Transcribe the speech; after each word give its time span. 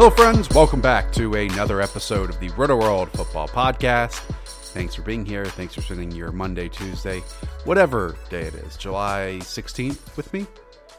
Hello, 0.00 0.08
friends. 0.08 0.48
Welcome 0.48 0.80
back 0.80 1.12
to 1.12 1.34
another 1.34 1.82
episode 1.82 2.30
of 2.30 2.40
the 2.40 2.48
Roto 2.56 2.74
World 2.74 3.10
Football 3.10 3.48
Podcast. 3.48 4.20
Thanks 4.72 4.94
for 4.94 5.02
being 5.02 5.26
here. 5.26 5.44
Thanks 5.44 5.74
for 5.74 5.82
spending 5.82 6.10
your 6.10 6.32
Monday, 6.32 6.70
Tuesday, 6.70 7.20
whatever 7.64 8.16
day 8.30 8.44
it 8.44 8.54
is, 8.54 8.78
July 8.78 9.36
16th 9.42 10.16
with 10.16 10.32
me. 10.32 10.46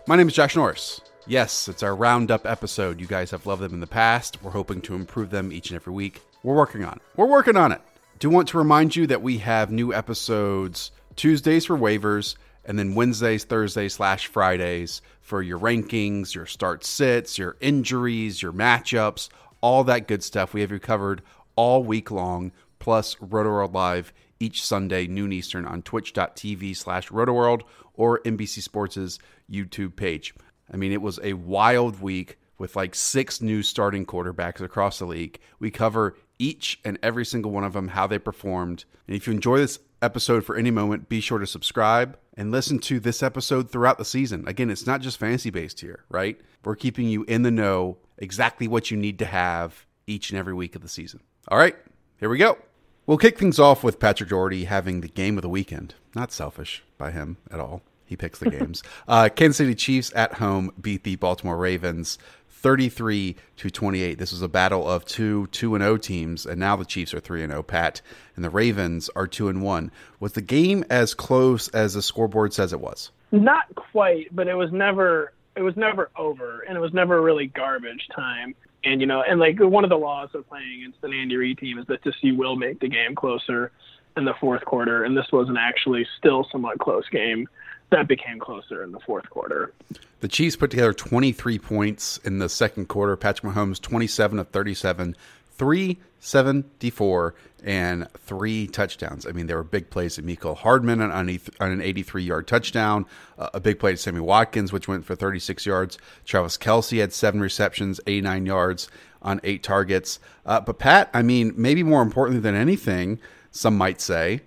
My 0.05 0.15
name 0.15 0.27
is 0.27 0.35
Josh 0.35 0.55
Norris. 0.55 1.01
Yes, 1.25 1.67
it's 1.67 1.81
our 1.81 1.95
roundup 1.95 2.45
episode. 2.45 3.01
You 3.01 3.07
guys 3.07 3.31
have 3.31 3.47
loved 3.47 3.63
them 3.63 3.73
in 3.73 3.79
the 3.79 3.87
past. 3.87 4.37
We're 4.43 4.51
hoping 4.51 4.81
to 4.81 4.93
improve 4.93 5.31
them 5.31 5.51
each 5.51 5.71
and 5.71 5.77
every 5.77 5.93
week. 5.93 6.21
We're 6.43 6.53
working 6.53 6.85
on 6.85 6.93
it. 6.97 7.01
We're 7.15 7.25
working 7.25 7.57
on 7.57 7.71
it. 7.71 7.81
Do 8.19 8.29
want 8.29 8.49
to 8.49 8.59
remind 8.59 8.95
you 8.95 9.07
that 9.07 9.23
we 9.23 9.39
have 9.39 9.71
new 9.71 9.95
episodes 9.95 10.91
Tuesdays 11.15 11.65
for 11.65 11.75
waivers 11.75 12.35
and 12.65 12.77
then 12.77 12.95
Wednesdays, 12.95 13.43
Thursdays, 13.43 13.95
slash 13.95 14.27
Fridays 14.27 15.01
for 15.21 15.41
your 15.41 15.59
rankings, 15.59 16.35
your 16.35 16.45
start 16.45 16.83
sits, 16.83 17.37
your 17.37 17.57
injuries, 17.59 18.41
your 18.41 18.53
matchups, 18.53 19.29
all 19.61 19.83
that 19.85 20.07
good 20.07 20.23
stuff. 20.23 20.53
We 20.53 20.61
have 20.61 20.71
you 20.71 20.79
covered 20.79 21.21
all 21.55 21.83
week 21.83 22.11
long, 22.11 22.51
plus 22.79 23.15
RotoWorld 23.15 23.73
Live 23.73 24.13
each 24.39 24.63
Sunday, 24.65 25.07
noon 25.07 25.31
Eastern, 25.31 25.65
on 25.65 25.81
twitch.tv 25.81 26.75
slash 26.75 27.09
RotoWorld 27.09 27.61
or 27.93 28.19
NBC 28.19 28.61
Sports' 28.61 29.19
YouTube 29.49 29.95
page. 29.95 30.33
I 30.71 30.77
mean, 30.77 30.91
it 30.91 31.01
was 31.01 31.19
a 31.23 31.33
wild 31.33 32.01
week 32.01 32.37
with 32.57 32.75
like 32.75 32.95
six 32.95 33.41
new 33.41 33.63
starting 33.63 34.05
quarterbacks 34.05 34.61
across 34.61 34.99
the 34.99 35.05
league. 35.05 35.39
We 35.59 35.71
cover 35.71 36.15
each 36.39 36.79
and 36.85 36.97
every 37.03 37.25
single 37.25 37.51
one 37.51 37.63
of 37.63 37.73
them, 37.73 37.89
how 37.89 38.07
they 38.07 38.19
performed. 38.19 38.85
And 39.07 39.15
if 39.15 39.27
you 39.27 39.33
enjoy 39.33 39.57
this 39.57 39.79
episode 40.01 40.43
for 40.43 40.55
any 40.55 40.71
moment, 40.71 41.09
be 41.09 41.21
sure 41.21 41.39
to 41.39 41.47
subscribe 41.47 42.17
and 42.35 42.51
listen 42.51 42.79
to 42.79 42.99
this 42.99 43.21
episode 43.21 43.69
throughout 43.69 43.97
the 43.97 44.05
season. 44.05 44.47
Again, 44.47 44.69
it's 44.69 44.87
not 44.87 45.01
just 45.01 45.17
fantasy 45.17 45.49
based 45.49 45.81
here, 45.81 46.03
right? 46.09 46.39
We're 46.63 46.75
keeping 46.75 47.07
you 47.07 47.23
in 47.23 47.43
the 47.43 47.51
know, 47.51 47.97
exactly 48.17 48.67
what 48.67 48.91
you 48.91 48.97
need 48.97 49.19
to 49.19 49.25
have 49.25 49.85
each 50.07 50.29
and 50.29 50.39
every 50.39 50.53
week 50.53 50.75
of 50.75 50.81
the 50.81 50.87
season. 50.87 51.21
All 51.47 51.57
right, 51.57 51.75
here 52.19 52.29
we 52.29 52.37
go. 52.37 52.57
We'll 53.05 53.17
kick 53.17 53.37
things 53.37 53.59
off 53.59 53.83
with 53.83 53.99
Patrick 53.99 54.29
Daugherty 54.29 54.65
having 54.65 55.01
the 55.01 55.07
game 55.07 55.37
of 55.37 55.41
the 55.41 55.49
weekend. 55.49 55.95
Not 56.15 56.31
selfish 56.31 56.83
by 56.97 57.11
him 57.11 57.37
at 57.49 57.59
all. 57.59 57.81
He 58.05 58.15
picks 58.15 58.39
the 58.39 58.49
games. 58.49 58.83
uh, 59.07 59.29
Kansas 59.29 59.57
City 59.57 59.73
Chiefs 59.73 60.11
at 60.15 60.33
home 60.33 60.71
beat 60.79 61.03
the 61.03 61.15
Baltimore 61.15 61.57
Ravens 61.57 62.17
33 62.61 63.35
to 63.57 63.69
28. 63.71 64.19
This 64.19 64.31
was 64.31 64.43
a 64.43 64.47
battle 64.47 64.87
of 64.87 65.03
two 65.03 65.47
2 65.47 65.75
and 65.75 65.83
0 65.83 65.97
teams 65.97 66.45
and 66.45 66.59
now 66.59 66.75
the 66.75 66.85
Chiefs 66.85 67.13
are 67.13 67.19
3 67.19 67.43
and 67.43 67.51
0 67.51 67.63
Pat 67.63 68.01
and 68.35 68.45
the 68.45 68.49
Ravens 68.49 69.09
are 69.15 69.25
2 69.25 69.49
and 69.49 69.63
1. 69.63 69.91
Was 70.19 70.33
the 70.33 70.41
game 70.41 70.85
as 70.89 71.15
close 71.15 71.69
as 71.69 71.95
the 71.95 72.01
scoreboard 72.03 72.53
says 72.53 72.71
it 72.71 72.79
was? 72.79 73.11
Not 73.31 73.73
quite, 73.75 74.33
but 74.35 74.47
it 74.47 74.53
was 74.53 74.71
never 74.71 75.33
it 75.55 75.63
was 75.63 75.75
never 75.75 76.11
over 76.15 76.61
and 76.61 76.77
it 76.77 76.79
was 76.79 76.93
never 76.93 77.21
really 77.21 77.47
garbage 77.47 78.07
time. 78.15 78.53
And 78.83 79.01
you 79.01 79.07
know, 79.07 79.23
and 79.27 79.39
like 79.39 79.59
one 79.59 79.83
of 79.83 79.89
the 79.89 79.97
laws 79.97 80.29
of 80.35 80.47
playing 80.47 80.81
against 80.81 81.03
an 81.03 81.13
Andy 81.13 81.37
Reid 81.37 81.57
team 81.57 81.79
is 81.79 81.87
that 81.87 82.03
just 82.03 82.23
you 82.23 82.35
will 82.35 82.55
make 82.55 82.79
the 82.79 82.89
game 82.89 83.15
closer 83.15 83.71
in 84.17 84.25
the 84.25 84.33
fourth 84.39 84.63
quarter 84.65 85.03
and 85.03 85.17
this 85.17 85.31
was 85.31 85.49
an 85.49 85.57
actually 85.57 86.05
still 86.19 86.45
somewhat 86.51 86.77
close 86.77 87.07
game 87.09 87.47
that 87.91 88.07
became 88.07 88.39
closer 88.39 88.83
in 88.83 88.91
the 88.91 88.99
fourth 88.99 89.29
quarter. 89.29 89.73
The 90.21 90.27
Chiefs 90.27 90.55
put 90.55 90.71
together 90.71 90.93
23 90.93 91.59
points 91.59 92.17
in 92.23 92.39
the 92.39 92.49
second 92.49 92.87
quarter. 92.87 93.15
Patrick 93.15 93.53
Mahomes, 93.53 93.79
27 93.79 94.39
of 94.39 94.47
37, 94.49 95.15
374, 95.51 97.35
and 97.63 98.07
three 98.13 98.67
touchdowns. 98.67 99.27
I 99.27 99.31
mean, 99.31 99.47
there 99.47 99.57
were 99.57 99.63
big 99.63 99.89
plays 99.89 100.15
to 100.15 100.23
Mecole 100.23 100.57
Hardman 100.57 101.01
on, 101.01 101.39
an 101.59 101.81
83 101.81 102.23
yard 102.23 102.47
touchdown, 102.47 103.05
uh, 103.37 103.49
a 103.53 103.59
big 103.59 103.79
play 103.79 103.91
to 103.91 103.97
Sammy 103.97 104.19
Watkins, 104.19 104.71
which 104.71 104.87
went 104.87 105.05
for 105.05 105.15
36 105.15 105.65
yards. 105.65 105.97
Travis 106.25 106.57
Kelce 106.57 106.99
had 106.99 107.13
seven 107.13 107.41
receptions, 107.41 107.99
89 108.07 108.45
yards 108.45 108.89
on 109.21 109.39
eight 109.43 109.63
targets. 109.63 110.19
Uh, 110.45 110.59
but, 110.59 110.79
Pat, 110.79 111.09
I 111.13 111.21
mean, 111.21 111.53
maybe 111.55 111.83
more 111.83 112.01
importantly 112.01 112.41
than 112.41 112.55
anything, 112.55 113.19
some 113.51 113.77
might 113.77 114.01
say, 114.01 114.41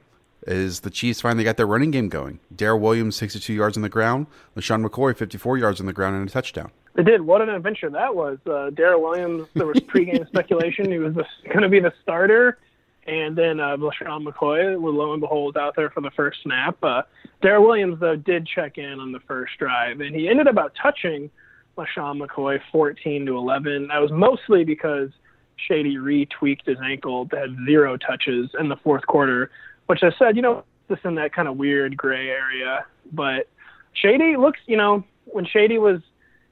is 0.46 0.80
the 0.80 0.90
Chiefs 0.90 1.20
finally 1.20 1.44
got 1.44 1.56
their 1.56 1.66
running 1.66 1.90
game 1.90 2.08
going. 2.08 2.40
Darrel 2.54 2.80
Williams, 2.80 3.16
62 3.16 3.52
yards 3.52 3.76
on 3.76 3.82
the 3.82 3.88
ground. 3.88 4.26
LeSean 4.56 4.86
McCoy, 4.86 5.16
54 5.16 5.58
yards 5.58 5.80
on 5.80 5.86
the 5.86 5.92
ground 5.92 6.16
and 6.16 6.28
a 6.28 6.32
touchdown. 6.32 6.70
They 6.94 7.02
did. 7.02 7.22
What 7.22 7.42
an 7.42 7.48
adventure 7.48 7.90
that 7.90 8.14
was. 8.14 8.38
Uh, 8.46 8.70
Darrel 8.70 9.02
Williams, 9.02 9.48
there 9.54 9.66
was 9.66 9.78
pregame 9.78 10.26
speculation 10.28 10.90
he 10.90 10.98
was 10.98 11.14
going 11.14 11.62
to 11.62 11.68
be 11.68 11.80
the 11.80 11.92
starter. 12.02 12.58
And 13.06 13.36
then 13.36 13.60
uh, 13.60 13.76
LeSean 13.76 14.26
McCoy, 14.26 14.80
lo 14.80 15.12
and 15.12 15.20
behold, 15.20 15.56
out 15.56 15.76
there 15.76 15.90
for 15.90 16.00
the 16.00 16.10
first 16.12 16.38
snap. 16.42 16.82
Uh, 16.82 17.02
Darrel 17.42 17.64
Williams, 17.64 18.00
though, 18.00 18.16
did 18.16 18.46
check 18.46 18.78
in 18.78 19.00
on 19.00 19.12
the 19.12 19.20
first 19.20 19.58
drive, 19.58 20.00
and 20.00 20.14
he 20.14 20.28
ended 20.28 20.46
up 20.46 20.52
about 20.52 20.72
touching 20.80 21.30
LeSean 21.76 22.18
McCoy 22.18 22.60
14 22.72 23.26
to 23.26 23.36
11. 23.36 23.88
That 23.88 23.98
was 23.98 24.10
mostly 24.10 24.64
because 24.64 25.10
Shady 25.56 25.96
retweaked 25.96 26.66
his 26.66 26.78
ankle 26.82 27.28
had 27.30 27.56
zero 27.66 27.96
touches 27.96 28.50
in 28.58 28.68
the 28.68 28.76
fourth 28.76 29.06
quarter 29.06 29.50
which 29.86 30.02
I 30.02 30.10
said, 30.18 30.36
you 30.36 30.42
know, 30.42 30.64
just 30.88 31.04
in 31.04 31.14
that 31.16 31.32
kind 31.32 31.48
of 31.48 31.56
weird 31.56 31.96
gray 31.96 32.28
area. 32.28 32.86
But 33.12 33.48
Shady 33.92 34.36
looks, 34.36 34.60
you 34.66 34.76
know, 34.76 35.04
when 35.26 35.46
Shady 35.46 35.78
was 35.78 36.00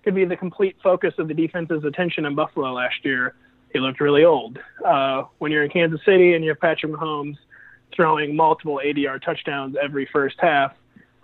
could 0.05 0.15
be 0.15 0.25
the 0.25 0.37
complete 0.37 0.77
focus 0.83 1.15
of 1.19 1.29
the 1.29 1.35
defense's 1.35 1.85
attention 1.85 2.27
in 2.27 2.35
Buffalo 2.35 2.73
last 2.73 3.05
year, 3.05 3.35
he 3.73 3.79
looked 3.79 4.01
really 4.01 4.25
old. 4.25 4.59
Uh, 4.85 5.25
when 5.39 5.53
you're 5.53 5.65
in 5.65 5.71
Kansas 5.71 6.01
City 6.05 6.35
and 6.35 6.45
you 6.45 6.51
have 6.51 6.61
Patrick 6.61 6.93
Mahomes 6.93 7.37
throwing 7.95 8.35
multiple 8.35 8.81
80-yard 8.85 9.23
touchdowns 9.23 9.77
every 9.81 10.09
first 10.13 10.37
half, 10.41 10.73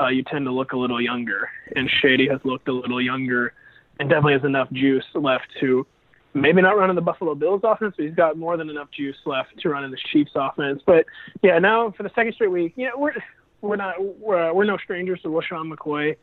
uh, 0.01 0.09
you 0.09 0.23
tend 0.23 0.45
to 0.47 0.53
look 0.53 0.73
a 0.73 0.77
little 0.77 1.01
younger. 1.01 1.51
And 1.75 1.91
Shady 1.91 2.29
has 2.29 2.41
looked 2.45 2.69
a 2.69 2.73
little 2.73 3.03
younger 3.03 3.53
and 3.99 4.09
definitely 4.09 4.35
has 4.35 4.45
enough 4.45 4.71
juice 4.71 5.05
left 5.15 5.49
to 5.61 5.87
maybe 6.35 6.63
not 6.63 6.77
running 6.77 6.97
the 6.97 7.03
Buffalo 7.03 7.35
Bills 7.35 7.61
offense, 7.65 7.95
but 7.97 8.05
he's 8.05 8.15
got 8.15 8.37
more 8.37 8.57
than 8.57 8.71
enough 8.71 8.91
juice 8.91 9.17
left 9.25 9.59
to 9.61 9.69
run 9.69 9.85
in 9.85 9.91
the 9.91 9.99
Chiefs 10.13 10.33
offense. 10.35 10.83
But 10.85 11.07
yeah, 11.43 11.59
now 11.59 11.91
for 11.91 12.03
the 12.03 12.11
second 12.15 12.35
straight 12.35 12.51
week, 12.51 12.75
you 12.77 12.87
know, 12.87 12.99
we're 12.99 13.15
we're 13.61 13.77
not 13.77 13.95
we're, 13.99 14.53
we're 14.53 14.65
no 14.65 14.77
strangers 14.79 15.21
to 15.23 15.29
LeSean 15.29 15.73
McCoy 15.73 16.17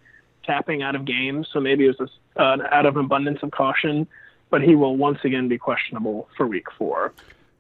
tapping 0.44 0.84
out 0.84 0.96
of 0.96 1.06
games, 1.06 1.48
so 1.52 1.60
maybe 1.60 1.86
it 1.86 2.00
was 2.00 2.10
uh, 2.38 2.57
out 2.72 2.86
of 2.86 2.98
abundance 2.98 3.40
of 3.42 3.52
caution, 3.52 4.07
but 4.50 4.62
he 4.62 4.75
will 4.75 4.96
once 4.96 5.19
again 5.24 5.48
be 5.48 5.57
questionable 5.57 6.30
for 6.38 6.46
week 6.46 6.68
four. 6.78 7.13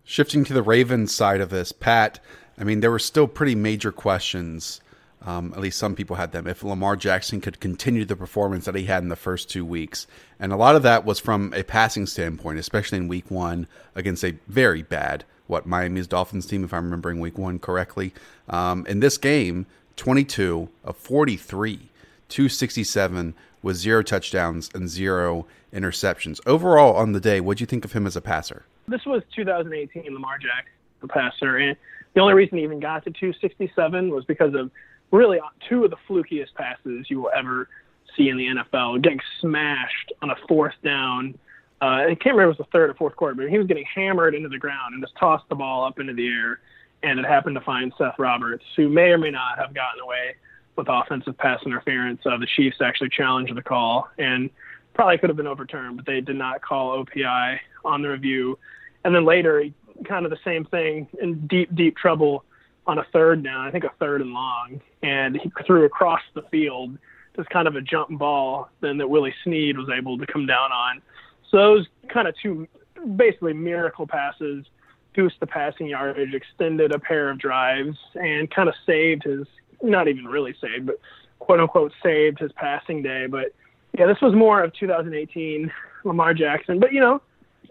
Shifting 0.03 0.43
to 0.43 0.53
the 0.53 0.61
Ravens 0.61 1.13
side 1.13 1.41
of 1.41 1.49
this, 1.49 1.71
Pat, 1.71 2.19
I 2.59 2.63
mean, 2.63 2.81
there 2.81 2.91
were 2.91 2.99
still 2.99 3.27
pretty 3.27 3.55
major 3.55 3.91
questions 3.91 4.81
um, 5.25 5.53
at 5.53 5.59
least 5.59 5.79
some 5.79 5.95
people 5.95 6.15
had 6.15 6.31
them. 6.31 6.47
If 6.47 6.63
Lamar 6.63 6.95
Jackson 6.95 7.41
could 7.41 7.59
continue 7.59 8.05
the 8.05 8.15
performance 8.15 8.65
that 8.65 8.75
he 8.75 8.85
had 8.85 9.03
in 9.03 9.09
the 9.09 9.15
first 9.15 9.49
two 9.49 9.65
weeks, 9.65 10.05
and 10.39 10.53
a 10.53 10.55
lot 10.55 10.75
of 10.75 10.83
that 10.83 11.03
was 11.03 11.19
from 11.19 11.51
a 11.53 11.63
passing 11.63 12.05
standpoint, 12.05 12.59
especially 12.59 12.99
in 12.99 13.07
Week 13.07 13.29
One 13.31 13.67
against 13.95 14.23
a 14.23 14.37
very 14.47 14.83
bad 14.83 15.25
what 15.47 15.65
Miami's 15.65 16.07
Dolphins 16.07 16.45
team, 16.45 16.63
if 16.63 16.73
I'm 16.73 16.85
remembering 16.85 17.19
Week 17.19 17.37
One 17.37 17.59
correctly. 17.59 18.13
Um, 18.49 18.85
in 18.87 18.99
this 18.99 19.17
game, 19.17 19.65
22 19.95 20.69
of 20.83 20.97
43, 20.97 21.89
267 22.29 23.33
with 23.61 23.75
zero 23.75 24.03
touchdowns 24.03 24.69
and 24.73 24.87
zero 24.89 25.45
interceptions. 25.73 26.39
Overall, 26.45 26.95
on 26.95 27.13
the 27.13 27.19
day, 27.19 27.41
what 27.41 27.57
do 27.57 27.61
you 27.63 27.65
think 27.65 27.85
of 27.85 27.93
him 27.93 28.05
as 28.05 28.15
a 28.15 28.21
passer? 28.21 28.65
This 28.87 29.05
was 29.05 29.23
2018 29.35 30.13
Lamar 30.13 30.37
Jackson, 30.37 30.71
the 31.01 31.07
passer, 31.07 31.57
and 31.57 31.75
the 32.13 32.21
only 32.21 32.33
reason 32.33 32.57
he 32.57 32.63
even 32.63 32.79
got 32.79 33.03
to 33.05 33.11
267 33.11 34.09
was 34.09 34.23
because 34.25 34.53
of 34.53 34.71
really 35.15 35.39
two 35.67 35.83
of 35.83 35.91
the 35.91 35.97
flukiest 36.07 36.53
passes 36.55 37.07
you 37.09 37.21
will 37.21 37.31
ever 37.35 37.69
see 38.15 38.29
in 38.29 38.37
the 38.37 38.47
NFL, 38.47 39.01
getting 39.01 39.19
smashed 39.41 40.13
on 40.21 40.29
a 40.29 40.35
fourth 40.47 40.75
down. 40.83 41.37
Uh, 41.81 41.85
I 41.85 42.17
can't 42.21 42.35
remember 42.35 42.51
if 42.51 42.55
it 42.55 42.59
was 42.59 42.67
the 42.67 42.71
third 42.71 42.89
or 42.89 42.93
fourth 42.93 43.15
quarter, 43.15 43.35
but 43.35 43.49
he 43.49 43.57
was 43.57 43.67
getting 43.67 43.85
hammered 43.93 44.35
into 44.35 44.49
the 44.49 44.57
ground 44.57 44.93
and 44.93 45.03
just 45.03 45.15
tossed 45.17 45.47
the 45.49 45.55
ball 45.55 45.85
up 45.85 45.99
into 45.99 46.13
the 46.13 46.27
air. 46.27 46.59
And 47.03 47.19
it 47.19 47.25
happened 47.25 47.55
to 47.55 47.61
find 47.61 47.91
Seth 47.97 48.17
Roberts, 48.17 48.63
who 48.75 48.89
may 48.89 49.09
or 49.09 49.17
may 49.17 49.31
not 49.31 49.57
have 49.57 49.73
gotten 49.73 50.01
away 50.01 50.35
with 50.75 50.87
offensive 50.89 51.37
pass 51.37 51.59
interference. 51.65 52.21
Uh, 52.25 52.37
the 52.37 52.47
Chiefs 52.55 52.77
actually 52.81 53.09
challenged 53.09 53.55
the 53.55 53.61
call 53.61 54.07
and 54.17 54.49
probably 54.93 55.17
could 55.17 55.29
have 55.29 55.37
been 55.37 55.47
overturned, 55.47 55.97
but 55.97 56.05
they 56.05 56.21
did 56.21 56.35
not 56.35 56.61
call 56.61 57.03
OPI 57.03 57.59
on 57.83 58.01
the 58.01 58.09
review. 58.09 58.57
And 59.03 59.13
then 59.13 59.25
later, 59.25 59.63
kind 60.07 60.25
of 60.25 60.31
the 60.31 60.39
same 60.43 60.65
thing 60.65 61.07
in 61.21 61.45
deep, 61.47 61.73
deep 61.75 61.95
trouble 61.97 62.43
on 62.87 62.99
a 62.99 63.05
third 63.11 63.43
down, 63.43 63.67
I 63.67 63.71
think 63.71 63.83
a 63.83 63.91
third 63.99 64.21
and 64.21 64.31
long, 64.31 64.81
and 65.01 65.35
he 65.35 65.51
threw 65.65 65.85
across 65.85 66.21
the 66.33 66.43
field 66.43 66.97
just 67.35 67.49
kind 67.49 67.67
of 67.67 67.75
a 67.75 67.81
jump 67.81 68.17
ball 68.17 68.69
then 68.81 68.97
that 68.97 69.09
Willie 69.09 69.33
Snead 69.43 69.77
was 69.77 69.89
able 69.89 70.17
to 70.17 70.25
come 70.25 70.45
down 70.45 70.71
on. 70.71 71.01
So 71.49 71.57
those 71.57 71.87
kind 72.07 72.27
of 72.27 72.35
two 72.41 72.67
basically 73.15 73.53
miracle 73.53 74.07
passes 74.07 74.65
goosed 75.13 75.39
the 75.39 75.47
passing 75.47 75.87
yardage, 75.87 76.33
extended 76.33 76.91
a 76.91 76.99
pair 76.99 77.29
of 77.29 77.37
drives, 77.37 77.97
and 78.15 78.49
kind 78.51 78.69
of 78.69 78.75
saved 78.85 79.23
his 79.23 79.47
not 79.81 80.07
even 80.07 80.25
really 80.25 80.55
saved, 80.61 80.85
but 80.85 80.99
quote 81.39 81.59
unquote 81.59 81.91
saved 82.01 82.39
his 82.39 82.51
passing 82.53 83.01
day. 83.01 83.27
But 83.27 83.53
yeah, 83.97 84.05
this 84.05 84.21
was 84.21 84.33
more 84.33 84.63
of 84.63 84.73
2018 84.73 85.71
Lamar 86.03 86.33
Jackson. 86.33 86.79
But 86.79 86.93
you 86.93 86.99
know, 86.99 87.21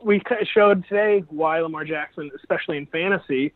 we 0.03 0.23
showed 0.53 0.87
today 0.89 1.25
why 1.29 1.61
Lamar 1.61 1.85
Jackson, 1.85 2.31
especially 2.37 2.77
in 2.77 2.87
fantasy, 2.87 3.53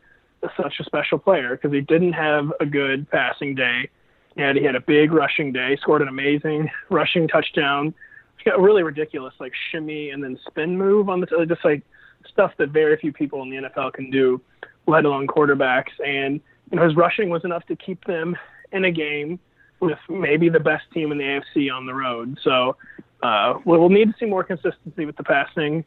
such 0.56 0.74
a 0.80 0.84
special 0.84 1.18
player 1.18 1.56
because 1.56 1.72
he 1.72 1.80
didn't 1.80 2.12
have 2.12 2.52
a 2.60 2.66
good 2.66 3.10
passing 3.10 3.54
day. 3.54 3.88
And 4.36 4.56
he 4.56 4.64
had 4.64 4.76
a 4.76 4.80
big 4.80 5.12
rushing 5.12 5.52
day, 5.52 5.76
scored 5.80 6.02
an 6.02 6.08
amazing 6.08 6.70
rushing 6.90 7.26
touchdown. 7.26 7.94
He 8.38 8.48
got 8.48 8.58
a 8.58 8.62
really 8.62 8.82
ridiculous 8.82 9.34
like 9.40 9.52
shimmy 9.70 10.10
and 10.10 10.22
then 10.22 10.38
spin 10.46 10.78
move 10.78 11.08
on 11.08 11.20
the 11.20 11.26
just 11.48 11.64
like 11.64 11.82
stuff 12.30 12.52
that 12.58 12.70
very 12.70 12.96
few 12.96 13.12
people 13.12 13.42
in 13.42 13.50
the 13.50 13.56
NFL 13.56 13.94
can 13.94 14.10
do, 14.10 14.40
let 14.86 15.04
alone 15.04 15.26
quarterbacks. 15.26 15.92
And 16.04 16.40
you 16.70 16.76
know 16.76 16.84
his 16.84 16.94
rushing 16.94 17.30
was 17.30 17.44
enough 17.44 17.64
to 17.66 17.76
keep 17.76 18.04
them 18.04 18.36
in 18.70 18.84
a 18.84 18.92
game 18.92 19.40
with 19.80 19.98
maybe 20.08 20.48
the 20.48 20.60
best 20.60 20.84
team 20.92 21.12
in 21.12 21.18
the 21.18 21.24
AFC 21.24 21.72
on 21.72 21.86
the 21.86 21.94
road. 21.94 22.38
So 22.42 22.76
uh, 23.22 23.54
we'll 23.64 23.88
need 23.88 24.06
to 24.06 24.14
see 24.18 24.26
more 24.26 24.44
consistency 24.44 25.04
with 25.04 25.16
the 25.16 25.24
passing. 25.24 25.84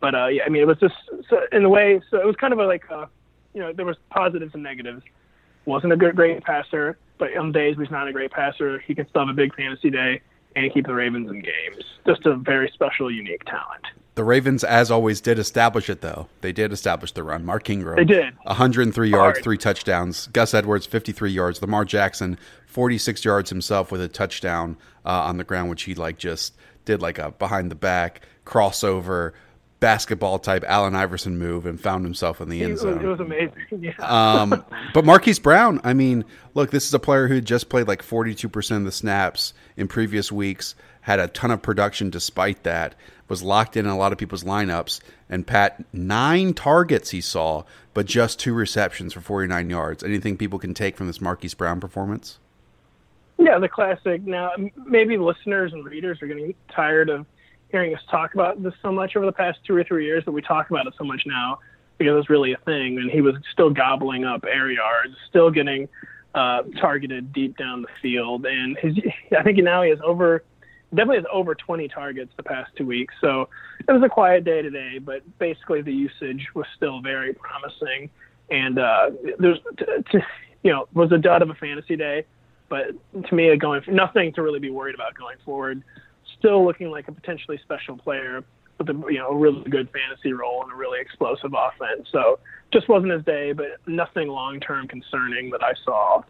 But 0.00 0.14
uh, 0.14 0.26
yeah, 0.26 0.42
I 0.44 0.48
mean, 0.48 0.62
it 0.62 0.66
was 0.66 0.78
just 0.78 0.94
so 1.28 1.40
in 1.52 1.64
a 1.64 1.68
way. 1.68 2.00
So 2.10 2.18
it 2.18 2.26
was 2.26 2.36
kind 2.36 2.52
of 2.52 2.58
a, 2.58 2.66
like, 2.66 2.84
a, 2.90 3.08
you 3.54 3.60
know, 3.60 3.72
there 3.72 3.86
was 3.86 3.96
positives 4.10 4.52
and 4.54 4.62
negatives. 4.62 5.02
Wasn't 5.64 5.92
a 5.92 5.96
good, 5.96 6.14
great 6.14 6.42
passer, 6.44 6.98
but 7.18 7.34
on 7.36 7.52
days 7.52 7.76
he's 7.78 7.90
not 7.90 8.06
a 8.06 8.12
great 8.12 8.30
passer, 8.30 8.78
he 8.80 8.94
can 8.94 9.08
still 9.08 9.22
have 9.22 9.30
a 9.30 9.36
big 9.36 9.54
fantasy 9.54 9.88
day 9.88 10.20
and 10.56 10.72
keep 10.72 10.86
the 10.86 10.94
Ravens 10.94 11.30
in 11.30 11.40
games. 11.40 11.84
Just 12.06 12.26
a 12.26 12.36
very 12.36 12.70
special, 12.74 13.10
unique 13.10 13.44
talent. 13.44 13.86
The 14.14 14.22
Ravens, 14.22 14.62
as 14.62 14.90
always, 14.90 15.20
did 15.20 15.38
establish 15.38 15.90
it, 15.90 16.00
though. 16.00 16.28
They 16.40 16.52
did 16.52 16.72
establish 16.72 17.12
the 17.12 17.24
run. 17.24 17.44
Mark 17.44 17.68
Ingram. 17.68 17.96
They 17.96 18.04
did. 18.04 18.34
103 18.44 19.10
yards, 19.10 19.40
three 19.40 19.58
touchdowns. 19.58 20.28
Gus 20.28 20.54
Edwards, 20.54 20.86
53 20.86 21.32
yards. 21.32 21.60
Lamar 21.60 21.84
Jackson, 21.84 22.38
46 22.66 23.24
yards 23.24 23.50
himself 23.50 23.90
with 23.90 24.00
a 24.00 24.06
touchdown 24.06 24.76
uh, 25.04 25.08
on 25.10 25.38
the 25.38 25.44
ground, 25.44 25.68
which 25.68 25.82
he 25.84 25.94
like 25.94 26.18
just 26.18 26.54
did 26.84 27.02
like 27.02 27.18
a 27.18 27.32
behind 27.32 27.70
the 27.70 27.76
back 27.76 28.20
crossover 28.44 29.32
basketball 29.84 30.38
type 30.38 30.64
Allen 30.66 30.94
Iverson 30.94 31.38
move 31.38 31.66
and 31.66 31.78
found 31.78 32.06
himself 32.06 32.40
in 32.40 32.48
the 32.48 32.64
end 32.64 32.78
zone. 32.78 33.04
It 33.04 33.06
was 33.06 33.20
amazing. 33.20 33.52
Yeah. 33.70 33.92
um, 33.98 34.64
but 34.94 35.04
Marquise 35.04 35.38
Brown, 35.38 35.78
I 35.84 35.92
mean, 35.92 36.24
look, 36.54 36.70
this 36.70 36.86
is 36.86 36.94
a 36.94 36.98
player 36.98 37.28
who 37.28 37.42
just 37.42 37.68
played 37.68 37.86
like 37.86 38.02
42% 38.02 38.76
of 38.78 38.84
the 38.84 38.90
snaps 38.90 39.52
in 39.76 39.86
previous 39.86 40.32
weeks, 40.32 40.74
had 41.02 41.20
a 41.20 41.28
ton 41.28 41.50
of 41.50 41.60
production 41.60 42.08
despite 42.08 42.62
that, 42.62 42.94
was 43.28 43.42
locked 43.42 43.76
in, 43.76 43.84
in 43.84 43.92
a 43.92 43.98
lot 43.98 44.10
of 44.10 44.16
people's 44.16 44.42
lineups. 44.42 45.00
And 45.28 45.46
Pat, 45.46 45.84
nine 45.92 46.54
targets 46.54 47.10
he 47.10 47.20
saw, 47.20 47.64
but 47.92 48.06
just 48.06 48.40
two 48.40 48.54
receptions 48.54 49.12
for 49.12 49.20
49 49.20 49.68
yards. 49.68 50.02
Anything 50.02 50.38
people 50.38 50.58
can 50.58 50.72
take 50.72 50.96
from 50.96 51.08
this 51.08 51.20
Marquise 51.20 51.52
Brown 51.52 51.78
performance? 51.78 52.38
Yeah, 53.36 53.58
the 53.58 53.68
classic. 53.68 54.22
Now, 54.22 54.52
maybe 54.86 55.18
listeners 55.18 55.74
and 55.74 55.84
readers 55.84 56.22
are 56.22 56.26
getting 56.26 56.54
tired 56.74 57.10
of 57.10 57.26
hearing 57.70 57.94
us 57.94 58.00
talk 58.10 58.34
about 58.34 58.62
this 58.62 58.74
so 58.82 58.92
much 58.92 59.16
over 59.16 59.26
the 59.26 59.32
past 59.32 59.58
two 59.66 59.74
or 59.74 59.84
three 59.84 60.04
years 60.04 60.24
that 60.24 60.32
we 60.32 60.42
talk 60.42 60.70
about 60.70 60.86
it 60.86 60.94
so 60.96 61.04
much 61.04 61.22
now 61.26 61.58
because 61.98 62.18
it's 62.18 62.30
really 62.30 62.52
a 62.52 62.58
thing. 62.58 62.98
And 62.98 63.10
he 63.10 63.20
was 63.20 63.34
still 63.52 63.70
gobbling 63.70 64.24
up 64.24 64.44
air 64.44 64.70
yards, 64.70 65.14
still 65.28 65.50
getting 65.50 65.88
uh, 66.34 66.62
targeted 66.80 67.32
deep 67.32 67.56
down 67.56 67.82
the 67.82 67.88
field. 68.02 68.46
And 68.46 68.76
his, 68.78 68.96
I 69.38 69.42
think 69.42 69.58
now 69.58 69.82
he 69.82 69.90
has 69.90 69.98
over, 70.04 70.44
definitely 70.90 71.16
has 71.16 71.26
over 71.32 71.54
20 71.54 71.88
targets 71.88 72.32
the 72.36 72.42
past 72.42 72.70
two 72.76 72.86
weeks. 72.86 73.14
So 73.20 73.48
it 73.88 73.92
was 73.92 74.02
a 74.02 74.08
quiet 74.08 74.44
day 74.44 74.62
today, 74.62 74.98
but 74.98 75.22
basically 75.38 75.82
the 75.82 75.92
usage 75.92 76.46
was 76.54 76.66
still 76.76 77.00
very 77.00 77.34
promising. 77.34 78.10
And 78.50 78.78
uh, 78.78 79.10
there's, 79.38 79.58
t- 79.78 79.84
t- 80.12 80.18
you 80.62 80.72
know, 80.72 80.88
was 80.92 81.12
a 81.12 81.18
dud 81.18 81.42
of 81.42 81.50
a 81.50 81.54
fantasy 81.54 81.96
day, 81.96 82.24
but 82.68 82.94
to 83.28 83.34
me, 83.34 83.54
going 83.56 83.82
nothing 83.88 84.32
to 84.34 84.42
really 84.42 84.58
be 84.58 84.70
worried 84.70 84.94
about 84.94 85.14
going 85.14 85.36
forward 85.44 85.82
still 86.44 86.64
looking 86.64 86.90
like 86.90 87.08
a 87.08 87.12
potentially 87.12 87.58
special 87.62 87.96
player 87.96 88.44
with 88.78 88.88
a 88.90 88.92
you 89.08 89.18
know 89.18 89.28
a 89.28 89.36
really 89.36 89.62
good 89.70 89.88
fantasy 89.90 90.32
role 90.32 90.62
and 90.62 90.70
a 90.72 90.74
really 90.74 91.00
explosive 91.00 91.54
offense. 91.56 92.08
So 92.12 92.38
just 92.72 92.88
wasn't 92.88 93.12
his 93.12 93.24
day, 93.24 93.52
but 93.52 93.78
nothing 93.86 94.28
long 94.28 94.60
term 94.60 94.86
concerning 94.86 95.50
that 95.50 95.62
I 95.62 95.72
saw. 95.84 96.22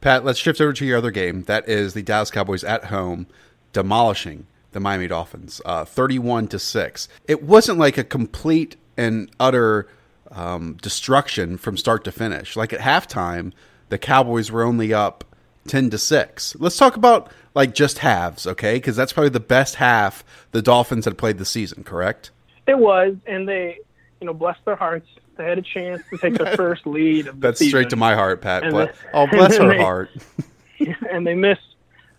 Pat, 0.00 0.24
let's 0.24 0.38
shift 0.38 0.60
over 0.60 0.72
to 0.74 0.84
your 0.84 0.98
other 0.98 1.10
game. 1.10 1.44
That 1.44 1.68
is 1.68 1.94
the 1.94 2.02
Dallas 2.02 2.30
Cowboys 2.30 2.62
at 2.62 2.86
home 2.86 3.26
demolishing 3.72 4.46
the 4.72 4.80
Miami 4.80 5.08
Dolphins, 5.08 5.60
uh, 5.64 5.84
thirty-one 5.84 6.46
to 6.48 6.58
six. 6.58 7.08
It 7.26 7.42
wasn't 7.42 7.78
like 7.78 7.98
a 7.98 8.04
complete 8.04 8.76
and 8.96 9.30
utter 9.40 9.88
um, 10.30 10.74
destruction 10.74 11.56
from 11.56 11.76
start 11.76 12.04
to 12.04 12.12
finish. 12.12 12.54
Like 12.54 12.72
at 12.72 12.80
halftime, 12.80 13.52
the 13.88 13.98
Cowboys 13.98 14.52
were 14.52 14.62
only 14.62 14.94
up 14.94 15.24
10 15.68 15.90
to 15.90 15.98
6. 15.98 16.56
Let's 16.58 16.76
talk 16.76 16.96
about 16.96 17.30
like 17.54 17.74
just 17.74 17.98
halves, 17.98 18.46
okay? 18.46 18.74
Because 18.74 18.96
that's 18.96 19.12
probably 19.12 19.30
the 19.30 19.40
best 19.40 19.76
half 19.76 20.24
the 20.52 20.62
Dolphins 20.62 21.04
had 21.04 21.16
played 21.18 21.38
the 21.38 21.44
season, 21.44 21.84
correct? 21.84 22.30
It 22.66 22.78
was, 22.78 23.14
and 23.26 23.48
they, 23.48 23.78
you 24.20 24.26
know, 24.26 24.34
bless 24.34 24.56
their 24.64 24.76
hearts. 24.76 25.06
They 25.36 25.44
had 25.44 25.58
a 25.58 25.62
chance 25.62 26.02
to 26.10 26.18
take 26.18 26.34
their 26.34 26.56
first 26.56 26.86
lead 26.86 27.26
of 27.26 27.40
the 27.40 27.48
That's 27.48 27.58
season. 27.58 27.70
straight 27.70 27.90
to 27.90 27.96
my 27.96 28.14
heart, 28.14 28.40
Pat. 28.40 28.62
And 28.64 28.72
Ble- 28.72 28.88
oh, 29.12 29.26
bless 29.30 29.56
her 29.56 29.68
they- 29.68 29.78
heart. 29.78 30.10
and 31.10 31.26
they 31.26 31.34
missed. 31.34 31.60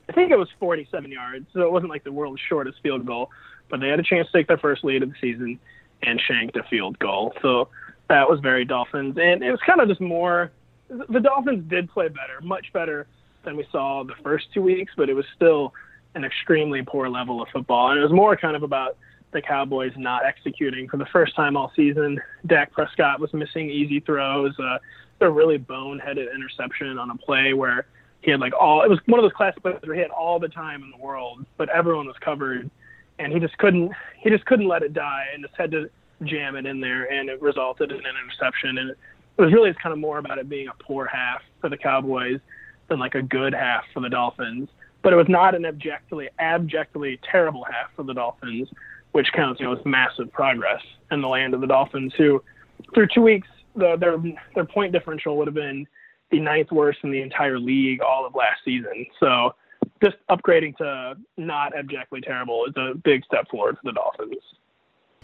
I 0.07 0.13
think 0.13 0.31
it 0.31 0.37
was 0.37 0.49
47 0.59 1.11
yards, 1.11 1.47
so 1.53 1.61
it 1.61 1.71
wasn't 1.71 1.89
like 1.89 2.03
the 2.03 2.11
world's 2.11 2.39
shortest 2.47 2.77
field 2.83 3.05
goal. 3.05 3.31
But 3.69 3.79
they 3.79 3.87
had 3.87 3.99
a 3.99 4.03
chance 4.03 4.27
to 4.27 4.33
take 4.37 4.47
their 4.47 4.57
first 4.59 4.83
lead 4.83 5.01
of 5.01 5.09
the 5.09 5.15
season 5.19 5.59
and 6.03 6.21
shanked 6.21 6.55
a 6.55 6.63
field 6.63 6.99
goal. 6.99 7.33
So 7.41 7.69
that 8.09 8.29
was 8.29 8.39
very 8.39 8.65
Dolphins, 8.65 9.17
and 9.17 9.43
it 9.43 9.49
was 9.49 9.59
kind 9.65 9.81
of 9.81 9.87
just 9.87 9.99
more. 10.01 10.51
The 10.89 11.19
Dolphins 11.19 11.67
did 11.67 11.89
play 11.89 12.07
better, 12.09 12.39
much 12.43 12.71
better 12.71 13.07
than 13.45 13.55
we 13.57 13.67
saw 13.71 14.03
the 14.03 14.15
first 14.23 14.47
two 14.53 14.61
weeks, 14.61 14.93
but 14.97 15.09
it 15.09 15.13
was 15.13 15.25
still 15.35 15.73
an 16.15 16.23
extremely 16.23 16.81
poor 16.81 17.09
level 17.09 17.41
of 17.41 17.47
football, 17.49 17.91
and 17.91 17.99
it 17.99 18.03
was 18.03 18.11
more 18.11 18.35
kind 18.35 18.55
of 18.55 18.63
about 18.63 18.97
the 19.31 19.41
Cowboys 19.41 19.91
not 19.97 20.25
executing 20.25 20.87
for 20.87 20.97
the 20.97 21.05
first 21.07 21.35
time 21.35 21.57
all 21.57 21.71
season. 21.75 22.19
Dak 22.45 22.71
Prescott 22.71 23.19
was 23.19 23.33
missing 23.33 23.69
easy 23.69 23.99
throws. 23.99 24.57
Uh, 24.57 24.77
a 25.21 25.29
really 25.29 25.57
boneheaded 25.57 26.33
interception 26.33 26.97
on 26.97 27.09
a 27.09 27.17
play 27.17 27.53
where 27.53 27.85
he 28.21 28.31
had 28.31 28.39
like 28.39 28.53
all 28.59 28.83
it 28.83 28.89
was 28.89 28.99
one 29.05 29.19
of 29.19 29.23
those 29.23 29.33
classic 29.33 29.61
plays 29.61 29.77
where 29.83 29.95
he 29.95 30.01
had 30.01 30.11
all 30.11 30.39
the 30.39 30.49
time 30.49 30.83
in 30.83 30.91
the 30.91 30.97
world, 30.97 31.45
but 31.57 31.69
everyone 31.69 32.07
was 32.07 32.15
covered 32.19 32.69
and 33.19 33.31
he 33.31 33.39
just 33.39 33.57
couldn't 33.57 33.91
he 34.19 34.29
just 34.29 34.45
couldn't 34.45 34.67
let 34.67 34.83
it 34.83 34.93
die 34.93 35.25
and 35.33 35.43
just 35.43 35.55
had 35.55 35.71
to 35.71 35.89
jam 36.23 36.55
it 36.55 36.65
in 36.65 36.79
there 36.79 37.11
and 37.11 37.29
it 37.29 37.41
resulted 37.41 37.91
in 37.91 37.97
an 37.97 38.13
interception 38.23 38.77
and 38.77 38.89
it 38.89 38.97
was 39.41 39.51
really 39.51 39.73
kind 39.81 39.91
of 39.91 39.99
more 39.99 40.17
about 40.17 40.37
it 40.37 40.47
being 40.47 40.67
a 40.67 40.83
poor 40.83 41.05
half 41.05 41.41
for 41.59 41.69
the 41.69 41.77
Cowboys 41.77 42.39
than 42.87 42.99
like 42.99 43.15
a 43.15 43.21
good 43.21 43.53
half 43.53 43.83
for 43.93 43.99
the 43.99 44.09
Dolphins. 44.09 44.69
But 45.01 45.13
it 45.13 45.17
was 45.17 45.29
not 45.29 45.53
an 45.55 45.65
abjectly 45.65 46.29
abjectly 46.39 47.19
terrible 47.29 47.63
half 47.63 47.93
for 47.95 48.03
the 48.03 48.13
Dolphins, 48.13 48.69
which 49.11 49.31
counts, 49.33 49.59
you 49.59 49.67
know, 49.67 49.73
as 49.73 49.85
massive 49.85 50.31
progress 50.31 50.81
in 51.11 51.21
the 51.21 51.27
land 51.27 51.53
of 51.53 51.61
the 51.61 51.67
Dolphins 51.67 52.13
who 52.17 52.43
through 52.93 53.07
two 53.13 53.21
weeks 53.21 53.47
the, 53.75 53.97
their 53.99 54.17
their 54.55 54.65
point 54.65 54.91
differential 54.91 55.37
would 55.37 55.47
have 55.47 55.55
been 55.55 55.85
the 56.31 56.39
ninth 56.39 56.71
worst 56.71 56.99
in 57.03 57.11
the 57.11 57.21
entire 57.21 57.59
league 57.59 58.01
all 58.01 58.25
of 58.25 58.33
last 58.33 58.59
season. 58.63 59.05
So 59.19 59.53
just 60.03 60.15
upgrading 60.29 60.77
to 60.77 61.15
not 61.37 61.75
abjectly 61.75 62.21
terrible 62.21 62.65
is 62.65 62.73
a 62.75 62.95
big 62.95 63.23
step 63.25 63.49
forward 63.49 63.75
for 63.75 63.81
the 63.83 63.93
Dolphins. 63.93 64.41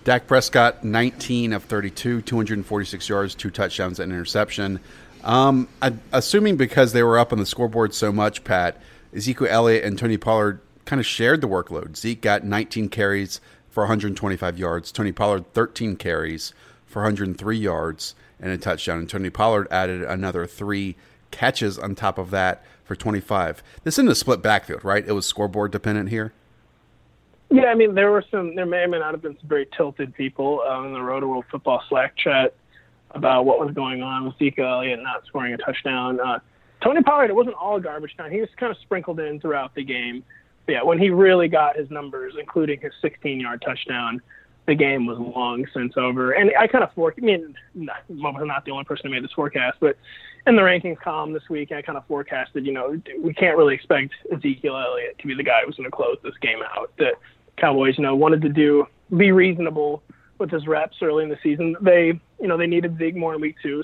Dak 0.04 0.26
Prescott, 0.26 0.84
19 0.84 1.54
of 1.54 1.64
32, 1.64 2.22
246 2.22 3.10
yards, 3.10 3.36
two 3.36 3.52
touchdowns, 3.52 4.00
and 4.00 4.12
an 4.12 4.18
interception. 4.18 4.80
Um, 5.24 5.68
I, 5.82 5.94
assuming 6.12 6.58
because 6.58 6.94
they 6.94 7.04
were 7.04 7.20
up 7.20 7.32
on 7.32 7.40
the 7.40 7.46
scoreboard 7.46 7.94
so 7.94 8.12
much, 8.12 8.44
Pat, 8.44 8.82
Ezekiel 9.16 9.48
Elliott 9.50 9.84
and 9.84 9.98
Tony 9.98 10.18
Pollard 10.18 10.62
kind 10.86 11.00
of 11.00 11.06
shared 11.06 11.42
the 11.42 11.48
workload. 11.48 11.96
Zeke 11.96 12.22
got 12.22 12.44
19 12.44 12.90
carries 12.90 13.40
for 13.70 13.84
125 13.84 14.58
yards. 14.58 14.92
Tony 14.92 15.12
Pollard 15.12 15.52
13 15.54 15.96
carries 15.96 16.54
for 16.86 17.02
103 17.04 17.58
yards 17.58 18.16
and 18.40 18.52
a 18.52 18.58
touchdown. 18.58 19.00
And 19.00 19.10
Tony 19.10 19.30
Pollard 19.30 19.68
added 19.72 20.02
another 20.04 20.46
three 20.46 20.96
catches 21.30 21.78
on 21.80 21.96
top 21.96 22.18
of 22.18 22.32
that 22.32 22.64
for 22.84 22.96
25. 22.96 23.64
This 23.84 23.96
isn't 23.96 24.10
a 24.10 24.16
split 24.16 24.42
backfield, 24.42 24.84
right? 24.84 25.08
It 25.08 25.14
was 25.14 25.26
scoreboard 25.26 25.72
dependent 25.72 26.10
here. 26.10 26.34
Yeah, 27.50 27.66
I 27.66 27.76
mean, 27.76 27.96
there 27.96 28.12
were 28.12 28.24
some, 28.32 28.56
there 28.56 28.66
may 28.66 28.80
or 28.80 28.88
may 28.88 29.00
not 29.00 29.14
have 29.14 29.22
been 29.22 29.38
some 29.40 29.48
very 29.48 29.68
tilted 29.76 30.16
people 30.16 30.62
uh, 30.66 30.84
in 30.84 30.94
the 30.94 31.02
Roto 31.02 31.28
World 31.28 31.46
Football 31.52 31.84
Slack 31.90 32.16
chat 32.16 32.56
about 33.14 33.46
what 33.46 33.60
was 33.60 33.74
going 33.74 34.02
on 34.02 34.26
with 34.26 34.38
Zeke 34.38 34.60
Elliott 34.60 35.02
not 35.02 35.26
scoring 35.28 35.54
a 35.54 35.58
touchdown. 35.58 36.20
Uh, 36.20 36.40
Tony 36.84 37.02
Pollard, 37.04 37.30
it 37.30 37.36
wasn't 37.36 37.56
all 37.56 37.80
garbage 37.80 38.16
time. 38.18 38.32
He 38.32 38.40
was 38.40 38.50
kind 38.58 38.72
of 38.72 38.78
sprinkled 38.82 39.20
in 39.20 39.40
throughout 39.40 39.76
the 39.76 39.84
game. 39.84 40.24
But 40.66 40.74
yeah, 40.74 40.84
when 40.84 41.00
he 41.00 41.10
really 41.10 41.48
got 41.48 41.78
his 41.78 41.90
numbers, 41.90 42.34
including 42.40 42.80
his 42.82 42.94
16-yard 43.04 43.64
touchdown, 43.66 44.22
the 44.68 44.76
game 44.76 45.06
was 45.06 45.18
long 45.18 45.66
since 45.74 45.94
over. 45.98 46.32
And 46.32 46.52
I 46.60 46.68
kind 46.68 46.84
of 46.84 46.92
for, 46.94 47.14
I 47.16 47.22
mean, 47.22 47.56
not, 47.74 47.98
I'm 48.10 48.48
not 48.48 48.66
the 48.66 48.72
only 48.72 48.84
person 48.84 49.08
who 49.08 49.14
made 49.14 49.24
this 49.24 49.32
forecast, 49.34 49.78
but 49.80 49.98
in 50.48 50.56
the 50.56 50.62
rankings 50.62 51.00
column 51.00 51.34
this 51.34 51.44
week, 51.50 51.72
I 51.72 51.82
kind 51.82 51.98
of 51.98 52.06
forecasted, 52.08 52.66
you 52.66 52.74
know, 52.74 53.00
we 53.20 53.34
can't 53.34 53.58
really 53.58 53.76
expect 53.76 54.14
Ezekiel 54.34 54.78
Elliott 54.78 55.18
to 55.20 55.28
be 55.28 55.36
the 55.36 55.44
guy 55.44 55.60
who's 55.66 55.76
going 55.76 55.90
to 55.90 55.96
close 55.96 56.18
this 56.24 56.38
game 56.42 56.60
out. 56.76 56.92
The 56.98 57.12
Cowboys, 57.58 57.98
you 57.98 58.04
know, 58.04 58.16
wanted 58.16 58.42
to 58.42 58.50
do 58.50 58.86
be 59.16 59.32
reasonable 59.32 60.02
with 60.42 60.52
his 60.52 60.68
reps 60.68 60.98
early 61.02 61.24
in 61.24 61.30
the 61.30 61.38
season. 61.42 61.76
They, 61.82 62.20
you 62.40 62.48
know, 62.48 62.58
they 62.58 62.68
needed 62.68 62.98
Zeke 62.98 63.16
more 63.16 63.36
in 63.36 63.42
week 63.42 63.56
two. 63.64 63.84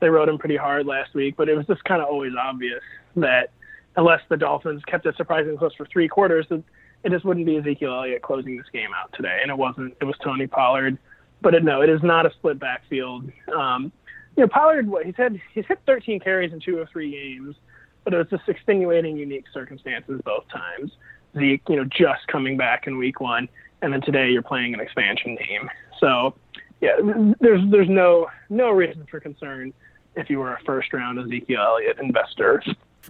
They 0.00 0.10
rode 0.10 0.28
him 0.28 0.38
pretty 0.38 0.56
hard 0.56 0.86
last 0.86 1.14
week, 1.14 1.36
but 1.36 1.48
it 1.48 1.56
was 1.56 1.66
just 1.66 1.82
kind 1.84 2.02
of 2.02 2.08
always 2.08 2.32
obvious 2.38 2.82
that 3.16 3.50
unless 3.96 4.20
the 4.28 4.36
Dolphins 4.36 4.82
kept 4.86 5.06
it 5.06 5.16
surprisingly 5.16 5.56
close 5.56 5.74
for 5.74 5.86
three 5.86 6.08
quarters, 6.08 6.46
that 6.50 6.62
it 7.02 7.10
just 7.10 7.24
wouldn't 7.24 7.46
be 7.46 7.56
Ezekiel 7.56 7.94
Elliott 7.94 8.22
closing 8.22 8.56
this 8.56 8.66
game 8.72 8.90
out 8.94 9.12
today. 9.14 9.38
And 9.40 9.50
it 9.50 9.56
wasn't. 9.56 9.96
It 10.00 10.04
was 10.04 10.16
Tony 10.22 10.46
Pollard. 10.46 10.98
But 11.40 11.54
it, 11.54 11.64
no, 11.64 11.82
it 11.82 11.88
is 11.88 12.02
not 12.02 12.26
a 12.26 12.30
split 12.32 12.58
backfield. 12.58 13.30
Um, 13.54 13.92
you 14.36 14.42
know, 14.42 14.48
Pollard, 14.48 14.88
what, 14.88 15.06
he's 15.06 15.16
had 15.16 15.40
he's 15.54 15.64
hit 15.66 15.78
13 15.86 16.20
carries 16.20 16.52
in 16.52 16.60
two 16.60 16.78
or 16.78 16.86
three 16.86 17.10
games, 17.12 17.56
but 18.04 18.12
it 18.12 18.18
was 18.18 18.26
just 18.28 18.48
extenuating, 18.48 19.16
unique 19.16 19.44
circumstances 19.52 20.20
both 20.24 20.44
times. 20.48 20.92
Zeke, 21.38 21.62
you 21.68 21.76
know, 21.76 21.84
just 21.84 22.26
coming 22.28 22.56
back 22.56 22.86
in 22.86 22.98
week 22.98 23.20
one, 23.20 23.48
and 23.82 23.92
then 23.92 24.00
today 24.02 24.30
you're 24.30 24.42
playing 24.42 24.74
an 24.74 24.80
expansion 24.80 25.36
team. 25.36 25.70
So, 26.00 26.34
yeah, 26.80 26.96
there's 27.40 27.62
there's 27.70 27.88
no 27.88 28.28
no 28.48 28.70
reason 28.70 29.06
for 29.10 29.20
concern 29.20 29.72
if 30.14 30.30
you 30.30 30.38
were 30.38 30.54
a 30.54 30.60
first 30.64 30.92
round 30.92 31.18
Ezekiel 31.18 31.60
Elliott 31.60 31.98
investor. 32.00 32.62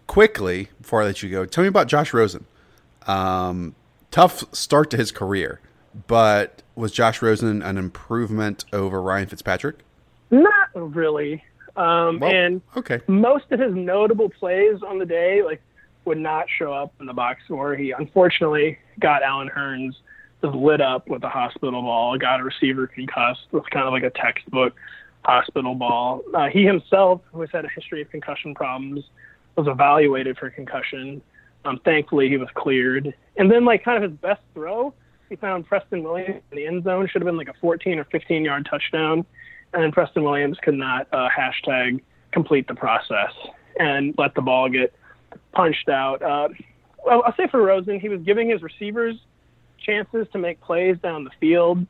Quickly, 0.06 0.68
before 0.80 1.02
I 1.02 1.06
let 1.06 1.22
you 1.22 1.30
go, 1.30 1.46
tell 1.46 1.62
me 1.62 1.68
about 1.68 1.88
Josh 1.88 2.12
Rosen. 2.12 2.44
Um, 3.06 3.74
tough 4.10 4.44
start 4.54 4.90
to 4.90 4.96
his 4.96 5.10
career, 5.10 5.60
but 6.06 6.62
was 6.74 6.92
Josh 6.92 7.22
Rosen 7.22 7.62
an 7.62 7.78
improvement 7.78 8.64
over 8.72 9.00
Ryan 9.00 9.28
Fitzpatrick? 9.28 9.76
Not 10.30 10.68
really. 10.74 11.42
Um, 11.76 12.20
well, 12.20 12.32
and 12.32 12.60
okay. 12.76 13.00
most 13.06 13.44
of 13.50 13.60
his 13.60 13.74
notable 13.74 14.28
plays 14.28 14.82
on 14.86 14.98
the 14.98 15.06
day, 15.06 15.42
like, 15.42 15.62
would 16.04 16.18
not 16.18 16.46
show 16.58 16.72
up 16.72 16.94
in 17.00 17.06
the 17.06 17.12
box 17.12 17.42
score. 17.44 17.74
He 17.74 17.90
unfortunately 17.90 18.78
got 19.00 19.22
Allen 19.22 19.50
Hurns 19.54 19.94
just 20.46 20.56
lit 20.56 20.80
up 20.80 21.08
with 21.08 21.22
a 21.24 21.28
hospital 21.28 21.82
ball, 21.82 22.16
got 22.18 22.40
a 22.40 22.44
receiver 22.44 22.86
concussed 22.86 23.46
with 23.52 23.68
kind 23.70 23.86
of 23.86 23.92
like 23.92 24.02
a 24.02 24.10
textbook 24.10 24.74
hospital 25.24 25.74
ball. 25.74 26.22
Uh, 26.34 26.46
he 26.46 26.64
himself, 26.64 27.20
who 27.32 27.40
has 27.40 27.50
had 27.52 27.64
a 27.64 27.68
history 27.68 28.02
of 28.02 28.10
concussion 28.10 28.54
problems, 28.54 29.04
was 29.56 29.66
evaluated 29.66 30.38
for 30.38 30.50
concussion. 30.50 31.20
Um, 31.64 31.80
thankfully, 31.84 32.28
he 32.28 32.36
was 32.36 32.48
cleared. 32.54 33.12
And 33.36 33.50
then, 33.50 33.64
like, 33.64 33.84
kind 33.84 34.02
of 34.02 34.10
his 34.10 34.18
best 34.20 34.40
throw, 34.54 34.94
he 35.28 35.36
found 35.36 35.66
Preston 35.66 36.02
Williams 36.02 36.42
in 36.52 36.56
the 36.56 36.66
end 36.66 36.84
zone. 36.84 37.08
Should 37.10 37.22
have 37.22 37.26
been 37.26 37.36
like 37.36 37.48
a 37.48 37.54
14 37.60 37.98
or 37.98 38.04
15 38.04 38.44
yard 38.44 38.68
touchdown. 38.70 39.26
And 39.72 39.82
then 39.82 39.92
Preston 39.92 40.22
Williams 40.22 40.58
could 40.62 40.74
not 40.74 41.08
uh, 41.12 41.28
hashtag 41.28 42.00
complete 42.30 42.68
the 42.68 42.74
process 42.74 43.32
and 43.78 44.14
let 44.16 44.34
the 44.34 44.42
ball 44.42 44.68
get 44.68 44.94
punched 45.52 45.88
out. 45.88 46.22
Uh, 46.22 46.48
well, 47.04 47.22
I'll 47.26 47.34
say 47.36 47.48
for 47.50 47.62
Rosen, 47.62 47.98
he 47.98 48.08
was 48.08 48.20
giving 48.22 48.48
his 48.48 48.62
receivers 48.62 49.16
chances 49.86 50.26
to 50.32 50.38
make 50.38 50.60
plays 50.60 50.96
down 51.02 51.24
the 51.24 51.30
field. 51.40 51.86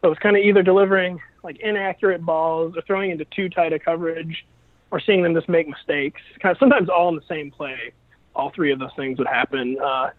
but 0.00 0.08
was 0.08 0.18
kind 0.18 0.36
of 0.36 0.42
either 0.42 0.62
delivering 0.62 1.20
like 1.42 1.58
inaccurate 1.60 2.24
balls 2.24 2.74
or 2.76 2.82
throwing 2.82 3.10
into 3.10 3.24
too 3.26 3.48
tight 3.48 3.72
a 3.72 3.78
coverage 3.78 4.46
or 4.90 5.00
seeing 5.00 5.22
them 5.22 5.34
just 5.34 5.48
make 5.48 5.68
mistakes. 5.68 6.20
Kind 6.40 6.52
of 6.52 6.58
sometimes 6.58 6.88
all 6.88 7.08
in 7.08 7.16
the 7.16 7.22
same 7.28 7.50
play. 7.50 7.92
All 8.34 8.52
three 8.54 8.72
of 8.72 8.78
those 8.78 8.90
things 8.96 9.18
would 9.18 9.26
happen. 9.26 9.76
Uh, 9.82 10.10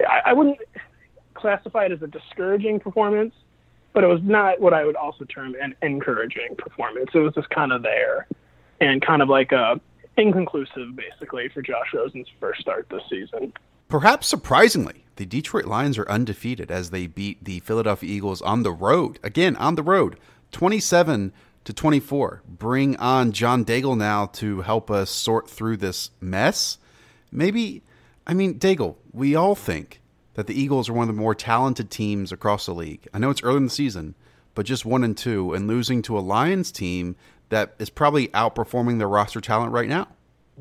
I, 0.00 0.20
I 0.26 0.32
wouldn't 0.32 0.58
classify 1.34 1.86
it 1.86 1.92
as 1.92 2.02
a 2.02 2.06
discouraging 2.06 2.80
performance, 2.80 3.34
but 3.92 4.04
it 4.04 4.08
was 4.08 4.20
not 4.22 4.60
what 4.60 4.74
I 4.74 4.84
would 4.84 4.96
also 4.96 5.24
term 5.24 5.54
an 5.60 5.74
encouraging 5.82 6.56
performance. 6.58 7.10
It 7.14 7.18
was 7.18 7.34
just 7.34 7.50
kind 7.50 7.72
of 7.72 7.82
there 7.82 8.26
and 8.80 9.04
kind 9.04 9.22
of 9.22 9.28
like 9.28 9.52
a 9.52 9.80
inconclusive, 10.16 10.96
basically, 10.96 11.48
for 11.48 11.62
Josh 11.62 11.88
Rosen's 11.94 12.28
first 12.40 12.60
start 12.60 12.86
this 12.90 13.02
season. 13.08 13.52
Perhaps 13.90 14.28
surprisingly, 14.28 15.04
the 15.16 15.26
Detroit 15.26 15.64
Lions 15.64 15.98
are 15.98 16.08
undefeated 16.08 16.70
as 16.70 16.90
they 16.90 17.08
beat 17.08 17.42
the 17.42 17.58
Philadelphia 17.58 18.08
Eagles 18.08 18.40
on 18.40 18.62
the 18.62 18.70
road. 18.70 19.18
Again, 19.24 19.56
on 19.56 19.74
the 19.74 19.82
road, 19.82 20.16
27 20.52 21.32
to 21.64 21.72
24. 21.72 22.42
Bring 22.46 22.96
on 22.98 23.32
John 23.32 23.64
Daigle 23.64 23.98
now 23.98 24.26
to 24.26 24.60
help 24.60 24.92
us 24.92 25.10
sort 25.10 25.50
through 25.50 25.78
this 25.78 26.12
mess. 26.20 26.78
Maybe, 27.32 27.82
I 28.28 28.32
mean, 28.32 28.60
Daigle, 28.60 28.94
we 29.12 29.34
all 29.34 29.56
think 29.56 30.00
that 30.34 30.46
the 30.46 30.58
Eagles 30.58 30.88
are 30.88 30.92
one 30.92 31.08
of 31.08 31.14
the 31.14 31.20
more 31.20 31.34
talented 31.34 31.90
teams 31.90 32.30
across 32.30 32.66
the 32.66 32.72
league. 32.72 33.08
I 33.12 33.18
know 33.18 33.30
it's 33.30 33.42
early 33.42 33.56
in 33.56 33.64
the 33.64 33.70
season, 33.70 34.14
but 34.54 34.66
just 34.66 34.86
one 34.86 35.02
and 35.02 35.18
two, 35.18 35.52
and 35.52 35.66
losing 35.66 36.00
to 36.02 36.16
a 36.16 36.20
Lions 36.20 36.70
team 36.70 37.16
that 37.48 37.74
is 37.80 37.90
probably 37.90 38.28
outperforming 38.28 38.98
their 38.98 39.08
roster 39.08 39.40
talent 39.40 39.72
right 39.72 39.88
now. 39.88 40.06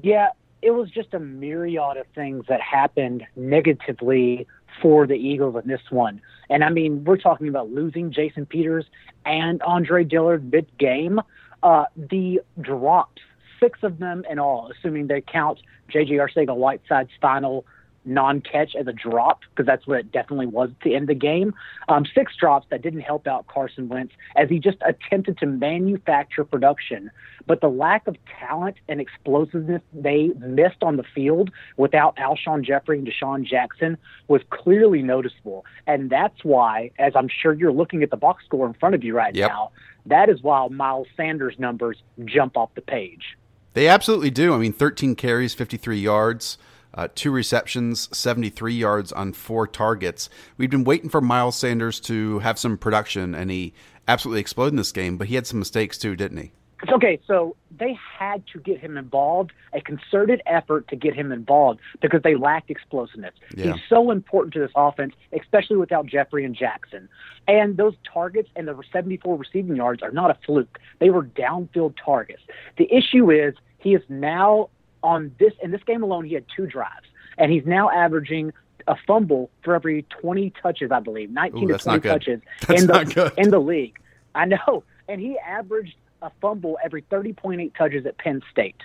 Yeah, 0.02 0.30
it 0.62 0.72
was 0.72 0.90
just 0.90 1.14
a 1.14 1.20
myriad 1.20 1.98
of 1.98 2.06
things 2.14 2.46
that 2.50 2.62
happened 2.62 3.24
negatively 3.36 4.48
for 4.82 5.08
the 5.08 5.16
Eagles 5.16 5.56
in 5.62 5.70
this 5.70 5.82
one. 5.90 6.22
And 6.50 6.64
I 6.64 6.70
mean, 6.70 7.04
we're 7.04 7.18
talking 7.18 7.48
about 7.48 7.70
losing 7.70 8.12
Jason 8.12 8.46
Peters 8.46 8.86
and 9.26 9.62
Andre 9.62 10.04
Dillard 10.04 10.52
mid 10.52 10.68
game. 10.78 11.22
Uh, 11.62 11.86
the 11.96 12.42
drops, 12.62 13.22
six 13.60 13.80
of 13.84 14.00
them 14.00 14.24
in 14.30 14.40
all, 14.40 14.72
assuming 14.72 15.08
they 15.08 15.22
count 15.22 15.60
J.J. 15.90 16.14
Arcega-Whiteside's 16.16 17.10
final 17.22 17.66
non-catch 18.06 18.76
as 18.76 18.88
a 18.88 18.94
drop 18.94 19.42
because 19.50 19.66
that's 19.66 19.86
what 19.86 20.00
it 20.00 20.12
definitely 20.12 20.48
was 20.48 20.70
to 20.84 20.94
end 20.94 21.08
the 21.08 21.16
game. 21.16 21.54
Um, 21.88 22.06
six 22.14 22.36
drops 22.36 22.68
that 22.70 22.82
didn't 22.82 23.02
help 23.02 23.28
out 23.28 23.48
Carson 23.48 23.90
Wentz 23.90 24.14
as 24.36 24.50
he 24.50 24.60
just 24.60 24.78
attempted 24.86 25.38
to 25.40 25.46
manufacture 25.46 26.44
production. 26.44 27.12
But 27.46 27.62
the 27.62 27.70
lack 27.70 28.08
of 28.08 28.16
talent 28.40 28.78
and 28.88 29.02
explosiveness 29.02 29.82
they 29.94 30.30
missed 30.40 30.84
on 30.84 30.98
the 30.98 31.04
field 31.16 31.50
without 31.78 32.16
Alshon 32.18 32.64
Jeffery 32.64 33.00
and 33.00 33.08
DeSean 33.08 33.44
Jackson 33.44 33.98
was 34.28 34.42
clearly 34.50 35.02
noticeable. 35.02 35.66
And 35.88 36.10
that's 36.10 36.44
why, 36.44 36.92
as 37.00 37.14
I'm 37.16 37.28
sure 37.28 37.54
you're 37.54 37.72
looking 37.72 38.04
at 38.04 38.12
the 38.12 38.18
box 38.18 38.46
score 38.46 38.68
in 38.68 38.74
front 38.74 38.96
of 38.96 39.04
you 39.04 39.16
right 39.16 39.34
yep. 39.34 39.50
now, 39.50 39.72
that 40.06 40.30
is 40.30 40.42
why 40.42 40.68
Miles 40.68 41.08
Sanders' 41.18 41.56
numbers 41.58 41.98
jump 42.26 42.58
off 42.58 42.70
the 42.76 42.82
page. 42.82 43.38
They 43.74 43.88
absolutely 43.88 44.32
do. 44.32 44.54
I 44.54 44.58
mean, 44.58 44.74
13 44.74 45.16
carries, 45.16 45.54
53 45.54 46.00
yards 46.00 46.58
uh, 46.94 47.08
two 47.16 47.32
receptions, 47.32 48.10
73 48.18 48.74
yards 48.74 49.12
on 49.12 49.34
four 49.34 49.68
targets. 49.68 50.30
We've 50.58 50.70
been 50.70 50.84
waiting 50.84 51.10
for 51.10 51.22
Miles 51.22 51.58
Sanders 51.58 52.00
to 52.02 52.40
have 52.40 52.58
some 52.60 52.78
production, 52.78 53.36
and 53.36 53.52
he 53.52 53.74
absolutely 54.08 54.42
exploded 54.42 54.74
in 54.74 54.78
this 54.78 54.92
game, 54.92 55.18
but 55.18 55.28
he 55.28 55.36
had 55.36 55.48
some 55.48 55.60
mistakes 55.60 55.98
too, 55.98 56.16
didn't 56.16 56.38
he? 56.38 56.52
Okay, 56.90 57.20
so 57.28 57.58
they 57.78 57.98
had 58.18 58.44
to 58.54 58.60
get 58.60 58.80
him 58.80 58.98
involved, 58.98 59.52
a 59.74 59.82
concerted 59.82 60.42
effort 60.46 60.88
to 60.88 60.96
get 60.96 61.14
him 61.14 61.32
involved 61.32 61.82
because 62.02 62.22
they 62.24 62.36
lacked 62.36 62.70
explosiveness. 62.70 63.34
Yeah. 63.56 63.74
He's 63.74 63.82
so 63.90 64.12
important 64.12 64.54
to 64.54 64.60
this 64.60 64.72
offense, 64.76 65.14
especially 65.34 65.76
without 65.76 66.06
Jeffery 66.06 66.46
and 66.46 66.56
Jackson. 66.56 67.10
And 67.48 67.76
those 67.76 67.96
targets 68.12 68.50
and 68.56 68.68
the 68.68 68.82
74 68.94 69.36
receiving 69.36 69.76
yards 69.76 70.02
are 70.02 70.12
not 70.12 70.32
a 70.32 70.38
fluke. 70.46 70.80
They 71.00 71.10
were 71.10 71.24
downfield 71.24 71.96
targets. 72.04 72.42
The 72.78 72.92
issue 72.94 73.30
is 73.30 73.56
he 73.80 73.94
is 73.94 74.04
now 74.08 74.70
on 75.04 75.34
this 75.40 75.54
in 75.62 75.72
this 75.72 75.84
game 75.84 76.04
alone, 76.04 76.26
he 76.26 76.34
had 76.34 76.46
two 76.56 76.66
drives, 76.66 77.08
and 77.38 77.52
he's 77.52 77.66
now 77.66 77.90
averaging 77.90 78.54
a 78.88 78.96
fumble 79.08 79.50
for 79.64 79.76
every 79.76 80.04
20 80.22 80.52
touches, 80.62 80.92
I 80.92 81.00
believe, 81.00 81.30
19 81.30 81.64
Ooh, 81.64 81.78
to 81.78 81.78
20 81.78 82.00
touches 82.02 82.42
in 82.70 82.88
the 82.88 83.34
in 83.38 83.52
the 83.52 83.60
league. 83.60 83.98
I 84.36 84.46
know, 84.46 84.84
and 85.08 85.20
he 85.20 85.38
averaged 85.40 85.96
a 86.22 86.32
fumble 86.42 86.78
every 86.84 87.02
30.8 87.04 87.76
touches 87.76 88.06
at 88.06 88.18
Penn 88.18 88.42
State 88.52 88.76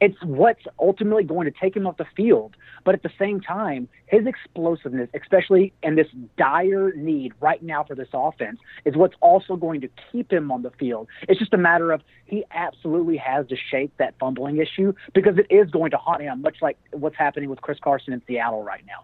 it's 0.00 0.16
what's 0.22 0.62
ultimately 0.78 1.24
going 1.24 1.46
to 1.46 1.58
take 1.58 1.76
him 1.76 1.86
off 1.86 1.96
the 1.96 2.06
field. 2.16 2.56
But 2.84 2.94
at 2.94 3.02
the 3.02 3.10
same 3.18 3.40
time, 3.40 3.88
his 4.06 4.26
explosiveness, 4.26 5.08
especially 5.14 5.72
in 5.82 5.96
this 5.96 6.08
dire 6.36 6.92
need 6.94 7.32
right 7.40 7.62
now 7.62 7.84
for 7.84 7.94
this 7.94 8.08
offense, 8.12 8.58
is 8.84 8.96
what's 8.96 9.14
also 9.20 9.56
going 9.56 9.80
to 9.80 9.88
keep 10.12 10.32
him 10.32 10.50
on 10.52 10.62
the 10.62 10.70
field. 10.70 11.08
It's 11.28 11.38
just 11.38 11.54
a 11.54 11.58
matter 11.58 11.92
of 11.92 12.02
he 12.26 12.44
absolutely 12.50 13.16
has 13.16 13.46
to 13.48 13.56
shake 13.56 13.96
that 13.98 14.14
fumbling 14.18 14.58
issue 14.58 14.92
because 15.14 15.38
it 15.38 15.46
is 15.50 15.70
going 15.70 15.90
to 15.92 15.96
haunt 15.96 16.22
him, 16.22 16.42
much 16.42 16.56
like 16.60 16.78
what's 16.92 17.16
happening 17.16 17.48
with 17.48 17.60
Chris 17.60 17.78
Carson 17.80 18.12
in 18.12 18.22
Seattle 18.26 18.62
right 18.62 18.84
now. 18.86 19.02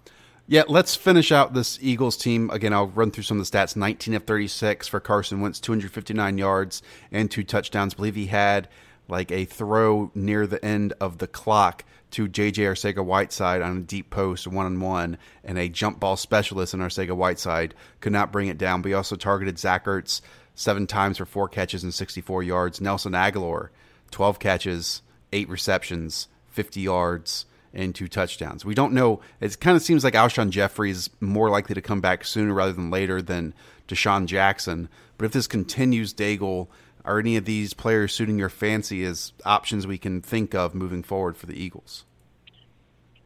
Yeah, 0.49 0.65
let's 0.69 0.97
finish 0.97 1.31
out 1.31 1.55
this 1.55 1.79
Eagles 1.81 2.17
team. 2.17 2.51
Again, 2.51 2.73
I'll 2.73 2.89
run 2.89 3.11
through 3.11 3.23
some 3.23 3.41
of 3.41 3.49
the 3.49 3.57
stats 3.57 3.77
19 3.77 4.15
of 4.15 4.25
36 4.25 4.89
for 4.89 5.01
Carson 5.01 5.41
Wentz, 5.41 5.61
259 5.61 6.37
yards 6.37 6.83
and 7.13 7.31
two 7.31 7.45
touchdowns. 7.45 7.95
I 7.95 7.97
believe 7.97 8.17
he 8.17 8.27
had 8.27 8.69
like 9.13 9.31
a 9.31 9.45
throw 9.45 10.11
near 10.15 10.47
the 10.47 10.65
end 10.65 10.95
of 10.99 11.19
the 11.19 11.27
clock 11.27 11.85
to 12.13 12.27
JJ 12.27 12.65
Arcega 12.65 13.05
Whiteside 13.05 13.61
on 13.61 13.77
a 13.77 13.81
deep 13.81 14.09
post, 14.09 14.49
one 14.49 14.65
on 14.65 14.81
one, 14.81 15.19
and 15.45 15.59
a 15.59 15.69
jump 15.69 16.01
ball 16.01 16.17
specialist 16.17 16.73
in 16.73 16.81
Arcega 16.81 17.15
Whiteside 17.15 17.75
could 18.01 18.13
not 18.13 18.33
bring 18.33 18.49
it 18.49 18.57
down. 18.57 18.81
But 18.81 18.89
he 18.89 18.95
also 18.95 19.15
targeted 19.15 19.59
Zach 19.59 19.85
Ertz 19.85 20.23
seven 20.55 20.87
times 20.87 21.19
for 21.19 21.27
four 21.27 21.47
catches 21.47 21.85
and 21.85 21.93
64 21.93 22.43
yards. 22.43 22.81
Nelson 22.81 23.13
Agholor, 23.13 23.69
12 24.13 24.39
catches, 24.39 25.03
eight 25.31 25.49
receptions, 25.51 26.29
50 26.49 26.81
yards 26.81 27.45
and 27.75 27.95
two 27.95 28.09
touchdowns. 28.09 28.65
We 28.65 28.75
don't 28.75 28.95
know. 28.95 29.21
It 29.41 29.61
kind 29.61 29.77
of 29.77 29.83
seems 29.83 30.05
like 30.05 30.15
Alshon 30.15 30.49
Jeffery 30.49 30.91
is 30.91 31.11
more 31.21 31.51
likely 31.51 31.75
to 31.75 31.83
come 31.83 32.01
back 32.01 32.25
sooner 32.25 32.55
rather 32.55 32.73
than 32.73 32.91
later 32.91 33.21
than 33.21 33.53
DeSean 33.89 34.25
Jackson. 34.25 34.89
But 35.19 35.27
if 35.27 35.33
this 35.33 35.47
continues, 35.47 36.15
Daigle, 36.15 36.69
are 37.05 37.19
any 37.19 37.37
of 37.37 37.45
these 37.45 37.75
players 37.75 38.13
suiting 38.13 38.39
your 38.39 38.49
fancy 38.49 39.05
as 39.05 39.33
options 39.45 39.87
we 39.87 39.99
can 39.99 40.21
think 40.21 40.55
of 40.55 40.75
moving 40.75 41.03
forward 41.03 41.37
for 41.37 41.47
the 41.47 41.61
Eagles? 41.61 42.05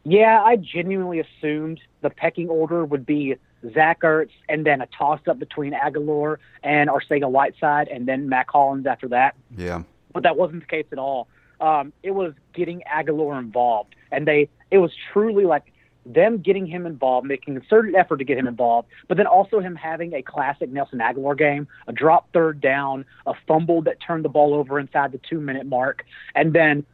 Yeah, 0.05 0.43
I 0.43 0.57
genuinely 0.57 1.21
assumed 1.21 1.81
the 2.01 2.11
pecking 2.11 2.49
order 2.49 2.85
would 2.85 3.05
be 3.05 3.37
Zach 3.75 4.03
Ertz 4.03 4.31
and 4.49 4.65
then 4.65 4.81
a 4.81 4.87
toss 4.87 5.21
up 5.27 5.39
between 5.39 5.73
Agholor 5.73 6.37
and 6.63 6.89
Arcega 6.89 7.31
Whiteside 7.31 7.89
and 7.89 8.07
then 8.07 8.29
Mack 8.29 8.49
Hollins 8.51 8.87
after 8.87 9.09
that. 9.09 9.35
Yeah. 9.57 9.83
But 10.13 10.23
that 10.23 10.37
wasn't 10.37 10.61
the 10.61 10.67
case 10.67 10.87
at 10.93 10.99
all. 10.99 11.29
Um, 11.61 11.93
it 12.03 12.13
was 12.13 12.35
getting 12.55 12.83
Agholor 12.91 13.39
involved 13.39 13.97
and 14.13 14.27
they 14.27 14.49
it 14.71 14.79
was 14.79 14.93
truly 15.13 15.45
like 15.45 15.73
them 16.07 16.39
getting 16.39 16.67
him 16.67 16.87
involved, 16.87 17.27
making 17.27 17.57
a 17.57 17.61
certain 17.69 17.95
effort 17.95 18.19
to 18.19 18.25
get 18.25 18.39
him 18.39 18.47
involved, 18.47 18.89
but 19.09 19.17
then 19.17 19.27
also 19.27 19.61
him 19.61 19.75
having 19.75 20.15
a 20.15 20.23
classic 20.23 20.71
Nelson 20.71 21.01
Agholor 21.01 21.37
game, 21.37 21.67
a 21.89 21.93
drop 21.93 22.33
third 22.33 22.61
down, 22.61 23.05
a 23.27 23.35
fumble 23.47 23.83
that 23.83 24.01
turned 24.01 24.25
the 24.25 24.29
ball 24.29 24.55
over 24.55 24.79
inside 24.79 25.13
the 25.13 25.21
two 25.29 25.41
minute 25.41 25.67
mark, 25.67 26.05
and 26.35 26.53
then 26.53 26.85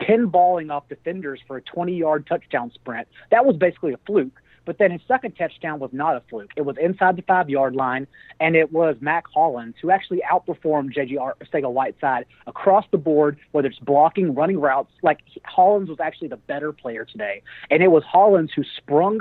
pinballing 0.00 0.70
off 0.70 0.88
defenders 0.88 1.40
for 1.46 1.56
a 1.56 1.62
20 1.62 1.94
yard 1.94 2.26
touchdown 2.26 2.72
sprint. 2.74 3.06
That 3.30 3.46
was 3.46 3.56
basically 3.56 3.92
a 3.92 3.98
fluke. 4.06 4.40
But 4.66 4.78
then 4.78 4.90
his 4.90 5.00
second 5.08 5.32
touchdown 5.36 5.78
was 5.78 5.90
not 5.92 6.16
a 6.16 6.22
fluke. 6.28 6.50
It 6.56 6.62
was 6.62 6.76
inside 6.76 7.16
the 7.16 7.22
five 7.22 7.48
yard 7.48 7.74
line, 7.74 8.06
and 8.40 8.54
it 8.54 8.72
was 8.72 8.96
Mack 9.00 9.24
Hollins 9.32 9.76
who 9.80 9.90
actually 9.90 10.22
outperformed 10.30 10.92
J.J. 10.92 11.16
Arcega 11.16 11.72
Whiteside 11.72 12.26
across 12.46 12.84
the 12.90 12.98
board, 12.98 13.38
whether 13.52 13.68
it's 13.68 13.78
blocking, 13.78 14.34
running 14.34 14.60
routes. 14.60 14.92
Like 15.02 15.20
Hollins 15.44 15.88
was 15.88 16.00
actually 16.00 16.28
the 16.28 16.36
better 16.36 16.72
player 16.72 17.06
today. 17.06 17.42
And 17.70 17.82
it 17.82 17.90
was 17.90 18.02
Hollins 18.04 18.50
who 18.54 18.64
sprung 18.76 19.20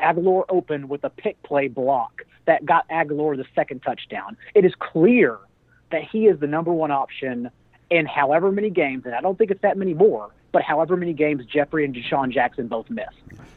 Agholor 0.00 0.44
open 0.48 0.88
with 0.88 1.04
a 1.04 1.10
pick 1.10 1.42
play 1.42 1.68
block 1.68 2.22
that 2.46 2.64
got 2.64 2.88
Agholor 2.88 3.36
the 3.36 3.44
second 3.54 3.80
touchdown. 3.80 4.36
It 4.54 4.64
is 4.64 4.72
clear 4.78 5.38
that 5.90 6.02
he 6.02 6.26
is 6.26 6.38
the 6.40 6.46
number 6.46 6.72
one 6.72 6.90
option 6.90 7.50
in 7.90 8.06
however 8.06 8.50
many 8.50 8.70
games, 8.70 9.04
and 9.04 9.14
I 9.14 9.20
don't 9.20 9.36
think 9.36 9.50
it's 9.50 9.62
that 9.62 9.76
many 9.76 9.94
more, 9.94 10.30
but 10.54 10.62
however 10.62 10.96
many 10.96 11.12
games 11.12 11.44
Jeffery 11.44 11.84
and 11.84 11.92
DeSean 11.92 12.30
Jackson 12.32 12.68
both 12.68 12.88
miss. 12.88 13.08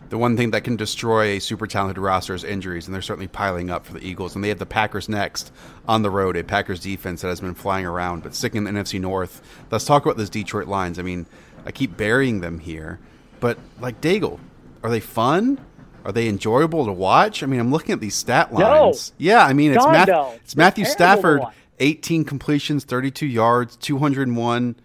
The 0.10 0.18
one 0.18 0.36
thing 0.36 0.50
that 0.51 0.63
can 0.63 0.77
destroy 0.77 1.36
a 1.36 1.39
super 1.39 1.68
talented 1.68 2.00
roster 2.00 2.34
is 2.34 2.44
injuries, 2.44 2.88
and 2.88 2.96
they're 2.96 3.04
certainly 3.04 3.27
piling 3.27 3.70
up 3.70 3.86
for 3.86 3.94
the 3.94 4.06
Eagles. 4.06 4.34
And 4.34 4.44
they 4.44 4.50
have 4.50 4.58
the 4.58 4.66
Packers 4.66 5.08
next 5.08 5.51
on 5.88 6.01
the 6.01 6.10
road, 6.10 6.36
a 6.36 6.44
Packers 6.44 6.80
defense 6.80 7.22
that 7.22 7.27
has 7.27 7.39
been 7.39 7.54
flying 7.54 7.86
around, 7.86 8.24
but 8.24 8.34
sticking 8.34 8.66
in 8.66 8.74
the 8.74 8.82
NFC 8.82 9.00
North. 9.00 9.42
Let's 9.70 9.86
talk 9.86 10.06
about 10.06 10.18
those 10.18 10.32
Detroit 10.32 10.68
Lions. 10.68 10.98
I 10.98 11.04
mean, 11.04 11.27
I 11.66 11.72
keep 11.72 11.96
burying 11.98 12.39
them 12.39 12.58
here, 12.58 13.00
but 13.39 13.60
like 13.80 14.01
Daigle, 14.01 14.39
are 14.82 14.89
they 14.89 15.00
fun? 15.00 15.63
Are 16.04 16.12
they 16.12 16.27
enjoyable 16.27 16.86
to 16.86 16.94
watch? 16.94 17.44
I 17.44 17.46
mean, 17.46 17.60
I'm 17.60 17.70
looking 17.70 17.94
at 17.94 18.00
these 18.00 18.16
stat 18.16 18.51
lines. 18.51 19.12
No. 19.12 19.16
Yeah, 19.20 19.46
I 19.46 19.54
mean, 19.54 19.72
it's, 19.72 19.86
God, 19.86 19.92
Math- 19.92 20.08
no. 20.08 20.34
it's 20.38 20.56
Matthew 20.56 20.86
They're 20.86 20.96
terrible 20.96 21.22
to 21.22 21.46
Stafford, 21.46 21.56
18 21.80 22.24
completions, 22.24 22.86
32 22.86 23.27
yards, 23.27 23.75
201, 23.75 24.75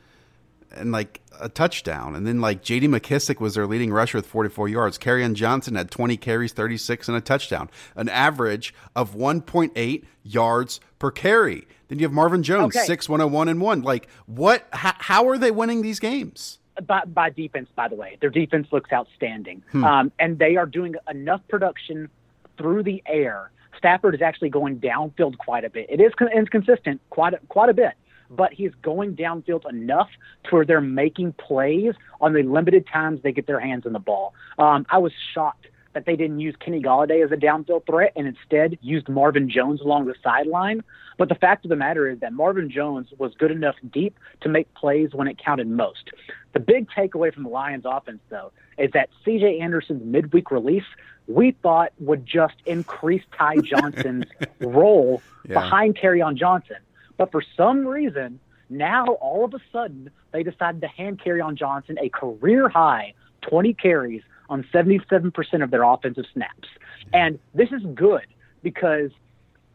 and 0.73 0.93
like 0.93 1.22
a 1.43 1.49
touchdown. 1.49 2.15
And 2.15 2.27
then 2.27 2.41
like 2.41 2.63
J.D. 2.63 2.89
McKissic 2.89 3.41
was 3.41 3.55
their 3.55 3.67
leading 3.67 3.93
rusher 3.93 4.19
with 4.19 4.27
44 4.27 4.69
yards. 4.69 4.99
Kerryon 4.99 5.35
Johnson 5.35 5.75
had 5.75 5.91
20 5.91 6.17
carries, 6.17 6.53
36, 6.53 7.09
and 7.09 7.17
a 7.17 7.21
touchdown, 7.21 7.69
an 7.97 8.09
average 8.09 8.73
of 8.97 9.15
1.8 9.15 10.05
yards 10.23 10.81
per 10.99 11.11
carry. 11.11 11.67
Then 11.89 11.99
you 11.99 12.07
have 12.07 12.13
Marvin 12.13 12.43
Jones, 12.43 12.77
Okay. 12.77 12.87
6, 12.87 13.09
101, 13.09 13.49
and 13.49 13.61
1. 13.61 13.83
Like, 13.83 14.09
what? 14.27 14.67
How, 14.73 14.95
how 14.99 15.29
are 15.29 15.37
they 15.37 15.51
winning 15.51 15.83
these 15.83 15.99
games? 16.01 16.59
by, 16.87 17.05
by 17.05 17.31
defense, 17.31 17.69
by 17.75 17.89
the 17.89 17.95
way. 17.95 18.17
Their 18.21 18.31
defense 18.31 18.69
looks 18.73 18.91
outstanding. 18.93 19.63
Um, 19.75 20.11
and 20.19 20.39
they 20.39 20.57
are 20.57 20.67
doing 20.67 20.95
enough 21.11 21.43
production 21.49 22.09
through 22.57 22.83
the 22.85 23.03
air. 23.07 23.51
Stafford 23.77 24.15
is 24.15 24.23
actually 24.23 24.49
going 24.51 24.79
downfield 24.79 25.37
quite 25.39 25.65
a 25.65 25.71
bit. 25.71 25.87
It 25.89 26.01
is 26.01 26.13
inconsistent 26.35 27.01
quite 27.11 27.35
a, 27.35 27.39
quite 27.49 27.69
a 27.69 27.75
bit, 27.75 27.93
but 28.37 28.53
he's 28.53 28.73
going 28.83 29.15
downfield 29.15 29.69
enough 29.69 30.09
to 30.45 30.57
where 30.57 30.65
they're 30.65 30.81
making 30.81 31.33
plays 31.35 31.95
on 32.21 32.33
the 32.33 32.43
limited 32.43 32.87
times 32.87 33.21
they 33.23 33.33
get 33.33 33.47
their 33.47 33.61
hands 33.61 33.87
on 33.87 33.93
the 33.93 33.99
ball. 33.99 34.35
Um, 34.59 34.87
I 34.91 34.99
was 34.99 35.13
shocked 35.35 35.67
that 35.93 36.07
they 36.07 36.17
didn't 36.17 36.41
use 36.41 36.55
Kenny 36.59 36.81
Golladay 36.81 37.23
as 37.23 37.31
a 37.33 37.37
downfield 37.37 37.85
threat 37.85 38.13
and 38.17 38.27
instead 38.27 38.79
used 38.81 39.09
Marvin 39.11 39.51
Jones 39.51 39.81
along 39.83 40.07
the 40.07 40.15
sideline. 40.23 40.83
But 41.19 41.29
the 41.29 41.35
fact 41.35 41.67
of 41.67 41.69
the 41.69 41.77
matter 41.77 42.09
is 42.09 42.21
that 42.21 42.33
Marvin 42.33 42.71
Jones 42.71 43.09
was 43.19 43.35
good 43.39 43.51
enough 43.51 43.75
deep 43.93 44.19
to 44.41 44.49
make 44.49 44.73
plays 44.75 45.11
when 45.13 45.29
it 45.29 45.37
counted 45.39 45.69
most. 45.69 46.11
The 46.55 46.61
big 46.61 46.89
takeaway 46.89 47.33
from 47.33 47.43
the 47.43 47.51
Lions 47.51 47.85
offense, 47.87 48.21
though, 48.31 48.53
is 48.79 48.91
that 48.93 49.11
CJ 49.27 49.61
Anderson's 49.61 50.03
midweek 50.03 50.51
release 50.51 50.85
we 51.29 51.53
thought 51.63 51.93
would 52.01 52.27
just 52.27 52.55
increase 52.67 53.23
Ty 53.37 53.57
Johnson's 53.63 54.25
role 54.61 55.23
Yeah. 55.47 55.55
behind 55.55 55.99
on 56.25 56.37
Johnson. 56.37 56.77
But 57.17 57.31
for 57.31 57.43
some 57.57 57.87
reason, 57.87 58.41
now 58.71 59.07
all 59.21 59.45
of 59.45 59.55
a 59.55 59.61
sudden 59.73 60.11
they 60.33 60.43
decided 60.43 60.81
to 60.81 60.89
hand 60.89 61.21
Kerryon 61.21 61.57
Johnson 61.57 61.99
a 62.01 62.09
career 62.09 62.69
high 62.69 63.15
20 63.43 63.75
carries 63.75 64.23
on 64.49 64.65
77% 64.73 65.63
of 65.63 65.71
their 65.71 65.83
offensive 65.83 66.25
snaps. 66.33 66.69
And 67.13 67.39
this 67.55 67.71
is 67.73 67.83
good 67.95 68.27
because 68.63 69.11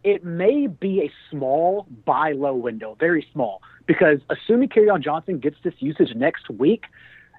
it 0.04 0.24
may 0.24 0.68
be 0.68 1.02
a 1.02 1.12
small 1.30 1.86
buy 2.06 2.32
low 2.32 2.56
window, 2.56 2.96
very 3.00 3.28
small, 3.34 3.62
because 3.86 4.20
assuming 4.30 4.70
Kerryon 4.70 5.04
Johnson 5.04 5.40
gets 5.40 5.58
this 5.64 5.74
usage 5.80 6.16
next 6.16 6.50
week, 6.50 6.86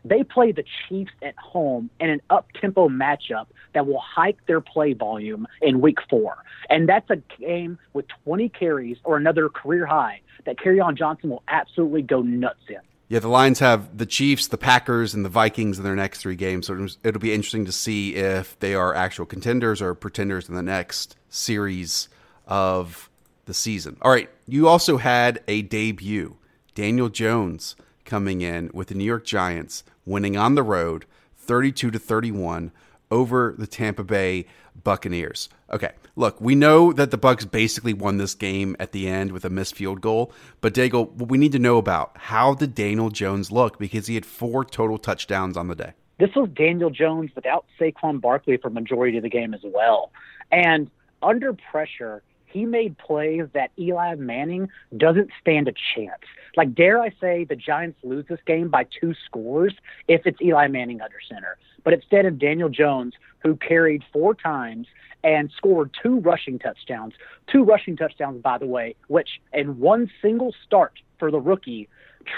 they 0.05 0.23
play 0.23 0.53
the 0.53 0.65
Chiefs 0.89 1.13
at 1.23 1.37
home 1.37 1.91
in 2.01 2.11
an 2.11 2.21
up 2.31 2.47
tempo 2.61 2.89
matchup 2.89 3.47
that 3.75 3.87
will 3.87 4.01
hike 4.01 4.39
their 4.47 4.61
play 4.61 4.93
volume 4.93 5.47
in 5.63 5.81
week 5.81 5.99
four. 6.09 6.37
And 6.71 6.89
that's 6.89 7.09
a 7.11 7.17
game 7.39 7.79
with 7.93 8.07
20 8.25 8.49
carries 8.51 8.97
or 9.05 9.17
another 9.17 9.49
career 9.49 9.87
high 9.87 10.21
that 10.47 10.57
Kerryon 10.59 10.97
Johnson 10.97 11.31
will 11.31 11.43
absolutely 11.49 12.03
go 12.03 12.23
nuts 12.23 12.61
in. 12.69 12.77
Yeah, 13.09 13.21
the 13.21 13.29
Lions 13.29 13.59
have 13.61 13.97
the 13.97 14.05
Chiefs, 14.05 14.49
the 14.49 14.59
Packers, 14.59 15.15
and 15.15 15.25
the 15.25 15.31
Vikings 15.31 15.79
in 15.79 15.85
their 15.85 15.97
next 15.97 16.21
three 16.21 16.37
games. 16.37 16.67
So 16.67 16.75
it'll- 16.75 16.99
it'll 17.03 17.21
be 17.21 17.33
interesting 17.33 17.65
to 17.65 17.73
see 17.73 18.15
if 18.15 18.59
they 18.59 18.75
are 18.75 18.95
actual 18.95 19.25
contenders 19.25 19.81
or 19.81 19.95
pretenders 19.95 20.49
in 20.49 20.55
the 20.55 20.63
next 20.63 21.17
series 21.31 22.09
of 22.47 23.09
the 23.47 23.55
season. 23.55 23.97
All 24.03 24.11
right, 24.11 24.29
you 24.47 24.69
also 24.69 24.99
had 24.99 25.41
a 25.49 25.63
debut. 25.63 26.37
Daniel 26.75 27.09
Jones 27.09 27.77
coming 28.09 28.40
in 28.40 28.71
with 28.75 28.88
the 28.88 28.94
New 28.94 29.05
York 29.05 29.25
Giants, 29.25 29.85
winning 30.05 30.37
on 30.37 30.57
the 30.57 30.62
road 30.64 31.05
32 31.37 31.92
to 31.92 31.99
31 31.99 32.73
over 33.11 33.55
the 33.57 33.66
Tampa 33.66 34.03
Bay 34.03 34.47
Buccaneers. 34.83 35.49
Okay, 35.71 35.92
look, 36.16 36.40
we 36.40 36.55
know 36.55 36.92
that 36.92 37.11
the 37.11 37.18
Bucs 37.18 37.49
basically 37.49 37.92
won 37.92 38.16
this 38.16 38.35
game 38.35 38.77
at 38.81 38.92
the 38.92 39.09
end 39.09 39.33
with 39.33 39.44
a 39.44 39.51
missed 39.51 39.75
field 39.75 40.01
goal, 40.01 40.33
but 40.61 40.75
Daigle, 40.75 41.11
what 41.12 41.29
we 41.29 41.38
need 41.38 41.53
to 41.53 41.59
know 41.59 41.79
about 41.79 42.12
how 42.16 42.55
did 42.55 42.75
Daniel 42.75 43.11
Jones 43.11 43.53
look 43.53 43.79
because 43.79 44.07
he 44.07 44.14
had 44.14 44.27
four 44.27 44.64
total 44.64 44.99
touchdowns 44.99 45.57
on 45.57 45.68
the 45.68 45.75
day. 45.75 45.92
This 46.18 46.31
was 46.35 46.49
Daniel 46.55 46.90
Jones 46.90 47.31
without 47.35 47.64
Saquon 47.79 48.21
Barkley 48.21 48.57
for 48.57 48.71
majority 48.71 49.18
of 49.18 49.23
the 49.23 49.31
game 49.31 49.55
as 49.55 49.61
well. 49.62 50.11
And 50.51 50.90
under 51.23 51.53
pressure, 51.53 52.23
he 52.51 52.65
made 52.65 52.97
plays 52.99 53.47
that 53.53 53.71
Eli 53.79 54.15
Manning 54.17 54.69
doesn't 54.97 55.31
stand 55.41 55.69
a 55.69 55.73
chance. 55.95 56.23
Like, 56.57 56.75
dare 56.75 57.01
I 57.01 57.11
say, 57.21 57.45
the 57.45 57.57
Giants 57.57 57.99
lose 58.03 58.27
this 58.29 58.41
game 58.47 58.69
by 58.69 58.87
two 59.01 59.15
scores 59.27 59.75
if 60.09 60.27
it's 60.27 60.41
Eli 60.41 60.69
Manning 60.69 61.01
under 61.01 61.19
center. 61.29 61.59
But 61.85 61.93
instead 61.93 62.27
of 62.27 62.39
Daniel 62.39 62.69
Jones, 62.69 63.15
who 63.41 63.57
carried 63.57 64.03
four 64.13 64.35
times 64.35 64.87
and 65.25 65.51
scored 65.57 65.95
two 66.03 66.21
rushing 66.21 66.59
touchdowns, 66.59 67.15
two 67.51 67.63
rushing 67.65 67.97
touchdowns, 67.97 68.41
by 68.43 68.59
the 68.59 68.67
way, 68.67 68.95
which 69.09 69.41
in 69.53 69.79
one 69.79 70.11
single 70.23 70.55
start 70.65 71.01
for 71.19 71.31
the 71.31 71.41
rookie 71.41 71.89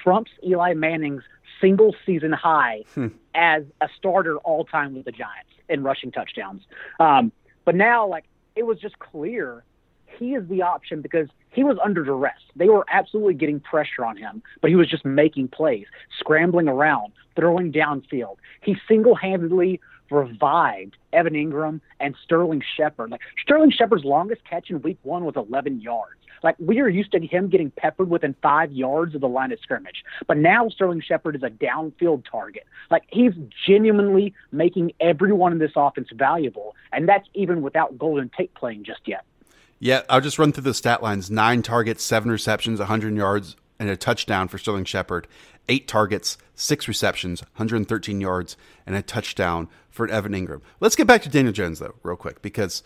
trumps 0.02 0.30
Eli 0.44 0.74
Manning's 0.74 1.22
single 1.60 1.94
season 2.06 2.32
high 2.32 2.82
as 3.34 3.64
a 3.80 3.88
starter 3.96 4.38
all 4.38 4.64
time 4.64 4.94
with 4.94 5.04
the 5.04 5.12
Giants 5.12 5.50
in 5.68 5.82
rushing 5.82 6.10
touchdowns. 6.10 6.62
Um, 6.98 7.32
but 7.64 7.74
now, 7.74 8.06
like, 8.06 8.24
it 8.56 8.64
was 8.64 8.78
just 8.78 8.98
clear 8.98 9.64
he 10.20 10.34
is 10.34 10.46
the 10.48 10.62
option 10.62 11.00
because 11.00 11.28
he 11.50 11.64
was 11.64 11.78
under 11.82 12.04
duress. 12.04 12.38
They 12.54 12.68
were 12.68 12.84
absolutely 12.88 13.34
getting 13.34 13.58
pressure 13.58 14.04
on 14.04 14.16
him, 14.16 14.42
but 14.60 14.70
he 14.70 14.76
was 14.76 14.88
just 14.88 15.04
making 15.04 15.48
plays, 15.48 15.86
scrambling 16.18 16.68
around, 16.68 17.12
throwing 17.34 17.72
downfield. 17.72 18.36
He 18.62 18.76
single 18.86 19.16
handedly 19.16 19.80
revived 20.10 20.96
Evan 21.12 21.34
Engram 21.34 21.80
and 21.98 22.14
Sterling 22.22 22.62
Shepard. 22.76 23.10
Like 23.10 23.22
Sterling 23.42 23.70
Shepard's 23.70 24.04
longest 24.04 24.42
catch 24.48 24.70
in 24.70 24.82
week 24.82 24.98
one 25.02 25.24
was 25.24 25.34
11 25.36 25.80
yards. 25.80 26.20
Like 26.42 26.56
we 26.58 26.80
are 26.80 26.88
used 26.88 27.12
to 27.12 27.20
him 27.20 27.48
getting 27.48 27.70
peppered 27.70 28.08
within 28.08 28.34
five 28.42 28.72
yards 28.72 29.14
of 29.14 29.20
the 29.20 29.28
line 29.28 29.52
of 29.52 29.58
scrimmage. 29.60 30.04
But 30.26 30.38
now 30.38 30.68
Sterling 30.68 31.02
Shepard 31.06 31.36
is 31.36 31.42
a 31.42 31.50
downfield 31.50 32.24
target. 32.30 32.66
Like 32.90 33.04
he's 33.08 33.32
genuinely 33.66 34.34
making 34.52 34.92
everyone 35.00 35.52
in 35.52 35.58
this 35.58 35.72
offense 35.76 36.08
valuable. 36.12 36.74
And 36.92 37.08
that's 37.08 37.28
even 37.34 37.62
without 37.62 37.98
Golden 37.98 38.30
Tate 38.36 38.54
playing 38.54 38.84
just 38.84 39.00
yet. 39.06 39.24
Yeah, 39.80 40.02
I'll 40.10 40.20
just 40.20 40.38
run 40.38 40.52
through 40.52 40.64
the 40.64 40.74
stat 40.74 41.02
lines 41.02 41.30
nine 41.30 41.62
targets, 41.62 42.04
seven 42.04 42.30
receptions, 42.30 42.78
100 42.78 43.16
yards, 43.16 43.56
and 43.78 43.88
a 43.88 43.96
touchdown 43.96 44.46
for 44.46 44.58
Sterling 44.58 44.84
Shepard. 44.84 45.26
Eight 45.68 45.88
targets, 45.88 46.36
six 46.54 46.86
receptions, 46.86 47.40
113 47.40 48.20
yards, 48.20 48.56
and 48.86 48.94
a 48.94 49.02
touchdown 49.02 49.68
for 49.88 50.06
Evan 50.08 50.32
Engram. 50.32 50.60
Let's 50.80 50.96
get 50.96 51.06
back 51.06 51.22
to 51.22 51.28
Daniel 51.28 51.52
Jones, 51.52 51.78
though, 51.78 51.94
real 52.02 52.16
quick, 52.16 52.42
because 52.42 52.82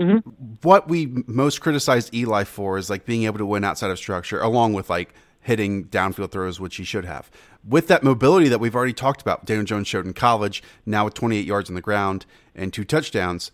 mm-hmm. 0.00 0.28
what 0.62 0.88
we 0.88 1.06
most 1.26 1.60
criticized 1.60 2.12
Eli 2.12 2.44
for 2.44 2.78
is 2.78 2.90
like 2.90 3.04
being 3.04 3.24
able 3.24 3.38
to 3.38 3.46
win 3.46 3.62
outside 3.62 3.90
of 3.90 3.98
structure, 3.98 4.40
along 4.40 4.72
with 4.72 4.90
like 4.90 5.14
hitting 5.40 5.84
downfield 5.84 6.30
throws, 6.30 6.58
which 6.58 6.76
he 6.76 6.84
should 6.84 7.04
have. 7.04 7.30
With 7.66 7.86
that 7.88 8.02
mobility 8.02 8.48
that 8.48 8.58
we've 8.58 8.74
already 8.74 8.94
talked 8.94 9.20
about, 9.20 9.44
Daniel 9.44 9.66
Jones 9.66 9.86
showed 9.86 10.06
in 10.06 10.14
college, 10.14 10.62
now 10.84 11.04
with 11.04 11.14
28 11.14 11.46
yards 11.46 11.68
on 11.68 11.74
the 11.74 11.82
ground 11.82 12.26
and 12.54 12.72
two 12.72 12.84
touchdowns. 12.84 13.52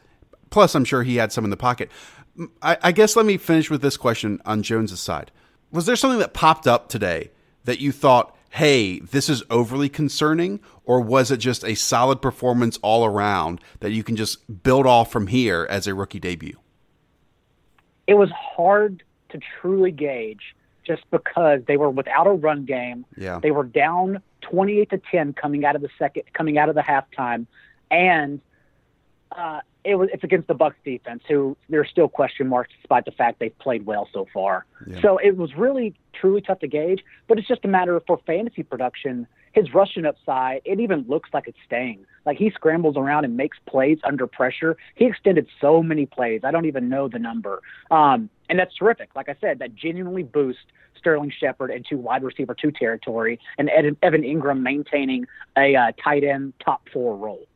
Plus, 0.51 0.75
I'm 0.75 0.85
sure 0.85 1.03
he 1.03 1.17
had 1.17 1.33
some 1.33 1.45
in 1.45 1.51
the 1.51 1.57
pocket. 1.57 1.91
I, 2.63 2.77
I 2.83 2.93
guess 2.93 3.17
let 3.17 3.27
me 3.27 3.37
finish 3.37 3.71
with 3.71 3.83
this 3.83 3.97
question 3.97 4.41
on 4.45 4.63
Jones's 4.63 5.01
side. 5.01 5.31
Was 5.73 5.87
there 5.87 5.97
something 5.97 6.19
that 6.21 6.35
popped 6.35 6.67
up 6.67 6.89
today 6.89 7.31
that 7.65 7.81
you 7.81 7.93
thought, 7.93 8.37
hey, 8.51 8.99
this 9.01 9.29
is 9.29 9.43
overly 9.51 9.89
concerning, 9.89 10.61
or 10.85 11.01
was 11.01 11.31
it 11.31 11.37
just 11.37 11.65
a 11.65 11.75
solid 11.75 12.21
performance 12.21 12.79
all 12.83 13.05
around 13.05 13.61
that 13.81 13.93
you 13.93 14.03
can 14.03 14.17
just 14.17 14.63
build 14.63 14.87
off 14.87 15.13
from 15.13 15.29
here 15.29 15.67
as 15.71 15.87
a 15.87 15.95
rookie 15.95 16.19
debut? 16.19 16.59
It 18.07 18.15
was 18.15 18.31
hard 18.31 19.05
to 19.29 19.39
truly 19.61 19.93
gauge 19.93 20.57
just 20.85 21.09
because 21.11 21.61
they 21.67 21.77
were 21.77 21.91
without 21.91 22.27
a 22.27 22.33
run 22.33 22.65
game. 22.65 23.05
Yeah. 23.17 23.39
They 23.41 23.53
were 23.53 23.65
down 23.65 24.23
28 24.41 24.91
to 24.91 25.01
10 25.11 25.35
coming 25.35 25.65
out 25.65 25.77
of 25.77 25.83
the 25.83 25.91
second 25.99 26.25
coming 26.33 26.59
out 26.59 26.69
of 26.69 26.75
the 26.75 26.81
halftime 26.81 27.47
and 27.91 28.41
uh, 29.33 29.61
it 29.85 29.97
was 29.97 30.09
it's 30.13 30.25
against 30.25 30.49
the 30.49 30.55
Bucs 30.55 30.75
defense, 30.85 31.23
who 31.29 31.57
there 31.69 31.81
are 31.81 31.87
still 31.87 32.09
question 32.09 32.49
marks 32.49 32.71
despite 32.81 33.05
the 33.05 33.13
fact 33.13 33.39
they've 33.39 33.59
played 33.59 33.87
well 33.87 34.09
so 34.13 34.27
far. 34.33 34.67
Yeah. 34.87 35.01
So 35.01 35.19
it 35.19 35.37
was 35.37 35.55
really 35.57 35.95
truly 36.13 36.41
tough 36.41 36.61
to 36.61 36.69
gauge. 36.69 37.05
But 37.29 37.39
it's 37.39 37.49
just 37.49 37.65
a 37.65 37.69
matter 37.69 37.97
of 37.97 38.05
for 38.07 38.19
fantasy 38.27 38.63
production, 38.63 39.27
his 39.53 39.73
rushing 39.75 40.05
upside, 40.05 40.63
it 40.65 40.81
even 40.81 41.05
looks 41.09 41.31
like 41.33 41.49
it's 41.49 41.59
staying. 41.67 42.05
Like 42.27 42.39
he 42.39 42.51
scrambles 42.51 42.97
around 42.97 43.25
and 43.25 43.37
makes 43.37 43.59
plays 43.67 43.99
under 44.05 44.27
pressure. 44.27 44.77
He 44.95 45.07
extended 45.07 45.47
so 45.61 45.83
many 45.83 46.07
plays. 46.07 46.43
I 46.45 46.51
don't 46.51 46.67
even 46.67 46.89
know 46.89 47.09
the 47.09 47.19
number. 47.19 47.61
Um, 47.91 48.31
and 48.49 48.59
that's 48.59 48.75
terrific. 48.75 49.11
Like 49.15 49.29
I 49.29 49.37
said, 49.41 49.59
that 49.61 49.75
genuinely 49.75 50.23
boosts 50.23 50.63
Sterling 50.99 51.33
Shepard 51.37 51.71
into 51.71 51.97
wide 51.97 52.23
receiver 52.23 52.55
two 52.55 52.71
territory 52.71 53.41
and 53.59 53.71
Ed, 53.71 53.97
Evan 54.03 54.23
Engram 54.23 54.61
maintaining 54.61 55.27
a 55.57 55.75
uh, 55.75 55.93
tight 56.03 56.25
end 56.25 56.53
top 56.63 56.83
four 56.93 57.17
role. 57.17 57.47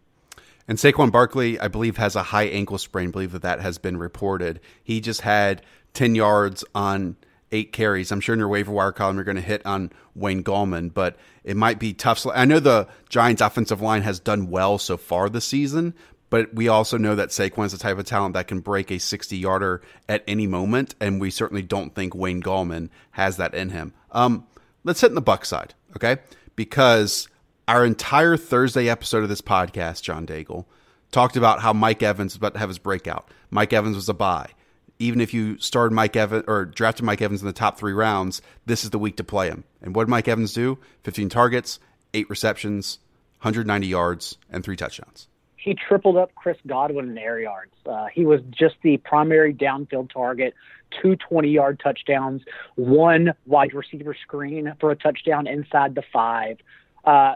And 0.66 0.78
Saquon 0.78 1.12
Barkley, 1.12 1.58
I 1.60 1.68
believe, 1.68 1.98
has 1.98 2.16
a 2.16 2.22
high 2.22 2.44
ankle 2.44 2.78
sprain. 2.78 3.08
I 3.08 3.12
believe 3.12 3.32
that 3.32 3.42
that 3.42 3.60
has 3.60 3.78
been 3.78 3.96
reported. 3.96 4.60
He 4.82 5.00
just 5.00 5.20
had 5.20 5.62
10 5.92 6.14
yards 6.14 6.64
on 6.74 7.16
eight 7.52 7.72
carries. 7.72 8.10
I'm 8.10 8.20
sure 8.20 8.32
in 8.32 8.38
your 8.38 8.48
waiver 8.48 8.72
wire 8.72 8.92
column 8.92 9.16
you're 9.16 9.24
going 9.24 9.36
to 9.36 9.42
hit 9.42 9.64
on 9.64 9.92
Wayne 10.14 10.42
Gallman, 10.42 10.92
but 10.92 11.16
it 11.44 11.56
might 11.56 11.78
be 11.78 11.92
tough. 11.92 12.26
I 12.34 12.44
know 12.44 12.60
the 12.60 12.88
Giants' 13.08 13.42
offensive 13.42 13.80
line 13.80 14.02
has 14.02 14.18
done 14.18 14.50
well 14.50 14.78
so 14.78 14.96
far 14.96 15.28
this 15.28 15.44
season, 15.44 15.94
but 16.30 16.52
we 16.52 16.66
also 16.66 16.98
know 16.98 17.14
that 17.14 17.28
Saquon 17.28 17.66
is 17.66 17.72
the 17.72 17.78
type 17.78 17.98
of 17.98 18.06
talent 18.06 18.34
that 18.34 18.48
can 18.48 18.60
break 18.60 18.90
a 18.90 18.98
60 18.98 19.36
yarder 19.36 19.82
at 20.08 20.24
any 20.26 20.46
moment, 20.46 20.94
and 21.00 21.20
we 21.20 21.30
certainly 21.30 21.62
don't 21.62 21.94
think 21.94 22.14
Wayne 22.14 22.42
Gallman 22.42 22.88
has 23.12 23.36
that 23.36 23.54
in 23.54 23.70
him. 23.70 23.92
Um, 24.10 24.46
let's 24.82 25.00
hit 25.00 25.10
in 25.10 25.14
the 25.14 25.22
Buc 25.22 25.46
side, 25.46 25.74
okay? 25.94 26.18
Because 26.56 27.28
our 27.66 27.84
entire 27.84 28.36
Thursday 28.36 28.88
episode 28.88 29.22
of 29.22 29.28
this 29.28 29.40
podcast, 29.40 30.02
John 30.02 30.26
Daigle, 30.26 30.66
talked 31.10 31.36
about 31.36 31.60
how 31.60 31.72
Mike 31.72 32.02
Evans 32.02 32.32
was 32.32 32.36
about 32.36 32.54
to 32.54 32.58
have 32.58 32.68
his 32.68 32.78
breakout. 32.78 33.30
Mike 33.50 33.72
Evans 33.72 33.96
was 33.96 34.08
a 34.08 34.14
buy. 34.14 34.50
Even 34.98 35.20
if 35.20 35.34
you 35.34 35.58
started 35.58 35.94
Mike 35.94 36.14
Evans 36.16 36.44
or 36.46 36.66
drafted 36.66 37.04
Mike 37.04 37.22
Evans 37.22 37.40
in 37.40 37.46
the 37.46 37.52
top 37.52 37.78
three 37.78 37.92
rounds, 37.92 38.42
this 38.66 38.84
is 38.84 38.90
the 38.90 38.98
week 38.98 39.16
to 39.16 39.24
play 39.24 39.48
him. 39.48 39.64
And 39.82 39.94
what 39.94 40.04
did 40.04 40.10
Mike 40.10 40.28
Evans 40.28 40.52
do? 40.52 40.78
15 41.04 41.28
targets, 41.28 41.80
eight 42.12 42.28
receptions, 42.30 42.98
190 43.40 43.86
yards, 43.86 44.36
and 44.50 44.62
three 44.62 44.76
touchdowns. 44.76 45.28
He 45.56 45.74
tripled 45.74 46.16
up 46.16 46.34
Chris 46.34 46.58
Godwin 46.66 47.08
in 47.08 47.18
air 47.18 47.40
yards. 47.40 47.72
Uh, 47.86 48.06
he 48.12 48.26
was 48.26 48.40
just 48.50 48.76
the 48.82 48.98
primary 48.98 49.54
downfield 49.54 50.12
target, 50.12 50.54
two 51.02 51.16
20 51.16 51.48
yard 51.48 51.80
touchdowns, 51.82 52.42
one 52.74 53.32
wide 53.46 53.72
receiver 53.72 54.14
screen 54.14 54.74
for 54.78 54.90
a 54.90 54.96
touchdown 54.96 55.46
inside 55.46 55.94
the 55.94 56.02
five. 56.12 56.58
Uh, 57.04 57.34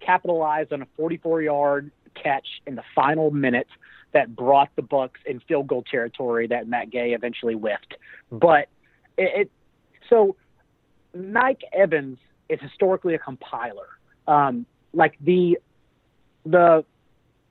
capitalized 0.00 0.72
on 0.72 0.82
a 0.82 0.86
44 0.96 1.42
yard 1.42 1.90
catch 2.14 2.46
in 2.66 2.74
the 2.74 2.82
final 2.94 3.30
minute 3.30 3.68
that 4.12 4.34
brought 4.34 4.70
the 4.76 4.82
Bucs 4.82 5.20
in 5.26 5.40
field 5.40 5.66
goal 5.66 5.84
territory 5.88 6.46
that 6.46 6.66
Matt 6.66 6.90
Gay 6.90 7.12
eventually 7.12 7.54
whiffed. 7.54 7.96
But 8.30 8.68
it, 9.16 9.40
it 9.40 9.50
so 10.08 10.36
Mike 11.14 11.62
Evans 11.72 12.18
is 12.48 12.58
historically 12.60 13.14
a 13.14 13.18
compiler. 13.18 13.88
Um, 14.26 14.66
like 14.92 15.14
the 15.20 15.58
the 16.44 16.84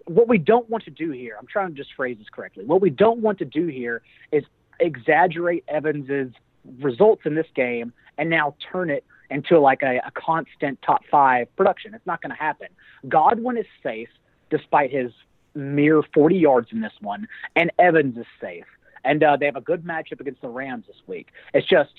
what 0.05 0.27
we 0.27 0.37
don't 0.37 0.69
want 0.69 0.85
to 0.85 0.91
do 0.91 1.11
here, 1.11 1.35
I'm 1.39 1.47
trying 1.47 1.69
to 1.69 1.75
just 1.75 1.93
phrase 1.95 2.17
this 2.17 2.27
correctly. 2.29 2.65
What 2.65 2.81
we 2.81 2.89
don't 2.89 3.19
want 3.19 3.39
to 3.39 3.45
do 3.45 3.67
here 3.67 4.01
is 4.31 4.43
exaggerate 4.79 5.65
Evans's 5.67 6.31
results 6.79 7.23
in 7.25 7.35
this 7.35 7.47
game 7.55 7.93
and 8.17 8.29
now 8.29 8.55
turn 8.71 8.89
it 8.89 9.05
into 9.29 9.59
like 9.59 9.81
a, 9.83 9.97
a 10.05 10.11
constant 10.11 10.81
top 10.81 11.03
five 11.09 11.53
production. 11.55 11.93
It's 11.93 12.05
not 12.05 12.21
going 12.21 12.31
to 12.31 12.37
happen. 12.37 12.67
Godwin 13.07 13.57
is 13.57 13.65
safe 13.83 14.09
despite 14.49 14.91
his 14.91 15.11
mere 15.53 16.01
40 16.13 16.35
yards 16.35 16.69
in 16.71 16.81
this 16.81 16.93
one, 17.01 17.27
and 17.55 17.71
Evans 17.79 18.17
is 18.17 18.25
safe. 18.39 18.65
And 19.03 19.23
uh, 19.23 19.37
they 19.37 19.45
have 19.45 19.55
a 19.55 19.61
good 19.61 19.83
matchup 19.83 20.19
against 20.19 20.41
the 20.41 20.49
Rams 20.49 20.85
this 20.87 20.97
week. 21.07 21.29
It's 21.53 21.67
just 21.67 21.91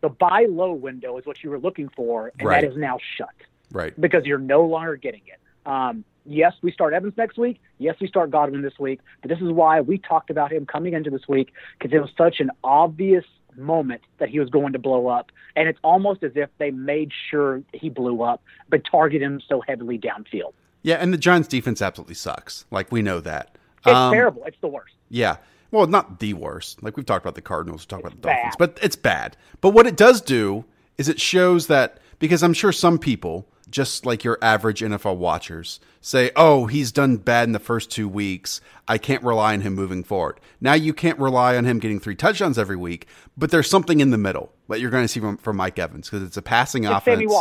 the 0.00 0.08
buy 0.08 0.46
low 0.48 0.72
window 0.72 1.16
is 1.18 1.26
what 1.26 1.42
you 1.42 1.50
were 1.50 1.58
looking 1.58 1.88
for, 1.94 2.32
and 2.38 2.48
right. 2.48 2.62
that 2.62 2.70
is 2.70 2.76
now 2.76 2.98
shut. 3.16 3.34
Right. 3.70 3.98
Because 3.98 4.24
you're 4.24 4.38
no 4.38 4.64
longer 4.64 4.96
getting 4.96 5.22
it. 5.26 5.40
Um, 5.68 6.04
yes, 6.26 6.52
we 6.60 6.72
start 6.72 6.92
Evans 6.92 7.14
next 7.16 7.38
week. 7.38 7.60
Yes, 7.78 7.96
we 8.00 8.06
start 8.06 8.30
Godwin 8.30 8.62
this 8.62 8.78
week. 8.78 9.00
But 9.22 9.30
this 9.30 9.38
is 9.38 9.50
why 9.50 9.80
we 9.80 9.98
talked 9.98 10.28
about 10.28 10.52
him 10.52 10.66
coming 10.66 10.92
into 10.92 11.10
this 11.10 11.26
week 11.28 11.52
because 11.78 11.94
it 11.94 12.00
was 12.00 12.10
such 12.16 12.40
an 12.40 12.50
obvious– 12.62 13.24
moment 13.56 14.02
that 14.18 14.28
he 14.28 14.38
was 14.40 14.48
going 14.50 14.72
to 14.72 14.78
blow 14.78 15.08
up. 15.08 15.30
And 15.56 15.68
it's 15.68 15.78
almost 15.82 16.22
as 16.22 16.32
if 16.34 16.48
they 16.58 16.70
made 16.70 17.10
sure 17.30 17.62
he 17.72 17.88
blew 17.88 18.22
up, 18.22 18.42
but 18.68 18.82
targeted 18.90 19.22
him 19.22 19.40
so 19.48 19.62
heavily 19.66 19.98
downfield. 19.98 20.52
Yeah, 20.82 20.96
and 20.96 21.12
the 21.12 21.18
Giants 21.18 21.48
defense 21.48 21.80
absolutely 21.80 22.14
sucks. 22.14 22.64
Like 22.70 22.90
we 22.90 23.02
know 23.02 23.20
that. 23.20 23.56
It's 23.86 23.94
um, 23.94 24.12
terrible. 24.12 24.42
It's 24.46 24.56
the 24.60 24.68
worst. 24.68 24.94
Yeah. 25.08 25.36
Well, 25.70 25.86
not 25.86 26.18
the 26.18 26.34
worst. 26.34 26.82
Like 26.82 26.96
we've 26.96 27.06
talked 27.06 27.24
about 27.24 27.34
the 27.34 27.42
Cardinals, 27.42 27.82
we 27.82 27.86
talked 27.86 28.02
about 28.02 28.20
the 28.20 28.28
Dolphins, 28.28 28.56
but 28.58 28.78
it's 28.82 28.96
bad. 28.96 29.36
But 29.60 29.70
what 29.70 29.86
it 29.86 29.96
does 29.96 30.20
do 30.20 30.64
is 30.98 31.08
it 31.08 31.20
shows 31.20 31.66
that 31.68 31.98
because 32.18 32.42
I'm 32.42 32.52
sure 32.52 32.72
some 32.72 32.98
people 32.98 33.48
just 33.72 34.06
like 34.06 34.22
your 34.22 34.38
average 34.40 34.80
NFL 34.80 35.16
watchers, 35.16 35.80
say, 36.00 36.30
oh, 36.36 36.66
he's 36.66 36.92
done 36.92 37.16
bad 37.16 37.48
in 37.48 37.52
the 37.52 37.58
first 37.58 37.90
two 37.90 38.08
weeks. 38.08 38.60
I 38.86 38.98
can't 38.98 39.24
rely 39.24 39.54
on 39.54 39.62
him 39.62 39.74
moving 39.74 40.04
forward. 40.04 40.38
Now 40.60 40.74
you 40.74 40.94
can't 40.94 41.18
rely 41.18 41.56
on 41.56 41.64
him 41.64 41.80
getting 41.80 41.98
three 41.98 42.14
touchdowns 42.14 42.58
every 42.58 42.76
week, 42.76 43.08
but 43.36 43.50
there's 43.50 43.68
something 43.68 43.98
in 44.00 44.10
the 44.10 44.18
middle 44.18 44.52
that 44.68 44.80
you're 44.80 44.90
going 44.90 45.04
to 45.04 45.08
see 45.08 45.18
from, 45.18 45.38
from 45.38 45.56
Mike 45.56 45.78
Evans 45.78 46.08
because 46.08 46.24
it's 46.24 46.36
a 46.36 46.42
passing 46.42 46.84
it's 46.84 46.92
offense. 46.92 47.32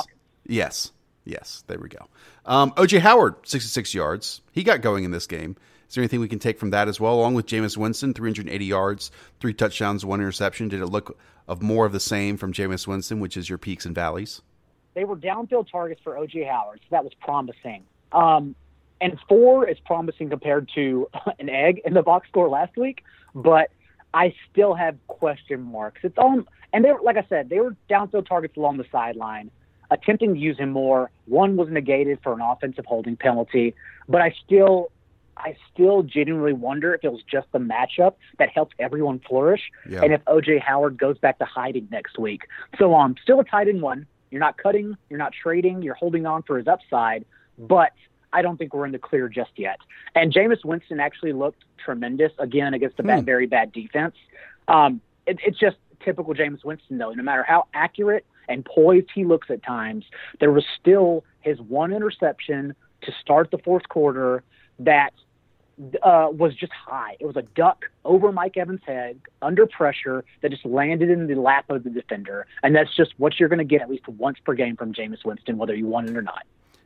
Yes. 0.48 0.92
Yes. 1.26 1.64
There 1.68 1.78
we 1.78 1.90
go. 1.90 2.08
Um, 2.46 2.72
OJ 2.72 3.00
Howard, 3.00 3.36
66 3.44 3.94
yards. 3.94 4.42
He 4.52 4.64
got 4.64 4.82
going 4.82 5.04
in 5.04 5.12
this 5.12 5.28
game. 5.28 5.56
Is 5.88 5.96
there 5.96 6.02
anything 6.02 6.22
we 6.22 6.30
can 6.30 6.40
take 6.40 6.58
from 6.58 6.70
that 6.70 6.88
as 6.88 7.02
well? 7.02 7.16
Along 7.16 7.34
with 7.34 7.46
Jameis 7.46 7.76
Winston, 7.76 8.14
380 8.14 8.66
yards, 8.66 9.12
three 9.42 9.54
touchdowns, 9.54 10.06
one 10.06 10.22
interception. 10.22 10.70
Did 10.70 10.82
it 10.82 10.88
look 10.88 11.20
of 11.50 11.62
more 11.62 11.86
of 11.86 11.92
the 11.92 12.00
same 12.00 12.38
from 12.38 12.54
Jameis 12.54 12.88
Winston, 12.88 13.20
which 13.20 13.36
is 13.36 13.50
your 13.50 13.58
peaks 13.58 13.86
and 13.86 13.94
valleys? 13.94 14.42
They 14.94 15.04
were 15.04 15.16
downfield 15.16 15.72
targets 15.72 16.02
for 16.04 16.16
OJ 16.16 16.48
Howard, 16.50 16.80
so 16.82 16.88
that 16.92 17.04
was 17.04 17.14
promising. 17.20 17.84
Um, 18.12 18.56
and 19.00 19.18
four 19.28 19.68
is 19.68 19.78
promising 19.86 20.30
compared 20.30 20.70
to 20.76 21.10
an 21.40 21.50
egg 21.50 21.82
in 21.86 21.94
the 21.94 22.04
box 22.04 22.28
score 22.30 22.50
last 22.50 22.78
week, 22.78 23.04
but 23.34 23.72
I 24.14 24.34
still 24.52 24.76
have 24.76 24.96
question 25.08 25.62
marks. 25.62 26.02
It's 26.04 26.18
all, 26.18 26.44
and 26.74 26.86
they 26.86 26.92
were, 26.92 27.02
like 27.02 27.18
I 27.18 27.26
said, 27.28 27.50
they 27.50 27.60
were 27.60 27.76
downfield 27.90 28.28
targets 28.28 28.58
along 28.58 28.78
the 28.78 28.86
sideline, 28.92 29.50
attempting 29.90 30.34
to 30.34 30.40
use 30.40 30.58
him 30.58 30.72
more. 30.72 31.10
One 31.26 31.56
was 31.56 31.70
negated 31.70 32.20
for 32.22 32.34
an 32.34 32.42
offensive 32.42 32.86
holding 32.86 33.16
penalty, 33.16 33.74
but 34.08 34.22
I 34.22 34.36
still, 34.46 34.92
I 35.38 35.56
still 35.74 36.04
genuinely 36.04 36.54
wonder 36.54 36.94
if 36.94 37.04
it 37.04 37.12
was 37.12 37.24
just 37.24 37.48
the 37.54 37.60
matchup 37.60 38.16
that 38.38 38.50
helped 38.50 38.76
everyone 38.80 39.20
flourish, 39.28 39.62
yeah. 39.90 40.04
and 40.04 40.14
if 40.14 40.24
OJ 40.26 40.62
Howard 40.62 40.98
goes 40.98 41.18
back 41.18 41.40
to 41.40 41.46
hiding 41.46 41.88
next 41.90 42.20
week. 42.20 42.44
So, 42.78 42.94
um, 42.94 43.16
still 43.24 43.40
a 43.40 43.46
tight 43.46 43.68
end 43.68 43.82
one. 43.82 44.06
You're 44.32 44.40
not 44.40 44.58
cutting, 44.58 44.98
you're 45.10 45.20
not 45.20 45.34
trading, 45.34 45.82
you're 45.82 45.96
holding 45.96 46.26
on 46.26 46.44
for 46.44 46.58
his 46.58 46.68
upside, 46.68 47.26
but 47.58 47.92
I 48.34 48.42
don't 48.42 48.58
think 48.58 48.74
we're 48.74 48.86
in 48.86 48.92
the 48.92 49.00
clear 49.00 49.28
just 49.28 49.52
yet. 49.58 49.78
And 50.16 50.34
Jameis 50.34 50.64
Winston 50.64 51.00
actually 51.00 51.34
looked 51.34 51.64
tremendous 51.84 52.32
again 52.40 52.74
against 52.74 53.00
a 53.00 53.04
hmm. 53.04 53.26
very 53.26 53.46
bad 53.46 53.72
defense. 53.72 54.16
Um, 54.68 55.02
it, 55.28 55.40
it's 55.46 55.60
just 55.60 55.78
typical 56.04 56.34
Jameis 56.34 56.64
Winston, 56.64 56.98
though. 56.98 57.12
No 57.12 57.24
matter 57.24 57.44
how 57.44 57.68
accurate 57.74 58.26
and 58.48 58.66
poised 58.66 59.10
he 59.14 59.26
looks 59.26 59.50
at 59.50 59.64
times, 59.64 60.06
there 60.40 60.52
was 60.52 60.66
still 60.80 61.24
his 61.42 61.60
one 61.60 61.92
interception 61.92 62.76
to 63.02 63.12
start 63.22 63.52
the 63.52 63.58
fourth 63.58 63.88
quarter 63.90 64.44
that 64.80 65.14
uh, 66.04 66.28
was 66.32 66.56
just 66.56 66.72
high. 66.72 67.16
It 67.20 67.26
was 67.26 67.36
a 67.36 67.42
duck 67.42 67.86
over 68.06 68.32
Mike 68.32 68.58
Evans' 68.58 68.82
head 68.86 69.20
under 69.42 69.66
pressure 69.66 70.24
that 70.42 70.52
just 70.52 70.66
landed 70.66 71.10
in 71.10 71.28
the 71.28 71.36
lap 71.36 71.70
of 71.70 71.84
the 71.84 71.90
defender, 71.90 72.46
and 72.64 72.76
that's 72.76 72.96
just 72.96 73.14
what 73.18 73.40
you're 73.40 73.50
going 73.50 73.60
to 73.60 73.66
get 73.66 73.82
at 73.82 73.90
least 73.90 74.08
once 74.08 74.38
per 74.44 74.54
game 74.54 74.76
from 74.76 74.94
Jameis 74.94 75.26
Winston, 75.26 75.58
whether 75.58 75.76
you 75.76 75.88
want 75.88 76.10
it 76.10 76.16
or 76.16 76.22
not. 76.22 76.44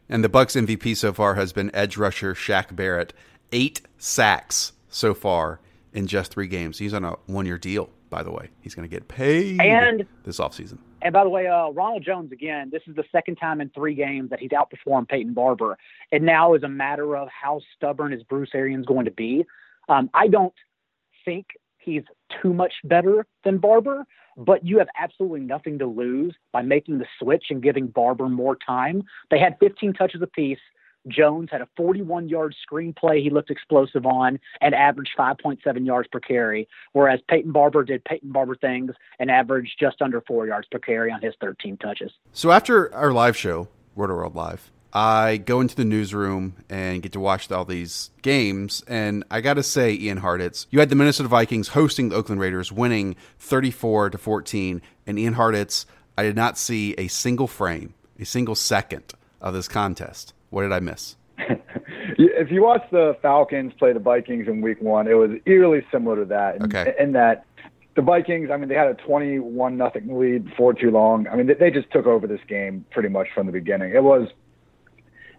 And 0.07 0.23
the 0.23 0.29
Bucs 0.29 0.55
MVP 0.55 0.95
so 0.95 1.13
far 1.13 1.35
has 1.35 1.51
been 1.51 1.73
edge 1.73 1.97
rusher 1.97 2.33
Shaq 2.35 2.75
Barrett, 2.75 3.13
eight 3.51 3.81
sacks 3.97 4.73
so 4.89 5.13
far 5.13 5.59
in 5.93 6.07
just 6.07 6.31
three 6.31 6.47
games. 6.47 6.77
He's 6.77 6.93
on 6.93 7.03
a 7.03 7.15
one-year 7.25 7.57
deal, 7.57 7.89
by 8.09 8.21
the 8.21 8.31
way. 8.31 8.49
He's 8.61 8.75
going 8.75 8.87
to 8.87 8.93
get 8.93 9.07
paid 9.07 9.59
and 9.59 10.05
this 10.23 10.39
offseason. 10.39 10.77
And 11.05 11.13
by 11.13 11.23
the 11.23 11.29
way, 11.29 11.45
uh, 11.45 11.69
Ronald 11.69 12.03
Jones 12.03 12.31
again. 12.31 12.71
This 12.71 12.81
is 12.87 12.95
the 12.95 13.03
second 13.11 13.35
time 13.35 13.61
in 13.61 13.69
three 13.69 13.93
games 13.93 14.31
that 14.31 14.39
he's 14.39 14.49
outperformed 14.49 15.07
Peyton 15.07 15.35
Barber. 15.35 15.77
It 16.11 16.23
now 16.23 16.55
is 16.55 16.63
a 16.63 16.67
matter 16.67 17.15
of 17.15 17.29
how 17.29 17.61
stubborn 17.75 18.11
is 18.11 18.23
Bruce 18.23 18.49
Arians 18.55 18.87
going 18.87 19.05
to 19.05 19.11
be. 19.11 19.45
Um, 19.87 20.09
I 20.15 20.27
don't 20.27 20.55
think 21.23 21.45
he's 21.77 22.01
too 22.41 22.55
much 22.55 22.73
better 22.83 23.27
than 23.43 23.59
Barber, 23.59 24.07
but 24.35 24.65
you 24.65 24.79
have 24.79 24.87
absolutely 24.99 25.41
nothing 25.41 25.77
to 25.77 25.85
lose 25.85 26.33
by 26.51 26.63
making 26.63 26.97
the 26.97 27.05
switch 27.19 27.45
and 27.51 27.61
giving 27.61 27.85
Barber 27.85 28.27
more 28.27 28.55
time. 28.55 29.03
They 29.29 29.37
had 29.37 29.57
15 29.59 29.93
touches 29.93 30.23
apiece. 30.23 30.57
Jones 31.07 31.49
had 31.51 31.61
a 31.61 31.67
41 31.77 32.29
yard 32.29 32.55
screenplay 32.69 33.21
he 33.21 33.29
looked 33.29 33.49
explosive 33.49 34.05
on 34.05 34.39
and 34.61 34.73
averaged 34.73 35.11
5.7 35.17 35.85
yards 35.85 36.07
per 36.11 36.19
carry, 36.19 36.67
whereas 36.93 37.19
Peyton 37.27 37.51
Barber 37.51 37.83
did 37.83 38.03
Peyton 38.03 38.31
Barber 38.31 38.55
things 38.55 38.91
and 39.19 39.29
averaged 39.29 39.79
just 39.79 40.01
under 40.01 40.21
four 40.21 40.47
yards 40.47 40.67
per 40.71 40.79
carry 40.79 41.11
on 41.11 41.21
his 41.21 41.33
13 41.41 41.77
touches. 41.77 42.11
So 42.33 42.51
after 42.51 42.93
our 42.93 43.11
live 43.11 43.37
show, 43.37 43.67
Roto 43.95 44.13
World 44.13 44.35
Live, 44.35 44.71
I 44.95 45.37
go 45.37 45.59
into 45.59 45.75
the 45.75 45.83
newsroom 45.83 46.55
and 46.69 47.03
get 47.03 47.11
to 47.13 47.19
watch 47.19 47.51
all 47.51 47.65
these 47.65 48.11
games. 48.21 48.81
And 48.87 49.25
I 49.29 49.41
got 49.41 49.55
to 49.55 49.63
say, 49.63 49.93
Ian 49.93 50.21
Hartitz, 50.21 50.67
you 50.69 50.79
had 50.79 50.89
the 50.89 50.95
Minnesota 50.95 51.27
Vikings 51.27 51.69
hosting 51.69 52.09
the 52.09 52.15
Oakland 52.15 52.39
Raiders, 52.39 52.71
winning 52.71 53.17
34 53.39 54.11
to 54.11 54.17
14. 54.17 54.81
And 55.05 55.19
Ian 55.19 55.35
Hartitz, 55.35 55.85
I 56.17 56.23
did 56.23 56.37
not 56.37 56.57
see 56.57 56.95
a 56.97 57.09
single 57.09 57.47
frame, 57.47 57.93
a 58.17 58.23
single 58.23 58.55
second 58.55 59.13
of 59.41 59.53
this 59.53 59.67
contest. 59.67 60.33
What 60.55 60.61
did 60.61 60.71
I 60.71 60.79
miss? 60.79 61.17
if 61.37 62.49
you 62.49 62.63
watch 62.63 62.83
the 62.89 63.17
Falcons 63.21 63.73
play 63.77 63.91
the 63.91 63.99
Vikings 63.99 64.47
in 64.47 64.61
Week 64.61 64.81
One, 64.81 65.05
it 65.05 65.15
was 65.15 65.31
eerily 65.45 65.85
similar 65.91 66.15
to 66.15 66.25
that. 66.29 66.55
In, 66.55 66.63
okay. 66.63 66.95
in 66.97 67.11
that 67.11 67.45
the 67.97 68.01
Vikings, 68.01 68.49
I 68.49 68.55
mean, 68.55 68.69
they 68.69 68.75
had 68.75 68.87
a 68.87 68.93
21 68.93 69.75
nothing 69.75 70.17
lead 70.17 70.45
before 70.45 70.73
too 70.73 70.91
long. 70.91 71.27
I 71.27 71.35
mean, 71.35 71.47
they, 71.47 71.55
they 71.55 71.71
just 71.71 71.91
took 71.91 72.05
over 72.05 72.25
this 72.25 72.39
game 72.47 72.85
pretty 72.89 73.09
much 73.09 73.27
from 73.35 73.47
the 73.47 73.51
beginning. 73.51 73.93
It 73.93 74.03
was 74.03 74.29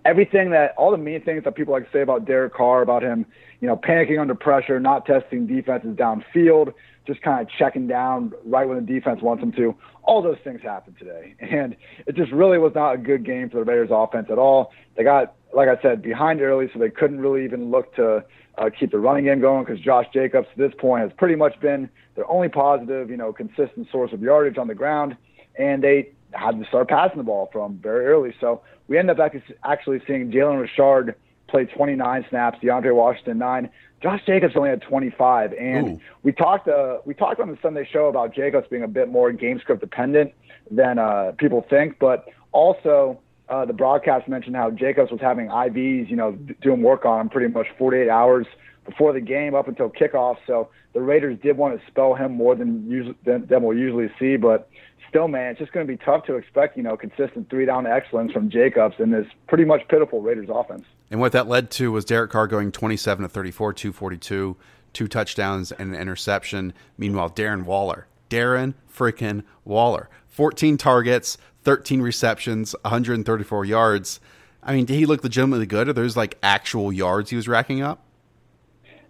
everything 0.06 0.50
that 0.50 0.74
all 0.76 0.90
the 0.90 0.96
mean 0.96 1.20
things 1.22 1.44
that 1.44 1.54
people 1.54 1.72
like 1.72 1.84
to 1.84 1.92
say 1.92 2.00
about 2.00 2.24
Derek 2.24 2.54
Carr, 2.54 2.82
about 2.82 3.02
him, 3.02 3.26
you 3.60 3.66
know, 3.66 3.76
panicking 3.76 4.20
under 4.20 4.34
pressure, 4.34 4.78
not 4.78 5.04
testing 5.04 5.46
defenses 5.46 5.96
downfield, 5.96 6.72
just 7.06 7.22
kind 7.22 7.40
of 7.40 7.48
checking 7.58 7.86
down 7.86 8.32
right 8.44 8.68
when 8.68 8.76
the 8.76 8.92
defense 8.92 9.20
wants 9.20 9.42
him 9.42 9.52
to. 9.52 9.74
All 10.04 10.22
those 10.22 10.38
things 10.44 10.60
happened 10.62 10.96
today, 10.98 11.34
and 11.40 11.76
it 12.06 12.14
just 12.14 12.30
really 12.32 12.58
was 12.58 12.72
not 12.74 12.94
a 12.94 12.98
good 12.98 13.24
game 13.24 13.50
for 13.50 13.58
the 13.58 13.64
Raiders' 13.64 13.90
offense 13.92 14.28
at 14.30 14.38
all. 14.38 14.72
They 14.96 15.02
got, 15.02 15.34
like 15.52 15.68
I 15.68 15.80
said, 15.82 16.02
behind 16.02 16.40
early, 16.40 16.70
so 16.72 16.78
they 16.78 16.90
couldn't 16.90 17.20
really 17.20 17.44
even 17.44 17.70
look 17.70 17.94
to 17.96 18.24
uh, 18.58 18.70
keep 18.78 18.92
the 18.92 18.98
running 18.98 19.24
game 19.24 19.40
going 19.40 19.64
because 19.64 19.80
Josh 19.80 20.06
Jacobs, 20.14 20.46
to 20.54 20.68
this 20.68 20.72
point, 20.78 21.02
has 21.02 21.12
pretty 21.18 21.34
much 21.34 21.58
been 21.60 21.90
their 22.14 22.28
only 22.30 22.48
positive, 22.48 23.10
you 23.10 23.16
know, 23.16 23.32
consistent 23.32 23.88
source 23.90 24.12
of 24.12 24.22
yardage 24.22 24.56
on 24.56 24.68
the 24.68 24.74
ground, 24.74 25.16
and 25.58 25.82
they 25.82 26.12
had 26.32 26.58
to 26.58 26.66
start 26.66 26.88
passing 26.88 27.18
the 27.18 27.24
ball 27.24 27.48
from 27.52 27.78
very 27.78 28.06
early. 28.06 28.34
So 28.40 28.62
we 28.88 28.98
end 28.98 29.10
up 29.10 29.18
actually 29.64 30.02
seeing 30.06 30.30
Jalen 30.30 30.60
Richard 30.60 31.16
play 31.48 31.64
29 31.64 32.26
snaps, 32.28 32.58
DeAndre 32.62 32.94
Washington 32.94 33.38
nine. 33.38 33.70
Josh 34.02 34.20
Jacobs 34.26 34.54
only 34.56 34.68
had 34.68 34.82
25, 34.82 35.54
and 35.54 35.88
Ooh. 35.88 36.00
we 36.22 36.32
talked 36.32 36.68
uh, 36.68 36.98
we 37.04 37.14
talked 37.14 37.40
on 37.40 37.48
the 37.48 37.58
Sunday 37.62 37.88
show 37.90 38.06
about 38.06 38.34
Jacobs 38.34 38.66
being 38.68 38.82
a 38.82 38.88
bit 38.88 39.08
more 39.08 39.32
game 39.32 39.58
script 39.58 39.80
dependent 39.80 40.34
than 40.70 40.98
uh, 40.98 41.32
people 41.38 41.64
think, 41.70 41.98
but 41.98 42.28
also 42.52 43.18
uh, 43.48 43.64
the 43.64 43.72
broadcast 43.72 44.28
mentioned 44.28 44.54
how 44.54 44.70
Jacobs 44.70 45.10
was 45.10 45.20
having 45.20 45.48
IVs, 45.48 46.10
you 46.10 46.16
know, 46.16 46.32
doing 46.60 46.82
work 46.82 47.04
on 47.04 47.22
him 47.22 47.28
pretty 47.28 47.52
much 47.52 47.66
48 47.78 48.08
hours 48.08 48.46
before 48.84 49.12
the 49.12 49.20
game 49.20 49.54
up 49.54 49.66
until 49.66 49.88
kickoff. 49.88 50.36
So 50.46 50.68
the 50.92 51.00
Raiders 51.00 51.38
did 51.42 51.56
want 51.56 51.80
to 51.80 51.86
spell 51.86 52.14
him 52.14 52.32
more 52.32 52.54
than 52.54 52.90
usually 52.90 53.16
than, 53.24 53.46
than 53.46 53.62
we'll 53.62 53.76
usually 53.76 54.10
see, 54.18 54.36
but 54.36 54.68
still, 55.08 55.28
man, 55.28 55.50
it's 55.50 55.58
just 55.58 55.72
going 55.72 55.86
to 55.86 55.92
be 55.92 55.96
tough 55.96 56.24
to 56.26 56.36
expect, 56.36 56.76
you 56.76 56.82
know, 56.82 56.96
consistent 56.96 57.48
three 57.50 57.66
down 57.66 57.86
excellence 57.86 58.32
from 58.32 58.50
Jacobs 58.50 58.96
in 58.98 59.10
this 59.10 59.26
pretty 59.48 59.64
much 59.64 59.86
pitiful 59.88 60.20
Raiders 60.22 60.48
offense. 60.50 60.84
And 61.10 61.20
what 61.20 61.32
that 61.32 61.48
led 61.48 61.70
to 61.72 61.92
was 61.92 62.04
Derek 62.04 62.30
Carr 62.30 62.46
going 62.46 62.72
27 62.72 63.22
to 63.22 63.28
34, 63.28 63.72
242, 63.72 64.56
two 64.92 65.08
touchdowns 65.08 65.72
and 65.72 65.94
an 65.94 66.00
interception. 66.00 66.72
Meanwhile, 66.98 67.30
Darren 67.30 67.64
Waller, 67.64 68.06
Darren 68.30 68.74
freaking 68.92 69.44
Waller, 69.64 70.08
14 70.28 70.76
targets, 70.76 71.38
13 71.62 72.00
receptions, 72.00 72.74
134 72.82 73.64
yards. 73.64 74.20
I 74.62 74.74
mean, 74.74 74.84
did 74.84 74.94
he 74.94 75.06
look 75.06 75.22
legitimately 75.22 75.66
good? 75.66 75.88
Are 75.88 75.92
those 75.92 76.16
like 76.16 76.38
actual 76.42 76.92
yards 76.92 77.30
he 77.30 77.36
was 77.36 77.46
racking 77.46 77.82
up? 77.82 78.05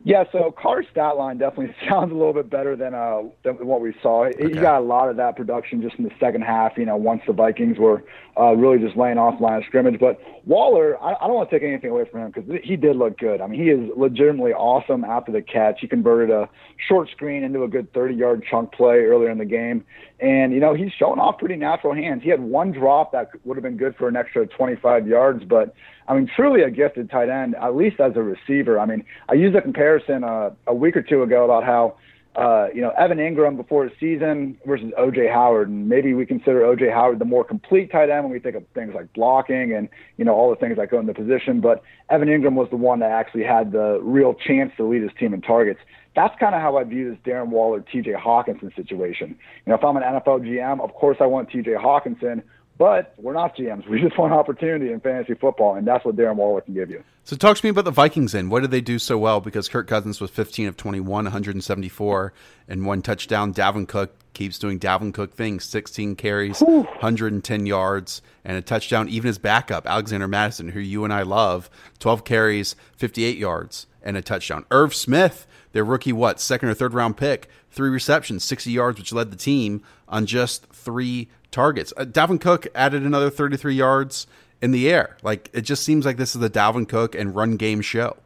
Yeah, 0.06 0.22
so 0.30 0.54
Carr's 0.56 0.86
stat 0.92 1.16
line 1.16 1.36
definitely 1.36 1.74
sounds 1.88 2.12
a 2.12 2.14
little 2.14 2.32
bit 2.32 2.48
better 2.48 2.76
than 2.76 2.94
uh 2.94 3.22
than 3.42 3.66
what 3.66 3.80
we 3.80 3.92
saw. 4.00 4.26
Okay. 4.26 4.50
He 4.50 4.54
got 4.54 4.78
a 4.78 4.84
lot 4.84 5.08
of 5.08 5.16
that 5.16 5.34
production 5.34 5.82
just 5.82 5.96
in 5.96 6.04
the 6.04 6.12
second 6.20 6.42
half. 6.42 6.78
You 6.78 6.86
know, 6.86 6.96
once 6.96 7.22
the 7.26 7.32
Vikings 7.32 7.76
were 7.76 8.04
uh, 8.38 8.54
really 8.54 8.78
just 8.78 8.96
laying 8.96 9.18
off 9.18 9.40
line 9.40 9.58
of 9.58 9.64
scrimmage. 9.66 9.98
But 9.98 10.20
Waller, 10.44 10.96
I, 11.02 11.14
I 11.14 11.26
don't 11.26 11.34
want 11.34 11.50
to 11.50 11.58
take 11.58 11.66
anything 11.66 11.90
away 11.90 12.04
from 12.08 12.20
him 12.20 12.30
because 12.30 12.60
he 12.62 12.76
did 12.76 12.94
look 12.94 13.18
good. 13.18 13.40
I 13.40 13.48
mean, 13.48 13.60
he 13.60 13.70
is 13.70 13.90
legitimately 13.96 14.52
awesome 14.52 15.04
after 15.04 15.32
the 15.32 15.42
catch. 15.42 15.80
He 15.80 15.88
converted 15.88 16.30
a 16.30 16.48
short 16.88 17.10
screen 17.10 17.42
into 17.42 17.64
a 17.64 17.68
good 17.68 17.92
30-yard 17.92 18.44
chunk 18.48 18.72
play 18.72 18.98
earlier 18.98 19.30
in 19.30 19.38
the 19.38 19.44
game, 19.44 19.84
and 20.20 20.52
you 20.52 20.60
know 20.60 20.74
he's 20.74 20.92
showing 20.98 21.18
off 21.18 21.38
pretty 21.38 21.56
natural 21.56 21.94
hands. 21.94 22.22
He 22.22 22.30
had 22.30 22.40
one 22.40 22.72
drop 22.72 23.12
that 23.12 23.30
would 23.44 23.56
have 23.56 23.64
been 23.64 23.76
good 23.76 23.96
for 23.96 24.08
an 24.08 24.16
extra 24.16 24.46
25 24.46 25.06
yards, 25.06 25.44
but 25.44 25.74
I 26.08 26.14
mean, 26.14 26.30
truly 26.34 26.62
a 26.62 26.70
gifted 26.70 27.10
tight 27.10 27.28
end, 27.28 27.54
at 27.56 27.74
least 27.74 28.00
as 28.00 28.12
a 28.16 28.22
receiver. 28.22 28.78
I 28.78 28.86
mean, 28.86 29.04
I 29.28 29.34
used 29.34 29.56
a 29.56 29.62
comparison 29.62 30.24
uh, 30.24 30.50
a 30.66 30.74
week 30.74 30.96
or 30.96 31.02
two 31.02 31.22
ago 31.22 31.44
about 31.44 31.64
how, 31.64 31.96
uh, 32.36 32.68
you 32.74 32.80
know, 32.80 32.90
Evan 32.90 33.18
Engram 33.18 33.56
before 33.56 33.84
his 33.84 33.92
season 33.98 34.58
versus 34.66 34.92
OJ 34.98 35.32
Howard, 35.32 35.68
and 35.68 35.88
maybe 35.88 36.12
we 36.14 36.26
consider 36.26 36.60
OJ 36.60 36.92
Howard 36.92 37.18
the 37.18 37.24
more 37.24 37.44
complete 37.44 37.90
tight 37.90 38.10
end 38.10 38.24
when 38.24 38.32
we 38.32 38.38
think 38.38 38.54
of 38.56 38.64
things 38.74 38.94
like 38.94 39.12
blocking 39.14 39.72
and 39.72 39.88
you 40.16 40.24
know 40.24 40.34
all 40.34 40.50
the 40.50 40.56
things 40.56 40.76
that 40.76 40.90
go 40.90 41.00
in 41.00 41.06
the 41.06 41.14
position. 41.14 41.60
But 41.60 41.82
Evan 42.10 42.28
Engram 42.28 42.54
was 42.54 42.68
the 42.70 42.76
one 42.76 43.00
that 43.00 43.10
actually 43.10 43.44
had 43.44 43.72
the 43.72 43.98
real 44.02 44.34
chance 44.34 44.70
to 44.76 44.84
lead 44.84 45.02
his 45.02 45.12
team 45.18 45.34
in 45.34 45.40
targets. 45.40 45.80
That's 46.16 46.34
kind 46.40 46.54
of 46.54 46.62
how 46.62 46.78
I 46.78 46.84
view 46.84 47.10
this 47.10 47.18
Darren 47.24 47.48
Waller, 47.48 47.80
T.J. 47.80 48.12
Hockenson 48.12 48.74
situation. 48.74 49.28
You 49.66 49.70
know, 49.70 49.74
if 49.74 49.84
I'm 49.84 49.96
an 49.96 50.02
NFL 50.02 50.40
GM, 50.40 50.80
of 50.80 50.94
course 50.94 51.18
I 51.20 51.26
want 51.26 51.50
T.J. 51.50 51.72
Hockenson, 51.72 52.42
but 52.78 53.14
we're 53.18 53.34
not 53.34 53.54
GMs. 53.56 53.86
We 53.90 54.00
just 54.00 54.18
want 54.18 54.32
opportunity 54.32 54.92
in 54.92 55.00
fantasy 55.00 55.34
football, 55.34 55.76
and 55.76 55.86
that's 55.86 56.04
what 56.04 56.16
Darren 56.16 56.36
Waller 56.36 56.62
can 56.62 56.74
give 56.74 56.90
you. 56.90 57.04
So 57.24 57.36
talk 57.36 57.56
to 57.56 57.66
me 57.66 57.70
about 57.70 57.84
the 57.84 57.90
Vikings 57.90 58.32
then. 58.32 58.50
What 58.50 58.60
did 58.60 58.70
they 58.70 58.80
do 58.80 58.98
so 58.98 59.18
well? 59.18 59.40
Because 59.40 59.68
Kirk 59.68 59.88
Cousins 59.88 60.20
was 60.20 60.30
15 60.30 60.68
of 60.68 60.76
21, 60.76 61.24
174, 61.24 62.32
and 62.68 62.86
one 62.86 63.02
touchdown. 63.02 63.52
Dalvin 63.52 63.86
Cook 63.86 64.14
keeps 64.32 64.58
doing 64.58 64.78
Dalvin 64.78 65.12
Cook 65.12 65.34
things 65.34 65.64
16 65.64 66.16
carries, 66.16 66.60
Whew. 66.60 66.82
110 66.82 67.66
yards, 67.66 68.22
and 68.44 68.56
a 68.56 68.62
touchdown. 68.62 69.08
Even 69.08 69.26
his 69.26 69.38
backup, 69.38 69.86
Alexander 69.86 70.28
Mattison, 70.28 70.68
who 70.68 70.80
you 70.80 71.04
and 71.04 71.12
I 71.12 71.22
love, 71.22 71.68
12 71.98 72.24
carries, 72.24 72.76
58 72.96 73.36
yards, 73.36 73.86
and 74.02 74.16
a 74.16 74.22
touchdown. 74.22 74.64
Irv 74.70 74.94
Smith, 74.94 75.46
their 75.76 75.84
rookie, 75.84 76.12
what, 76.12 76.40
second 76.40 76.70
or 76.70 76.74
third 76.74 76.94
round 76.94 77.18
pick, 77.18 77.50
three 77.70 77.90
receptions, 77.90 78.42
60 78.42 78.70
yards, 78.70 78.98
which 78.98 79.12
led 79.12 79.30
the 79.30 79.36
team 79.36 79.82
on 80.08 80.24
just 80.24 80.64
three 80.72 81.28
targets. 81.50 81.92
Uh, 81.98 82.06
Dalvin 82.06 82.40
Cook 82.40 82.66
added 82.74 83.02
another 83.02 83.28
33 83.28 83.74
yards 83.74 84.26
in 84.62 84.70
the 84.70 84.90
air. 84.90 85.18
Like 85.22 85.50
it 85.52 85.60
just 85.60 85.84
seems 85.84 86.06
like 86.06 86.16
this 86.16 86.34
is 86.34 86.40
the 86.40 86.48
Dalvin 86.48 86.88
Cook 86.88 87.14
and 87.14 87.36
run 87.36 87.58
game 87.58 87.82
show. 87.82 88.16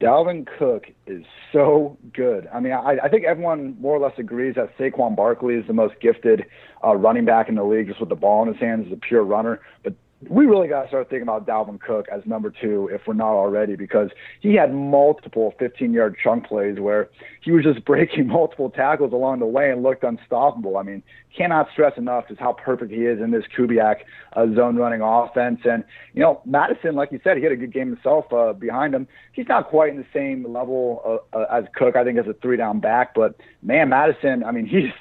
Dalvin 0.00 0.44
Cook 0.58 0.88
is 1.06 1.24
so 1.52 1.96
good. 2.12 2.48
I 2.52 2.58
mean, 2.58 2.72
I, 2.72 2.98
I 3.04 3.08
think 3.08 3.24
everyone 3.24 3.76
more 3.80 3.96
or 3.96 4.00
less 4.00 4.18
agrees 4.18 4.56
that 4.56 4.76
Saquon 4.76 5.14
Barkley 5.14 5.54
is 5.54 5.64
the 5.68 5.72
most 5.72 6.00
gifted 6.00 6.46
uh, 6.84 6.96
running 6.96 7.24
back 7.24 7.48
in 7.48 7.54
the 7.54 7.62
league, 7.62 7.86
just 7.86 8.00
with 8.00 8.08
the 8.08 8.16
ball 8.16 8.42
in 8.42 8.48
his 8.48 8.60
hands 8.60 8.88
as 8.88 8.92
a 8.92 8.96
pure 8.96 9.22
runner. 9.22 9.60
But 9.84 9.94
we 10.28 10.46
really 10.46 10.68
got 10.68 10.82
to 10.82 10.88
start 10.88 11.10
thinking 11.10 11.22
about 11.22 11.46
Dalvin 11.46 11.80
Cook 11.80 12.06
as 12.12 12.22
number 12.26 12.50
two 12.50 12.88
if 12.92 13.02
we're 13.06 13.14
not 13.14 13.32
already, 13.32 13.76
because 13.76 14.10
he 14.40 14.54
had 14.54 14.74
multiple 14.74 15.54
15 15.58 15.92
yard 15.92 16.16
chunk 16.22 16.46
plays 16.46 16.78
where 16.78 17.08
he 17.42 17.50
was 17.50 17.64
just 17.64 17.84
breaking 17.86 18.28
multiple 18.28 18.70
tackles 18.70 19.12
along 19.12 19.40
the 19.40 19.46
way 19.46 19.70
and 19.70 19.82
looked 19.82 20.04
unstoppable. 20.04 20.76
I 20.76 20.82
mean, 20.82 21.02
cannot 21.36 21.68
stress 21.72 21.92
enough 21.96 22.28
just 22.28 22.40
how 22.40 22.52
perfect 22.52 22.92
he 22.92 22.98
is 22.98 23.20
in 23.20 23.30
this 23.30 23.44
Kubiak 23.56 23.96
uh, 24.34 24.46
zone 24.54 24.76
running 24.76 25.00
offense. 25.00 25.60
And, 25.64 25.84
you 26.12 26.20
know, 26.22 26.40
Mattison, 26.44 26.94
like 26.94 27.10
you 27.12 27.20
said, 27.24 27.36
he 27.36 27.42
had 27.42 27.52
a 27.52 27.56
good 27.56 27.72
game 27.72 27.88
himself 27.88 28.32
uh, 28.32 28.52
behind 28.52 28.94
him. 28.94 29.08
He's 29.32 29.48
not 29.48 29.68
quite 29.68 29.90
in 29.90 29.96
the 29.96 30.06
same 30.12 30.50
level 30.52 31.20
uh, 31.34 31.38
uh, 31.38 31.46
as 31.52 31.64
Cook, 31.74 31.96
I 31.96 32.04
think, 32.04 32.18
as 32.18 32.26
a 32.26 32.34
three 32.34 32.56
down 32.56 32.80
back, 32.80 33.14
but 33.14 33.36
man, 33.62 33.88
Mattison, 33.88 34.44
I 34.44 34.52
mean, 34.52 34.66
he's 34.70 34.92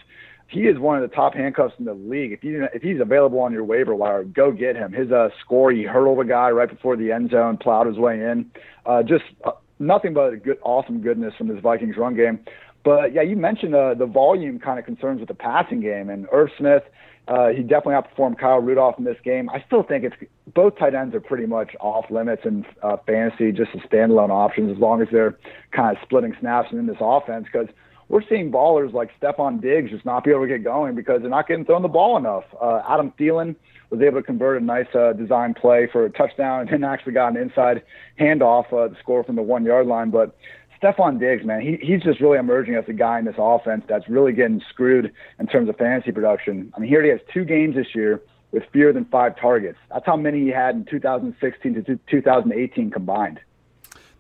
he 0.53 0.61
is 0.61 0.77
one 0.77 1.01
of 1.01 1.09
the 1.09 1.13
top 1.13 1.33
handcuffs 1.33 1.73
in 1.79 1.85
the 1.85 1.93
league. 1.93 2.31
If 2.31 2.43
you 2.43 2.67
if 2.73 2.81
he's 2.81 2.99
available 2.99 3.39
on 3.39 3.51
your 3.51 3.63
waiver 3.63 3.95
wire, 3.95 4.23
go 4.23 4.51
get 4.51 4.75
him. 4.75 4.91
His 4.91 5.11
uh, 5.11 5.29
score, 5.41 5.71
he 5.71 5.83
hurdled 5.83 6.19
a 6.19 6.25
guy 6.25 6.49
right 6.49 6.69
before 6.69 6.95
the 6.95 7.11
end 7.11 7.31
zone, 7.31 7.57
plowed 7.57 7.87
his 7.87 7.97
way 7.97 8.21
in. 8.21 8.49
Uh, 8.85 9.03
just 9.03 9.23
uh, 9.43 9.51
nothing 9.79 10.13
but 10.13 10.43
good, 10.43 10.59
awesome 10.63 11.01
goodness 11.01 11.33
from 11.37 11.47
this 11.47 11.59
Vikings 11.59 11.97
run 11.97 12.15
game. 12.15 12.39
But 12.83 13.13
yeah, 13.13 13.21
you 13.21 13.35
mentioned 13.35 13.73
uh, 13.75 13.93
the 13.93 14.05
volume 14.05 14.59
kind 14.59 14.77
of 14.77 14.85
concerns 14.85 15.19
with 15.19 15.29
the 15.29 15.35
passing 15.35 15.81
game, 15.81 16.09
and 16.09 16.27
Irv 16.31 16.49
Smith. 16.57 16.83
Uh, 17.25 17.47
he 17.47 17.63
definitely 17.63 17.93
outperformed 17.93 18.37
Kyle 18.37 18.59
Rudolph 18.59 18.95
in 18.97 19.05
this 19.05 19.15
game. 19.23 19.49
I 19.49 19.63
still 19.65 19.81
think 19.81 20.03
it's 20.03 20.15
both 20.53 20.77
tight 20.77 20.93
ends 20.93 21.15
are 21.15 21.21
pretty 21.21 21.45
much 21.45 21.73
off 21.79 22.11
limits 22.11 22.41
in 22.43 22.65
uh, 22.81 22.97
fantasy, 23.07 23.53
just 23.53 23.71
as 23.73 23.81
standalone 23.89 24.29
options, 24.29 24.75
as 24.75 24.77
long 24.77 25.01
as 25.01 25.07
they're 25.09 25.37
kind 25.71 25.95
of 25.95 26.03
splitting 26.03 26.35
snaps 26.41 26.73
in 26.73 26.85
this 26.85 26.97
offense. 26.99 27.45
Because 27.51 27.69
we're 28.13 28.21
seeing 28.29 28.51
ballers 28.51 28.93
like 28.93 29.09
Stefon 29.19 29.59
Diggs 29.59 29.89
just 29.89 30.05
not 30.05 30.23
be 30.23 30.29
able 30.29 30.41
to 30.41 30.47
get 30.47 30.63
going 30.63 30.93
because 30.93 31.21
they're 31.21 31.31
not 31.31 31.47
getting 31.47 31.65
thrown 31.65 31.81
the 31.81 31.87
ball 31.87 32.15
enough. 32.15 32.43
Uh, 32.61 32.79
Adam 32.87 33.11
Thielen 33.19 33.55
was 33.89 34.01
able 34.01 34.19
to 34.19 34.23
convert 34.23 34.61
a 34.61 34.63
nice 34.63 34.85
uh, 34.93 35.13
design 35.13 35.55
play 35.55 35.89
for 35.91 36.05
a 36.05 36.11
touchdown 36.11 36.59
and 36.61 36.69
then 36.69 36.83
actually 36.83 37.13
got 37.13 37.29
an 37.29 37.37
inside 37.37 37.81
handoff 38.19 38.71
uh, 38.71 38.87
to 38.87 38.95
score 38.99 39.23
from 39.23 39.35
the 39.35 39.41
one 39.41 39.65
yard 39.65 39.87
line. 39.87 40.11
But 40.11 40.37
Stefon 40.79 41.19
Diggs, 41.19 41.43
man, 41.43 41.61
he, 41.61 41.79
he's 41.81 42.03
just 42.03 42.21
really 42.21 42.37
emerging 42.37 42.75
as 42.75 42.83
a 42.87 42.93
guy 42.93 43.17
in 43.17 43.25
this 43.25 43.33
offense 43.39 43.83
that's 43.89 44.07
really 44.07 44.31
getting 44.31 44.61
screwed 44.69 45.11
in 45.39 45.47
terms 45.47 45.67
of 45.67 45.75
fantasy 45.77 46.11
production. 46.11 46.71
I 46.77 46.81
mean, 46.81 46.91
he 46.91 47.09
has 47.09 47.19
two 47.33 47.45
games 47.45 47.75
this 47.75 47.95
year 47.95 48.21
with 48.51 48.61
fewer 48.71 48.93
than 48.93 49.05
five 49.05 49.35
targets. 49.41 49.79
That's 49.91 50.05
how 50.05 50.17
many 50.17 50.41
he 50.41 50.49
had 50.49 50.75
in 50.75 50.85
2016 50.85 51.83
to 51.83 51.99
2018 52.11 52.91
combined. 52.91 53.39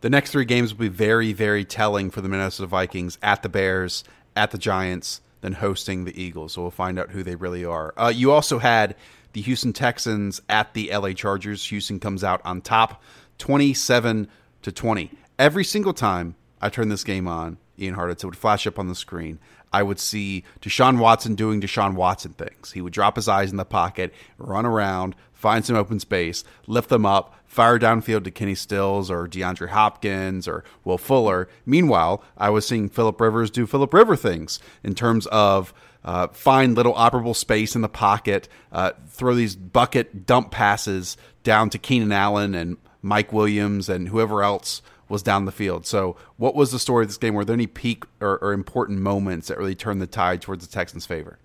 The 0.03 0.09
next 0.09 0.31
three 0.31 0.43
games 0.43 0.73
will 0.73 0.81
be 0.81 0.89
very, 0.89 1.31
very 1.31 1.63
telling 1.63 2.11
for 2.11 2.19
the 2.19 2.27
Minnesota 2.27 2.67
Vikings 2.67 3.17
at 3.23 3.41
the 3.41 3.47
Bears, 3.47 4.03
at 4.35 4.51
the 4.51 4.57
Giants, 4.57 5.21
then 5.39 5.53
hosting 5.53 6.03
the 6.03 6.21
Eagles. 6.21 6.51
So 6.51 6.61
we'll 6.61 6.71
find 6.71 6.99
out 6.99 7.11
who 7.11 7.23
they 7.23 7.35
really 7.35 7.63
are. 7.63 7.93
Uh, 7.95 8.11
you 8.13 8.33
also 8.33 8.59
had 8.59 8.97
the 9.31 9.39
Houston 9.39 9.71
Texans 9.71 10.41
at 10.49 10.73
the 10.73 10.91
LA 10.93 11.13
Chargers. 11.13 11.65
Houston 11.67 12.01
comes 12.01 12.21
out 12.21 12.41
on 12.43 12.59
top, 12.59 13.01
twenty-seven 13.37 14.27
to 14.63 14.73
twenty. 14.73 15.09
Every 15.39 15.63
single 15.63 15.93
time 15.93 16.35
I 16.61 16.67
turn 16.67 16.89
this 16.89 17.05
game 17.05 17.25
on, 17.25 17.57
Ian 17.79 17.95
Hartitz, 17.95 18.23
it 18.23 18.25
would 18.25 18.35
flash 18.35 18.67
up 18.67 18.77
on 18.77 18.89
the 18.89 18.95
screen. 18.95 19.39
I 19.71 19.83
would 19.83 20.01
see 20.01 20.43
Deshaun 20.61 20.99
Watson 20.99 21.35
doing 21.35 21.61
Deshaun 21.61 21.93
Watson 21.93 22.33
things. 22.33 22.73
He 22.73 22.81
would 22.81 22.91
drop 22.91 23.15
his 23.15 23.29
eyes 23.29 23.51
in 23.51 23.57
the 23.57 23.63
pocket, 23.63 24.13
run 24.37 24.65
around, 24.65 25.15
find 25.43 25.65
some 25.65 25.75
open 25.75 25.99
space, 25.99 26.45
lift 26.67 26.87
them 26.87 27.05
up, 27.05 27.35
fire 27.45 27.77
downfield 27.77 28.23
to 28.23 28.31
Kenny 28.31 28.55
Stills 28.55 29.11
or 29.11 29.27
DeAndre 29.27 29.67
Hopkins 29.67 30.47
or 30.47 30.63
Will 30.85 30.97
Fuller. 30.97 31.49
Meanwhile, 31.65 32.23
I 32.37 32.49
was 32.49 32.65
seeing 32.65 32.87
Philip 32.87 33.19
Rivers 33.19 33.51
do 33.51 33.67
Philip 33.67 33.93
River 33.93 34.15
things 34.15 34.59
in 34.83 34.95
terms 34.95 35.27
of 35.27 35.73
uh, 36.05 36.27
find 36.29 36.75
little 36.75 36.93
operable 36.93 37.35
space 37.35 37.75
in 37.75 37.81
the 37.81 37.89
pocket, 37.89 38.47
uh, 38.71 38.91
throw 39.09 39.35
these 39.35 39.57
bucket 39.57 40.25
dump 40.25 40.49
passes 40.49 41.17
down 41.43 41.69
to 41.71 41.77
Keenan 41.77 42.13
Allen 42.13 42.55
and 42.55 42.77
Mike 43.01 43.33
Williams 43.33 43.89
and 43.89 44.07
whoever 44.07 44.43
else 44.43 44.81
was 45.09 45.21
down 45.21 45.43
the 45.43 45.51
field. 45.51 45.85
So, 45.85 46.15
what 46.37 46.55
was 46.55 46.71
the 46.71 46.79
story 46.79 47.03
of 47.03 47.09
this 47.09 47.17
game? 47.17 47.33
Were 47.33 47.43
there 47.43 47.53
any 47.53 47.67
peak 47.67 48.05
or, 48.21 48.37
or 48.37 48.53
important 48.53 48.99
moments 48.99 49.49
that 49.49 49.57
really 49.57 49.75
turned 49.75 50.01
the 50.01 50.07
tide 50.07 50.41
towards 50.41 50.65
the 50.65 50.71
Texans' 50.71 51.05
favor? 51.05 51.37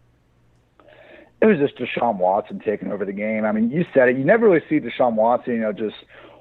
It 1.41 1.47
was 1.47 1.59
just 1.59 1.77
Deshaun 1.79 2.19
Watson 2.19 2.61
taking 2.65 2.91
over 2.91 3.05
the 3.05 3.13
game. 3.13 3.45
I 3.45 3.53
mean, 3.53 3.71
you 3.71 3.85
said 3.95 4.09
it. 4.09 4.17
You 4.17 4.25
never 4.25 4.49
really 4.49 4.65
see 4.69 4.81
Deshaun 4.81 5.15
Watson, 5.15 5.55
you 5.55 5.61
know, 5.61 5.73
just 5.73 5.97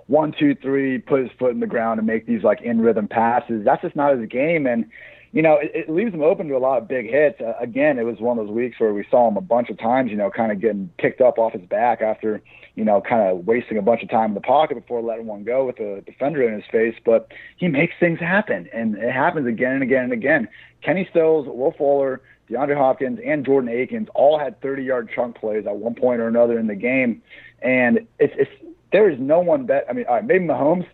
one, 0.08 0.34
two, 0.38 0.56
three, 0.56 0.98
put 0.98 1.22
his 1.22 1.32
foot 1.38 1.52
in 1.52 1.60
the 1.60 1.68
ground 1.68 2.00
and 2.00 2.08
make 2.08 2.26
these 2.26 2.44
like 2.44 2.62
in 2.62 2.82
rhythm 2.82 3.08
passes. 3.08 3.64
That's 3.64 3.82
just 3.82 3.96
not 3.96 4.18
his 4.18 4.28
game. 4.28 4.66
And, 4.66 4.90
you 5.34 5.42
know, 5.42 5.58
it, 5.62 5.72
it 5.74 5.90
leaves 5.90 6.14
him 6.14 6.24
open 6.24 6.48
to 6.48 6.56
a 6.56 6.58
lot 6.58 6.82
of 6.82 6.88
big 6.88 7.10
hits. 7.10 7.40
Uh, 7.40 7.54
again, 7.60 8.00
it 8.00 8.04
was 8.04 8.20
one 8.20 8.40
of 8.40 8.48
those 8.48 8.56
weeks 8.56 8.80
where 8.80 8.94
we 8.94 9.06
saw 9.12 9.28
him 9.28 9.38
a 9.38 9.42
bunch 9.42 9.70
of 9.70 9.78
times, 9.78 10.10
you 10.10 10.18
know, 10.18 10.32
kind 10.32 10.52
of 10.52 10.62
getting 10.62 10.90
picked 10.98 11.22
up 11.22 11.38
off 11.38 11.54
his 11.54 11.62
back 11.64 12.02
after, 12.02 12.42
you 12.76 12.86
know, 12.86 13.02
kind 13.02 13.30
of 13.30 13.46
wasting 13.46 13.78
a 13.78 13.82
bunch 13.82 14.02
of 14.02 14.10
time 14.10 14.32
in 14.32 14.36
the 14.36 14.42
pocket 14.42 14.76
before 14.76 15.02
letting 15.02 15.28
one 15.28 15.44
go 15.44 15.66
with 15.66 15.80
a 15.80 16.02
defender 16.02 16.42
in 16.42 16.56
his 16.56 16.64
face. 16.72 16.96
But 17.06 17.28
he 17.58 17.68
makes 17.68 17.94
things 18.00 18.20
happen, 18.20 18.68
and 18.74 18.96
it 18.98 19.12
happens 19.12 19.46
again 19.46 19.74
and 19.74 19.84
again 19.84 20.06
and 20.06 20.14
again. 20.14 20.48
Kenny 20.82 21.06
Stills, 21.12 21.46
Will 21.48 21.74
Fuller, 21.78 22.22
DeAndre 22.50 22.78
Hopkins 22.78 23.20
and 23.24 23.46
Jordan 23.46 23.70
Akins 23.70 24.08
all 24.16 24.40
had 24.40 24.62
30 24.62 24.84
yard 24.84 25.10
chunk 25.14 25.36
plays 25.38 25.66
at 25.66 25.76
one 25.76 25.96
point 25.96 26.22
or 26.22 26.28
another 26.28 26.58
in 26.60 26.68
the 26.68 26.76
game. 26.76 27.22
And 27.62 28.08
it's, 28.20 28.34
it's 28.38 28.52
there 28.92 29.10
is 29.10 29.20
no 29.20 29.40
one 29.40 29.66
bet. 29.66 29.86
I 29.90 29.94
mean, 29.94 30.06
all 30.08 30.16
right, 30.16 30.26
maybe 30.26 30.46
Mahomes. 30.46 30.88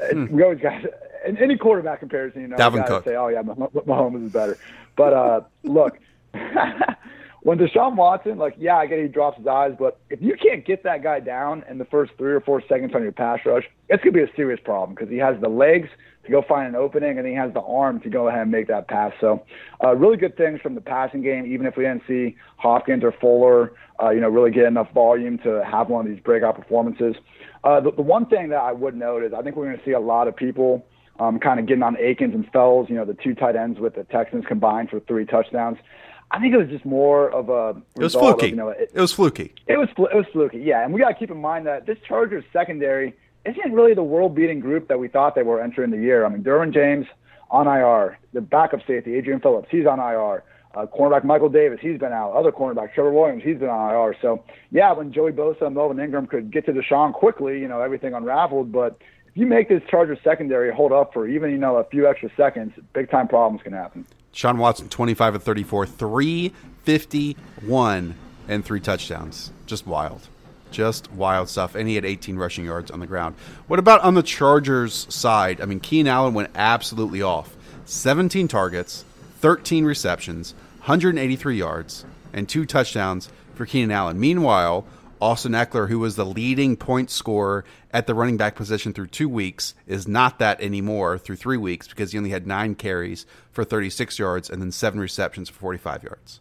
Hmm. 0.00 0.26
We 0.26 0.42
always 0.42 0.60
got 0.60 0.82
in 1.26 1.36
any 1.38 1.56
quarterback 1.56 2.00
comparison, 2.00 2.42
you 2.42 2.48
know, 2.48 2.56
Dalvin 2.56 2.86
to 2.86 3.02
say, 3.04 3.16
oh 3.16 3.28
yeah, 3.28 3.42
Mahomes 3.42 4.26
is 4.26 4.32
better. 4.32 4.58
But 4.96 5.12
uh, 5.12 5.40
look, 5.64 5.98
when 7.42 7.58
Deshaun 7.58 7.96
Watson, 7.96 8.38
like, 8.38 8.54
yeah, 8.58 8.76
I 8.76 8.86
get 8.86 9.00
he 9.00 9.08
drops 9.08 9.38
his 9.38 9.46
eyes, 9.46 9.74
but 9.78 9.98
if 10.10 10.22
you 10.22 10.36
can't 10.36 10.64
get 10.64 10.84
that 10.84 11.02
guy 11.02 11.20
down 11.20 11.64
in 11.68 11.78
the 11.78 11.84
first 11.84 12.12
three 12.16 12.32
or 12.32 12.40
four 12.40 12.62
seconds 12.66 12.94
on 12.94 13.02
your 13.02 13.12
pass 13.12 13.40
rush, 13.44 13.68
it's 13.88 14.02
gonna 14.02 14.12
be 14.12 14.22
a 14.22 14.34
serious 14.36 14.60
problem 14.62 14.94
because 14.94 15.10
he 15.10 15.18
has 15.18 15.38
the 15.40 15.48
legs 15.48 15.88
to 16.24 16.30
go 16.30 16.42
find 16.42 16.68
an 16.68 16.74
opening, 16.74 17.18
and 17.18 17.26
he 17.26 17.34
has 17.34 17.52
the 17.54 17.60
arm 17.60 18.00
to 18.00 18.10
go 18.10 18.28
ahead 18.28 18.42
and 18.42 18.50
make 18.50 18.68
that 18.68 18.88
pass. 18.88 19.12
So, 19.20 19.42
uh, 19.82 19.96
really 19.96 20.16
good 20.16 20.36
things 20.36 20.60
from 20.60 20.74
the 20.74 20.80
passing 20.80 21.22
game. 21.22 21.46
Even 21.46 21.66
if 21.66 21.76
we 21.76 21.84
didn't 21.84 22.02
see 22.06 22.36
Hopkins 22.56 23.02
or 23.02 23.12
Fuller, 23.12 23.72
uh, 24.02 24.10
you 24.10 24.20
know, 24.20 24.28
really 24.28 24.50
get 24.50 24.64
enough 24.64 24.92
volume 24.92 25.38
to 25.38 25.64
have 25.64 25.88
one 25.88 26.06
of 26.06 26.12
these 26.12 26.22
breakout 26.22 26.56
performances. 26.56 27.16
Uh, 27.64 27.80
the, 27.80 27.92
the 27.92 28.02
one 28.02 28.26
thing 28.26 28.48
that 28.50 28.60
I 28.60 28.72
would 28.72 28.96
note 28.96 29.24
is 29.24 29.32
I 29.32 29.42
think 29.42 29.56
we're 29.56 29.66
going 29.66 29.78
to 29.78 29.84
see 29.84 29.92
a 29.92 30.00
lot 30.00 30.28
of 30.28 30.36
people 30.36 30.86
um, 31.18 31.38
kind 31.38 31.60
of 31.60 31.66
getting 31.66 31.82
on 31.82 31.96
Akins 31.98 32.34
and 32.34 32.50
Fells, 32.50 32.88
you 32.88 32.96
know, 32.96 33.04
the 33.04 33.14
two 33.14 33.34
tight 33.34 33.56
ends 33.56 33.78
with 33.78 33.94
the 33.94 34.04
Texans 34.04 34.44
combined 34.46 34.88
for 34.90 35.00
three 35.00 35.26
touchdowns. 35.26 35.78
I 36.30 36.38
think 36.38 36.54
it 36.54 36.58
was 36.58 36.68
just 36.68 36.84
more 36.84 37.30
of 37.30 37.48
a. 37.48 37.80
It 37.96 38.02
was 38.02 38.14
fluky. 38.14 38.46
Of, 38.46 38.50
you 38.50 38.56
know, 38.56 38.68
it, 38.68 38.92
it 38.94 39.00
was 39.00 39.12
fluky. 39.12 39.52
It 39.66 39.76
was 39.76 39.88
it 39.90 40.16
was 40.16 40.26
fluky. 40.32 40.58
Yeah, 40.58 40.84
and 40.84 40.94
we 40.94 41.00
got 41.00 41.08
to 41.08 41.14
keep 41.14 41.30
in 41.30 41.40
mind 41.40 41.66
that 41.66 41.86
this 41.86 41.98
Chargers 42.06 42.44
secondary 42.52 43.16
isn't 43.44 43.72
really 43.72 43.94
the 43.94 44.02
world-beating 44.02 44.60
group 44.60 44.88
that 44.88 44.98
we 44.98 45.08
thought 45.08 45.34
they 45.34 45.42
were 45.42 45.62
entering 45.62 45.90
the 45.90 45.98
year. 45.98 46.24
I 46.24 46.28
mean, 46.28 46.42
Derwin 46.42 46.72
James 46.74 47.06
on 47.50 47.66
IR, 47.66 48.18
the 48.32 48.40
backup 48.40 48.80
safety 48.86 49.14
Adrian 49.16 49.40
Phillips, 49.40 49.68
he's 49.70 49.86
on 49.86 49.98
IR. 49.98 50.44
Uh, 50.72 50.86
cornerback 50.86 51.24
Michael 51.24 51.48
Davis, 51.48 51.80
he's 51.82 51.98
been 51.98 52.12
out. 52.12 52.32
Other 52.32 52.52
cornerback 52.52 52.94
Trevor 52.94 53.10
Williams, 53.10 53.42
he's 53.42 53.58
been 53.58 53.68
on 53.68 53.90
IR. 53.92 54.16
So 54.22 54.44
yeah, 54.70 54.92
when 54.92 55.12
Joey 55.12 55.32
Bosa 55.32 55.62
and 55.62 55.74
Melvin 55.74 55.98
Ingram 55.98 56.28
could 56.28 56.52
get 56.52 56.64
to 56.66 56.72
Deshaun 56.72 57.12
quickly, 57.12 57.58
you 57.58 57.66
know 57.66 57.80
everything 57.80 58.14
unraveled. 58.14 58.70
But 58.70 58.96
if 59.26 59.36
you 59.36 59.46
make 59.46 59.68
this 59.68 59.82
Chargers 59.90 60.18
secondary 60.22 60.72
hold 60.72 60.92
up 60.92 61.12
for 61.12 61.26
even 61.26 61.50
you 61.50 61.58
know 61.58 61.76
a 61.76 61.84
few 61.84 62.08
extra 62.08 62.30
seconds, 62.36 62.72
big 62.92 63.10
time 63.10 63.26
problems 63.26 63.64
can 63.64 63.72
happen. 63.72 64.06
Sean 64.30 64.58
Watson, 64.58 64.88
twenty 64.88 65.14
five 65.14 65.34
of 65.34 65.42
thirty 65.42 65.64
four, 65.64 65.86
three 65.86 66.52
fifty 66.84 67.36
one, 67.62 68.14
and 68.46 68.64
three 68.64 68.80
touchdowns. 68.80 69.50
Just 69.66 69.88
wild. 69.88 70.28
Just 70.70 71.10
wild 71.12 71.48
stuff. 71.48 71.74
And 71.74 71.88
he 71.88 71.94
had 71.94 72.04
18 72.04 72.36
rushing 72.36 72.64
yards 72.64 72.90
on 72.90 73.00
the 73.00 73.06
ground. 73.06 73.36
What 73.66 73.78
about 73.78 74.00
on 74.02 74.14
the 74.14 74.22
Chargers 74.22 75.12
side? 75.12 75.60
I 75.60 75.64
mean, 75.64 75.80
Keenan 75.80 76.12
Allen 76.12 76.34
went 76.34 76.50
absolutely 76.54 77.22
off. 77.22 77.56
17 77.84 78.48
targets, 78.48 79.04
13 79.40 79.84
receptions, 79.84 80.54
183 80.78 81.56
yards, 81.56 82.04
and 82.32 82.48
two 82.48 82.64
touchdowns 82.64 83.28
for 83.54 83.66
Keenan 83.66 83.90
Allen. 83.90 84.20
Meanwhile, 84.20 84.86
Austin 85.20 85.52
Ekeler, 85.52 85.88
who 85.88 85.98
was 85.98 86.16
the 86.16 86.24
leading 86.24 86.76
point 86.76 87.10
scorer 87.10 87.64
at 87.90 88.06
the 88.06 88.14
running 88.14 88.38
back 88.38 88.54
position 88.54 88.92
through 88.94 89.08
two 89.08 89.28
weeks, 89.28 89.74
is 89.86 90.08
not 90.08 90.38
that 90.38 90.60
anymore 90.62 91.18
through 91.18 91.36
three 91.36 91.58
weeks 91.58 91.86
because 91.86 92.12
he 92.12 92.18
only 92.18 92.30
had 92.30 92.46
nine 92.46 92.74
carries 92.74 93.26
for 93.52 93.64
36 93.64 94.18
yards 94.18 94.48
and 94.48 94.62
then 94.62 94.72
seven 94.72 94.98
receptions 94.98 95.50
for 95.50 95.58
45 95.58 96.04
yards. 96.04 96.40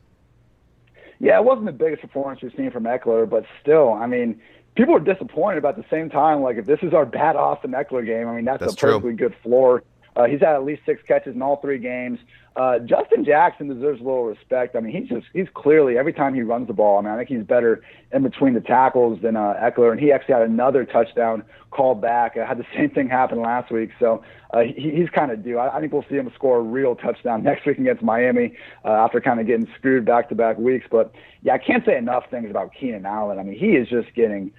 Yeah, 1.19 1.37
it 1.37 1.43
wasn't 1.43 1.65
the 1.65 1.73
biggest 1.73 2.01
performance 2.01 2.41
we've 2.41 2.53
seen 2.55 2.71
from 2.71 2.83
Ekeler, 2.83 3.29
but 3.29 3.45
still, 3.61 3.93
I 3.93 4.07
mean, 4.07 4.39
people 4.75 4.95
are 4.95 5.01
disappointed. 5.01 5.63
But 5.63 5.69
at 5.69 5.75
the 5.77 5.89
same 5.89 6.09
time, 6.09 6.41
like 6.41 6.57
if 6.57 6.65
this 6.65 6.79
is 6.81 6.93
our 6.93 7.05
bad 7.05 7.35
Austin 7.35 7.71
Ekeler 7.71 8.05
game, 8.05 8.27
I 8.27 8.35
mean 8.35 8.45
that's, 8.45 8.61
that's 8.61 8.73
a 8.73 8.77
perfectly 8.77 9.15
true. 9.15 9.29
good 9.29 9.35
floor. 9.43 9.83
Uh, 10.19 10.25
he's 10.25 10.41
had 10.41 10.53
at 10.53 10.65
least 10.65 10.81
six 10.85 11.01
catches 11.07 11.33
in 11.33 11.41
all 11.41 11.61
three 11.61 11.77
games. 11.79 12.19
Uh, 12.57 12.77
Justin 12.79 13.23
Jackson 13.23 13.73
deserves 13.73 14.01
a 14.01 14.03
little 14.03 14.25
respect. 14.25 14.75
I 14.75 14.81
mean, 14.81 14.93
he's 14.93 15.07
just 15.07 15.27
he's 15.31 15.47
clearly 15.53 15.97
every 15.97 16.11
time 16.11 16.33
he 16.33 16.41
runs 16.41 16.67
the 16.67 16.73
ball. 16.73 16.97
I 16.97 17.01
mean, 17.01 17.11
I 17.11 17.17
think 17.17 17.29
he's 17.29 17.47
better 17.47 17.81
in 18.11 18.23
between 18.23 18.53
the 18.53 18.59
tackles 18.59 19.21
than 19.21 19.37
uh, 19.37 19.53
Ekeler, 19.61 19.91
and 19.91 19.99
he 19.99 20.11
actually 20.11 20.33
had 20.33 20.41
another 20.41 20.83
touchdown 20.83 21.43
called 21.71 22.01
back. 22.01 22.35
I 22.35 22.45
had 22.45 22.57
the 22.57 22.65
same 22.75 22.89
thing 22.89 23.07
happen 23.07 23.39
last 23.41 23.71
week, 23.71 23.91
so 23.97 24.21
uh, 24.53 24.59
he, 24.59 24.91
he's 24.91 25.09
kind 25.09 25.31
of 25.31 25.41
due. 25.41 25.57
I, 25.57 25.77
I 25.77 25.79
think 25.79 25.93
we'll 25.93 26.05
see 26.09 26.15
him 26.15 26.29
score 26.35 26.57
a 26.57 26.61
real 26.61 26.97
touchdown 26.97 27.43
next 27.49 27.65
week 27.65 27.77
against 27.77 28.03
Miami 28.03 28.57
uh, 28.83 28.89
after 28.89 29.21
kind 29.21 29.39
of 29.39 29.47
getting 29.47 29.67
screwed 29.77 30.03
back 30.03 30.27
to 30.27 30.35
back 30.35 30.57
weeks. 30.57 30.85
But 30.91 31.13
yeah, 31.43 31.53
I 31.53 31.59
can't 31.59 31.85
say 31.85 31.95
enough 31.95 32.25
things 32.29 32.49
about 32.49 32.73
Keenan 32.77 33.05
Allen. 33.05 33.39
I 33.39 33.43
mean, 33.43 33.57
he 33.57 33.77
is 33.77 33.87
just 33.87 34.13
getting 34.15 34.51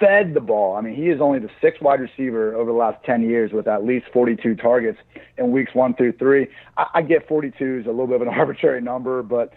fed 0.00 0.34
the 0.34 0.40
ball. 0.40 0.76
I 0.76 0.80
mean, 0.80 0.94
he 0.94 1.08
is 1.08 1.20
only 1.20 1.38
the 1.38 1.50
sixth 1.60 1.82
wide 1.82 2.00
receiver 2.00 2.54
over 2.54 2.70
the 2.70 2.76
last 2.76 3.02
10 3.04 3.22
years 3.22 3.52
with 3.52 3.68
at 3.68 3.84
least 3.84 4.06
42 4.12 4.56
targets 4.56 4.98
in 5.38 5.50
weeks 5.50 5.74
one 5.74 5.94
through 5.94 6.12
three. 6.12 6.48
I, 6.76 6.86
I 6.94 7.02
get 7.02 7.28
42 7.28 7.80
is 7.80 7.86
a 7.86 7.90
little 7.90 8.06
bit 8.06 8.16
of 8.16 8.22
an 8.22 8.28
arbitrary 8.34 8.80
number, 8.80 9.22
but 9.22 9.52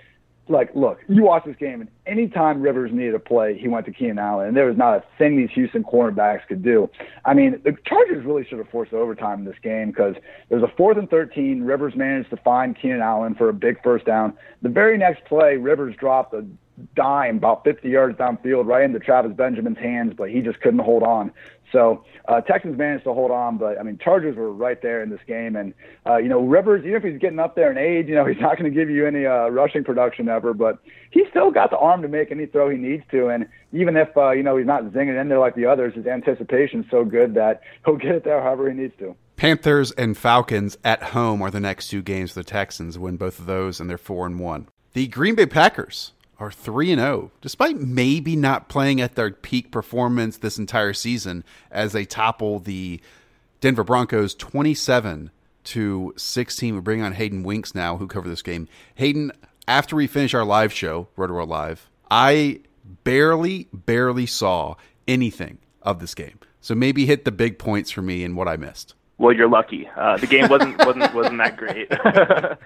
like, 0.49 0.71
look, 0.75 0.99
you 1.07 1.23
watch 1.23 1.45
this 1.45 1.55
game, 1.57 1.81
and 1.81 1.89
anytime 2.07 2.61
Rivers 2.61 2.91
needed 2.91 3.13
a 3.13 3.19
play, 3.19 3.57
he 3.57 3.67
went 3.67 3.85
to 3.85 3.91
Keenan 3.91 4.17
Allen, 4.17 4.47
and 4.47 4.57
there 4.57 4.65
was 4.65 4.77
not 4.77 4.97
a 4.97 5.03
thing 5.17 5.37
these 5.37 5.51
Houston 5.53 5.83
cornerbacks 5.83 6.45
could 6.47 6.63
do. 6.63 6.89
I 7.23 7.35
mean, 7.35 7.61
the 7.63 7.75
Chargers 7.85 8.25
really 8.25 8.45
should 8.45 8.57
have 8.57 8.69
forced 8.69 8.91
overtime 8.91 9.39
in 9.39 9.45
this 9.45 9.59
game 9.61 9.89
because 9.89 10.15
there 10.49 10.59
was 10.59 10.67
a 10.67 10.75
fourth 10.75 10.97
and 10.97 11.09
13. 11.09 11.61
Rivers 11.61 11.93
managed 11.95 12.31
to 12.31 12.37
find 12.37 12.75
Keenan 12.79 13.01
Allen 13.01 13.35
for 13.35 13.49
a 13.49 13.53
big 13.53 13.81
first 13.83 14.05
down. 14.05 14.33
The 14.63 14.69
very 14.69 14.97
next 14.97 15.23
play, 15.25 15.57
Rivers 15.57 15.95
dropped 15.99 16.33
a 16.33 16.45
dime 16.95 17.37
about 17.37 17.63
50 17.63 17.89
yards 17.89 18.17
downfield 18.17 18.65
right 18.65 18.83
into 18.83 18.99
Travis 18.99 19.33
Benjamin's 19.35 19.77
hands, 19.77 20.13
but 20.17 20.29
he 20.29 20.41
just 20.41 20.59
couldn't 20.61 20.79
hold 20.79 21.03
on. 21.03 21.31
So 21.71 22.03
uh, 22.27 22.41
Texans 22.41 22.77
managed 22.77 23.03
to 23.03 23.13
hold 23.13 23.31
on, 23.31 23.57
but 23.57 23.79
I 23.79 23.83
mean 23.83 23.99
Chargers 24.03 24.35
were 24.35 24.51
right 24.51 24.81
there 24.81 25.03
in 25.03 25.09
this 25.09 25.19
game, 25.27 25.55
and 25.55 25.73
uh, 26.05 26.17
you 26.17 26.27
know 26.27 26.41
Rivers, 26.41 26.83
even 26.85 26.95
if 26.95 27.03
he's 27.03 27.19
getting 27.19 27.39
up 27.39 27.55
there 27.55 27.71
in 27.71 27.77
age, 27.77 28.07
you 28.07 28.15
know 28.15 28.25
he's 28.31 28.41
not 28.41 28.57
going 28.57 28.71
to 28.71 28.75
give 28.75 28.89
you 28.89 29.05
any 29.05 29.25
uh, 29.25 29.49
rushing 29.49 29.83
production 29.83 30.29
ever, 30.29 30.53
but 30.53 30.79
he's 31.11 31.27
still 31.29 31.51
got 31.51 31.69
the 31.69 31.77
arm 31.77 32.01
to 32.01 32.07
make 32.07 32.31
any 32.31 32.45
throw 32.45 32.69
he 32.69 32.77
needs 32.77 33.03
to, 33.11 33.27
and 33.27 33.47
even 33.71 33.95
if 33.95 34.09
uh, 34.17 34.31
you 34.31 34.43
know 34.43 34.57
he's 34.57 34.67
not 34.67 34.83
zinging 34.85 35.19
in 35.19 35.29
there 35.29 35.39
like 35.39 35.55
the 35.55 35.65
others, 35.65 35.93
his 35.95 36.07
anticipation's 36.07 36.85
so 36.89 37.05
good 37.05 37.35
that 37.35 37.61
he'll 37.85 37.97
get 37.97 38.11
it 38.11 38.23
there 38.23 38.41
however 38.41 38.69
he 38.69 38.75
needs 38.75 38.93
to. 38.99 39.15
Panthers 39.35 39.91
and 39.91 40.17
Falcons 40.17 40.77
at 40.83 41.01
home 41.01 41.41
are 41.41 41.51
the 41.51 41.61
next 41.61 41.87
two 41.87 42.01
games 42.01 42.31
for 42.31 42.41
the 42.41 42.43
Texans. 42.43 42.99
Win 42.99 43.15
both 43.15 43.39
of 43.39 43.45
those, 43.45 43.79
and 43.79 43.89
they're 43.89 43.97
four 43.97 44.25
and 44.25 44.39
one. 44.39 44.67
The 44.93 45.07
Green 45.07 45.35
Bay 45.35 45.45
Packers 45.45 46.13
are 46.39 46.51
3 46.51 46.91
and 46.93 47.01
0 47.01 47.31
despite 47.41 47.77
maybe 47.77 48.35
not 48.35 48.69
playing 48.69 49.01
at 49.01 49.15
their 49.15 49.31
peak 49.31 49.71
performance 49.71 50.37
this 50.37 50.57
entire 50.57 50.93
season 50.93 51.43
as 51.69 51.91
they 51.91 52.05
topple 52.05 52.59
the 52.59 52.99
Denver 53.61 53.83
Broncos 53.83 54.33
27 54.35 55.31
to 55.65 56.13
16 56.15 56.75
we 56.75 56.81
bring 56.81 57.01
on 57.01 57.13
Hayden 57.13 57.43
Winks 57.43 57.75
now 57.75 57.97
who 57.97 58.07
cover 58.07 58.29
this 58.29 58.41
game. 58.41 58.67
Hayden 58.95 59.31
after 59.67 59.95
we 59.95 60.07
finish 60.07 60.33
our 60.33 60.45
live 60.45 60.71
show 60.71 61.09
Roto 61.17 61.45
Live 61.45 61.89
I 62.09 62.61
barely 63.03 63.67
barely 63.73 64.25
saw 64.25 64.75
anything 65.07 65.59
of 65.81 65.99
this 65.99 66.15
game. 66.15 66.39
So 66.61 66.73
maybe 66.73 67.05
hit 67.05 67.25
the 67.25 67.31
big 67.31 67.59
points 67.59 67.91
for 67.91 68.01
me 68.01 68.23
and 68.23 68.35
what 68.35 68.47
I 68.47 68.55
missed. 68.55 68.95
Well 69.17 69.35
you're 69.35 69.49
lucky. 69.49 69.89
Uh, 69.95 70.17
the 70.17 70.27
game 70.27 70.47
wasn't 70.47 70.77
wasn't 70.85 71.13
wasn't 71.13 71.37
that 71.39 71.57
great 71.57 71.91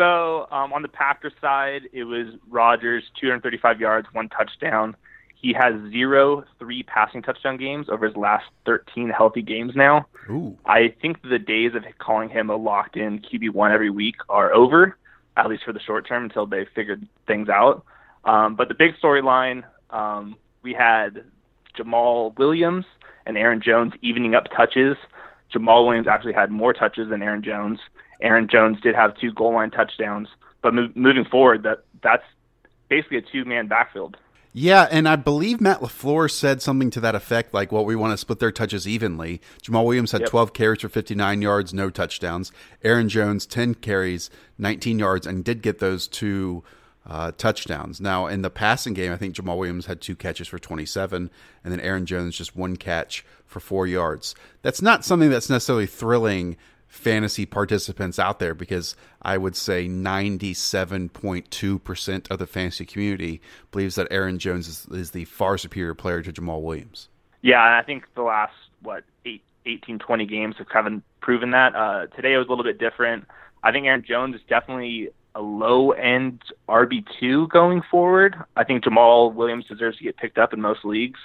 So 0.00 0.46
um, 0.50 0.72
on 0.72 0.80
the 0.80 0.88
Packers 0.88 1.34
side, 1.42 1.82
it 1.92 2.04
was 2.04 2.28
Rodgers, 2.48 3.04
235 3.20 3.80
yards, 3.80 4.08
one 4.12 4.30
touchdown. 4.30 4.96
He 5.34 5.52
has 5.52 5.74
zero 5.90 6.42
three 6.58 6.82
passing 6.84 7.20
touchdown 7.20 7.58
games 7.58 7.88
over 7.90 8.06
his 8.06 8.16
last 8.16 8.46
13 8.64 9.10
healthy 9.10 9.42
games 9.42 9.72
now. 9.76 10.06
Ooh. 10.30 10.56
I 10.64 10.94
think 11.02 11.18
the 11.22 11.38
days 11.38 11.72
of 11.74 11.82
calling 11.98 12.30
him 12.30 12.48
a 12.48 12.56
locked 12.56 12.96
in 12.96 13.18
QB1 13.20 13.74
every 13.74 13.90
week 13.90 14.14
are 14.30 14.54
over, 14.54 14.96
at 15.36 15.50
least 15.50 15.64
for 15.64 15.74
the 15.74 15.80
short 15.80 16.08
term 16.08 16.24
until 16.24 16.46
they 16.46 16.66
figured 16.74 17.06
things 17.26 17.50
out. 17.50 17.84
Um, 18.24 18.56
but 18.56 18.68
the 18.68 18.74
big 18.74 18.92
storyline 19.02 19.64
um, 19.90 20.36
we 20.62 20.72
had 20.72 21.24
Jamaal 21.78 22.38
Williams 22.38 22.86
and 23.26 23.36
Aaron 23.36 23.60
Jones 23.62 23.92
evening 24.00 24.34
up 24.34 24.44
touches. 24.56 24.96
Jamaal 25.54 25.84
Williams 25.84 26.08
actually 26.08 26.32
had 26.32 26.50
more 26.50 26.72
touches 26.72 27.10
than 27.10 27.22
Aaron 27.22 27.42
Jones. 27.42 27.80
Aaron 28.22 28.48
Jones 28.48 28.80
did 28.80 28.94
have 28.94 29.16
two 29.18 29.32
goal 29.32 29.54
line 29.54 29.70
touchdowns, 29.70 30.28
but 30.62 30.74
mo- 30.74 30.90
moving 30.94 31.24
forward, 31.24 31.62
that 31.64 31.84
that's 32.02 32.24
basically 32.88 33.18
a 33.18 33.22
two 33.22 33.44
man 33.44 33.66
backfield. 33.66 34.16
Yeah, 34.52 34.88
and 34.90 35.08
I 35.08 35.14
believe 35.14 35.60
Matt 35.60 35.80
LaFleur 35.80 36.28
said 36.28 36.60
something 36.60 36.90
to 36.90 37.00
that 37.00 37.14
effect, 37.14 37.54
like, 37.54 37.70
well, 37.70 37.84
we 37.84 37.94
want 37.94 38.12
to 38.12 38.16
split 38.16 38.40
their 38.40 38.50
touches 38.50 38.86
evenly. 38.86 39.40
Jamaal 39.62 39.84
Williams 39.84 40.10
had 40.10 40.22
yep. 40.22 40.30
12 40.30 40.52
carries 40.52 40.80
for 40.80 40.88
59 40.88 41.40
yards, 41.40 41.72
no 41.72 41.88
touchdowns. 41.88 42.50
Aaron 42.82 43.08
Jones, 43.08 43.46
10 43.46 43.74
carries, 43.76 44.28
19 44.58 44.98
yards, 44.98 45.24
and 45.24 45.44
did 45.44 45.62
get 45.62 45.78
those 45.78 46.08
two 46.08 46.64
uh, 47.06 47.30
touchdowns. 47.38 48.00
Now, 48.00 48.26
in 48.26 48.42
the 48.42 48.50
passing 48.50 48.92
game, 48.92 49.12
I 49.12 49.16
think 49.16 49.36
Jamaal 49.36 49.56
Williams 49.56 49.86
had 49.86 50.00
two 50.00 50.16
catches 50.16 50.48
for 50.48 50.58
27, 50.58 51.30
and 51.62 51.72
then 51.72 51.80
Aaron 51.80 52.04
Jones 52.04 52.36
just 52.36 52.56
one 52.56 52.76
catch 52.76 53.24
for 53.46 53.60
four 53.60 53.86
yards. 53.86 54.34
That's 54.62 54.82
not 54.82 55.04
something 55.04 55.30
that's 55.30 55.50
necessarily 55.50 55.86
thrilling 55.86 56.56
fantasy 56.90 57.46
participants 57.46 58.18
out 58.18 58.38
there 58.40 58.52
because 58.52 58.94
I 59.22 59.38
would 59.38 59.56
say 59.56 59.88
97.2% 59.88 62.30
of 62.30 62.38
the 62.38 62.46
fantasy 62.46 62.84
community 62.84 63.40
believes 63.70 63.94
that 63.94 64.08
Aaron 64.10 64.38
Jones 64.40 64.66
is, 64.66 64.88
is 64.90 65.12
the 65.12 65.26
far 65.26 65.56
superior 65.56 65.94
player 65.94 66.20
to 66.20 66.32
Jamaal 66.32 66.62
Williams. 66.62 67.08
Yeah, 67.42 67.78
I 67.78 67.84
think 67.84 68.06
the 68.16 68.22
last, 68.22 68.54
what, 68.82 69.04
eight, 69.24 69.44
18, 69.64 70.00
20 70.00 70.26
games 70.26 70.56
have 70.58 70.68
kind 70.68 70.88
of 70.88 71.00
proven 71.20 71.52
that. 71.52 71.76
Uh, 71.76 72.08
today 72.08 72.34
it 72.34 72.38
was 72.38 72.48
a 72.48 72.50
little 72.50 72.64
bit 72.64 72.78
different. 72.78 73.24
I 73.62 73.70
think 73.70 73.86
Aaron 73.86 74.04
Jones 74.06 74.34
is 74.34 74.40
definitely 74.48 75.10
a 75.36 75.40
low 75.40 75.92
end 75.92 76.42
RB2 76.68 77.48
going 77.48 77.82
forward. 77.88 78.34
I 78.56 78.64
think 78.64 78.82
Jamaal 78.82 79.32
Williams 79.32 79.66
deserves 79.66 79.98
to 79.98 80.04
get 80.04 80.16
picked 80.16 80.38
up 80.38 80.52
in 80.52 80.60
most 80.60 80.84
leagues. 80.84 81.20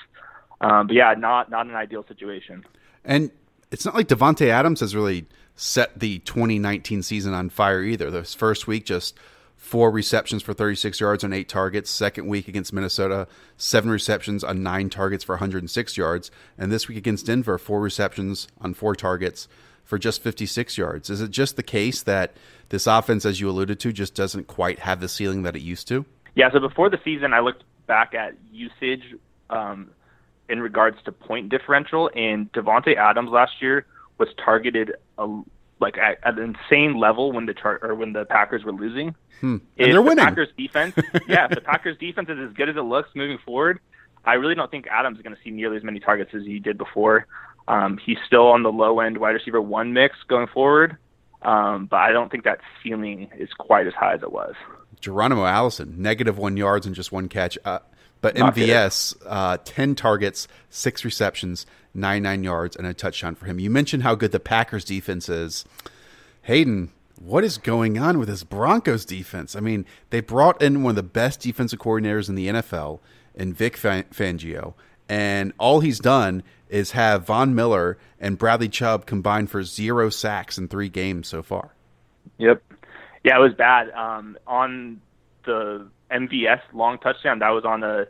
Um, 0.61 0.85
but 0.87 0.95
yeah, 0.95 1.13
not 1.17 1.49
not 1.49 1.65
an 1.65 1.75
ideal 1.75 2.05
situation. 2.07 2.63
And 3.03 3.31
it's 3.71 3.83
not 3.83 3.95
like 3.95 4.07
Davante 4.07 4.47
Adams 4.47 4.79
has 4.79 4.95
really 4.95 5.25
set 5.55 5.99
the 5.99 6.19
2019 6.19 7.01
season 7.01 7.33
on 7.33 7.49
fire 7.49 7.81
either. 7.81 8.11
This 8.11 8.33
first 8.33 8.67
week, 8.67 8.85
just 8.85 9.17
four 9.55 9.89
receptions 9.89 10.43
for 10.43 10.53
36 10.53 10.99
yards 10.99 11.23
on 11.23 11.33
eight 11.33 11.49
targets. 11.49 11.89
Second 11.89 12.27
week 12.27 12.47
against 12.47 12.73
Minnesota, 12.73 13.27
seven 13.57 13.89
receptions 13.89 14.43
on 14.43 14.61
nine 14.61 14.89
targets 14.89 15.23
for 15.23 15.33
106 15.33 15.97
yards. 15.97 16.29
And 16.57 16.71
this 16.71 16.87
week 16.87 16.97
against 16.97 17.25
Denver, 17.25 17.57
four 17.57 17.81
receptions 17.81 18.47
on 18.61 18.73
four 18.73 18.95
targets 18.95 19.47
for 19.83 19.97
just 19.97 20.21
56 20.21 20.77
yards. 20.77 21.09
Is 21.09 21.21
it 21.21 21.31
just 21.31 21.55
the 21.55 21.63
case 21.63 22.03
that 22.03 22.35
this 22.69 22.87
offense, 22.87 23.25
as 23.25 23.39
you 23.39 23.49
alluded 23.49 23.79
to, 23.81 23.93
just 23.93 24.15
doesn't 24.15 24.47
quite 24.47 24.79
have 24.79 24.99
the 24.99 25.07
ceiling 25.07 25.43
that 25.43 25.55
it 25.55 25.61
used 25.61 25.87
to? 25.87 26.05
Yeah, 26.35 26.51
so 26.51 26.59
before 26.59 26.89
the 26.89 26.99
season, 27.03 27.33
I 27.33 27.39
looked 27.39 27.63
back 27.87 28.13
at 28.13 28.33
usage 28.51 29.03
um, 29.49 29.91
in 30.49 30.59
regards 30.59 30.97
to 31.05 31.11
point 31.11 31.49
differential, 31.49 32.09
and 32.15 32.51
Davante 32.51 32.97
Adams 32.97 33.29
last 33.31 33.61
year 33.61 33.85
was 34.17 34.29
targeted 34.43 34.93
a, 35.17 35.41
like 35.79 35.97
at, 35.97 36.19
at, 36.23 36.37
an 36.37 36.55
insane 36.55 36.97
level 36.97 37.31
when 37.31 37.45
the 37.45 37.53
chart 37.53 37.81
or 37.83 37.95
when 37.95 38.13
the 38.13 38.25
Packers 38.25 38.63
were 38.63 38.71
losing. 38.71 39.15
Hmm. 39.41 39.57
And 39.77 39.93
they're 39.93 40.01
winning. 40.01 40.17
The 40.17 40.29
Packers 40.29 40.49
defense, 40.57 40.95
yeah, 41.27 41.47
the 41.47 41.61
Packers 41.61 41.97
defense 41.97 42.29
is 42.29 42.39
as 42.39 42.53
good 42.53 42.69
as 42.69 42.75
it 42.75 42.81
looks 42.81 43.09
moving 43.15 43.37
forward, 43.45 43.79
I 44.25 44.33
really 44.33 44.55
don't 44.55 44.71
think 44.71 44.87
Adams 44.87 45.17
is 45.17 45.23
going 45.23 45.35
to 45.35 45.41
see 45.43 45.51
nearly 45.51 45.77
as 45.77 45.83
many 45.83 45.99
targets 45.99 46.31
as 46.33 46.43
he 46.43 46.59
did 46.59 46.77
before. 46.77 47.27
Um, 47.67 47.97
he's 48.03 48.17
still 48.25 48.47
on 48.47 48.63
the 48.63 48.71
low 48.71 48.99
end 48.99 49.17
wide 49.17 49.31
receiver 49.31 49.61
one 49.61 49.93
mix 49.93 50.15
going 50.27 50.47
forward, 50.47 50.97
um, 51.41 51.87
but 51.89 51.97
I 51.97 52.11
don't 52.11 52.31
think 52.31 52.43
that 52.43 52.59
ceiling 52.83 53.29
is 53.37 53.49
quite 53.57 53.87
as 53.87 53.93
high 53.93 54.13
as 54.13 54.23
it 54.23 54.31
was. 54.31 54.53
Geronimo 55.01 55.45
Allison, 55.45 56.01
negative 56.01 56.37
one 56.37 56.57
yards 56.57 56.85
and 56.85 56.95
just 56.95 57.11
one 57.11 57.27
catch. 57.27 57.57
Uh, 57.65 57.79
but 58.21 58.35
MVS, 58.35 59.15
uh, 59.25 59.57
10 59.63 59.95
targets, 59.95 60.47
six 60.69 61.05
receptions, 61.05 61.65
99 61.93 62.43
yards, 62.43 62.75
and 62.75 62.87
a 62.87 62.93
touchdown 62.93 63.35
for 63.35 63.45
him. 63.45 63.59
You 63.59 63.69
mentioned 63.69 64.03
how 64.03 64.15
good 64.15 64.31
the 64.31 64.39
Packers 64.39 64.83
defense 64.83 65.29
is. 65.29 65.65
Hayden, 66.43 66.91
what 67.19 67.43
is 67.43 67.57
going 67.57 67.97
on 67.97 68.19
with 68.19 68.27
this 68.27 68.43
Broncos 68.43 69.05
defense? 69.05 69.55
I 69.55 69.59
mean, 69.59 69.85
they 70.09 70.21
brought 70.21 70.61
in 70.61 70.83
one 70.83 70.91
of 70.91 70.95
the 70.95 71.03
best 71.03 71.39
defensive 71.39 71.79
coordinators 71.79 72.29
in 72.29 72.35
the 72.35 72.47
NFL 72.47 72.99
in 73.35 73.53
Vic 73.53 73.77
Fangio, 73.77 74.73
and 75.07 75.53
all 75.57 75.79
he's 75.79 75.99
done 75.99 76.43
is 76.69 76.91
have 76.91 77.25
Von 77.25 77.53
Miller 77.55 77.97
and 78.19 78.37
Bradley 78.37 78.69
Chubb 78.69 79.05
combined 79.05 79.49
for 79.49 79.63
zero 79.63 80.09
sacks 80.09 80.57
in 80.57 80.67
three 80.67 80.89
games 80.89 81.27
so 81.27 81.43
far. 81.43 81.73
Yep. 82.37 82.61
Yeah, 83.23 83.37
it 83.37 83.41
was 83.41 83.53
bad. 83.53 83.91
Um, 83.91 84.37
on 84.45 85.01
the 85.45 85.87
MVS 86.11 86.61
long 86.73 86.97
touchdown, 86.99 87.39
that 87.39 87.49
was 87.49 87.65
on 87.65 87.83
a 87.83 88.05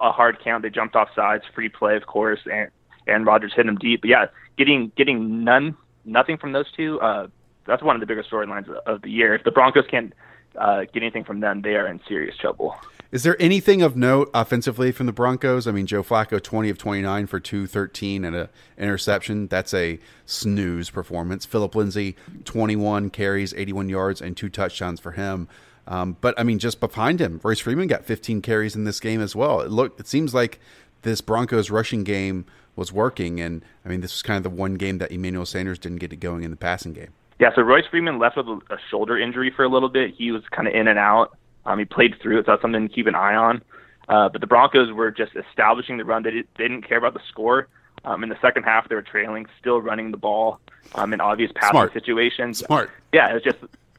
a 0.00 0.12
hard 0.12 0.38
count. 0.42 0.62
They 0.62 0.70
jumped 0.70 0.96
off 0.96 1.08
sides, 1.14 1.44
free 1.54 1.68
play, 1.68 1.96
of 1.96 2.06
course, 2.06 2.40
and 2.50 2.70
and 3.06 3.26
Rodgers 3.26 3.52
hit 3.54 3.66
him 3.66 3.76
deep. 3.76 4.02
But 4.02 4.10
yeah, 4.10 4.26
getting 4.56 4.92
getting 4.96 5.44
none, 5.44 5.76
nothing 6.04 6.36
from 6.36 6.52
those 6.52 6.70
two. 6.72 7.00
Uh, 7.00 7.28
that's 7.66 7.82
one 7.82 7.96
of 7.96 8.00
the 8.00 8.06
biggest 8.06 8.30
storylines 8.30 8.68
of 8.86 9.02
the 9.02 9.10
year. 9.10 9.34
If 9.34 9.44
the 9.44 9.50
Broncos 9.50 9.84
can't 9.90 10.12
uh, 10.56 10.80
get 10.92 11.02
anything 11.02 11.24
from 11.24 11.40
them, 11.40 11.62
they 11.62 11.74
are 11.74 11.86
in 11.86 12.00
serious 12.08 12.36
trouble. 12.36 12.74
Is 13.10 13.22
there 13.22 13.40
anything 13.40 13.80
of 13.80 13.96
note 13.96 14.30
offensively 14.34 14.92
from 14.92 15.06
the 15.06 15.12
Broncos? 15.12 15.66
I 15.66 15.72
mean, 15.72 15.86
Joe 15.86 16.02
Flacco, 16.02 16.42
20 16.42 16.68
of 16.68 16.76
29 16.76 17.26
for 17.26 17.40
213 17.40 18.22
and 18.22 18.36
an 18.36 18.48
interception. 18.76 19.46
That's 19.46 19.72
a 19.72 19.98
snooze 20.26 20.90
performance. 20.90 21.46
Philip 21.46 21.74
Lindsay, 21.74 22.16
21 22.44 23.08
carries, 23.08 23.54
81 23.54 23.88
yards, 23.88 24.20
and 24.20 24.36
two 24.36 24.50
touchdowns 24.50 25.00
for 25.00 25.12
him. 25.12 25.48
Um, 25.88 26.16
but 26.20 26.38
I 26.38 26.42
mean, 26.42 26.58
just 26.58 26.80
behind 26.80 27.20
him, 27.20 27.40
Royce 27.42 27.60
Freeman 27.60 27.88
got 27.88 28.04
15 28.04 28.42
carries 28.42 28.76
in 28.76 28.84
this 28.84 29.00
game 29.00 29.20
as 29.20 29.34
well. 29.34 29.62
It 29.62 29.70
look, 29.70 29.98
it 29.98 30.06
seems 30.06 30.34
like 30.34 30.60
this 31.02 31.20
Broncos 31.20 31.70
rushing 31.70 32.04
game 32.04 32.44
was 32.76 32.92
working, 32.92 33.40
and 33.40 33.64
I 33.84 33.88
mean, 33.88 34.02
this 34.02 34.12
was 34.12 34.22
kind 34.22 34.36
of 34.36 34.42
the 34.44 34.56
one 34.56 34.74
game 34.74 34.98
that 34.98 35.10
Emmanuel 35.10 35.46
Sanders 35.46 35.78
didn't 35.78 35.98
get 35.98 36.12
it 36.12 36.16
going 36.16 36.44
in 36.44 36.50
the 36.50 36.56
passing 36.56 36.92
game. 36.92 37.08
Yeah, 37.40 37.54
so 37.54 37.62
Royce 37.62 37.86
Freeman 37.90 38.18
left 38.18 38.36
with 38.36 38.46
a, 38.48 38.78
shoulder 38.90 39.18
injury 39.18 39.50
for 39.50 39.64
a 39.64 39.68
little 39.68 39.88
bit. 39.88 40.14
He 40.14 40.30
was 40.30 40.42
kind 40.50 40.68
of 40.68 40.74
in 40.74 40.88
and 40.88 40.98
out. 40.98 41.36
Um, 41.64 41.78
he 41.78 41.84
played 41.84 42.16
through 42.20 42.40
it, 42.40 42.46
so 42.46 42.52
that's 42.52 42.62
something 42.62 42.88
to 42.88 42.94
keep 42.94 43.06
an 43.06 43.14
eye 43.14 43.34
on. 43.34 43.62
Uh, 44.08 44.28
but 44.28 44.40
the 44.40 44.46
Broncos 44.46 44.92
were 44.92 45.10
just 45.10 45.32
establishing 45.36 45.98
the 45.98 46.04
run. 46.04 46.22
They, 46.22 46.30
did, 46.32 46.48
they 46.56 46.64
didn't 46.64 46.82
care 46.82 46.98
about 46.98 47.14
the 47.14 47.20
score. 47.28 47.68
Um, 48.04 48.22
in 48.22 48.28
the 48.28 48.38
second 48.40 48.64
half, 48.64 48.88
they 48.88 48.94
were 48.94 49.02
trailing, 49.02 49.46
still 49.60 49.80
running 49.80 50.10
the 50.10 50.16
ball 50.16 50.60
um, 50.94 51.12
in 51.12 51.20
obvious 51.20 51.52
passing 51.54 51.72
Smart. 51.72 51.92
situations. 51.92 52.58
Smart. 52.58 52.90
Yeah, 53.12 53.34
it's 53.34 53.44
just 53.44 53.58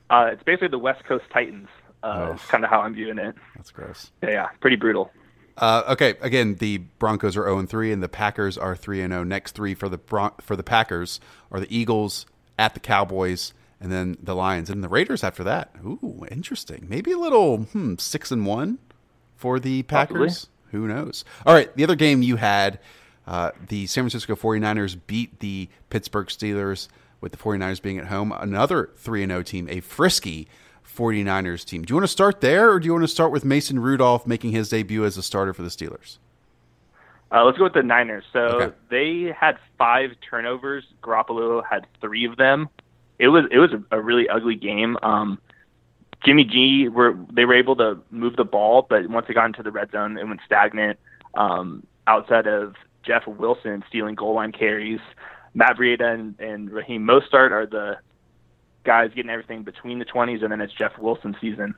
uh, 0.10 0.30
it's 0.32 0.44
basically 0.44 0.70
the 0.70 0.80
West 0.80 1.04
Coast 1.06 1.26
Titans. 1.32 1.68
Uh, 2.04 2.30
Oh. 2.34 2.38
Kind 2.48 2.64
of 2.64 2.70
how 2.70 2.82
I'm 2.82 2.94
viewing 2.94 3.18
it. 3.18 3.36
That's 3.56 3.72
gross. 3.72 4.12
Yeah, 4.24 4.30
yeah, 4.30 4.48
pretty 4.62 4.76
brutal. 4.78 5.12
Uh, 5.58 5.84
okay, 5.90 6.16
again, 6.22 6.56
the 6.56 6.78
Broncos 6.78 7.36
are 7.36 7.44
0 7.44 7.66
3, 7.66 7.92
and 7.92 8.02
the 8.02 8.08
Packers 8.08 8.58
are 8.58 8.76
3 8.76 9.00
0. 9.00 9.24
Next 9.24 9.52
three 9.54 9.74
for 9.74 9.90
the 9.90 9.98
Bron- 9.98 10.32
for 10.40 10.56
the 10.56 10.64
Packers 10.64 11.20
are 11.52 11.60
the 11.60 11.76
Eagles 11.76 12.26
at 12.58 12.74
the 12.74 12.80
Cowboys, 12.80 13.54
and 13.82 13.92
then 13.92 14.18
the 14.24 14.36
Lions, 14.36 14.70
and 14.70 14.82
the 14.84 14.88
Raiders 14.88 15.24
after 15.24 15.44
that. 15.44 15.76
Ooh, 15.84 16.26
interesting. 16.32 16.86
Maybe 16.88 17.12
a 17.12 17.18
little 17.18 17.58
hmm, 17.64 17.96
six 17.98 18.32
and 18.32 18.46
one 18.46 18.80
for 19.36 19.60
the 19.60 19.84
Packers. 19.84 20.48
Who 20.72 20.88
knows? 20.88 21.26
All 21.46 21.54
right, 21.54 21.76
the 21.76 21.84
other 21.84 21.96
game 21.96 22.22
you 22.22 22.38
had, 22.38 22.80
uh, 23.28 23.52
the 23.68 23.88
San 23.88 24.04
Francisco 24.04 24.36
49ers 24.36 24.98
beat 25.08 25.40
the 25.40 25.68
Pittsburgh 25.90 26.28
Steelers, 26.28 26.88
with 27.22 27.32
the 27.34 27.38
49ers 27.38 27.82
being 27.82 27.98
at 27.98 28.08
home. 28.08 28.32
Another 28.32 28.92
3 28.96 29.26
0 29.26 29.44
team, 29.44 29.68
a 29.70 29.82
frisky 29.82 30.48
49ers 30.96 31.64
team. 31.66 31.84
Do 31.84 31.92
you 31.92 31.96
want 31.96 32.04
to 32.04 32.12
start 32.12 32.42
there, 32.42 32.72
or 32.72 32.80
do 32.80 32.86
you 32.86 32.92
want 32.94 33.04
to 33.04 33.08
start 33.08 33.32
with 33.32 33.46
Mason 33.46 33.80
Rudolph 33.80 34.26
making 34.28 34.52
his 34.52 34.70
debut 34.70 35.06
as 35.06 35.18
a 35.18 35.24
starter 35.24 35.54
for 35.54 35.62
the 35.62 35.70
Steelers? 35.70 36.18
Uh, 37.32 37.44
let's 37.46 37.58
go 37.58 37.66
with 37.66 37.74
the 37.74 37.84
Niners. 37.84 38.24
So 38.34 38.40
Okay. 38.40 38.76
they 38.90 39.32
had 39.40 39.58
five 39.78 40.12
turnovers. 40.28 40.84
Garoppolo 41.04 41.64
had 41.64 41.86
three 42.02 42.26
of 42.26 42.38
them. 42.38 42.70
It 43.20 43.28
was 43.28 43.46
it 43.52 43.60
was 43.60 43.72
a, 43.74 43.98
a 43.98 44.02
really 44.02 44.28
ugly 44.30 44.56
game. 44.56 44.98
Um, 45.04 45.40
Jimmy 46.26 46.44
G 46.44 46.88
were 46.90 47.16
they 47.32 47.46
were 47.46 47.54
able 47.54 47.76
to 47.78 48.00
move 48.12 48.36
the 48.36 48.46
ball, 48.46 48.86
but 48.90 49.08
once 49.10 49.28
they 49.28 49.34
got 49.34 49.46
into 49.46 49.62
the 49.64 49.72
red 49.72 49.92
zone, 49.92 50.18
it 50.18 50.28
went 50.28 50.40
stagnant. 50.46 50.98
Um, 51.36 51.86
outside 52.08 52.48
of 52.48 52.76
Jeff 53.04 53.28
Wilson 53.28 53.84
stealing 53.88 54.16
goal 54.16 54.34
line 54.34 54.52
carries, 54.52 55.00
Matt 55.54 55.78
Breida 55.78 56.14
and, 56.14 56.40
and 56.40 56.72
Raheem 56.72 57.06
Mostert 57.06 57.52
are 57.52 57.66
the 57.68 57.98
guys 58.84 59.12
getting 59.16 59.32
everything 59.32 59.64
between 59.64 60.00
the 60.00 60.06
twenties, 60.06 60.42
and 60.42 60.52
then 60.52 60.62
it's 60.62 60.74
Jeff 60.74 60.98
Wilson 60.98 61.36
season. 61.42 61.76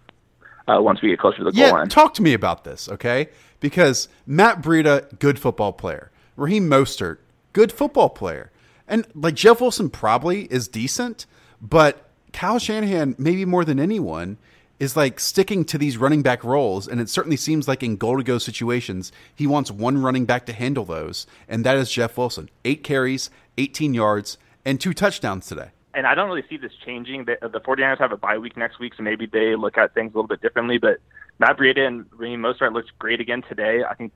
Uh, 0.68 0.80
once 0.80 1.02
we 1.02 1.10
get 1.10 1.20
closer 1.20 1.39
to 1.39 1.45
the 1.45 1.52
goal 1.52 1.72
line. 1.72 1.89
talk 1.89 2.14
to 2.14 2.22
me 2.22 2.34
about 2.34 2.64
this, 2.64 2.88
okay? 2.88 3.30
Because 3.60 4.08
Matt 4.28 4.62
Breida, 4.62 5.18
good 5.18 5.39
football 5.39 5.74
player. 5.74 6.12
Raheem 6.38 6.70
Mostert, 6.70 7.18
good 7.52 7.72
football 7.72 8.10
player. 8.10 8.52
And 8.88 9.08
like 9.16 9.34
Jeff 9.34 9.60
Wilson 9.60 9.89
probably 9.89 10.43
is 10.45 10.68
decent, 10.68 11.26
but 11.60 12.10
Kyle 12.32 12.60
Shanahan, 12.60 13.16
maybe 13.18 13.43
more 13.43 13.66
than 13.66 13.80
anyone, 13.80 14.38
is 14.80 14.95
like 14.97 15.20
sticking 15.20 15.64
to 15.66 15.78
these 15.78 15.97
running 15.97 16.22
back 16.22 16.43
roles. 16.43 16.88
And 16.88 16.99
it 16.99 17.10
certainly 17.10 17.38
seems 17.38 17.68
like 17.68 17.84
in 17.84 17.97
goal 17.97 18.18
to 18.18 18.24
go 18.24 18.38
situations, 18.38 19.12
he 19.36 19.45
wants 19.45 19.70
one 19.70 20.02
running 20.02 20.26
back 20.26 20.45
to 20.47 20.54
handle 20.54 20.86
those. 20.86 21.28
And 21.47 21.64
that 21.66 21.78
is 21.78 21.91
Jeff 21.91 22.18
Wilson. 22.18 22.49
Eight 22.66 22.84
carries, 22.84 23.30
18 23.58 23.93
yards, 23.93 24.38
and 24.66 24.82
two 24.82 24.93
touchdowns 24.93 25.47
today. 25.47 25.70
And 25.94 26.08
I 26.08 26.16
don't 26.16 26.28
really 26.28 26.44
see 26.50 26.58
this 26.58 26.72
changing. 26.86 27.26
The, 27.26 27.38
the 27.42 27.60
49ers 27.60 28.00
have 28.00 28.12
a 28.12 28.18
bye 28.18 28.38
week 28.38 28.58
next 28.58 28.80
week, 28.80 28.94
so 28.96 29.04
maybe 29.04 29.26
they 29.26 29.56
look 29.56 29.78
at 29.78 29.94
things 29.94 30.14
a 30.14 30.18
little 30.18 30.28
bit 30.28 30.42
differently. 30.42 30.78
But 30.78 30.98
Matt 31.39 31.58
Breida 31.58 31.86
and 31.86 32.06
Raheem 32.12 32.42
Mostert 32.42 32.74
looked 32.74 32.98
great 33.00 33.20
again 33.20 33.44
today. 33.48 33.84
I 33.84 33.94
think 33.96 34.14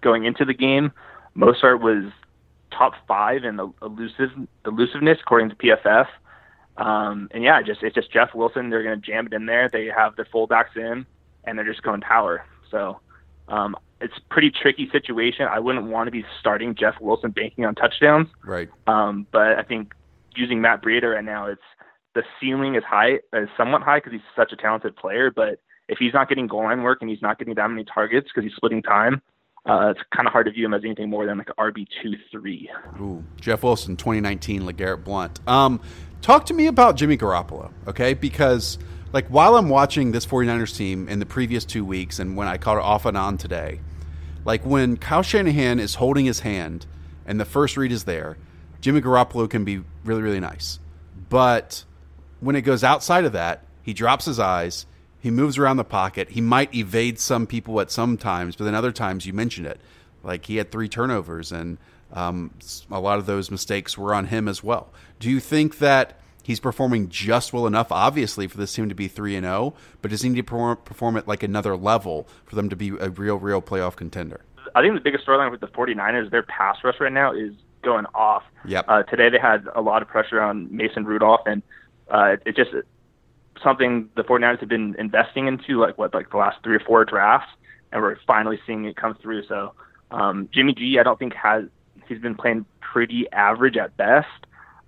going 0.00 0.24
into 0.24 0.44
the 0.44 0.54
game, 0.54 0.92
Mostert 1.36 1.80
was 1.80 2.10
top 2.70 2.94
five 3.06 3.44
in 3.44 3.56
the 3.56 3.72
elusive 3.82 4.30
elusiveness 4.66 5.18
according 5.20 5.50
to 5.50 5.56
PFF. 5.56 6.06
Um, 6.76 7.28
and 7.32 7.44
yeah, 7.44 7.60
just 7.62 7.82
it's 7.82 7.94
just 7.94 8.10
Jeff 8.10 8.34
Wilson. 8.34 8.70
They're 8.70 8.82
going 8.82 9.00
to 9.00 9.06
jam 9.06 9.26
it 9.26 9.32
in 9.32 9.46
there. 9.46 9.68
They 9.68 9.86
have 9.86 10.16
their 10.16 10.24
fullbacks 10.24 10.76
in, 10.76 11.06
and 11.44 11.58
they're 11.58 11.66
just 11.66 11.82
going 11.82 12.00
power. 12.00 12.44
So 12.70 13.00
um, 13.48 13.76
it's 14.00 14.16
a 14.16 14.32
pretty 14.32 14.50
tricky 14.50 14.88
situation. 14.90 15.46
I 15.48 15.58
wouldn't 15.58 15.86
want 15.86 16.06
to 16.08 16.10
be 16.10 16.24
starting 16.40 16.74
Jeff 16.74 16.94
Wilson 17.00 17.30
banking 17.30 17.64
on 17.66 17.74
touchdowns. 17.74 18.28
Right. 18.44 18.68
Um, 18.86 19.26
but 19.30 19.58
I 19.58 19.62
think 19.62 19.94
using 20.36 20.60
Matt 20.60 20.82
Breida 20.82 21.14
right 21.14 21.24
now, 21.24 21.46
it's 21.46 21.60
the 22.14 22.22
ceiling 22.40 22.74
is 22.74 22.84
high, 22.84 23.20
is 23.32 23.48
somewhat 23.56 23.82
high 23.82 23.98
because 23.98 24.12
he's 24.12 24.22
such 24.36 24.52
a 24.52 24.56
talented 24.56 24.96
player. 24.96 25.30
But 25.30 25.60
if 25.88 25.98
he's 25.98 26.12
not 26.12 26.28
getting 26.28 26.46
goal 26.46 26.64
line 26.64 26.82
work 26.82 26.98
and 27.00 27.10
he's 27.10 27.22
not 27.22 27.38
getting 27.38 27.54
that 27.54 27.68
many 27.68 27.84
targets 27.84 28.28
because 28.28 28.44
he's 28.48 28.56
splitting 28.56 28.82
time, 28.82 29.22
uh, 29.64 29.92
it's 29.94 30.00
kind 30.14 30.26
of 30.26 30.32
hard 30.32 30.46
to 30.46 30.52
view 30.52 30.66
him 30.66 30.74
as 30.74 30.82
anything 30.84 31.08
more 31.08 31.24
than 31.26 31.38
like 31.38 31.48
RB 31.58 31.86
two 32.02 32.14
three. 32.30 32.68
Ooh, 33.00 33.24
Jeff 33.40 33.62
Wilson, 33.62 33.96
2019, 33.96 34.62
LeGarrette 34.62 35.04
Blunt. 35.04 35.40
Um, 35.48 35.80
talk 36.20 36.46
to 36.46 36.54
me 36.54 36.66
about 36.66 36.96
Jimmy 36.96 37.16
Garoppolo, 37.16 37.70
okay? 37.86 38.14
Because, 38.14 38.78
like, 39.12 39.28
while 39.28 39.56
I'm 39.56 39.68
watching 39.68 40.12
this 40.12 40.26
49ers 40.26 40.76
team 40.76 41.08
in 41.08 41.20
the 41.20 41.26
previous 41.26 41.64
two 41.64 41.84
weeks 41.84 42.18
and 42.18 42.36
when 42.36 42.48
I 42.48 42.58
caught 42.58 42.78
it 42.78 42.82
off 42.82 43.06
and 43.06 43.16
on 43.16 43.38
today, 43.38 43.80
like, 44.44 44.66
when 44.66 44.96
Kyle 44.96 45.22
Shanahan 45.22 45.78
is 45.78 45.96
holding 45.96 46.24
his 46.24 46.40
hand 46.40 46.86
and 47.24 47.38
the 47.38 47.44
first 47.44 47.76
read 47.76 47.92
is 47.92 48.04
there, 48.04 48.38
Jimmy 48.82 49.00
Garoppolo 49.00 49.48
can 49.48 49.64
be 49.64 49.82
really, 50.04 50.20
really 50.20 50.40
nice. 50.40 50.78
But 51.30 51.84
when 52.40 52.56
it 52.56 52.62
goes 52.62 52.84
outside 52.84 53.24
of 53.24 53.32
that, 53.32 53.64
he 53.82 53.94
drops 53.94 54.26
his 54.26 54.38
eyes, 54.38 54.86
he 55.20 55.30
moves 55.30 55.56
around 55.56 55.76
the 55.76 55.84
pocket. 55.84 56.30
He 56.30 56.40
might 56.40 56.74
evade 56.74 57.18
some 57.20 57.46
people 57.46 57.80
at 57.80 57.92
some 57.92 58.16
times, 58.18 58.56
but 58.56 58.64
then 58.64 58.74
other 58.74 58.92
times 58.92 59.24
you 59.24 59.32
mentioned 59.32 59.68
it. 59.68 59.80
Like 60.24 60.46
he 60.46 60.56
had 60.56 60.70
three 60.70 60.88
turnovers, 60.88 61.52
and 61.52 61.78
um, 62.12 62.52
a 62.90 63.00
lot 63.00 63.18
of 63.18 63.26
those 63.26 63.50
mistakes 63.50 63.96
were 63.96 64.14
on 64.14 64.26
him 64.26 64.48
as 64.48 64.64
well. 64.64 64.92
Do 65.20 65.30
you 65.30 65.38
think 65.38 65.78
that 65.78 66.18
he's 66.42 66.58
performing 66.58 67.08
just 67.08 67.52
well 67.52 67.68
enough, 67.68 67.92
obviously, 67.92 68.48
for 68.48 68.58
this 68.58 68.74
team 68.74 68.88
to 68.88 68.94
be 68.96 69.06
3 69.06 69.36
and 69.36 69.46
0, 69.46 69.74
but 70.00 70.10
does 70.10 70.22
he 70.22 70.28
need 70.28 70.36
to 70.36 70.42
perform, 70.42 70.76
perform 70.84 71.16
at 71.16 71.28
like 71.28 71.44
another 71.44 71.76
level 71.76 72.28
for 72.44 72.56
them 72.56 72.68
to 72.68 72.76
be 72.76 72.88
a 72.88 73.10
real, 73.10 73.36
real 73.36 73.62
playoff 73.62 73.94
contender? 73.94 74.40
I 74.74 74.82
think 74.82 74.94
the 74.94 75.00
biggest 75.00 75.26
storyline 75.26 75.52
with 75.52 75.60
the 75.60 75.68
49ers, 75.68 76.30
their 76.30 76.42
pass 76.42 76.78
rush 76.82 76.96
right 76.98 77.12
now 77.12 77.32
is 77.32 77.52
going 77.82 78.06
off. 78.14 78.42
Yep. 78.64 78.84
Uh, 78.88 79.02
today 79.04 79.28
they 79.28 79.38
had 79.38 79.66
a 79.74 79.80
lot 79.80 80.02
of 80.02 80.08
pressure 80.08 80.40
on 80.40 80.74
Mason 80.74 81.04
Rudolph, 81.04 81.42
and 81.46 81.62
uh, 82.12 82.34
it, 82.34 82.42
it 82.46 82.56
just 82.56 82.70
something 83.62 84.08
the 84.16 84.22
49ers 84.22 84.60
have 84.60 84.68
been 84.68 84.94
investing 84.98 85.46
into, 85.46 85.78
like 85.78 85.98
what, 85.98 86.14
like 86.14 86.30
the 86.30 86.36
last 86.36 86.58
three 86.62 86.76
or 86.76 86.80
four 86.80 87.04
drafts, 87.04 87.50
and 87.90 88.02
we're 88.02 88.16
finally 88.26 88.58
seeing 88.66 88.84
it 88.84 88.96
come 88.96 89.14
through. 89.16 89.44
So 89.46 89.74
um, 90.10 90.48
Jimmy 90.52 90.74
G, 90.74 90.98
I 90.98 91.02
don't 91.02 91.18
think 91.18 91.34
has 91.34 91.64
he's 92.08 92.18
been 92.20 92.34
playing 92.34 92.64
pretty 92.80 93.30
average 93.32 93.76
at 93.76 93.96
best. 93.96 94.28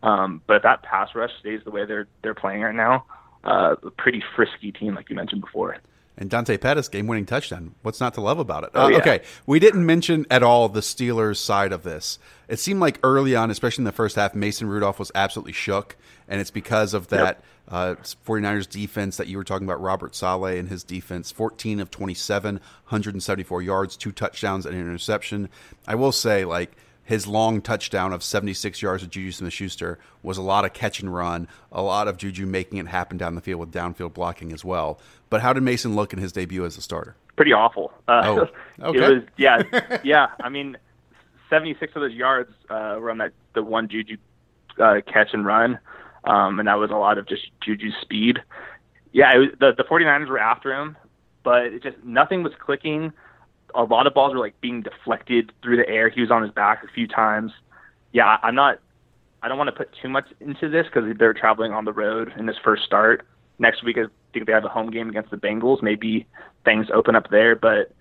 Um, 0.03 0.43
but 0.47 0.57
if 0.57 0.63
that 0.63 0.83
pass 0.83 1.15
rush 1.15 1.31
stays 1.41 1.61
the 1.65 1.71
way 1.71 1.87
they're 1.87 2.07
they're 2.23 2.35
playing 2.35 2.63
right 2.63 2.75
now, 2.75 3.05
uh, 3.45 3.77
a 3.83 3.91
pretty 3.91 4.23
frisky 4.37 4.73
team, 4.73 4.95
like 4.95 5.09
you 5.09 5.17
mentioned 5.17 5.41
before. 5.41 5.77
And 6.17 6.31
Dante 6.31 6.57
Pettis 6.57 6.87
game 6.89 7.09
winning 7.09 7.27
touchdown. 7.27 7.75
What's 7.83 7.99
not 8.01 8.15
to 8.15 8.21
love 8.21 8.39
about 8.39 8.63
it? 8.63 8.71
Oh, 8.75 8.85
Uh, 8.85 8.89
yeah. 8.89 8.97
Okay, 8.99 9.21
we 9.47 9.59
didn't 9.59 9.85
mention 9.85 10.27
at 10.31 10.45
all 10.45 10.69
the 10.69 10.79
Steelers 10.81 11.39
side 11.39 11.73
of 11.73 11.83
this. 11.83 12.21
It 12.47 12.61
seemed 12.61 12.79
like 12.81 13.01
early 13.03 13.35
on, 13.35 13.51
especially 13.51 13.83
in 13.83 13.87
the 13.87 13.93
first 13.93 14.15
half, 14.15 14.33
Mason 14.35 14.69
Rudolph 14.69 15.01
was 15.01 15.11
absolutely 15.17 15.55
shook, 15.55 15.97
and 16.29 16.41
it's 16.41 16.53
because 16.53 16.95
of 16.95 17.09
that 17.09 17.43
uh, 17.69 17.97
49ers 18.27 18.69
defense 18.69 19.17
that 19.17 19.27
you 19.27 19.37
were 19.39 19.43
talking 19.45 19.67
about, 19.67 19.81
Robert 19.81 20.15
Saleh 20.15 20.57
and 20.59 20.69
his 20.69 20.85
defense. 20.85 21.33
14 21.33 21.81
of 21.81 21.91
27, 21.91 22.55
174 22.57 23.63
yards, 23.63 23.97
two 23.97 24.13
touchdowns, 24.13 24.67
and 24.67 24.75
an 24.77 24.81
interception. 24.83 25.49
I 25.89 25.95
will 25.97 26.13
say, 26.13 26.45
like, 26.45 26.73
his 27.05 27.27
long 27.27 27.61
touchdown 27.61 28.13
of 28.13 28.23
76 28.23 28.81
yards 28.83 29.03
with 29.03 29.11
Juju 29.11 29.33
Smith 29.33 29.53
Schuster 29.53 29.99
was 30.23 30.39
a 30.39 30.43
lot 30.43 30.65
of 30.65 30.73
catch 30.73 31.01
and 31.01 31.15
run, 31.15 31.49
a 31.71 31.83
lot 31.83 32.09
of 32.09 32.17
Juju 32.17 32.47
making 32.47 32.79
it 32.79 32.87
happen 32.89 33.17
down 33.19 33.35
the 33.35 33.41
field 33.41 33.61
with 33.61 33.71
downfield 33.71 34.15
blocking 34.15 34.53
as 34.53 34.65
well. 34.65 34.99
But 35.31 35.43
how 35.43 35.53
did 35.53 35.63
Mason 35.63 35.95
look 35.95 36.13
in 36.13 36.19
his 36.19 36.33
debut 36.33 36.65
as 36.65 36.77
a 36.77 36.81
starter? 36.81 37.17
pretty 37.37 37.53
awful. 37.53 37.93
Uh, 38.09 38.23
Oh, 38.25 38.49
okay. 38.89 38.99
It 38.99 39.15
was 39.15 39.23
yeah, 39.37 39.99
yeah. 40.05 40.29
I 40.43 40.49
mean, 40.49 40.77
seventy 41.51 41.77
six 41.79 41.95
of 41.97 42.03
those 42.03 42.13
yards 42.13 42.53
uh, 42.71 42.97
were 43.01 43.11
on 43.11 43.19
that 43.19 43.33
the 43.55 43.63
one 43.63 43.89
Juju 43.89 44.17
uh, 44.81 45.01
catch 45.07 45.29
and 45.33 45.45
run, 45.45 45.79
um, 46.25 46.59
and 46.59 46.69
that 46.69 46.79
was 46.79 46.91
a 46.91 46.97
lot 46.97 47.19
of 47.19 47.29
just 47.29 47.51
Juju's 47.61 47.95
speed. 48.01 48.41
Yeah, 49.13 49.35
it 49.35 49.39
was, 49.39 49.49
the 49.61 49.73
the 49.77 49.85
49ers 49.85 50.29
were 50.29 50.39
after 50.39 50.73
him, 50.73 50.97
but 51.43 51.67
it 51.67 51.83
just 51.83 51.97
nothing 52.05 52.43
was 52.43 52.53
clicking. 52.59 53.13
A 53.77 53.83
lot 53.83 54.07
of 54.07 54.15
balls 54.15 54.33
were 54.33 54.39
like 54.41 54.61
being 54.61 54.83
deflected 54.83 55.53
through 55.63 55.77
the 55.79 55.89
air. 55.89 56.09
He 56.09 56.21
was 56.21 56.31
on 56.31 56.43
his 56.43 56.51
back 56.53 56.85
a 56.85 56.89
few 56.93 57.07
times. 57.07 57.53
Yeah, 58.13 58.37
I'm 58.43 58.55
not. 58.55 58.79
I 59.43 59.49
don't 59.49 59.59
want 59.59 59.69
to 59.69 59.73
put 59.77 59.91
too 60.01 60.09
much 60.09 60.27
into 60.41 60.69
this 60.69 60.87
because 60.87 61.05
they're 61.19 61.35
traveling 61.35 61.73
on 61.73 61.85
the 61.85 61.93
road 61.93 62.33
in 62.39 62.47
this 62.47 62.57
first 62.65 62.85
start. 62.85 63.27
Next 63.59 63.85
week, 63.85 63.99
I 63.99 64.05
think 64.33 64.47
they 64.47 64.53
have 64.53 64.65
a 64.65 64.69
home 64.69 64.91
game 64.91 65.09
against 65.11 65.31
the 65.31 65.37
Bengals. 65.37 65.83
Maybe 65.83 66.27
things 66.65 66.87
open 66.93 67.15
up 67.15 67.29
there, 67.31 67.55
but 67.55 67.93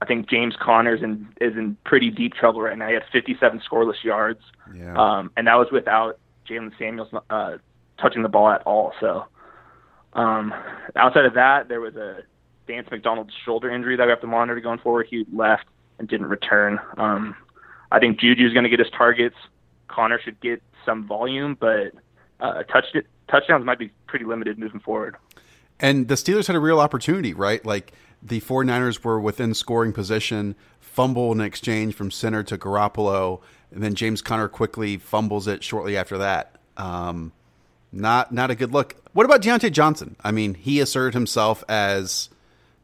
I 0.00 0.06
think 0.06 0.28
James 0.28 0.54
Conner's 0.60 1.02
in 1.02 1.26
is 1.40 1.56
in 1.56 1.76
pretty 1.84 2.10
deep 2.10 2.34
trouble 2.34 2.60
right 2.62 2.76
now. 2.78 2.88
He 2.88 2.94
had 2.94 3.02
57 3.12 3.60
scoreless 3.68 4.02
yards, 4.04 4.40
Yeah. 4.74 4.94
um, 4.96 5.30
and 5.36 5.46
that 5.46 5.54
was 5.56 5.68
without 5.72 6.18
Jaylen 6.48 6.70
Samuels 6.78 7.08
uh, 7.30 7.56
touching 7.98 8.22
the 8.22 8.28
ball 8.28 8.50
at 8.50 8.62
all. 8.62 8.92
So, 9.00 9.24
um, 10.12 10.54
outside 10.96 11.24
of 11.24 11.34
that, 11.34 11.68
there 11.68 11.80
was 11.80 11.96
a 11.96 12.18
Vance 12.66 12.88
McDonald's 12.90 13.32
shoulder 13.44 13.70
injury 13.70 13.96
that 13.96 14.04
we 14.04 14.10
have 14.10 14.20
to 14.20 14.26
monitor 14.26 14.60
going 14.60 14.78
forward. 14.78 15.06
He 15.08 15.26
left 15.32 15.64
and 15.98 16.08
didn't 16.08 16.26
return. 16.26 16.78
Um, 16.96 17.36
I 17.92 17.98
think 17.98 18.18
Juju's 18.18 18.52
going 18.52 18.64
to 18.64 18.70
get 18.70 18.78
his 18.78 18.90
targets. 18.90 19.36
Conner 19.88 20.20
should 20.22 20.40
get 20.40 20.62
some 20.84 21.06
volume, 21.06 21.56
but 21.58 21.92
uh, 22.40 22.62
touch 22.64 22.86
touchdowns 23.28 23.64
might 23.64 23.78
be 23.78 23.90
pretty 24.06 24.24
limited 24.24 24.58
moving 24.58 24.80
forward. 24.80 25.16
And 25.80 26.08
the 26.08 26.14
Steelers 26.14 26.46
had 26.46 26.56
a 26.56 26.60
real 26.60 26.80
opportunity, 26.80 27.34
right? 27.34 27.64
Like 27.64 27.92
the 28.22 28.40
49ers 28.40 29.04
were 29.04 29.20
within 29.20 29.54
scoring 29.54 29.92
position, 29.92 30.54
fumble 30.80 31.32
in 31.32 31.40
exchange 31.40 31.94
from 31.94 32.10
center 32.10 32.42
to 32.44 32.56
Garoppolo, 32.56 33.40
and 33.70 33.82
then 33.82 33.94
James 33.94 34.22
Conner 34.22 34.48
quickly 34.48 34.96
fumbles 34.96 35.46
it 35.46 35.62
shortly 35.62 35.96
after 35.96 36.18
that. 36.18 36.56
Um, 36.76 37.32
not 37.92 38.32
not 38.32 38.50
a 38.50 38.54
good 38.54 38.72
look. 38.72 38.96
What 39.12 39.26
about 39.26 39.42
Diontae 39.42 39.70
Johnson? 39.70 40.16
I 40.24 40.32
mean, 40.32 40.54
he 40.54 40.80
asserted 40.80 41.14
himself 41.14 41.62
as 41.68 42.28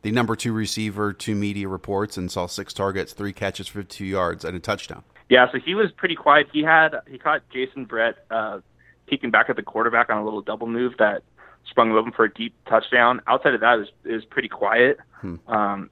the 0.02 0.10
number 0.10 0.36
two 0.36 0.52
receiver 0.52 1.12
to 1.12 1.34
media 1.34 1.68
reports 1.68 2.16
and 2.16 2.30
saw 2.30 2.46
six 2.46 2.72
targets, 2.72 3.12
three 3.12 3.32
catches 3.32 3.68
for 3.68 3.82
two 3.82 4.04
yards, 4.04 4.44
and 4.44 4.56
a 4.56 4.60
touchdown. 4.60 5.04
Yeah, 5.28 5.46
so 5.52 5.58
he 5.58 5.74
was 5.74 5.92
pretty 5.92 6.16
quiet. 6.16 6.48
He 6.52 6.62
had 6.62 6.90
he 7.08 7.18
caught 7.18 7.42
Jason 7.50 7.84
Brett 7.84 8.24
uh, 8.30 8.60
peeking 9.06 9.30
back 9.30 9.48
at 9.48 9.56
the 9.56 9.62
quarterback 9.62 10.10
on 10.10 10.18
a 10.18 10.24
little 10.24 10.42
double 10.42 10.66
move 10.66 10.94
that 10.98 11.22
sprung 11.68 11.90
him 11.90 11.96
open 11.96 12.12
for 12.12 12.24
a 12.24 12.32
deep 12.32 12.54
touchdown. 12.68 13.20
Outside 13.26 13.54
of 13.54 13.60
that, 13.60 13.74
it 13.74 13.78
was, 13.78 13.88
it 14.04 14.12
was 14.12 14.24
pretty 14.24 14.48
quiet. 14.48 14.98
Hmm. 15.20 15.36
Um, 15.46 15.90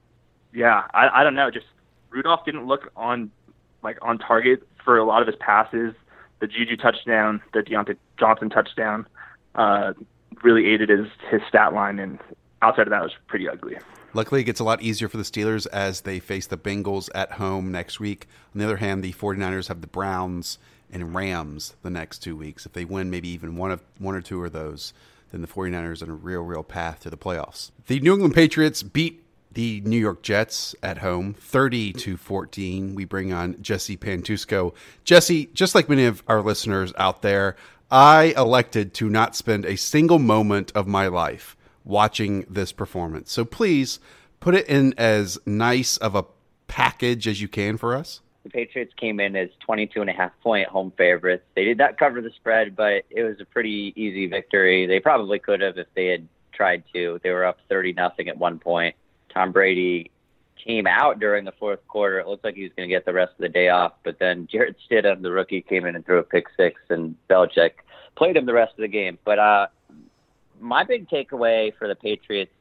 yeah, 0.53 0.87
I, 0.93 1.21
I 1.21 1.23
don't 1.23 1.35
know. 1.35 1.51
Just 1.51 1.67
Rudolph 2.09 2.43
didn't 2.45 2.65
look 2.65 2.91
on 2.95 3.31
like 3.83 3.97
on 4.01 4.17
target 4.17 4.67
for 4.83 4.97
a 4.97 5.05
lot 5.05 5.21
of 5.21 5.27
his 5.27 5.37
passes. 5.37 5.93
The 6.39 6.47
Juju 6.47 6.77
touchdown, 6.77 7.41
the 7.53 7.59
Diontae 7.59 7.97
Johnson 8.17 8.49
touchdown, 8.49 9.05
uh, 9.55 9.93
really 10.43 10.67
aided 10.67 10.89
his 10.89 11.07
his 11.29 11.41
stat 11.47 11.73
line, 11.73 11.99
and 11.99 12.19
outside 12.61 12.83
of 12.83 12.89
that, 12.89 13.01
it 13.01 13.03
was 13.03 13.15
pretty 13.27 13.47
ugly. 13.47 13.77
Luckily, 14.13 14.41
it 14.41 14.45
gets 14.45 14.59
a 14.59 14.63
lot 14.63 14.81
easier 14.81 15.07
for 15.07 15.17
the 15.17 15.23
Steelers 15.23 15.67
as 15.67 16.01
they 16.01 16.19
face 16.19 16.47
the 16.47 16.57
Bengals 16.57 17.09
at 17.13 17.33
home 17.33 17.71
next 17.71 17.99
week. 17.99 18.27
On 18.53 18.59
the 18.59 18.65
other 18.65 18.77
hand, 18.77 19.03
the 19.03 19.13
49ers 19.13 19.67
have 19.67 19.81
the 19.81 19.87
Browns 19.87 20.57
and 20.91 21.13
Rams 21.13 21.75
the 21.83 21.91
next 21.91 22.19
two 22.19 22.35
weeks. 22.35 22.65
If 22.65 22.73
they 22.73 22.85
win 22.85 23.11
maybe 23.11 23.29
even 23.29 23.55
one 23.55 23.71
of 23.71 23.81
one 23.99 24.15
or 24.15 24.21
two 24.21 24.43
of 24.43 24.51
those, 24.51 24.93
then 25.31 25.41
the 25.41 25.47
49ers 25.47 26.01
are 26.01 26.05
on 26.05 26.11
a 26.11 26.15
real, 26.15 26.41
real 26.41 26.63
path 26.63 27.01
to 27.01 27.09
the 27.09 27.17
playoffs. 27.17 27.69
The 27.87 27.99
New 27.99 28.13
England 28.13 28.33
Patriots 28.33 28.81
beat 28.81 29.23
the 29.51 29.81
New 29.81 29.97
York 29.97 30.21
Jets 30.21 30.75
at 30.81 30.99
home 30.99 31.33
30 31.33 31.93
to 31.93 32.17
14. 32.17 32.95
We 32.95 33.05
bring 33.05 33.31
on 33.31 33.61
Jesse 33.61 33.97
Pantuosco. 33.97 34.73
Jesse, 35.03 35.47
just 35.53 35.75
like 35.75 35.89
many 35.89 36.05
of 36.05 36.23
our 36.27 36.41
listeners 36.41 36.93
out 36.97 37.21
there, 37.21 37.55
I 37.91 38.33
elected 38.37 38.93
to 38.95 39.09
not 39.09 39.35
spend 39.35 39.65
a 39.65 39.75
single 39.75 40.19
moment 40.19 40.71
of 40.75 40.87
my 40.87 41.07
life 41.07 41.55
watching 41.83 42.45
this 42.49 42.71
performance. 42.71 43.31
So 43.31 43.45
please 43.45 43.99
put 44.39 44.55
it 44.55 44.67
in 44.67 44.93
as 44.97 45.39
nice 45.45 45.97
of 45.97 46.15
a 46.15 46.25
package 46.67 47.27
as 47.27 47.41
you 47.41 47.47
can 47.47 47.77
for 47.77 47.95
us. 47.95 48.21
The 48.43 48.49
Patriots 48.49 48.93
came 48.95 49.19
in 49.19 49.35
as 49.35 49.49
22 49.65 50.01
and 50.01 50.09
a 50.09 50.13
half 50.13 50.31
point 50.41 50.67
home 50.69 50.93
favorites. 50.97 51.43
They 51.55 51.65
did 51.65 51.77
not 51.77 51.97
cover 51.97 52.21
the 52.21 52.31
spread, 52.31 52.75
but 52.75 53.03
it 53.09 53.23
was 53.23 53.39
a 53.41 53.45
pretty 53.45 53.93
easy 53.95 54.27
victory. 54.27 54.85
They 54.85 54.99
probably 54.99 55.39
could 55.39 55.61
have 55.61 55.77
if 55.77 55.87
they 55.93 56.07
had 56.07 56.27
tried 56.53 56.83
to. 56.93 57.19
They 57.23 57.31
were 57.31 57.45
up 57.45 57.59
30 57.67 57.93
nothing 57.93 58.29
at 58.29 58.37
one 58.37 58.59
point. 58.59 58.95
Tom 59.33 59.51
Brady 59.51 60.11
came 60.63 60.87
out 60.87 61.19
during 61.19 61.45
the 61.45 61.51
fourth 61.53 61.85
quarter. 61.87 62.19
It 62.19 62.27
looked 62.27 62.43
like 62.43 62.55
he 62.55 62.63
was 62.63 62.71
going 62.75 62.87
to 62.87 62.93
get 62.93 63.05
the 63.05 63.13
rest 63.13 63.31
of 63.31 63.39
the 63.39 63.49
day 63.49 63.69
off, 63.69 63.93
but 64.03 64.19
then 64.19 64.47
Jarrett 64.51 64.77
Stidham, 64.89 65.21
the 65.21 65.31
rookie, 65.31 65.61
came 65.61 65.85
in 65.85 65.95
and 65.95 66.05
threw 66.05 66.19
a 66.19 66.23
pick 66.23 66.47
six, 66.57 66.81
and 66.89 67.15
Belichick 67.29 67.71
played 68.15 68.37
him 68.37 68.45
the 68.45 68.53
rest 68.53 68.73
of 68.73 68.81
the 68.81 68.87
game. 68.87 69.17
But 69.23 69.39
uh, 69.39 69.67
my 70.59 70.83
big 70.83 71.09
takeaway 71.09 71.73
for 71.77 71.87
the 71.87 71.95
Patriots 71.95 72.51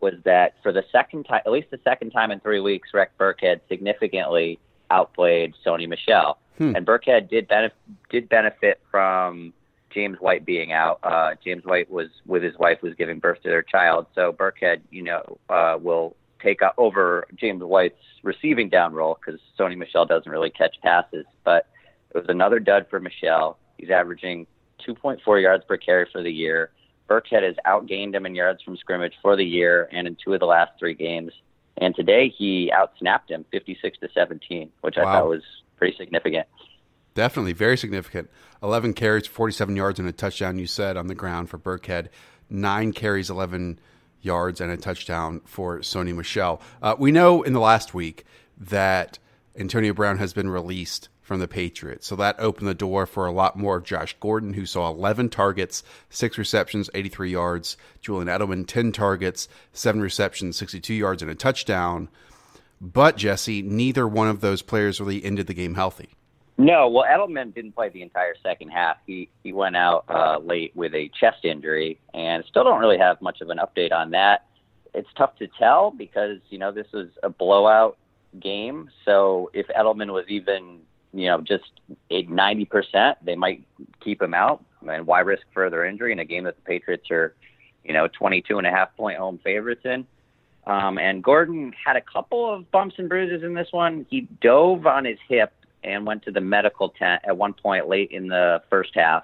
was 0.00 0.14
that 0.24 0.54
for 0.62 0.72
the 0.72 0.84
second 0.92 1.24
time, 1.24 1.40
at 1.46 1.52
least 1.52 1.70
the 1.70 1.80
second 1.84 2.10
time 2.10 2.30
in 2.30 2.40
three 2.40 2.60
weeks, 2.60 2.90
Rex 2.92 3.12
Burkhead 3.18 3.60
significantly 3.68 4.58
outplayed 4.90 5.54
Sony 5.64 5.88
Michel, 5.88 6.38
hmm. 6.58 6.76
and 6.76 6.86
Burkhead 6.86 7.28
did 7.30 7.48
benefit 7.48 7.76
did 8.10 8.28
benefit 8.28 8.80
from 8.90 9.52
James 9.90 10.18
White 10.20 10.44
being 10.44 10.72
out. 10.72 10.98
Uh, 11.02 11.34
James 11.42 11.64
White 11.64 11.90
was 11.90 12.08
with 12.26 12.42
his 12.42 12.56
wife 12.58 12.82
was 12.82 12.94
giving 12.94 13.18
birth 13.18 13.42
to 13.42 13.48
their 13.48 13.62
child, 13.62 14.06
so 14.14 14.32
Burkhead, 14.32 14.80
you 14.90 15.02
know, 15.02 15.38
uh, 15.48 15.78
will 15.80 16.14
take 16.42 16.60
over 16.76 17.26
James 17.34 17.62
White's 17.62 17.96
receiving 18.22 18.68
down 18.68 18.92
role 18.92 19.18
because 19.18 19.40
Sony 19.58 19.76
Michel 19.76 20.04
doesn't 20.04 20.30
really 20.30 20.50
catch 20.50 20.76
passes. 20.82 21.24
But 21.44 21.66
it 22.14 22.18
was 22.18 22.26
another 22.28 22.60
dud 22.60 22.86
for 22.90 23.00
Michel. 23.00 23.58
He's 23.78 23.90
averaging 23.90 24.46
2.4 24.86 25.42
yards 25.42 25.64
per 25.64 25.76
carry 25.76 26.06
for 26.12 26.22
the 26.22 26.30
year. 26.30 26.70
Burkhead 27.08 27.42
has 27.42 27.56
outgained 27.66 28.14
him 28.14 28.26
in 28.26 28.34
yards 28.34 28.62
from 28.62 28.76
scrimmage 28.76 29.14
for 29.22 29.36
the 29.36 29.44
year 29.44 29.88
and 29.92 30.06
in 30.06 30.16
two 30.16 30.34
of 30.34 30.40
the 30.40 30.46
last 30.46 30.72
three 30.78 30.94
games. 30.94 31.32
And 31.78 31.94
today 31.94 32.28
he 32.36 32.72
outsnapped 32.74 33.28
him 33.28 33.44
56 33.52 33.98
to 33.98 34.08
17, 34.12 34.70
which 34.80 34.96
wow. 34.96 35.02
I 35.02 35.12
thought 35.12 35.28
was 35.28 35.42
pretty 35.76 35.96
significant. 35.96 36.46
Definitely 37.14 37.52
very 37.52 37.76
significant. 37.76 38.30
11 38.62 38.94
carries, 38.94 39.26
47 39.26 39.76
yards, 39.76 39.98
and 39.98 40.08
a 40.08 40.12
touchdown, 40.12 40.58
you 40.58 40.66
said, 40.66 40.96
on 40.96 41.06
the 41.06 41.14
ground 41.14 41.48
for 41.48 41.58
Burkhead. 41.58 42.08
Nine 42.50 42.92
carries, 42.92 43.30
11 43.30 43.78
yards, 44.20 44.60
and 44.60 44.70
a 44.70 44.76
touchdown 44.76 45.40
for 45.44 45.78
Sony 45.80 46.14
Michel. 46.14 46.60
Uh, 46.82 46.94
we 46.98 47.12
know 47.12 47.42
in 47.42 47.52
the 47.52 47.60
last 47.60 47.94
week 47.94 48.24
that 48.58 49.18
Antonio 49.58 49.92
Brown 49.92 50.18
has 50.18 50.32
been 50.32 50.50
released 50.50 51.08
from 51.26 51.40
the 51.40 51.48
Patriots. 51.48 52.06
So 52.06 52.14
that 52.16 52.38
opened 52.38 52.68
the 52.68 52.74
door 52.74 53.04
for 53.04 53.26
a 53.26 53.32
lot 53.32 53.58
more 53.58 53.78
of 53.78 53.84
Josh 53.84 54.14
Gordon, 54.20 54.52
who 54.52 54.64
saw 54.64 54.88
11 54.88 55.28
targets, 55.30 55.82
six 56.08 56.38
receptions, 56.38 56.88
83 56.94 57.32
yards. 57.32 57.76
Julian 58.00 58.28
Edelman, 58.28 58.64
10 58.64 58.92
targets, 58.92 59.48
seven 59.72 60.00
receptions, 60.00 60.56
62 60.56 60.94
yards, 60.94 61.22
and 61.22 61.30
a 61.30 61.34
touchdown. 61.34 62.08
But, 62.80 63.16
Jesse, 63.16 63.60
neither 63.60 64.06
one 64.06 64.28
of 64.28 64.40
those 64.40 64.62
players 64.62 65.00
really 65.00 65.24
ended 65.24 65.48
the 65.48 65.54
game 65.54 65.74
healthy. 65.74 66.10
No, 66.58 66.88
well, 66.88 67.04
Edelman 67.04 67.52
didn't 67.52 67.72
play 67.72 67.88
the 67.88 68.02
entire 68.02 68.34
second 68.40 68.68
half. 68.68 68.98
He 69.04 69.28
he 69.42 69.52
went 69.52 69.76
out 69.76 70.04
uh, 70.08 70.38
late 70.38 70.74
with 70.74 70.94
a 70.94 71.10
chest 71.20 71.44
injury, 71.44 71.98
and 72.14 72.44
still 72.48 72.64
don't 72.64 72.80
really 72.80 72.96
have 72.96 73.20
much 73.20 73.42
of 73.42 73.50
an 73.50 73.58
update 73.58 73.92
on 73.92 74.12
that. 74.12 74.46
It's 74.94 75.08
tough 75.18 75.36
to 75.36 75.48
tell 75.58 75.90
because 75.90 76.38
you 76.48 76.58
know 76.58 76.72
this 76.72 76.86
was 76.94 77.08
a 77.22 77.28
blowout 77.28 77.98
game. 78.40 78.90
So 79.04 79.50
if 79.52 79.66
Edelman 79.68 80.12
was 80.12 80.24
even 80.28 80.80
you 81.16 81.28
know, 81.28 81.40
just 81.40 81.64
at 82.10 82.26
90%, 82.26 83.16
they 83.22 83.36
might 83.36 83.64
keep 84.00 84.20
him 84.20 84.34
out. 84.34 84.64
I 84.82 84.84
mean, 84.84 85.06
why 85.06 85.20
risk 85.20 85.42
further 85.54 85.84
injury 85.84 86.12
in 86.12 86.18
a 86.18 86.24
game 86.24 86.44
that 86.44 86.56
the 86.56 86.62
Patriots 86.62 87.10
are, 87.10 87.34
you 87.84 87.92
know, 87.92 88.08
22 88.08 88.58
and 88.58 88.66
a 88.66 88.70
half 88.70 88.94
point 88.96 89.18
home 89.18 89.40
favorites 89.42 89.82
in? 89.84 90.06
Um, 90.66 90.98
and 90.98 91.22
Gordon 91.22 91.72
had 91.72 91.96
a 91.96 92.00
couple 92.00 92.52
of 92.52 92.70
bumps 92.70 92.96
and 92.98 93.08
bruises 93.08 93.42
in 93.44 93.54
this 93.54 93.68
one. 93.70 94.04
He 94.10 94.28
dove 94.40 94.86
on 94.86 95.04
his 95.04 95.18
hip 95.28 95.52
and 95.84 96.04
went 96.04 96.24
to 96.24 96.32
the 96.32 96.40
medical 96.40 96.90
tent 96.90 97.22
at 97.24 97.36
one 97.36 97.54
point 97.54 97.88
late 97.88 98.10
in 98.10 98.28
the 98.28 98.62
first 98.68 98.90
half. 98.94 99.22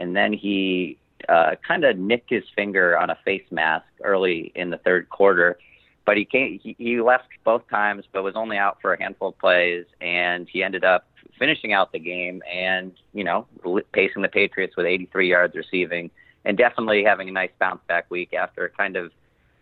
And 0.00 0.16
then 0.16 0.32
he 0.32 0.98
uh, 1.28 1.54
kind 1.66 1.84
of 1.84 1.96
nicked 1.96 2.30
his 2.30 2.42
finger 2.56 2.98
on 2.98 3.10
a 3.10 3.18
face 3.24 3.44
mask 3.50 3.86
early 4.02 4.52
in 4.54 4.70
the 4.70 4.78
third 4.78 5.08
quarter 5.08 5.58
but 6.04 6.16
he 6.16 6.24
came 6.24 6.58
he, 6.62 6.74
he 6.78 7.00
left 7.00 7.28
both 7.44 7.62
times 7.68 8.04
but 8.12 8.22
was 8.22 8.34
only 8.36 8.56
out 8.56 8.78
for 8.80 8.94
a 8.94 9.02
handful 9.02 9.28
of 9.28 9.38
plays 9.38 9.84
and 10.00 10.48
he 10.48 10.62
ended 10.62 10.84
up 10.84 11.06
finishing 11.38 11.72
out 11.72 11.92
the 11.92 11.98
game 11.98 12.42
and 12.50 12.92
you 13.12 13.24
know 13.24 13.46
pacing 13.92 14.22
the 14.22 14.28
patriots 14.28 14.76
with 14.76 14.86
83 14.86 15.28
yards 15.28 15.54
receiving 15.54 16.10
and 16.44 16.56
definitely 16.58 17.04
having 17.04 17.28
a 17.28 17.32
nice 17.32 17.50
bounce 17.58 17.80
back 17.88 18.10
week 18.10 18.34
after 18.34 18.72
kind 18.76 18.96
of 18.96 19.12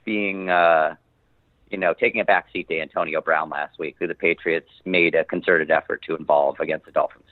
being 0.05 0.51
uh 0.51 0.95
you 1.71 1.79
know 1.79 1.95
taking 1.95 2.21
a 2.21 2.25
back 2.25 2.47
seat 2.53 2.69
to 2.69 2.81
antonio 2.81 3.21
brown 3.21 3.51
last 3.51 3.79
week 3.79 3.97
who 3.99 4.07
the 4.07 4.15
patriots 4.15 4.71
made 4.85 5.15
a 5.15 5.25
concerted 5.25 5.71
effort 5.71 6.03
to 6.07 6.17
involve 6.17 6.59
against 6.61 6.87
the 6.87 6.93
dolphins 6.93 7.25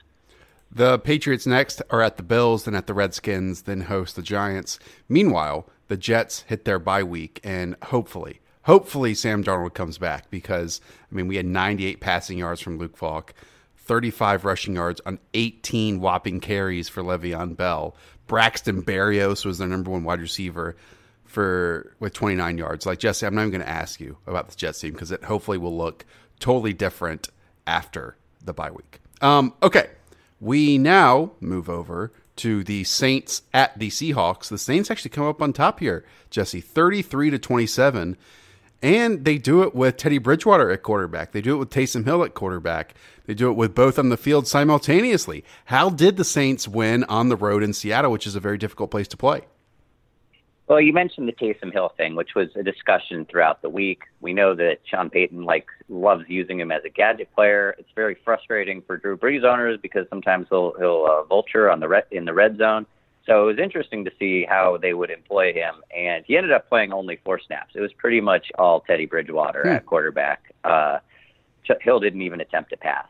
the 0.71 0.99
Patriots 0.99 1.47
next 1.47 1.81
are 1.89 2.03
at 2.03 2.17
the 2.17 2.23
Bills, 2.23 2.65
then 2.65 2.75
at 2.75 2.85
the 2.85 2.93
Redskins, 2.93 3.63
then 3.63 3.81
host 3.81 4.15
the 4.15 4.21
Giants. 4.21 4.77
Meanwhile, 5.07 5.67
the 5.87 5.97
Jets 5.97 6.41
hit 6.41 6.63
their 6.63 6.77
bye 6.77 7.01
week, 7.01 7.39
and 7.43 7.75
hopefully, 7.85 8.39
hopefully 8.63 9.15
Sam 9.15 9.43
Darnold 9.43 9.73
comes 9.73 9.97
back 9.97 10.29
because 10.29 10.79
I 11.11 11.15
mean 11.15 11.27
we 11.27 11.37
had 11.37 11.47
98 11.47 11.99
passing 11.99 12.37
yards 12.37 12.61
from 12.61 12.77
Luke 12.77 12.95
Falk, 12.95 13.33
35 13.89 14.45
rushing 14.45 14.75
yards 14.75 15.01
on 15.07 15.17
18 15.33 15.99
whopping 15.99 16.39
carries 16.39 16.87
for 16.87 17.01
Le'Veon 17.01 17.57
Bell. 17.57 17.95
Braxton 18.27 18.83
Berrios 18.83 19.43
was 19.43 19.57
their 19.57 19.67
number 19.67 19.89
one 19.89 20.03
wide 20.03 20.21
receiver 20.21 20.75
for 21.25 21.91
with 21.99 22.13
29 22.13 22.59
yards. 22.59 22.85
Like 22.85 22.99
Jesse, 22.99 23.25
I'm 23.25 23.33
not 23.33 23.41
even 23.41 23.51
going 23.53 23.63
to 23.63 23.67
ask 23.67 23.99
you 23.99 24.15
about 24.27 24.45
this 24.45 24.55
Jets 24.55 24.79
team 24.79 24.93
because 24.93 25.11
it 25.11 25.23
hopefully 25.23 25.57
will 25.57 25.75
look 25.75 26.05
totally 26.39 26.71
different 26.71 27.29
after 27.65 28.15
the 28.45 28.53
bye 28.53 28.69
week. 28.69 28.99
Um, 29.21 29.55
okay, 29.63 29.89
we 30.39 30.77
now 30.77 31.31
move 31.39 31.67
over 31.67 32.13
to 32.35 32.63
the 32.63 32.83
Saints 32.83 33.41
at 33.55 33.79
the 33.79 33.89
Seahawks. 33.89 34.49
The 34.49 34.59
Saints 34.59 34.91
actually 34.91 35.09
come 35.09 35.25
up 35.25 35.41
on 35.41 35.51
top 35.51 35.79
here, 35.79 36.05
Jesse, 36.29 36.61
33 36.61 37.31
to 37.31 37.39
27. 37.39 38.17
And 38.81 39.25
they 39.25 39.37
do 39.37 39.63
it 39.63 39.75
with 39.75 39.97
Teddy 39.97 40.19
Bridgewater 40.19 40.71
at 40.71 40.83
quarterback. 40.83 41.31
They 41.33 41.41
do 41.41 41.55
it 41.55 41.57
with 41.57 41.69
Taysom 41.69 42.05
Hill 42.05 42.23
at 42.23 42.33
quarterback. 42.33 42.95
They 43.25 43.33
do 43.33 43.49
it 43.49 43.53
with 43.53 43.75
both 43.75 43.99
on 43.99 44.09
the 44.09 44.17
field 44.17 44.47
simultaneously. 44.47 45.43
How 45.65 45.89
did 45.89 46.17
the 46.17 46.23
Saints 46.23 46.67
win 46.67 47.03
on 47.05 47.29
the 47.29 47.35
road 47.35 47.61
in 47.61 47.73
Seattle, 47.73 48.11
which 48.11 48.25
is 48.25 48.35
a 48.35 48.39
very 48.39 48.57
difficult 48.57 48.89
place 48.89 49.07
to 49.09 49.17
play? 49.17 49.41
Well, 50.69 50.79
you 50.79 50.93
mentioned 50.93 51.27
the 51.27 51.33
Taysom 51.33 51.73
Hill 51.73 51.91
thing, 51.97 52.15
which 52.15 52.35
was 52.35 52.49
a 52.55 52.61
discussion 52.61 53.25
throughout 53.25 53.63
the 53.63 53.69
week. 53.69 54.03
We 54.21 54.33
know 54.33 54.53
that 54.53 54.77
Sean 54.85 55.09
Payton 55.09 55.43
likes 55.43 55.73
loves 55.89 56.25
using 56.27 56.59
him 56.59 56.71
as 56.71 56.83
a 56.85 56.89
gadget 56.89 57.33
player. 57.33 57.75
It's 57.79 57.89
very 57.95 58.15
frustrating 58.23 58.83
for 58.83 58.95
Drew 58.95 59.17
Brees 59.17 59.43
owners 59.43 59.79
because 59.81 60.05
sometimes 60.09 60.45
he'll 60.47 60.73
he'll 60.77 61.07
uh, 61.09 61.23
vulture 61.23 61.71
on 61.71 61.79
the 61.79 62.03
in 62.11 62.25
the 62.25 62.35
red 62.35 62.57
zone. 62.57 62.85
So 63.29 63.43
it 63.43 63.45
was 63.45 63.59
interesting 63.59 64.03
to 64.05 64.11
see 64.17 64.43
how 64.49 64.77
they 64.81 64.93
would 64.95 65.11
employ 65.11 65.53
him, 65.53 65.75
and 65.95 66.25
he 66.25 66.35
ended 66.35 66.51
up 66.51 66.67
playing 66.67 66.91
only 66.91 67.19
four 67.23 67.39
snaps. 67.39 67.73
It 67.75 67.79
was 67.81 67.93
pretty 67.93 68.21
much 68.21 68.47
all 68.57 68.81
Teddy 68.81 69.05
Bridgewater 69.05 69.61
Hmm. 69.61 69.69
at 69.75 69.85
quarterback. 69.85 70.51
Uh, 70.63 70.97
Hill 71.81 71.99
didn't 71.99 72.23
even 72.23 72.41
attempt 72.41 72.71
to 72.71 72.77
pass. 72.77 73.05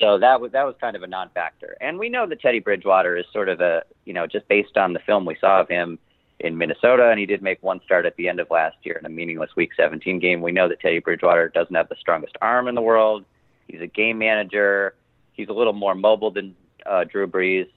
So 0.00 0.16
that 0.18 0.40
was 0.40 0.52
that 0.52 0.64
was 0.64 0.74
kind 0.80 0.96
of 0.96 1.02
a 1.02 1.06
non-factor. 1.06 1.76
And 1.82 1.98
we 1.98 2.08
know 2.08 2.26
that 2.26 2.40
Teddy 2.40 2.60
Bridgewater 2.60 3.16
is 3.18 3.26
sort 3.32 3.50
of 3.50 3.60
a 3.60 3.82
you 4.06 4.14
know 4.14 4.26
just 4.26 4.48
based 4.48 4.78
on 4.78 4.94
the 4.94 5.00
film 5.00 5.26
we 5.26 5.36
saw 5.38 5.60
of 5.60 5.68
him 5.68 5.98
in 6.40 6.56
Minnesota, 6.56 7.10
and 7.10 7.18
he 7.20 7.26
did 7.26 7.42
make 7.42 7.62
one 7.62 7.80
start 7.84 8.06
at 8.06 8.16
the 8.16 8.28
end 8.28 8.40
of 8.40 8.48
last 8.50 8.76
year 8.84 8.96
in 8.98 9.04
a 9.04 9.08
meaningless 9.10 9.50
Week 9.56 9.70
17 9.76 10.18
game. 10.20 10.40
We 10.40 10.52
know 10.52 10.68
that 10.68 10.80
Teddy 10.80 11.00
Bridgewater 11.00 11.48
doesn't 11.48 11.74
have 11.74 11.88
the 11.90 11.96
strongest 12.00 12.36
arm 12.40 12.68
in 12.68 12.74
the 12.74 12.80
world. 12.80 13.24
He's 13.66 13.82
a 13.82 13.86
game 13.88 14.16
manager. 14.18 14.94
He's 15.34 15.48
a 15.48 15.52
little 15.52 15.72
more 15.74 15.94
mobile 15.94 16.30
than 16.30 16.54
uh, 16.86 17.04
Drew 17.04 17.26
Brees. 17.26 17.68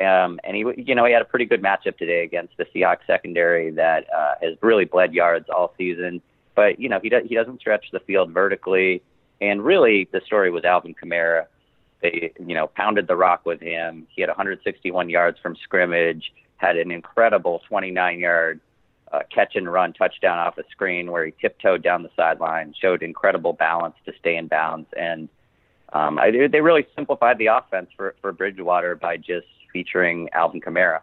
Um, 0.00 0.40
and 0.42 0.56
he, 0.56 0.64
you 0.76 0.94
know, 0.94 1.04
he 1.04 1.12
had 1.12 1.22
a 1.22 1.26
pretty 1.26 1.44
good 1.44 1.62
matchup 1.62 1.98
today 1.98 2.24
against 2.24 2.56
the 2.56 2.64
Seahawks 2.64 3.06
secondary 3.06 3.70
that 3.72 4.06
uh, 4.14 4.34
has 4.40 4.56
really 4.62 4.86
bled 4.86 5.12
yards 5.12 5.46
all 5.54 5.74
season. 5.76 6.22
But 6.54 6.80
you 6.80 6.88
know, 6.88 6.98
he 7.02 7.08
does, 7.08 7.24
he 7.26 7.34
doesn't 7.34 7.60
stretch 7.60 7.86
the 7.92 8.00
field 8.00 8.32
vertically. 8.32 9.02
And 9.40 9.64
really, 9.64 10.08
the 10.12 10.20
story 10.24 10.50
was 10.50 10.64
Alvin 10.64 10.94
Kamara. 10.94 11.46
They, 12.00 12.32
you 12.38 12.54
know, 12.54 12.68
pounded 12.68 13.06
the 13.06 13.16
rock 13.16 13.44
with 13.44 13.60
him. 13.60 14.06
He 14.14 14.22
had 14.22 14.28
161 14.28 15.10
yards 15.10 15.38
from 15.40 15.56
scrimmage. 15.62 16.32
Had 16.56 16.76
an 16.76 16.90
incredible 16.90 17.60
29-yard 17.70 18.60
uh, 19.12 19.20
catch 19.32 19.56
and 19.56 19.70
run 19.70 19.92
touchdown 19.92 20.38
off 20.38 20.58
a 20.58 20.64
screen 20.70 21.10
where 21.10 21.26
he 21.26 21.32
tiptoed 21.40 21.82
down 21.82 22.02
the 22.02 22.10
sideline. 22.16 22.74
Showed 22.80 23.02
incredible 23.02 23.52
balance 23.52 23.96
to 24.06 24.12
stay 24.18 24.36
in 24.36 24.46
bounds, 24.46 24.88
and 24.96 25.28
um, 25.92 26.18
I, 26.18 26.30
they 26.30 26.60
really 26.60 26.86
simplified 26.96 27.38
the 27.38 27.46
offense 27.46 27.90
for 27.96 28.14
for 28.20 28.32
Bridgewater 28.32 28.94
by 28.94 29.16
just 29.16 29.46
featuring 29.72 30.28
Alvin 30.32 30.60
Kamara. 30.60 31.00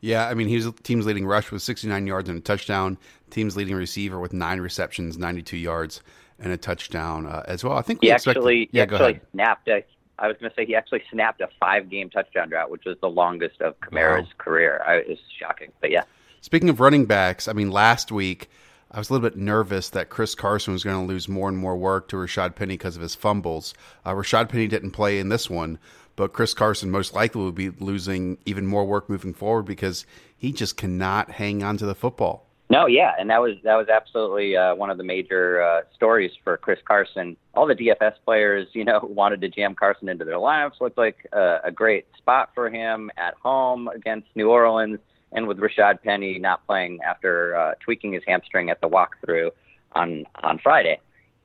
Yeah, 0.00 0.26
I 0.28 0.34
mean, 0.34 0.48
he 0.48 0.56
was 0.56 0.70
team's 0.82 1.06
leading 1.06 1.26
rush 1.26 1.52
with 1.52 1.62
69 1.62 2.06
yards 2.06 2.28
and 2.28 2.36
a 2.38 2.40
touchdown. 2.40 2.98
Team's 3.30 3.56
leading 3.56 3.76
receiver 3.76 4.18
with 4.18 4.32
nine 4.32 4.60
receptions, 4.60 5.16
92 5.16 5.56
yards 5.56 6.00
and 6.40 6.52
a 6.52 6.56
touchdown 6.56 7.26
uh, 7.26 7.44
as 7.46 7.62
well. 7.62 7.74
I 7.78 7.82
think 7.82 8.02
we 8.02 8.08
He 8.08 8.12
actually, 8.12 8.68
he 8.72 8.78
yeah, 8.78 8.86
go 8.86 8.96
actually 8.96 9.20
snapped 9.32 9.68
a. 9.68 9.84
I 10.18 10.28
was 10.28 10.36
going 10.38 10.50
to 10.50 10.54
say 10.56 10.66
he 10.66 10.74
actually 10.76 11.02
snapped 11.10 11.40
a 11.40 11.48
five-game 11.58 12.10
touchdown 12.10 12.48
drought, 12.48 12.70
which 12.70 12.84
was 12.84 12.96
the 13.00 13.08
longest 13.08 13.60
of 13.60 13.78
Kamara's 13.80 14.26
Wow. 14.26 14.32
career. 14.38 14.82
I, 14.86 14.96
it 14.96 15.08
was 15.08 15.18
shocking, 15.38 15.72
but 15.80 15.90
yeah. 15.90 16.02
Speaking 16.40 16.68
of 16.68 16.80
running 16.80 17.06
backs, 17.06 17.48
I 17.48 17.52
mean, 17.52 17.70
last 17.70 18.12
week 18.12 18.50
I 18.90 18.98
was 18.98 19.08
a 19.08 19.12
little 19.14 19.28
bit 19.28 19.38
nervous 19.38 19.88
that 19.90 20.10
Chris 20.10 20.34
Carson 20.34 20.72
was 20.74 20.84
going 20.84 21.00
to 21.00 21.12
lose 21.12 21.28
more 21.28 21.48
and 21.48 21.56
more 21.56 21.76
work 21.76 22.08
to 22.08 22.16
Rashad 22.16 22.54
Penny 22.56 22.74
because 22.74 22.94
of 22.96 23.02
his 23.02 23.14
fumbles. 23.14 23.72
Uh, 24.04 24.12
Rashad 24.12 24.48
Penny 24.48 24.68
didn't 24.68 24.90
play 24.90 25.18
in 25.18 25.28
this 25.28 25.48
one, 25.48 25.78
but 26.16 26.32
Chris 26.32 26.54
Carson 26.54 26.90
most 26.90 27.14
likely 27.14 27.40
will 27.40 27.52
be 27.52 27.70
losing 27.70 28.38
even 28.44 28.66
more 28.66 28.84
work 28.84 29.08
moving 29.08 29.34
forward 29.34 29.64
because 29.64 30.06
he 30.36 30.52
just 30.52 30.76
cannot 30.76 31.32
hang 31.32 31.62
on 31.62 31.76
to 31.78 31.86
the 31.86 31.94
football. 31.94 32.46
No, 32.72 32.86
yeah, 32.86 33.12
and 33.18 33.28
that 33.28 33.42
was 33.42 33.56
that 33.64 33.76
was 33.76 33.88
absolutely 33.88 34.56
uh, 34.56 34.74
one 34.74 34.88
of 34.88 34.96
the 34.96 35.04
major 35.04 35.62
uh, 35.62 35.82
stories 35.94 36.30
for 36.42 36.56
Chris 36.56 36.78
Carson. 36.86 37.36
All 37.52 37.66
the 37.66 37.74
DFS 37.74 38.14
players, 38.24 38.66
you 38.72 38.82
know, 38.82 39.00
wanted 39.10 39.42
to 39.42 39.48
jam 39.50 39.74
Carson 39.74 40.08
into 40.08 40.24
their 40.24 40.36
lineups. 40.36 40.80
Looked 40.80 40.96
like 40.96 41.26
uh, 41.34 41.58
a 41.62 41.70
great 41.70 42.06
spot 42.16 42.50
for 42.54 42.70
him 42.70 43.10
at 43.18 43.34
home 43.34 43.88
against 43.88 44.28
New 44.34 44.48
Orleans, 44.48 45.00
and 45.32 45.46
with 45.46 45.58
Rashad 45.58 46.02
Penny 46.02 46.38
not 46.38 46.66
playing 46.66 47.00
after 47.06 47.54
uh, 47.54 47.74
tweaking 47.80 48.14
his 48.14 48.22
hamstring 48.26 48.70
at 48.70 48.80
the 48.80 48.88
walkthrough 48.88 49.50
on 49.92 50.24
on 50.42 50.58
Friday. 50.58 50.98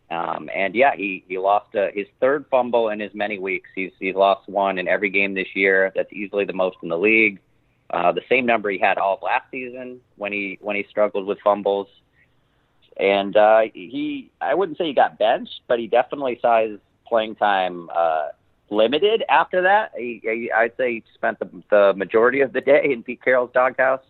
Um, 0.09 0.49
and 0.55 0.73
yeah, 0.73 0.95
he 0.95 1.23
he 1.27 1.37
lost 1.37 1.75
uh, 1.75 1.87
his 1.93 2.07
third 2.21 2.45
fumble 2.49 2.89
in 2.89 3.01
as 3.01 3.13
many 3.13 3.39
weeks. 3.39 3.69
He's 3.75 3.91
he's 3.99 4.15
lost 4.15 4.47
one 4.47 4.77
in 4.77 4.87
every 4.87 5.09
game 5.09 5.33
this 5.33 5.53
year. 5.53 5.91
That's 5.95 6.11
easily 6.13 6.45
the 6.45 6.53
most 6.53 6.77
in 6.81 6.89
the 6.89 6.97
league. 6.97 7.39
Uh, 7.89 8.11
the 8.11 8.21
same 8.29 8.45
number 8.45 8.69
he 8.69 8.77
had 8.77 8.97
all 8.97 9.15
of 9.15 9.21
last 9.21 9.49
season 9.51 9.99
when 10.15 10.31
he 10.31 10.57
when 10.61 10.75
he 10.75 10.85
struggled 10.89 11.25
with 11.25 11.39
fumbles. 11.43 11.87
And 12.97 13.37
uh, 13.37 13.61
he, 13.73 14.31
I 14.41 14.55
wouldn't 14.55 14.77
say 14.77 14.85
he 14.85 14.93
got 14.93 15.19
benched, 15.19 15.61
but 15.67 15.77
he 15.77 15.87
definitely 15.87 16.39
saw 16.41 16.63
his 16.63 16.79
playing 17.07 17.35
time 17.35 17.89
uh, 17.95 18.29
limited 18.69 19.23
after 19.29 19.61
that. 19.61 19.91
He, 19.95 20.19
he, 20.23 20.51
I'd 20.51 20.75
say 20.77 20.93
he 20.95 21.03
spent 21.13 21.39
the, 21.39 21.49
the 21.69 21.93
majority 21.95 22.41
of 22.41 22.53
the 22.53 22.61
day 22.61 22.89
in 22.91 23.03
Pete 23.03 23.21
Carroll's 23.21 23.51
doghouse. 23.53 24.01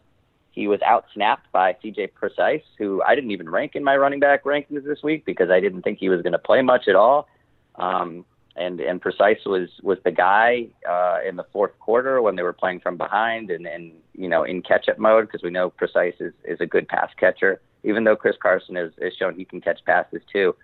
He 0.58 0.68
was 0.68 0.82
out 0.82 1.06
snapped 1.14 1.52
by 1.52 1.74
CJ 1.84 2.16
Prosise, 2.16 2.64
who 2.80 3.04
I 3.04 3.14
didn't 3.14 3.30
even 3.30 3.48
rank 3.48 3.76
in 3.76 3.84
my 3.84 3.96
running 3.96 4.20
back 4.20 4.44
rankings 4.44 4.84
this 4.86 5.04
week 5.04 5.24
because 5.24 5.52
I 5.52 5.60
didn't 5.60 5.84
think 5.84 6.00
he 6.00 6.10
was 6.10 6.24
going 6.24 6.34
to 6.34 6.40
play 6.40 6.64
much 6.64 6.88
at 6.88 6.96
all. 6.96 7.30
Um, 7.76 8.26
and 8.56 8.80
and 8.80 9.00
Prosise 9.00 9.46
was 9.46 9.70
was 9.84 10.00
the 10.04 10.10
guy 10.10 10.66
uh, 10.90 11.20
in 11.24 11.36
the 11.36 11.44
fourth 11.54 11.78
quarter 11.78 12.24
when 12.24 12.36
they 12.36 12.42
were 12.42 12.54
playing 12.54 12.80
from 12.80 12.98
behind 12.98 13.52
and 13.52 13.68
and 13.68 13.92
you 14.14 14.28
know 14.28 14.46
in 14.46 14.64
catch 14.64 14.90
up 14.90 14.98
mode 14.98 15.28
because 15.28 15.44
we 15.44 15.52
know 15.52 15.70
Prosise 15.70 16.16
is 16.20 16.34
is 16.44 16.60
a 16.60 16.66
good 16.66 16.88
pass 16.88 17.12
catcher. 17.20 17.62
Even 17.84 18.04
though 18.04 18.16
Chris 18.16 18.36
Carson 18.42 18.76
has, 18.78 18.92
has 19.00 19.14
shown 19.14 19.36
he 19.36 19.46
can 19.46 19.62
catch 19.62 19.86
passes 19.86 20.24
too. 20.34 20.56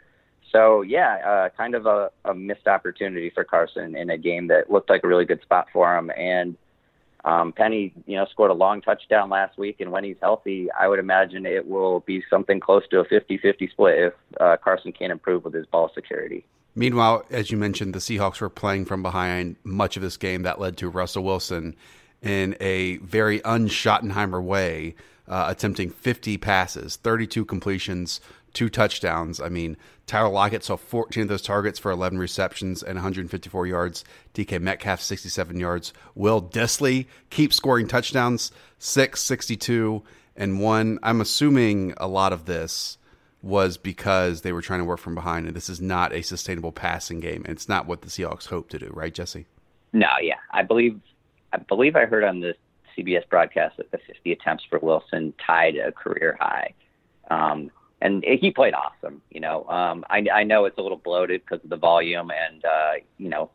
So 0.51 0.81
yeah, 0.81 1.17
uh, 1.23 1.49
kind 1.55 1.75
of 1.75 1.85
a, 1.85 2.09
a 2.25 2.33
missed 2.33 2.67
opportunity 2.67 3.29
for 3.29 3.43
Carson 3.43 3.95
in 3.95 4.09
a 4.09 4.17
game 4.17 4.47
that 4.47 4.71
looked 4.71 4.89
like 4.89 5.03
a 5.03 5.07
really 5.07 5.25
good 5.25 5.43
spot 5.43 5.67
for 5.71 5.95
him. 5.95 6.09
And 6.17 6.57
um, 7.25 7.53
Penny, 7.53 7.93
you 8.05 8.17
know, 8.17 8.25
scored 8.25 8.51
a 8.51 8.53
long 8.53 8.81
touchdown 8.81 9.29
last 9.29 9.57
week, 9.57 9.77
and 9.79 9.91
when 9.91 10.03
he's 10.03 10.17
healthy, 10.21 10.67
I 10.71 10.87
would 10.87 10.99
imagine 10.99 11.45
it 11.45 11.67
will 11.67 12.01
be 12.01 12.23
something 12.29 12.59
close 12.59 12.83
to 12.89 12.99
a 12.99 13.05
50-50 13.05 13.71
split 13.71 13.97
if 13.97 14.13
uh, 14.41 14.57
Carson 14.61 14.91
can 14.91 15.09
improve 15.09 15.45
with 15.45 15.53
his 15.53 15.65
ball 15.67 15.89
security. 15.95 16.45
Meanwhile, 16.75 17.25
as 17.29 17.51
you 17.51 17.57
mentioned, 17.57 17.93
the 17.93 17.99
Seahawks 17.99 18.41
were 18.41 18.49
playing 18.49 18.85
from 18.85 19.03
behind 19.03 19.55
much 19.63 19.95
of 19.95 20.01
this 20.01 20.17
game. 20.17 20.43
That 20.43 20.59
led 20.59 20.75
to 20.77 20.89
Russell 20.89 21.23
Wilson 21.23 21.75
in 22.21 22.57
a 22.59 22.97
very 22.97 23.41
un-Schottenheimer 23.43 24.41
way, 24.41 24.95
uh, 25.27 25.45
attempting 25.47 25.91
50 25.91 26.37
passes, 26.37 26.95
32 26.97 27.45
completions, 27.45 28.19
two 28.53 28.69
touchdowns. 28.69 29.41
I 29.41 29.49
mean, 29.49 29.77
Tyler 30.05 30.29
Lockett 30.29 30.63
saw 30.63 30.77
14 30.77 31.23
of 31.23 31.29
those 31.29 31.41
targets 31.41 31.79
for 31.79 31.91
11 31.91 32.19
receptions 32.19 32.83
and 32.83 32.95
154 32.95 33.67
yards. 33.67 34.03
DK 34.33 34.61
Metcalf, 34.61 35.01
67 35.01 35.59
yards. 35.59 35.93
Will 36.15 36.41
Dissly 36.41 37.07
keep 37.29 37.53
scoring 37.53 37.87
touchdowns, 37.87 38.51
6, 38.79 39.21
62, 39.21 40.03
and 40.35 40.59
one. 40.59 40.99
I'm 41.03 41.21
assuming 41.21 41.93
a 41.97 42.07
lot 42.07 42.33
of 42.33 42.45
this 42.45 42.97
was 43.41 43.77
because 43.77 44.41
they 44.41 44.53
were 44.53 44.61
trying 44.61 44.79
to 44.79 44.85
work 44.85 44.99
from 44.99 45.15
behind, 45.15 45.47
and 45.47 45.55
this 45.55 45.69
is 45.69 45.81
not 45.81 46.13
a 46.13 46.21
sustainable 46.21 46.71
passing 46.71 47.19
game. 47.19 47.43
And 47.45 47.53
it's 47.53 47.67
not 47.67 47.85
what 47.85 48.01
the 48.01 48.07
Seahawks 48.07 48.47
hope 48.47 48.69
to 48.69 48.79
do, 48.79 48.89
right, 48.93 49.13
Jesse? 49.13 49.45
No, 49.91 50.07
yeah, 50.21 50.37
I 50.51 50.63
believe, 50.63 50.99
I 51.51 51.57
believe 51.57 51.95
I 51.95 52.05
heard 52.05 52.23
on 52.23 52.39
the 52.39 52.55
CBS 52.97 53.27
broadcast 53.29 53.77
that 53.77 53.91
the 53.91 53.99
50 54.07 54.31
attempts 54.31 54.63
for 54.69 54.79
Wilson 54.79 55.33
tied 55.45 55.75
a 55.75 55.91
career 55.91 56.37
high, 56.39 56.73
um, 57.29 57.69
and 58.03 58.23
he 58.23 58.51
played 58.51 58.73
awesome. 58.73 59.21
You 59.31 59.39
know, 59.39 59.65
um, 59.69 60.03
I, 60.09 60.25
I 60.31 60.43
know 60.43 60.65
it's 60.65 60.77
a 60.77 60.81
little 60.81 60.97
bloated 60.97 61.41
because 61.41 61.63
of 61.63 61.69
the 61.69 61.77
volume, 61.77 62.31
and 62.31 62.63
uh, 62.65 62.91
you 63.17 63.29
know, 63.29 63.49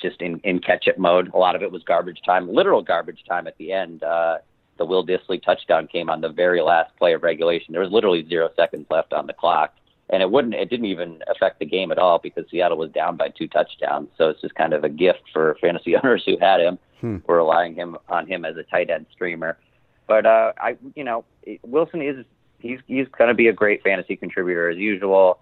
just 0.00 0.20
in 0.22 0.40
in 0.40 0.60
catch 0.60 0.88
up 0.88 0.98
mode. 0.98 1.30
A 1.34 1.36
lot 1.36 1.54
of 1.54 1.62
it 1.62 1.70
was 1.70 1.82
garbage 1.84 2.20
time, 2.24 2.52
literal 2.52 2.82
garbage 2.82 3.22
time 3.28 3.46
at 3.46 3.56
the 3.58 3.70
end. 3.70 4.02
Uh, 4.02 4.38
the 4.78 4.86
Will 4.86 5.06
Dissly 5.06 5.40
touchdown 5.42 5.86
came 5.86 6.08
on 6.08 6.22
the 6.22 6.30
very 6.30 6.62
last 6.62 6.96
play 6.96 7.12
of 7.12 7.22
regulation. 7.22 7.72
There 7.72 7.82
was 7.82 7.92
literally 7.92 8.26
zero 8.26 8.48
seconds 8.56 8.86
left 8.90 9.12
on 9.12 9.26
the 9.26 9.34
clock, 9.34 9.74
and 10.08 10.22
it 10.22 10.30
wouldn't. 10.30 10.54
It 10.54 10.70
didn't 10.70 10.86
even 10.86 11.22
affect 11.28 11.58
the 11.58 11.66
game 11.66 11.92
at 11.92 11.98
all 11.98 12.18
because 12.18 12.46
Seattle 12.50 12.78
was 12.78 12.90
down 12.92 13.18
by 13.18 13.28
two 13.28 13.46
touchdowns. 13.46 14.08
So 14.16 14.30
it's 14.30 14.40
just 14.40 14.54
kind 14.54 14.72
of 14.72 14.84
a 14.84 14.88
gift 14.88 15.22
for 15.34 15.58
fantasy 15.60 15.96
owners 16.02 16.22
who 16.24 16.38
had 16.40 16.60
him. 16.60 16.78
Hmm. 17.02 17.16
Were 17.26 17.38
relying 17.38 17.74
him 17.74 17.98
on 18.08 18.28
him 18.28 18.44
as 18.44 18.56
a 18.56 18.62
tight 18.62 18.88
end 18.88 19.06
streamer. 19.12 19.58
But 20.06 20.24
uh, 20.24 20.52
I, 20.56 20.76
you 20.94 21.02
know, 21.02 21.24
Wilson 21.64 22.00
is 22.00 22.24
he's 22.62 22.80
he's 22.86 23.06
going 23.18 23.28
to 23.28 23.34
be 23.34 23.48
a 23.48 23.52
great 23.52 23.82
fantasy 23.82 24.16
contributor 24.16 24.70
as 24.70 24.78
usual. 24.78 25.40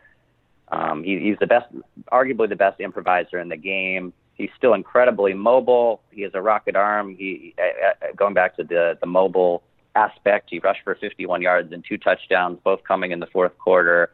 Um, 0.72 1.02
he, 1.02 1.18
he's 1.18 1.36
the 1.38 1.46
best, 1.46 1.66
arguably 2.12 2.48
the 2.48 2.56
best 2.56 2.80
improviser 2.80 3.38
in 3.38 3.48
the 3.48 3.56
game. 3.56 4.12
He's 4.34 4.50
still 4.56 4.74
incredibly 4.74 5.34
mobile. 5.34 6.02
He 6.10 6.22
has 6.22 6.32
a 6.34 6.40
rocket 6.40 6.76
arm. 6.76 7.14
He 7.14 7.54
uh, 7.58 8.06
going 8.16 8.34
back 8.34 8.56
to 8.56 8.64
the 8.64 8.96
the 9.00 9.06
mobile 9.06 9.62
aspect. 9.94 10.48
He 10.50 10.58
rushed 10.60 10.82
for 10.84 10.94
51 10.94 11.42
yards 11.42 11.72
and 11.72 11.84
two 11.86 11.98
touchdowns, 11.98 12.58
both 12.64 12.82
coming 12.84 13.10
in 13.10 13.20
the 13.20 13.26
fourth 13.26 13.56
quarter. 13.58 14.10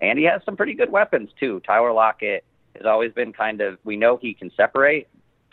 And 0.00 0.18
he 0.18 0.24
has 0.24 0.42
some 0.44 0.56
pretty 0.56 0.74
good 0.74 0.90
weapons 0.90 1.30
too. 1.38 1.60
Tyler 1.66 1.92
Lockett 1.92 2.44
has 2.76 2.86
always 2.86 3.12
been 3.12 3.32
kind 3.32 3.60
of. 3.60 3.78
We 3.84 3.96
know 3.96 4.16
he 4.16 4.34
can 4.34 4.50
separate 4.56 5.08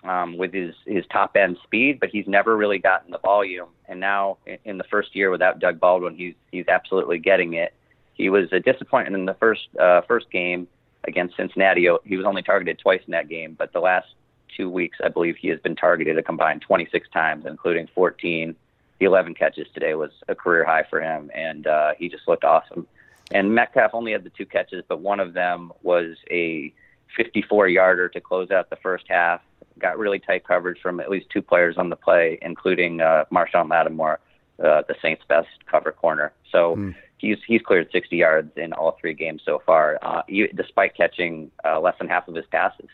um, 0.08 0.38
with 0.38 0.53
his 0.53 0.74
his 0.86 1.05
top 1.12 1.36
end 1.36 1.58
speed, 1.64 1.99
but 1.99 2.10
he's 2.10 2.28
never 2.28 2.55
really 2.55 2.80
gotten 2.80 3.12
the 3.12 3.20
volume. 3.20 3.70
And 3.88 3.99
now 3.99 4.38
in, 4.64 4.78
the 4.78 4.84
first 4.86 5.16
year 5.16 5.30
without 5.30 5.60
Doug 5.60 5.80
Baldwin, 5.80 6.16
he's 6.16 6.36
he's 6.51 6.68
absolutely 6.68 7.20
getting 7.20 7.53
it. 7.53 7.74
He 8.14 8.30
was 8.30 8.51
a 8.51 8.60
disappointment 8.60 9.16
in 9.16 9.26
the 9.26 9.36
first 9.36 9.68
uh, 9.80 10.01
first 10.01 10.30
game 10.32 10.68
against 11.05 11.36
Cincinnati. 11.36 11.88
He 12.03 12.18
was 12.18 12.26
only 12.26 12.41
targeted 12.41 12.80
twice 12.80 13.01
in 13.05 13.12
that 13.12 13.30
game, 13.30 13.55
but 13.58 13.74
the 13.74 13.80
last 13.80 14.08
two 14.55 14.70
weeks, 14.70 14.97
I 15.03 15.10
believe 15.10 15.36
he 15.38 15.49
has 15.49 15.60
been 15.60 15.76
targeted 15.76 16.18
a 16.18 16.24
combined 16.24 16.62
26 16.62 17.10
times, 17.10 17.45
including 17.45 17.88
14. 17.93 18.55
The 18.99 19.05
11 19.05 19.36
catches 19.36 19.68
today 19.74 19.93
was 19.93 20.12
a 20.28 20.34
career 20.34 20.66
high 20.66 20.84
for 20.89 20.99
him, 20.99 21.30
and 21.34 21.68
uh, 21.68 21.91
he 21.97 22.10
just 22.10 22.28
looked 22.28 22.43
awesome. 22.43 22.88
And 23.32 23.53
Metcalf 23.53 23.91
only 23.93 24.14
had 24.14 24.24
the 24.24 24.32
two 24.32 24.45
catches, 24.45 24.84
but 24.88 24.99
one 25.01 25.20
of 25.20 25.34
them 25.34 25.72
was 25.84 26.18
a 26.32 26.74
54 27.16 27.68
yarder 27.70 28.10
to 28.10 28.22
close 28.22 28.51
out 28.51 28.70
the 28.70 28.76
first 28.78 29.05
half 29.08 29.41
got 29.80 29.97
really 29.97 30.20
tight 30.20 30.45
coverage 30.45 30.80
from 30.82 30.99
at 30.99 31.10
least 31.10 31.28
two 31.30 31.41
players 31.41 31.78
on 31.78 31.89
the 31.89 31.95
play, 31.95 32.38
including 32.41 33.01
uh, 33.01 33.26
Marshon 33.32 33.70
Lattimore, 33.70 34.20
uh, 34.64 34.82
the 34.88 34.95
Saints' 35.01 35.24
best 35.28 35.49
cover 35.70 35.91
corner. 35.91 36.34
So 36.51 36.76
mm. 36.76 36.95
he's 37.18 37.38
he's 37.45 37.62
cleared 37.62 37.89
60 37.91 38.16
yards 38.16 38.51
in 38.58 38.74
all 38.74 38.97
three 38.99 39.14
games 39.14 39.41
so 39.45 39.62
far, 39.66 39.99
uh, 40.01 40.22
despite 40.55 40.95
catching 40.95 41.51
uh, 41.66 41.80
less 41.80 41.95
than 41.99 42.08
half 42.08 42.28
of 42.28 42.36
his 42.36 42.45
passes. 42.47 42.89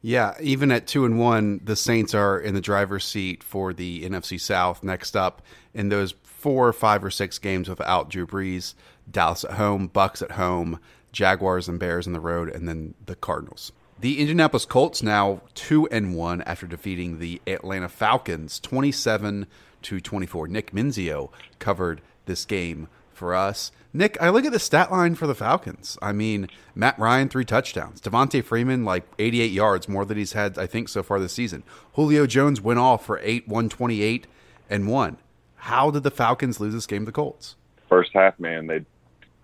Yeah, 0.00 0.34
even 0.40 0.70
at 0.70 0.86
two 0.86 1.04
and 1.04 1.18
one, 1.18 1.60
the 1.64 1.74
Saints 1.74 2.14
are 2.14 2.38
in 2.38 2.54
the 2.54 2.60
driver's 2.60 3.04
seat 3.04 3.42
for 3.42 3.72
the 3.72 4.08
NFC 4.08 4.40
South. 4.40 4.84
Next 4.84 5.16
up 5.16 5.42
in 5.74 5.88
those 5.88 6.14
four, 6.22 6.72
five, 6.72 7.02
or 7.02 7.10
six 7.10 7.38
games 7.40 7.68
without 7.68 8.08
Drew 8.08 8.24
Brees, 8.24 8.74
Dallas 9.10 9.44
at 9.44 9.52
home, 9.52 9.88
Bucs 9.88 10.22
at 10.22 10.32
home, 10.32 10.78
Jaguars 11.12 11.68
and 11.68 11.78
Bears 11.78 12.06
on 12.06 12.12
the 12.12 12.20
road, 12.20 12.48
and 12.48 12.68
then 12.68 12.94
the 13.06 13.16
Cardinals. 13.16 13.72
The 14.00 14.20
Indianapolis 14.20 14.64
Colts 14.64 15.02
now 15.02 15.42
two 15.54 15.88
and 15.88 16.14
one 16.14 16.42
after 16.42 16.66
defeating 16.66 17.18
the 17.18 17.42
Atlanta 17.46 17.88
Falcons 17.88 18.60
twenty 18.60 18.92
seven 18.92 19.46
to 19.82 20.00
twenty 20.00 20.26
four. 20.26 20.46
Nick 20.46 20.72
Mensio 20.72 21.30
covered 21.58 22.00
this 22.26 22.44
game 22.44 22.88
for 23.12 23.34
us. 23.34 23.72
Nick, 23.92 24.16
I 24.20 24.28
look 24.28 24.44
at 24.44 24.52
the 24.52 24.60
stat 24.60 24.92
line 24.92 25.16
for 25.16 25.26
the 25.26 25.34
Falcons. 25.34 25.98
I 26.00 26.12
mean, 26.12 26.48
Matt 26.76 26.96
Ryan 26.98 27.28
three 27.28 27.44
touchdowns, 27.44 28.00
Devonta 28.00 28.44
Freeman 28.44 28.84
like 28.84 29.04
eighty 29.18 29.40
eight 29.40 29.50
yards, 29.50 29.88
more 29.88 30.04
than 30.04 30.16
he's 30.16 30.34
had 30.34 30.58
I 30.58 30.66
think 30.66 30.88
so 30.88 31.02
far 31.02 31.18
this 31.18 31.32
season. 31.32 31.64
Julio 31.94 32.26
Jones 32.26 32.60
went 32.60 32.78
off 32.78 33.04
for 33.04 33.18
eight 33.24 33.48
one 33.48 33.68
twenty 33.68 34.02
eight 34.02 34.28
and 34.70 34.86
one. 34.86 35.16
How 35.56 35.90
did 35.90 36.04
the 36.04 36.12
Falcons 36.12 36.60
lose 36.60 36.74
this 36.74 36.86
game 36.86 37.02
to 37.02 37.06
the 37.06 37.12
Colts? 37.12 37.56
First 37.88 38.10
half, 38.14 38.38
man, 38.38 38.68
they 38.68 38.84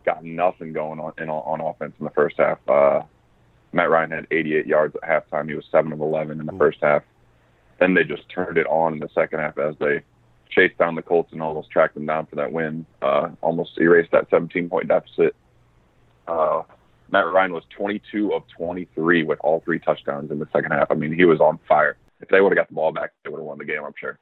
got 0.05 0.25
nothing 0.25 0.73
going 0.73 1.01
on 1.01 1.13
in, 1.19 1.29
on 1.29 1.61
offense 1.61 1.95
in 1.99 2.05
the 2.05 2.11
first 2.11 2.37
half. 2.39 2.59
Uh, 2.69 3.03
Matt 3.73 3.91
Ryan 3.91 4.11
had 4.13 4.27
88 4.31 4.67
yards 4.67 4.97
at 5.03 5.09
halftime. 5.09 5.49
He 5.49 5.55
was 5.55 5.65
seven 5.71 5.93
of 5.93 6.01
11 6.01 6.41
in 6.41 6.47
the 6.47 6.53
first 6.53 6.79
half. 6.83 7.03
Then 7.81 7.95
they 7.95 8.05
just 8.05 8.29
turned 8.29 8.57
it 8.57 8.67
on 8.67 8.95
in 8.95 8.99
the 9.01 9.09
second 9.15 9.41
half 9.41 9.59
as 9.59 9.75
they 9.81 10.03
chased 10.51 10.79
down 10.79 10.95
the 10.95 11.03
Colts 11.03 11.33
and 11.33 11.43
almost 11.43 11.71
tracked 11.71 11.95
them 11.95 12.07
down 12.07 12.27
for 12.27 12.37
that 12.37 12.53
win. 12.53 12.87
Uh, 13.03 13.31
almost 13.41 13.77
erased 13.79 14.13
that 14.13 14.29
17 14.31 14.69
point 14.69 14.89
deficit. 14.89 15.35
Uh, 16.29 16.63
Matt 17.11 17.27
Ryan 17.27 17.53
was 17.53 17.65
22 17.77 18.33
of 18.33 18.43
23 18.57 19.25
with 19.25 19.39
all 19.43 19.61
three 19.65 19.79
touchdowns 19.79 20.31
in 20.31 20.39
the 20.39 20.49
second 20.53 20.71
half. 20.71 20.91
I 20.91 20.95
mean, 20.95 21.13
he 21.13 21.25
was 21.25 21.41
on 21.41 21.59
fire. 21.69 21.97
If 22.21 22.29
they 22.29 22.41
would 22.41 22.53
have 22.53 22.57
got 22.57 22.69
the 22.69 22.75
ball 22.75 22.93
back, 22.93 23.11
they 23.23 23.31
would 23.31 23.39
have 23.39 23.47
won 23.47 23.59
the 23.59 23.65
game. 23.65 23.83
I'm 23.85 23.93
sure. 23.99 24.19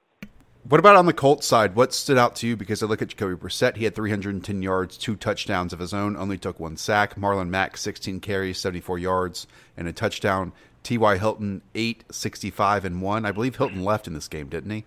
What 0.68 0.78
about 0.78 0.94
on 0.94 1.06
the 1.06 1.12
Colts 1.12 1.46
side? 1.46 1.74
What 1.74 1.92
stood 1.92 2.16
out 2.16 2.36
to 2.36 2.46
you? 2.46 2.56
Because 2.56 2.82
I 2.82 2.86
look 2.86 3.02
at 3.02 3.08
Jacoby 3.08 3.34
Brissett, 3.34 3.76
he 3.76 3.84
had 3.84 3.96
310 3.96 4.62
yards, 4.62 4.96
two 4.96 5.16
touchdowns 5.16 5.72
of 5.72 5.80
his 5.80 5.92
own, 5.92 6.16
only 6.16 6.38
took 6.38 6.60
one 6.60 6.76
sack. 6.76 7.16
Marlon 7.16 7.48
Mack, 7.48 7.76
16 7.76 8.20
carries, 8.20 8.58
74 8.58 9.00
yards, 9.00 9.48
and 9.76 9.88
a 9.88 9.92
touchdown. 9.92 10.52
T.Y. 10.84 11.18
Hilton, 11.18 11.62
8, 11.74 12.04
65, 12.12 12.84
and 12.84 13.02
1. 13.02 13.26
I 13.26 13.32
believe 13.32 13.56
Hilton 13.56 13.84
left 13.84 14.06
in 14.06 14.14
this 14.14 14.28
game, 14.28 14.48
didn't 14.48 14.70
he? 14.70 14.84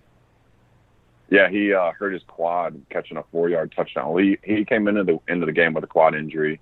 Yeah, 1.30 1.49
he 1.49 1.73
uh, 1.73 1.91
hurt 1.91 2.13
his 2.13 2.23
quad 2.28 2.82
catching 2.89 3.17
a 3.17 3.23
four-yard 3.32 3.73
touchdown. 3.76 4.17
He 4.19 4.38
he 4.43 4.63
came 4.63 4.88
into 4.88 5.03
the 5.03 5.19
into 5.28 5.45
the 5.45 5.51
game 5.51 5.73
with 5.73 5.84
a 5.84 5.88
quad 5.88 6.13
injury. 6.13 6.59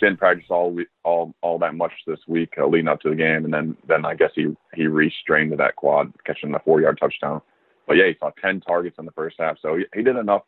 Didn't 0.00 0.18
practice 0.18 0.46
all 0.50 0.76
all 1.04 1.34
all 1.40 1.58
that 1.60 1.74
much 1.74 1.92
this 2.06 2.18
week 2.26 2.54
uh, 2.58 2.66
leading 2.66 2.88
up 2.88 3.00
to 3.02 3.10
the 3.10 3.16
game, 3.16 3.44
and 3.44 3.54
then 3.54 3.76
then 3.86 4.04
I 4.04 4.14
guess 4.14 4.32
he 4.34 4.56
he 4.74 4.88
restrained 4.88 5.56
that 5.56 5.76
quad 5.76 6.12
catching 6.24 6.50
the 6.50 6.58
four-yard 6.64 6.98
touchdown. 6.98 7.40
But 7.86 7.96
yeah, 7.96 8.06
he 8.06 8.16
saw 8.18 8.30
10 8.40 8.60
targets 8.60 8.98
in 8.98 9.04
the 9.04 9.12
first 9.12 9.36
half. 9.38 9.58
So 9.60 9.76
he, 9.76 9.84
he 9.94 10.02
did 10.02 10.16
enough 10.16 10.42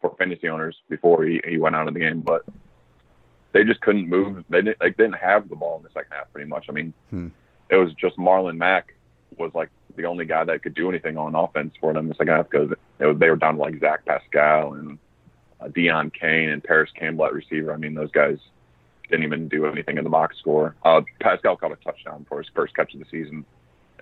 for 0.00 0.14
fantasy 0.18 0.48
owners 0.48 0.76
before 0.88 1.24
he, 1.24 1.40
he 1.46 1.58
went 1.58 1.76
out 1.76 1.88
of 1.88 1.94
the 1.94 2.00
game. 2.00 2.20
But 2.20 2.44
they 3.52 3.64
just 3.64 3.80
couldn't 3.80 4.08
move. 4.08 4.44
They 4.48 4.62
didn't, 4.62 4.80
like, 4.80 4.96
didn't 4.96 5.14
have 5.14 5.48
the 5.48 5.56
ball 5.56 5.78
in 5.78 5.82
the 5.82 5.90
second 5.90 6.12
half 6.12 6.32
pretty 6.32 6.48
much. 6.48 6.66
I 6.68 6.72
mean, 6.72 6.92
hmm. 7.10 7.28
it 7.70 7.76
was 7.76 7.92
just 7.94 8.16
Marlon 8.16 8.56
Mack 8.56 8.94
was 9.38 9.52
like 9.54 9.70
the 9.96 10.04
only 10.04 10.24
guy 10.24 10.44
that 10.44 10.62
could 10.62 10.74
do 10.74 10.88
anything 10.88 11.16
on 11.16 11.34
offense 11.34 11.74
for 11.80 11.92
them 11.92 12.04
in 12.04 12.08
the 12.08 12.14
second 12.14 12.34
half 12.34 12.50
because 12.50 12.72
they 12.98 13.06
were 13.06 13.36
down 13.36 13.56
to 13.56 13.60
like 13.60 13.78
Zach 13.80 14.04
Pascal 14.04 14.74
and 14.74 14.98
uh, 15.60 15.68
Deon 15.68 16.12
Cain 16.12 16.48
and 16.48 16.62
Parris 16.62 16.90
Campbell 16.98 17.26
at 17.26 17.32
receiver. 17.32 17.72
I 17.72 17.76
mean, 17.76 17.94
those 17.94 18.10
guys 18.10 18.38
didn't 19.10 19.24
even 19.24 19.48
do 19.48 19.66
anything 19.66 19.98
in 19.98 20.04
the 20.04 20.10
box 20.10 20.38
score. 20.38 20.74
Uh, 20.84 21.02
Pascal 21.20 21.56
caught 21.56 21.72
a 21.72 21.76
touchdown 21.76 22.24
for 22.28 22.38
his 22.38 22.50
first 22.54 22.74
catch 22.74 22.94
of 22.94 23.00
the 23.00 23.06
season 23.10 23.44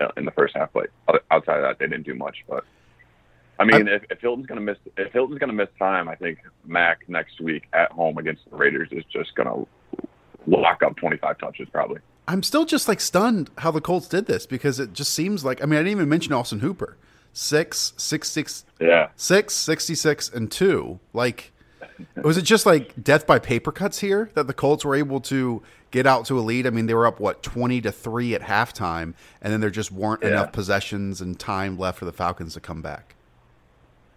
uh, 0.01 0.09
in 0.17 0.25
the 0.25 0.31
first 0.31 0.57
half, 0.57 0.71
but 0.73 0.91
outside 1.31 1.57
of 1.57 1.63
that, 1.63 1.79
they 1.79 1.87
didn't 1.87 2.07
do 2.07 2.15
much. 2.15 2.45
But 2.49 2.65
I 3.61 3.65
mean, 3.65 3.89
if, 3.89 4.03
if 4.11 4.21
Hilton's 4.21 4.47
going 4.47 4.59
to 4.59 4.65
miss 4.65 4.79
if 4.97 5.13
Hilton's 5.13 5.39
going 5.39 5.51
to 5.51 5.55
miss 5.55 5.69
time, 5.79 6.09
I 6.09 6.15
think 6.15 6.39
Mack 6.65 7.07
next 7.09 7.43
week 7.43 7.65
at 7.75 7.93
home 7.93 8.17
against 8.17 8.49
the 8.49 8.57
Raiders 8.57 8.89
is 8.91 9.05
just 9.13 9.35
going 9.35 9.49
to 9.49 10.07
lock 10.47 10.83
up 10.83 10.97
25 10.97 11.37
touches 11.37 11.69
probably. 11.71 12.01
I'm 12.27 12.43
still 12.43 12.65
just 12.65 12.89
like 12.89 13.01
stunned 13.01 13.51
how 13.59 13.71
the 13.71 13.83
Colts 13.83 14.09
did 14.09 14.25
this 14.25 14.47
because 14.47 14.81
it 14.81 14.95
just 14.95 15.13
seems 15.13 15.45
like 15.45 15.63
I 15.63 15.67
mean 15.67 15.79
I 15.79 15.83
didn't 15.83 15.93
even 15.93 16.09
mention 16.09 16.33
Austin 16.33 16.61
Hooper. 16.61 16.97
Six, 17.35 17.93
six, 17.97 18.29
six, 18.31 18.65
yeah, 18.81 19.11
six, 19.15 19.55
66, 19.55 20.31
and 20.31 20.51
two. 20.51 20.99
Like, 21.13 21.53
was 22.25 22.37
it 22.37 22.43
just 22.43 22.67
like 22.67 22.93
death 23.01 23.25
by 23.25 23.39
paper 23.39 23.71
cuts 23.71 24.01
here 24.01 24.31
that 24.35 24.49
the 24.49 24.55
Colts 24.55 24.85
were 24.85 24.97
able 24.97 25.21
to 25.21 25.63
get 25.93 26.07
out 26.07 26.25
to 26.27 26.39
a 26.39 26.41
lead? 26.41 26.67
I 26.67 26.71
mean, 26.71 26.87
they 26.87 26.95
were 26.95 27.07
up 27.07 27.21
what 27.21 27.45
twenty 27.45 27.81
to 27.83 27.93
three 27.93 28.35
at 28.35 28.41
halftime, 28.41 29.15
and 29.41 29.53
then 29.53 29.61
there 29.61 29.71
just 29.71 29.93
weren't 29.93 30.23
yeah. 30.23 30.31
enough 30.31 30.51
possessions 30.51 31.21
and 31.21 31.39
time 31.39 31.79
left 31.79 31.99
for 31.99 32.05
the 32.05 32.13
Falcons 32.13 32.55
to 32.55 32.61
come 32.61 32.83
back 32.83 33.15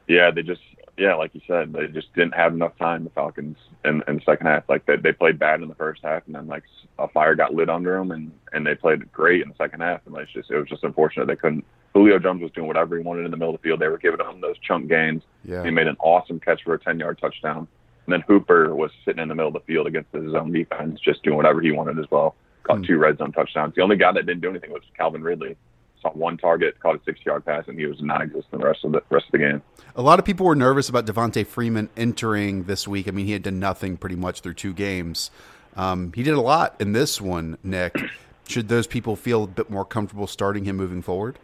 yeah, 0.08 0.32
they 0.32 0.43
just 0.43 0.62
yeah, 0.97 1.16
like 1.16 1.34
you 1.34 1.41
said, 1.47 1.74
they 1.74 1.88
just 1.88 2.14
didn't 2.14 2.36
have 2.36 2.54
enough 2.54 2.78
time. 2.78 3.04
The 3.04 3.10
Falcons 3.10 3.58
in, 3.84 4.04
in 4.08 4.18
the 4.18 4.22
second 4.26 4.47
half, 4.47 4.64
like 4.70 4.86
they 4.86 4.95
they 4.97 5.12
played 5.12 5.39
bad 5.39 5.62
in 5.62 5.68
the 5.68 5.76
first 5.76 6.01
half, 6.04 6.24
and 6.28 6.36
then 6.36 6.47
like 6.47 6.64
a 6.99 7.08
fire 7.08 7.36
got 7.36 7.54
lit 7.54 7.70
under 7.70 7.97
them, 7.97 8.12
and 8.12 8.32
and 8.51 8.66
they 8.66 8.76
played 8.76 9.12
great 9.12 9.41
in 9.41 9.49
the 9.49 9.56
second 9.56 9.82
half. 9.82 10.01
And 10.06 10.16
it's 10.18 10.32
just 10.32 10.51
it 10.51 10.58
was 10.58 10.68
just 10.68 10.84
unfortunate 10.84 11.26
they 11.26 11.36
couldn't. 11.36 11.66
Julio 11.93 12.20
Jones 12.20 12.41
was 12.41 12.51
doing 12.51 12.68
whatever 12.68 12.97
he 12.97 13.04
wanted 13.04 13.26
in 13.26 13.32
the 13.32 13.38
middle 13.38 13.54
of 13.54 13.62
the 13.62 13.64
field. 13.64 13.80
They 13.80 13.88
were 13.88 13.97
giving 13.97 14.20
him 14.20 14.41
those 14.41 14.58
chunk 14.60 14.88
gains. 14.88 15.24
Yeah. 15.43 15.64
He 15.64 15.72
made 15.72 15.88
an 15.88 15.97
awesome 15.99 16.39
catch 16.39 16.64
for 16.64 16.76
a 16.76 16.80
ten 16.80 16.99
yard 16.99 17.18
touchdown. 17.20 17.68
And 18.06 18.14
then 18.14 18.22
Hooper 18.28 18.76
was 18.76 18.91
sitting 19.06 19.22
in 19.22 19.30
the 19.30 19.36
middle 19.36 19.47
of 19.47 19.54
the 19.54 19.62
field 19.62 19.88
against 19.88 20.12
his 20.12 20.32
zone 20.32 20.51
defense, 20.51 20.99
just 20.99 21.24
doing 21.24 21.38
whatever 21.38 21.62
he 21.62 21.72
wanted 21.72 21.97
as 21.97 22.06
well. 22.12 22.36
Caught 22.64 22.80
hmm. 22.80 22.84
two 22.84 22.97
red 22.97 23.18
zone 23.18 23.32
touchdowns. 23.32 23.74
The 23.76 23.82
only 23.82 23.97
guy 23.97 24.12
that 24.12 24.26
didn't 24.26 24.41
do 24.41 24.49
anything 24.49 24.72
was 24.72 24.84
Calvin 24.95 25.24
Ridley 25.24 25.56
saw 26.04 26.12
one 26.12 26.38
target, 26.38 26.80
caught 26.80 26.95
a 26.95 26.99
six-yard 27.04 27.43
pass, 27.45 27.64
and 27.68 27.80
he 27.80 27.88
was 27.88 27.99
non-existent 28.01 28.51
the 28.51 28.68
rest 28.68 28.84
of 28.84 28.91
the 28.91 29.01
rest 29.10 29.26
of 29.26 29.32
the 29.32 29.39
game. 29.39 29.62
A 29.95 30.01
lot 30.01 30.20
of 30.20 30.26
people 30.26 30.45
were 30.45 30.56
nervous 30.56 30.89
about 30.89 31.08
Devonta 31.08 31.47
Freeman 31.47 31.89
entering 31.97 32.64
this 32.64 32.88
week. 32.88 33.08
I 33.08 33.12
mean, 33.12 33.26
he 33.26 33.32
had 33.32 33.43
done 33.43 33.60
nothing 33.60 33.97
pretty 33.97 34.16
much 34.16 34.41
through 34.41 34.54
two 34.54 34.74
games. 34.74 35.32
Um, 35.76 36.12
he 36.14 36.22
did 36.22 36.36
a 36.36 36.41
lot 36.41 36.76
in 36.80 36.91
this 36.91 37.20
one, 37.20 37.58
Nick. 37.64 37.95
Should 38.47 38.68
those 38.68 38.86
people 38.86 39.16
feel 39.16 39.45
a 39.45 39.47
bit 39.47 39.70
more 39.70 39.86
comfortable 39.86 40.28
starting 40.28 40.66
him 40.66 40.76
moving 40.76 41.01
forward? 41.01 41.39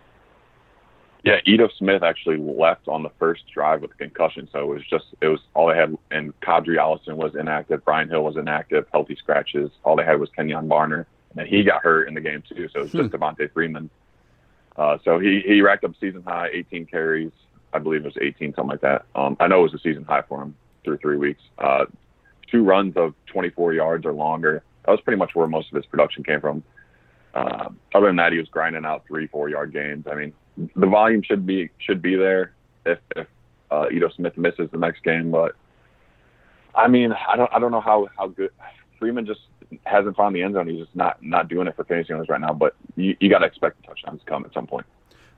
Yeah, 1.23 1.39
Ito 1.45 1.69
Smith 1.77 2.01
actually 2.01 2.37
left 2.37 2.87
on 2.87 3.03
the 3.03 3.11
first 3.19 3.43
drive 3.53 3.81
with 3.81 3.91
a 3.91 3.95
concussion, 3.95 4.47
so 4.51 4.59
it 4.59 4.67
was 4.67 4.83
just 4.89 5.05
it 5.21 5.27
was 5.27 5.39
all 5.53 5.67
they 5.67 5.75
had. 5.75 5.97
And 6.11 6.39
Qadree 6.39 6.77
Ollison 6.77 7.15
was 7.15 7.35
inactive, 7.35 7.83
Brian 7.83 8.09
Hill 8.09 8.23
was 8.23 8.37
inactive, 8.37 8.85
healthy 8.91 9.15
scratches. 9.15 9.69
All 9.83 9.97
they 9.97 10.05
had 10.05 10.19
was 10.19 10.29
Kenjon 10.37 10.67
Barner, 10.67 11.05
and 11.35 11.47
he 11.47 11.63
got 11.63 11.83
hurt 11.83 12.07
in 12.07 12.13
the 12.13 12.21
game 12.21 12.41
too. 12.47 12.69
So 12.69 12.79
it 12.79 12.83
was 12.83 12.91
just 12.91 13.09
hmm. 13.09 13.15
Devonta 13.15 13.51
Freeman. 13.51 13.89
Uh, 14.79 14.97
so 15.03 15.19
he, 15.19 15.41
he 15.45 15.61
racked 15.61 15.83
up 15.83 15.91
season 15.99 16.23
high 16.23 16.47
18 16.53 16.85
carries. 16.85 17.31
I 17.73 17.79
believe 17.79 18.01
it 18.01 18.05
was 18.05 18.17
18, 18.19 18.55
something 18.55 18.69
like 18.69 18.81
that. 18.81 19.05
Um, 19.13 19.35
I 19.41 19.47
know 19.47 19.59
it 19.59 19.63
was 19.63 19.73
a 19.73 19.79
season 19.79 20.05
high 20.05 20.21
for 20.21 20.41
him 20.41 20.55
through 20.85 20.97
three 20.99 21.17
weeks. 21.17 21.41
Uh, 21.57 21.85
two 22.49 22.63
runs 22.63 22.95
of 22.95 23.13
24 23.27 23.73
yards 23.73 24.05
or 24.05 24.13
longer. 24.13 24.63
That 24.85 24.91
was 24.93 25.01
pretty 25.01 25.19
much 25.19 25.35
where 25.35 25.47
most 25.47 25.69
of 25.69 25.75
his 25.75 25.85
production 25.85 26.23
came 26.23 26.39
from. 26.39 26.63
Uh, 27.33 27.69
other 27.93 28.07
than 28.07 28.15
that, 28.15 28.31
he 28.31 28.39
was 28.39 28.47
grinding 28.47 28.85
out 28.85 29.03
three, 29.05 29.27
four 29.27 29.49
yard 29.49 29.73
gains. 29.73 30.05
I 30.09 30.15
mean, 30.15 30.33
the 30.75 30.87
volume 30.87 31.21
should 31.23 31.45
be 31.45 31.69
should 31.77 32.01
be 32.01 32.15
there 32.15 32.53
if 32.85 32.97
if 33.15 33.27
uh, 33.69 33.85
Ito 33.91 34.09
Smith 34.15 34.37
misses 34.37 34.69
the 34.71 34.77
next 34.77 35.03
game. 35.03 35.29
But 35.29 35.55
I 36.73 36.87
mean, 36.87 37.13
I 37.13 37.35
don't 37.35 37.51
I 37.53 37.59
don't 37.59 37.71
know 37.71 37.81
how 37.81 38.07
how 38.17 38.27
good 38.27 38.49
Freeman 38.99 39.25
just 39.25 39.41
hasn't 39.85 40.15
found 40.15 40.35
the 40.35 40.43
end 40.43 40.53
zone. 40.53 40.67
He's 40.67 40.79
just 40.79 40.95
not 40.95 41.23
not 41.23 41.47
doing 41.47 41.67
it 41.67 41.75
for 41.75 41.83
fantasy 41.83 42.13
owners 42.13 42.29
right 42.29 42.41
now. 42.41 42.53
But 42.53 42.75
you, 42.95 43.15
you 43.19 43.29
got 43.29 43.39
to 43.39 43.45
expect 43.45 43.81
the 43.81 43.87
touchdowns 43.87 44.21
to 44.21 44.25
come 44.25 44.45
at 44.45 44.53
some 44.53 44.67
point. 44.67 44.85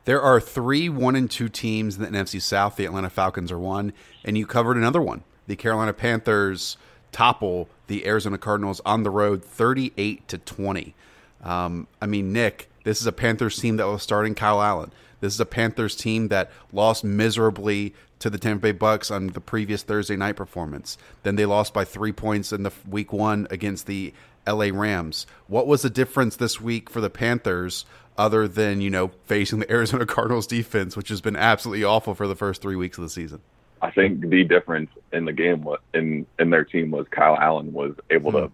There 0.05 0.21
are 0.21 0.39
three 0.39 0.89
one 0.89 1.15
and 1.15 1.29
two 1.29 1.47
teams 1.47 1.97
in 1.97 2.01
the 2.03 2.09
NFC 2.09 2.41
South. 2.41 2.75
The 2.75 2.85
Atlanta 2.85 3.09
Falcons 3.09 3.51
are 3.51 3.59
one, 3.59 3.93
and 4.25 4.37
you 4.37 4.45
covered 4.47 4.77
another 4.77 5.01
one. 5.01 5.23
The 5.47 5.55
Carolina 5.55 5.93
Panthers 5.93 6.77
topple 7.11 7.69
the 7.87 8.05
Arizona 8.05 8.37
Cardinals 8.37 8.81
on 8.85 9.03
the 9.03 9.09
road, 9.09 9.43
thirty-eight 9.43 10.27
to 10.27 10.37
twenty. 10.39 10.95
Um, 11.43 11.87
I 12.01 12.05
mean, 12.05 12.33
Nick, 12.33 12.69
this 12.83 13.01
is 13.01 13.07
a 13.07 13.11
Panthers 13.11 13.59
team 13.59 13.77
that 13.77 13.87
was 13.87 14.01
starting 14.01 14.35
Kyle 14.35 14.61
Allen. 14.61 14.91
This 15.19 15.33
is 15.33 15.39
a 15.39 15.45
Panthers 15.45 15.95
team 15.95 16.29
that 16.29 16.51
lost 16.73 17.03
miserably 17.03 17.93
to 18.21 18.29
the 18.29 18.37
Tampa 18.37 18.71
Bay 18.71 18.77
Bucs 18.77 19.13
on 19.13 19.27
the 19.27 19.41
previous 19.41 19.83
Thursday 19.83 20.15
night 20.15 20.35
performance. 20.35 20.97
Then 21.23 21.35
they 21.35 21.45
lost 21.45 21.73
by 21.73 21.83
three 21.83 22.11
points 22.11 22.53
in 22.53 22.63
the 22.63 22.71
week 22.87 23.11
one 23.11 23.47
against 23.49 23.87
the 23.87 24.13
LA 24.47 24.69
Rams. 24.71 25.27
What 25.47 25.67
was 25.67 25.81
the 25.81 25.89
difference 25.89 26.35
this 26.35 26.61
week 26.61 26.89
for 26.89 27.01
the 27.01 27.09
Panthers 27.09 27.85
other 28.17 28.47
than, 28.47 28.81
you 28.81 28.89
know, 28.89 29.11
facing 29.25 29.59
the 29.59 29.71
Arizona 29.71 30.05
Cardinals 30.05 30.47
defense, 30.47 30.95
which 30.95 31.09
has 31.09 31.21
been 31.21 31.35
absolutely 31.35 31.83
awful 31.83 32.15
for 32.15 32.27
the 32.27 32.35
first 32.35 32.61
three 32.61 32.75
weeks 32.75 32.97
of 32.97 33.03
the 33.03 33.09
season? 33.09 33.41
I 33.81 33.89
think 33.89 34.21
the 34.29 34.43
difference 34.43 34.91
in 35.11 35.25
the 35.25 35.33
game 35.33 35.67
in 35.93 36.27
in 36.37 36.49
their 36.51 36.63
team 36.63 36.91
was 36.91 37.07
Kyle 37.09 37.35
Allen 37.35 37.73
was 37.73 37.95
able 38.11 38.31
mm-hmm. 38.31 38.45
to 38.45 38.51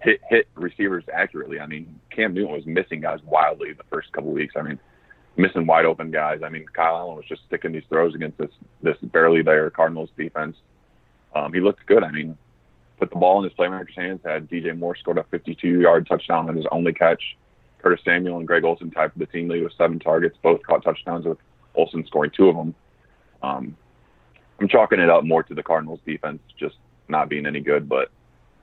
hit 0.00 0.20
hit 0.28 0.48
receivers 0.54 1.02
accurately. 1.12 1.58
I 1.58 1.66
mean, 1.66 1.98
Cam 2.10 2.34
Newton 2.34 2.52
was 2.52 2.64
missing 2.64 3.00
guys 3.00 3.18
wildly 3.24 3.72
the 3.72 3.82
first 3.84 4.12
couple 4.12 4.30
weeks. 4.30 4.54
I 4.56 4.62
mean, 4.62 4.78
missing 5.38 5.66
wide 5.66 5.86
open 5.86 6.10
guys. 6.10 6.40
I 6.44 6.50
mean, 6.50 6.66
Kyle 6.66 6.96
Allen 6.96 7.16
was 7.16 7.24
just 7.24 7.42
sticking 7.46 7.72
these 7.72 7.84
throws 7.88 8.14
against 8.14 8.36
this 8.38 8.50
this 8.82 8.96
barely 9.02 9.42
there 9.42 9.70
Cardinals 9.70 10.10
defense. 10.18 10.56
Um, 11.34 11.52
he 11.52 11.60
looked 11.60 11.86
good. 11.86 12.02
I 12.02 12.10
mean, 12.10 12.36
put 12.98 13.10
the 13.10 13.16
ball 13.16 13.38
in 13.38 13.44
his 13.44 13.52
playmaker's 13.56 13.96
hands. 13.96 14.20
Had 14.24 14.50
DJ 14.50 14.76
Moore 14.76 14.96
scored 14.96 15.18
a 15.18 15.22
52-yard 15.22 16.06
touchdown 16.06 16.48
on 16.48 16.56
his 16.56 16.66
only 16.72 16.92
catch. 16.92 17.22
Curtis 17.80 18.00
Samuel 18.04 18.38
and 18.38 18.46
Greg 18.46 18.64
Olsen 18.64 18.90
tied 18.90 19.12
for 19.12 19.20
the 19.20 19.26
team 19.26 19.48
lead 19.48 19.62
with 19.62 19.72
seven 19.78 20.00
targets. 20.00 20.36
Both 20.42 20.62
caught 20.64 20.82
touchdowns 20.82 21.24
with 21.24 21.38
Olsen 21.76 22.04
scoring 22.06 22.32
two 22.36 22.48
of 22.48 22.56
them. 22.56 22.74
Um, 23.42 23.76
I'm 24.60 24.66
chalking 24.66 24.98
it 24.98 25.08
up 25.08 25.24
more 25.24 25.44
to 25.44 25.54
the 25.54 25.62
Cardinals 25.62 26.00
defense 26.04 26.40
just 26.58 26.74
not 27.08 27.28
being 27.28 27.46
any 27.46 27.60
good, 27.60 27.88
but 27.88 28.10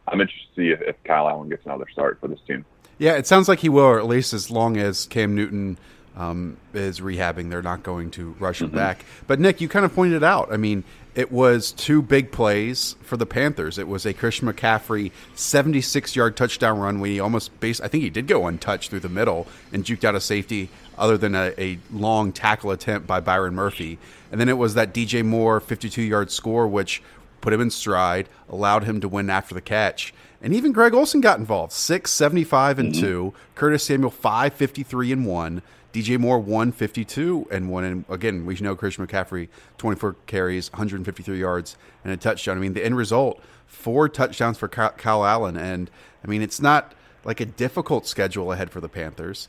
I'm 0.07 0.19
interested 0.19 0.47
to 0.55 0.61
see 0.61 0.69
if, 0.71 0.81
if 0.81 1.01
Kyle 1.05 1.29
Allen 1.29 1.47
gets 1.47 1.65
another 1.65 1.87
start 1.91 2.19
for 2.19 2.27
this 2.27 2.39
team. 2.45 2.65
Yeah, 2.97 3.13
it 3.13 3.25
sounds 3.27 3.47
like 3.47 3.59
he 3.59 3.69
will, 3.69 3.83
or 3.83 3.99
at 3.99 4.05
least 4.05 4.33
as 4.33 4.51
long 4.51 4.75
as 4.77 5.05
Cam 5.05 5.33
Newton 5.33 5.77
um, 6.15 6.57
is 6.73 6.99
rehabbing, 6.99 7.49
they're 7.49 7.61
not 7.61 7.83
going 7.83 8.11
to 8.11 8.35
rush 8.39 8.61
him 8.61 8.67
mm-hmm. 8.69 8.77
back. 8.77 9.05
But 9.27 9.39
Nick, 9.39 9.61
you 9.61 9.67
kind 9.67 9.85
of 9.85 9.93
pointed 9.93 10.23
out. 10.23 10.51
I 10.51 10.57
mean, 10.57 10.83
it 11.13 11.31
was 11.31 11.71
two 11.71 12.01
big 12.01 12.31
plays 12.31 12.95
for 13.01 13.15
the 13.17 13.25
Panthers. 13.25 13.77
It 13.77 13.87
was 13.87 14.05
a 14.05 14.13
Christian 14.13 14.51
McCaffrey 14.51 15.11
76 15.33 16.15
yard 16.15 16.35
touchdown 16.35 16.79
run 16.79 17.03
he 17.03 17.19
almost 17.19 17.57
based, 17.59 17.81
I 17.81 17.87
think 17.87 18.03
he 18.03 18.09
did 18.09 18.27
go 18.27 18.47
untouched 18.47 18.89
through 18.89 18.99
the 18.99 19.09
middle 19.09 19.47
and 19.71 19.83
juked 19.83 20.03
out 20.03 20.15
a 20.15 20.21
safety, 20.21 20.69
other 20.97 21.17
than 21.17 21.35
a, 21.35 21.53
a 21.57 21.79
long 21.91 22.31
tackle 22.31 22.71
attempt 22.71 23.07
by 23.07 23.19
Byron 23.19 23.55
Murphy. 23.55 23.97
And 24.31 24.39
then 24.39 24.49
it 24.49 24.57
was 24.57 24.73
that 24.73 24.93
DJ 24.93 25.23
Moore 25.25 25.59
52 25.59 26.01
yard 26.01 26.31
score, 26.31 26.67
which 26.67 27.01
put 27.41 27.53
him 27.53 27.61
in 27.61 27.69
stride, 27.69 28.27
allowed 28.49 28.83
him 28.83 28.99
to 29.01 29.07
win 29.07 29.29
after 29.29 29.53
the 29.53 29.61
catch. 29.61 30.13
And 30.41 30.53
even 30.53 30.73
Greg 30.73 30.93
Olsen 30.93 31.21
got 31.21 31.39
involved. 31.39 31.73
675 31.73 32.79
and 32.79 32.91
mm-hmm. 32.91 33.01
2. 33.01 33.33
Curtis 33.55 33.83
Samuel 33.83 34.11
553 34.11 35.11
and 35.11 35.25
1. 35.25 35.61
DJ 35.95 36.19
Moore 36.19 36.39
152 36.39 37.47
and 37.49 37.69
1. 37.69 37.83
And 37.85 38.05
again, 38.09 38.45
we 38.45 38.55
know 38.55 38.75
Christian 38.75 39.07
McCaffrey 39.07 39.47
24 39.77 40.17
carries, 40.25 40.69
153 40.73 41.39
yards, 41.39 41.77
and 42.03 42.11
a 42.11 42.17
touchdown. 42.17 42.57
I 42.57 42.59
mean, 42.59 42.73
the 42.73 42.83
end 42.83 42.97
result, 42.97 43.41
four 43.65 44.09
touchdowns 44.09 44.57
for 44.57 44.67
Kyle 44.67 45.25
Allen. 45.25 45.55
And 45.55 45.89
I 46.21 46.27
mean, 46.27 46.41
it's 46.41 46.59
not 46.59 46.93
like 47.23 47.39
a 47.39 47.45
difficult 47.45 48.05
schedule 48.07 48.51
ahead 48.51 48.71
for 48.71 48.81
the 48.81 48.89
Panthers. 48.89 49.47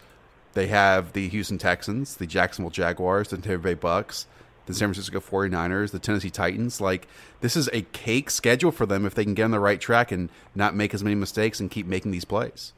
They 0.52 0.68
have 0.68 1.14
the 1.14 1.28
Houston 1.28 1.58
Texans, 1.58 2.14
the 2.14 2.28
Jacksonville 2.28 2.70
Jaguars, 2.70 3.28
the 3.28 3.38
Tampa 3.38 3.58
Bay 3.58 3.74
Bucs, 3.74 4.26
the 4.66 4.72
San 4.72 4.88
Francisco 4.88 5.18
49ers, 5.18 5.90
the 5.90 5.98
Tennessee 5.98 6.30
Titans. 6.30 6.80
Like, 6.80 7.08
this 7.40 7.56
is 7.56 7.68
a 7.72 7.82
cake 7.82 8.30
schedule 8.30 8.70
for 8.70 8.86
them 8.86 9.04
if 9.04 9.16
they 9.16 9.24
can 9.24 9.34
get 9.34 9.44
on 9.44 9.50
the 9.50 9.58
right 9.58 9.80
track 9.80 10.12
and 10.12 10.30
not 10.54 10.76
make 10.76 10.94
as 10.94 11.02
many 11.02 11.16
mistakes 11.16 11.58
and 11.58 11.72
keep 11.72 11.86
making 11.86 12.12
these 12.12 12.24
plays. 12.24 12.72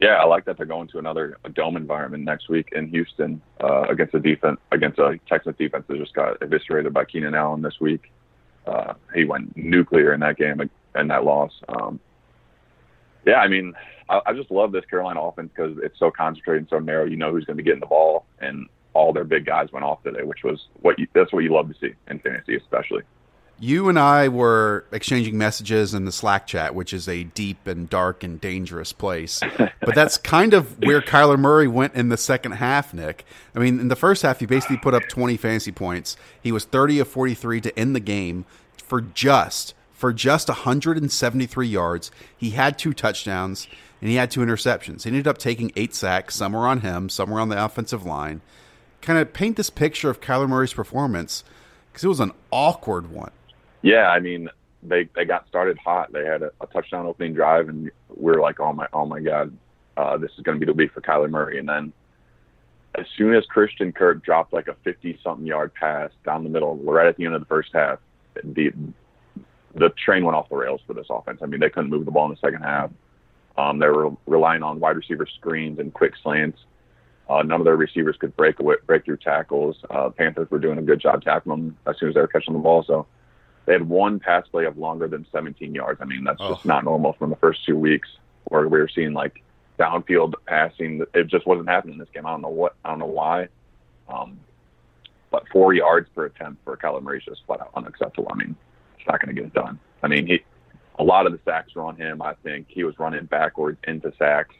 Yeah, 0.00 0.14
I 0.14 0.24
like 0.24 0.46
that 0.46 0.56
they're 0.56 0.64
going 0.66 0.88
to 0.88 0.98
another 0.98 1.36
dome 1.52 1.76
environment 1.76 2.24
next 2.24 2.48
week 2.48 2.70
in 2.72 2.88
Houston 2.88 3.40
uh, 3.62 3.82
against 3.82 4.14
a 4.14 4.20
defense 4.20 4.58
against 4.72 4.98
a 4.98 5.20
Texas 5.28 5.54
defense 5.58 5.84
that 5.88 5.98
just 5.98 6.14
got 6.14 6.40
eviscerated 6.40 6.94
by 6.94 7.04
Keenan 7.04 7.34
Allen 7.34 7.60
this 7.60 7.78
week. 7.80 8.10
Uh, 8.66 8.94
he 9.14 9.24
went 9.24 9.54
nuclear 9.56 10.14
in 10.14 10.20
that 10.20 10.38
game 10.38 10.60
and 10.94 11.10
that 11.10 11.24
loss. 11.24 11.52
Um, 11.68 12.00
yeah, 13.26 13.36
I 13.36 13.48
mean, 13.48 13.74
I, 14.08 14.20
I 14.26 14.32
just 14.32 14.50
love 14.50 14.72
this 14.72 14.86
Carolina 14.86 15.20
offense 15.20 15.50
because 15.54 15.76
it's 15.82 15.98
so 15.98 16.10
concentrated 16.10 16.62
and 16.62 16.68
so 16.70 16.78
narrow. 16.78 17.04
You 17.04 17.16
know 17.16 17.32
who's 17.32 17.44
going 17.44 17.58
to 17.58 17.62
be 17.62 17.66
getting 17.66 17.80
the 17.80 17.86
ball, 17.86 18.24
and 18.40 18.68
all 18.94 19.12
their 19.12 19.24
big 19.24 19.44
guys 19.44 19.70
went 19.70 19.84
off 19.84 20.02
today, 20.02 20.22
which 20.22 20.44
was 20.44 20.68
what 20.80 20.98
you, 20.98 21.06
that's 21.14 21.32
what 21.32 21.44
you 21.44 21.52
love 21.52 21.68
to 21.68 21.74
see 21.78 21.94
in 22.08 22.18
fantasy, 22.20 22.56
especially. 22.56 23.02
You 23.60 23.88
and 23.88 23.98
I 23.98 24.28
were 24.28 24.86
exchanging 24.90 25.36
messages 25.36 25.92
in 25.92 26.06
the 26.06 26.12
Slack 26.12 26.46
chat, 26.46 26.74
which 26.74 26.92
is 26.92 27.06
a 27.06 27.24
deep 27.24 27.66
and 27.66 27.88
dark 27.88 28.24
and 28.24 28.40
dangerous 28.40 28.92
place. 28.92 29.40
but 29.58 29.94
that's 29.94 30.16
kind 30.16 30.54
of 30.54 30.78
where 30.82 31.00
Kyler 31.00 31.38
Murray 31.38 31.68
went 31.68 31.94
in 31.94 32.08
the 32.08 32.16
second 32.16 32.52
half, 32.52 32.94
Nick. 32.94 33.24
I 33.54 33.58
mean, 33.58 33.78
in 33.78 33.88
the 33.88 33.96
first 33.96 34.22
half, 34.22 34.40
he 34.40 34.46
basically 34.46 34.78
put 34.78 34.94
up 34.94 35.02
20 35.08 35.36
fantasy 35.36 35.72
points. 35.72 36.16
He 36.42 36.50
was 36.50 36.64
30 36.64 37.00
of 37.00 37.08
43 37.08 37.60
to 37.60 37.78
end 37.78 37.94
the 37.94 38.00
game 38.00 38.46
for 38.78 39.00
just 39.00 39.74
for 39.92 40.12
just 40.12 40.48
173 40.48 41.68
yards. 41.68 42.10
He 42.34 42.50
had 42.50 42.78
two 42.78 42.94
touchdowns 42.94 43.68
and 44.00 44.08
he 44.08 44.16
had 44.16 44.30
two 44.30 44.40
interceptions. 44.40 45.02
He 45.02 45.10
ended 45.10 45.28
up 45.28 45.36
taking 45.36 45.70
eight 45.76 45.94
sacks. 45.94 46.36
Some 46.36 46.54
were 46.54 46.66
on 46.66 46.80
him, 46.80 47.10
some 47.10 47.30
were 47.30 47.38
on 47.38 47.50
the 47.50 47.62
offensive 47.62 48.06
line 48.06 48.40
kind 49.00 49.18
of 49.18 49.32
paint 49.32 49.56
this 49.56 49.70
picture 49.70 50.10
of 50.10 50.20
Kyler 50.20 50.48
Murray's 50.48 50.74
performance 50.74 51.44
because 51.90 52.04
it 52.04 52.08
was 52.08 52.20
an 52.20 52.32
awkward 52.50 53.10
one. 53.10 53.32
Yeah, 53.82 54.08
I 54.08 54.20
mean 54.20 54.48
they 54.82 55.08
they 55.14 55.24
got 55.24 55.46
started 55.48 55.78
hot. 55.78 56.12
They 56.12 56.24
had 56.24 56.42
a, 56.42 56.50
a 56.60 56.66
touchdown 56.66 57.06
opening 57.06 57.34
drive, 57.34 57.68
and 57.68 57.90
we 58.14 58.32
are 58.32 58.40
like, 58.40 58.60
oh 58.60 58.72
my 58.72 58.86
oh 58.92 59.06
my 59.06 59.20
god, 59.20 59.56
uh, 59.96 60.16
this 60.18 60.30
is 60.36 60.42
going 60.42 60.58
to 60.58 60.64
be 60.64 60.70
the 60.70 60.76
week 60.76 60.92
for 60.92 61.00
Kyler 61.00 61.30
Murray. 61.30 61.58
And 61.58 61.68
then 61.68 61.92
as 62.96 63.06
soon 63.16 63.34
as 63.34 63.44
Christian 63.46 63.92
Kirk 63.92 64.24
dropped 64.24 64.52
like 64.52 64.68
a 64.68 64.76
fifty 64.84 65.18
something 65.22 65.46
yard 65.46 65.72
pass 65.74 66.10
down 66.24 66.44
the 66.44 66.50
middle, 66.50 66.76
right 66.76 67.06
at 67.06 67.16
the 67.16 67.24
end 67.24 67.34
of 67.34 67.40
the 67.40 67.46
first 67.46 67.70
half, 67.72 67.98
the 68.42 68.72
the 69.74 69.90
train 70.04 70.24
went 70.24 70.36
off 70.36 70.48
the 70.48 70.56
rails 70.56 70.80
for 70.86 70.94
this 70.94 71.06
offense. 71.10 71.40
I 71.42 71.46
mean, 71.46 71.60
they 71.60 71.70
couldn't 71.70 71.90
move 71.90 72.04
the 72.04 72.10
ball 72.10 72.26
in 72.26 72.32
the 72.32 72.36
second 72.38 72.62
half. 72.62 72.90
Um, 73.56 73.78
they 73.78 73.88
were 73.88 74.10
relying 74.26 74.62
on 74.62 74.80
wide 74.80 74.96
receiver 74.96 75.26
screens 75.26 75.78
and 75.78 75.92
quick 75.92 76.14
slants 76.22 76.58
uh, 77.30 77.42
none 77.42 77.60
of 77.60 77.64
their 77.64 77.76
receivers 77.76 78.16
could 78.18 78.36
break 78.36 78.58
away, 78.58 78.74
break 78.86 79.04
through 79.04 79.18
tackles. 79.18 79.76
Uh, 79.88 80.10
Panthers 80.10 80.50
were 80.50 80.58
doing 80.58 80.78
a 80.78 80.82
good 80.82 81.00
job 81.00 81.22
tackling 81.22 81.56
them 81.56 81.78
as 81.86 81.96
soon 81.98 82.08
as 82.08 82.14
they 82.16 82.20
were 82.20 82.26
catching 82.26 82.54
the 82.54 82.58
ball. 82.58 82.82
So 82.84 83.06
they 83.70 83.74
had 83.74 83.88
one 83.88 84.18
pass 84.18 84.48
play 84.48 84.64
of 84.64 84.78
longer 84.78 85.06
than 85.06 85.24
17 85.30 85.72
yards. 85.72 86.00
I 86.02 86.04
mean, 86.04 86.24
that's 86.24 86.40
oh. 86.40 86.54
just 86.54 86.64
not 86.64 86.82
normal 86.82 87.12
from 87.12 87.30
the 87.30 87.36
first 87.36 87.64
two 87.64 87.76
weeks 87.76 88.08
where 88.46 88.66
we 88.66 88.80
were 88.80 88.88
seeing 88.92 89.12
like 89.12 89.44
downfield 89.78 90.34
passing. 90.44 91.04
It 91.14 91.28
just 91.28 91.46
wasn't 91.46 91.68
happening 91.68 91.92
in 91.92 92.00
this 92.00 92.08
game. 92.12 92.26
I 92.26 92.30
don't 92.30 92.42
know 92.42 92.48
what, 92.48 92.74
I 92.84 92.88
don't 92.88 92.98
know 92.98 93.06
why. 93.06 93.46
Um, 94.08 94.40
but 95.30 95.46
four 95.52 95.72
yards 95.72 96.08
per 96.16 96.24
attempt 96.24 96.64
for 96.64 96.76
Kyler 96.76 97.00
Murray 97.00 97.18
is 97.18 97.24
just 97.24 97.46
flat 97.46 97.60
out 97.60 97.70
unacceptable. 97.76 98.28
I 98.32 98.34
mean, 98.34 98.56
it's 98.98 99.06
not 99.06 99.20
going 99.20 99.32
to 99.32 99.40
get 99.40 99.46
it 99.46 99.54
done. 99.54 99.78
I 100.02 100.08
mean, 100.08 100.26
he, 100.26 100.40
a 100.98 101.04
lot 101.04 101.26
of 101.26 101.32
the 101.32 101.38
sacks 101.44 101.72
were 101.76 101.82
on 101.82 101.94
him. 101.94 102.22
I 102.22 102.34
think 102.42 102.66
he 102.68 102.82
was 102.82 102.98
running 102.98 103.26
backwards 103.26 103.78
into 103.86 104.12
sacks. 104.18 104.56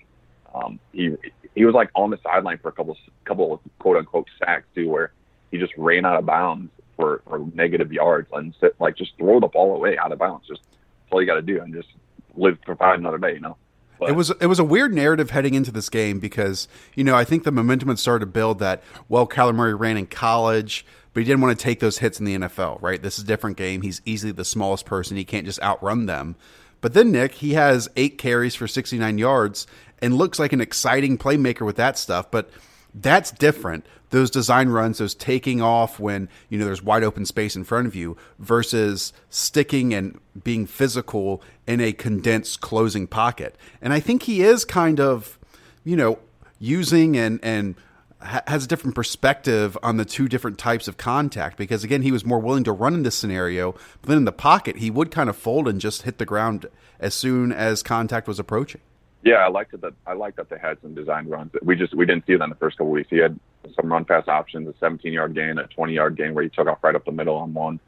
Um, 0.54 0.78
he 0.92 1.16
he 1.56 1.64
was 1.64 1.74
like 1.74 1.90
on 1.96 2.10
the 2.10 2.18
sideline 2.22 2.58
for 2.58 2.68
a 2.68 2.72
couple 2.72 2.96
couple 3.24 3.54
of 3.54 3.60
quote 3.80 3.96
unquote 3.96 4.28
sacks 4.38 4.66
too, 4.72 4.88
where 4.88 5.12
he 5.50 5.58
just 5.58 5.72
ran 5.76 6.04
out 6.04 6.16
of 6.16 6.26
bounds 6.26 6.70
for, 7.00 7.22
for 7.28 7.38
negative 7.54 7.92
yards 7.92 8.28
and 8.32 8.54
sit, 8.60 8.74
like 8.80 8.96
just 8.96 9.16
throw 9.16 9.40
the 9.40 9.48
ball 9.48 9.74
away 9.74 9.96
out 9.96 10.12
of 10.12 10.18
bounds. 10.18 10.46
Just 10.46 10.62
that's 10.62 11.12
all 11.12 11.20
you 11.20 11.26
got 11.26 11.34
to 11.34 11.42
do 11.42 11.60
and 11.60 11.74
just 11.74 11.88
live 12.36 12.60
provide 12.62 12.98
another 12.98 13.18
day, 13.18 13.34
you 13.34 13.40
know. 13.40 13.56
But, 13.98 14.10
it 14.10 14.12
was 14.12 14.30
it 14.40 14.46
was 14.46 14.58
a 14.58 14.64
weird 14.64 14.94
narrative 14.94 15.30
heading 15.30 15.54
into 15.54 15.70
this 15.70 15.90
game 15.90 16.20
because 16.20 16.68
you 16.94 17.04
know 17.04 17.14
I 17.14 17.24
think 17.24 17.44
the 17.44 17.52
momentum 17.52 17.88
had 17.88 17.98
started 17.98 18.24
to 18.24 18.30
build 18.30 18.58
that 18.60 18.82
well 19.10 19.26
Kyler 19.28 19.54
Murray 19.54 19.74
ran 19.74 19.98
in 19.98 20.06
college 20.06 20.86
but 21.12 21.20
he 21.20 21.26
didn't 21.26 21.42
want 21.42 21.58
to 21.58 21.62
take 21.62 21.80
those 21.80 21.98
hits 21.98 22.18
in 22.18 22.24
the 22.24 22.34
NFL 22.38 22.80
right 22.80 23.02
this 23.02 23.18
is 23.18 23.24
a 23.24 23.26
different 23.26 23.58
game 23.58 23.82
he's 23.82 24.00
easily 24.06 24.32
the 24.32 24.42
smallest 24.46 24.86
person 24.86 25.18
he 25.18 25.24
can't 25.26 25.44
just 25.44 25.60
outrun 25.60 26.06
them 26.06 26.34
but 26.80 26.94
then 26.94 27.12
Nick 27.12 27.32
he 27.32 27.52
has 27.52 27.90
eight 27.94 28.16
carries 28.16 28.54
for 28.54 28.66
69 28.66 29.18
yards 29.18 29.66
and 30.00 30.14
looks 30.14 30.38
like 30.38 30.52
an 30.52 30.60
exciting 30.60 31.18
playmaker 31.18 31.64
with 31.66 31.76
that 31.76 31.98
stuff. 31.98 32.30
But 32.30 32.50
that's 32.94 33.30
different. 33.30 33.86
Those 34.10 34.30
design 34.30 34.70
runs, 34.70 34.98
those 34.98 35.14
taking 35.14 35.62
off 35.62 36.00
when 36.00 36.28
you 36.48 36.58
know 36.58 36.64
there's 36.64 36.82
wide 36.82 37.04
open 37.04 37.24
space 37.24 37.54
in 37.54 37.64
front 37.64 37.86
of 37.86 37.94
you, 37.94 38.16
versus 38.38 39.12
sticking 39.28 39.94
and 39.94 40.18
being 40.42 40.66
physical 40.66 41.42
in 41.66 41.80
a 41.80 41.92
condensed 41.92 42.60
closing 42.60 43.06
pocket. 43.06 43.56
And 43.80 43.92
I 43.92 44.00
think 44.00 44.24
he 44.24 44.42
is 44.42 44.64
kind 44.64 44.98
of, 44.98 45.38
you 45.84 45.96
know, 45.96 46.18
using 46.58 47.16
and 47.16 47.38
and 47.42 47.76
has 48.22 48.64
a 48.64 48.68
different 48.68 48.94
perspective 48.94 49.78
on 49.82 49.96
the 49.96 50.04
two 50.04 50.28
different 50.28 50.58
types 50.58 50.86
of 50.86 50.98
contact 50.98 51.56
because 51.56 51.82
again 51.82 52.02
he 52.02 52.12
was 52.12 52.24
more 52.24 52.38
willing 52.38 52.64
to 52.64 52.72
run 52.72 52.92
in 52.92 53.02
this 53.02 53.14
scenario 53.14 53.72
but 53.72 54.08
then 54.08 54.18
in 54.18 54.24
the 54.26 54.32
pocket 54.32 54.76
he 54.76 54.90
would 54.90 55.10
kind 55.10 55.30
of 55.30 55.36
fold 55.36 55.66
and 55.66 55.80
just 55.80 56.02
hit 56.02 56.18
the 56.18 56.26
ground 56.26 56.66
as 56.98 57.14
soon 57.14 57.50
as 57.50 57.82
contact 57.82 58.28
was 58.28 58.38
approaching 58.38 58.82
yeah, 59.22 59.36
I 59.36 59.48
liked 59.48 59.78
that 59.78 59.94
I 60.06 60.14
liked 60.14 60.36
that 60.38 60.48
they 60.48 60.58
had 60.58 60.78
some 60.80 60.94
design 60.94 61.28
runs. 61.28 61.52
We 61.62 61.76
just 61.76 61.94
we 61.94 62.06
didn't 62.06 62.26
see 62.26 62.36
them 62.36 62.50
the 62.50 62.56
first 62.56 62.78
couple 62.78 62.88
of 62.88 62.94
weeks. 62.94 63.10
He 63.10 63.18
had 63.18 63.38
some 63.76 63.92
run 63.92 64.04
pass 64.04 64.26
options, 64.28 64.66
a 64.68 64.74
17 64.80 65.12
yard 65.12 65.34
gain, 65.34 65.58
a 65.58 65.66
20 65.66 65.92
yard 65.92 66.16
gain 66.16 66.34
where 66.34 66.44
he 66.44 66.50
took 66.50 66.66
off 66.66 66.78
right 66.82 66.94
up 66.94 67.04
the 67.04 67.12
middle 67.12 67.36
on 67.36 67.52
one. 67.52 67.80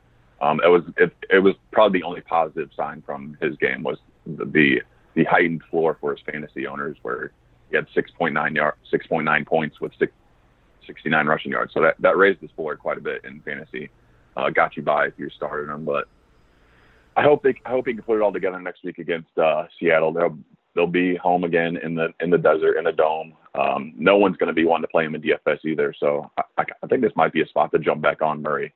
Um, 0.43 0.61
it 0.63 0.69
was 0.69 0.83
it, 0.99 1.13
it 1.31 1.39
was 1.39 1.55
probably 1.71 2.01
the 2.01 2.05
only 2.05 2.21
positive 2.21 2.71
sign 2.77 3.03
from 3.07 3.37
his 3.41 3.57
game 3.57 3.83
was 3.83 3.99
the 4.27 4.45
the, 4.45 4.83
the 5.15 5.25
heightened 5.25 5.63
floor 5.71 5.97
for 6.01 6.15
his 6.15 6.21
fantasy 6.31 6.67
owners 6.67 6.97
where 7.03 7.33
he 7.71 7.77
had 7.77 7.87
6.9 7.97 8.55
yard 8.55 8.75
6.9 8.93 9.47
points 9.47 9.81
with 9.81 9.93
six, 9.99 10.13
69 10.87 11.27
rushing 11.27 11.53
yards. 11.53 11.73
So 11.73 11.81
that 11.81 11.97
that 12.01 12.19
raised 12.19 12.41
his 12.41 12.51
floor 12.51 12.77
quite 12.77 12.99
a 12.99 13.01
bit 13.03 13.25
in 13.25 13.41
fantasy. 13.41 13.89
Uh, 14.37 14.51
got 14.51 14.77
you 14.77 14.83
by 14.83 15.07
if 15.07 15.15
you're 15.17 15.31
starting 15.31 15.73
him, 15.73 15.85
but 15.85 16.09
I 17.17 17.23
hope 17.23 17.43
they 17.43 17.55
I 17.65 17.71
hope 17.71 17.87
he 17.87 17.95
can 17.95 18.03
put 18.03 18.17
it 18.17 18.23
all 18.23 18.33
together 18.33 18.61
next 18.61 18.85
week 18.85 18.99
against 18.99 19.39
uh, 19.39 19.65
Seattle. 19.79 20.13
They'll 20.13 20.39
they'll 20.75 20.87
be 20.87 21.17
home 21.17 21.45
again 21.45 21.77
in 21.77 21.95
the 21.95 22.09
in 22.21 22.31
the 22.31 22.39
desert 22.39 22.77
in 22.77 22.85
the 22.85 22.93
dome. 22.93 23.35
Um, 23.55 23.93
no 23.97 24.17
one's 24.17 24.37
going 24.37 24.49
to 24.49 24.55
be 24.55 24.65
wanting 24.65 24.85
to 24.85 24.89
play 24.89 25.05
him 25.05 25.15
in 25.15 25.23
DFS 25.23 25.65
either. 25.65 25.95
So 25.99 26.31
I, 26.39 26.65
I, 26.83 26.87
think 26.87 27.03
this 27.03 27.13
might 27.17 27.35
be 27.35 27.43
a 27.43 27.47
spot 27.47 27.71
to 27.73 27.79
jump 27.79 28.01
back 28.01 28.23
on 28.23 28.41
Murray 28.41 28.73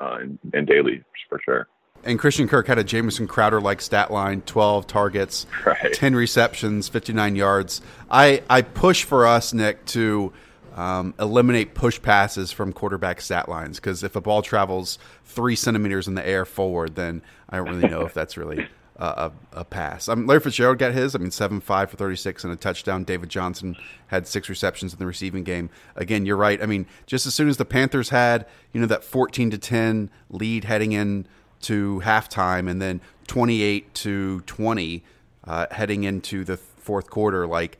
uh, 0.00 0.18
in, 0.22 0.38
in 0.54 0.64
daily 0.64 1.04
for 1.28 1.38
sure. 1.44 1.68
And 2.04 2.18
Christian 2.18 2.48
Kirk 2.48 2.68
had 2.68 2.78
a 2.78 2.84
Jamison 2.84 3.26
Crowder 3.26 3.60
like 3.60 3.80
stat 3.80 4.10
line 4.10 4.40
12 4.42 4.86
targets, 4.86 5.46
Right. 5.66 5.92
10 5.92 6.14
receptions, 6.14 6.88
59 6.88 7.36
yards. 7.36 7.80
I, 8.10 8.42
I 8.48 8.62
push 8.62 9.04
for 9.04 9.26
us, 9.26 9.52
Nick, 9.52 9.84
to 9.86 10.32
um, 10.74 11.12
eliminate 11.18 11.74
push 11.74 12.00
passes 12.00 12.52
from 12.52 12.72
quarterback 12.72 13.20
stat 13.20 13.48
lines 13.48 13.78
because 13.80 14.04
if 14.04 14.14
a 14.14 14.20
ball 14.20 14.42
travels 14.42 14.98
three 15.24 15.56
centimeters 15.56 16.06
in 16.06 16.14
the 16.14 16.26
air 16.26 16.44
forward, 16.44 16.94
then 16.94 17.20
I 17.50 17.56
don't 17.56 17.68
really 17.68 17.88
know 17.88 18.02
if 18.02 18.14
that's 18.14 18.36
really 18.36 18.68
a, 18.98 19.04
a, 19.04 19.60
a 19.60 19.64
pass. 19.64 20.08
Um, 20.08 20.26
Larry 20.26 20.40
Fitzgerald 20.40 20.78
got 20.78 20.92
his. 20.92 21.14
I 21.14 21.18
mean, 21.18 21.30
7 21.30 21.60
5 21.60 21.90
for 21.90 21.96
36 21.96 22.44
and 22.44 22.52
a 22.52 22.56
touchdown. 22.56 23.04
David 23.04 23.28
Johnson 23.28 23.76
had 24.08 24.26
six 24.26 24.48
receptions 24.48 24.92
in 24.92 24.98
the 24.98 25.06
receiving 25.06 25.44
game. 25.44 25.70
Again, 25.96 26.26
you're 26.26 26.36
right. 26.36 26.60
I 26.62 26.66
mean, 26.66 26.86
just 27.06 27.26
as 27.26 27.34
soon 27.34 27.48
as 27.48 27.56
the 27.56 27.64
Panthers 27.64 28.10
had, 28.10 28.46
you 28.72 28.80
know, 28.80 28.86
that 28.86 29.04
14 29.04 29.50
to 29.50 29.58
10 29.58 30.10
lead 30.30 30.64
heading 30.64 30.92
in 30.92 31.26
to 31.62 32.00
halftime 32.04 32.68
and 32.68 32.80
then 32.82 33.00
28 33.26 33.94
to 33.94 34.40
20 34.42 35.04
uh, 35.44 35.66
heading 35.70 36.04
into 36.04 36.44
the 36.44 36.56
fourth 36.56 37.08
quarter, 37.10 37.46
like 37.46 37.78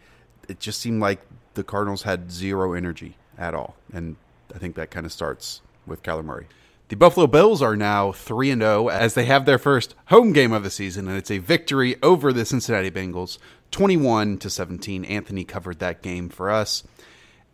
it 0.48 0.60
just 0.60 0.80
seemed 0.80 1.00
like 1.00 1.20
the 1.54 1.64
Cardinals 1.64 2.02
had 2.02 2.30
zero 2.30 2.72
energy 2.72 3.16
at 3.36 3.54
all. 3.54 3.76
And 3.92 4.16
I 4.54 4.58
think 4.58 4.76
that 4.76 4.90
kind 4.90 5.04
of 5.04 5.12
starts 5.12 5.62
with 5.86 6.02
Kyler 6.02 6.24
Murray. 6.24 6.46
The 6.88 6.96
Buffalo 6.96 7.26
Bills 7.26 7.60
are 7.60 7.76
now 7.76 8.12
3 8.12 8.50
and 8.50 8.62
0 8.62 8.88
as 8.88 9.12
they 9.12 9.26
have 9.26 9.44
their 9.44 9.58
first 9.58 9.94
home 10.06 10.32
game 10.32 10.52
of 10.52 10.62
the 10.62 10.70
season 10.70 11.06
and 11.06 11.18
it's 11.18 11.30
a 11.30 11.36
victory 11.36 11.96
over 12.02 12.32
the 12.32 12.46
Cincinnati 12.46 12.90
Bengals 12.90 13.36
21 13.72 14.38
to 14.38 14.48
17. 14.48 15.04
Anthony 15.04 15.44
covered 15.44 15.80
that 15.80 16.00
game 16.00 16.30
for 16.30 16.50
us. 16.50 16.82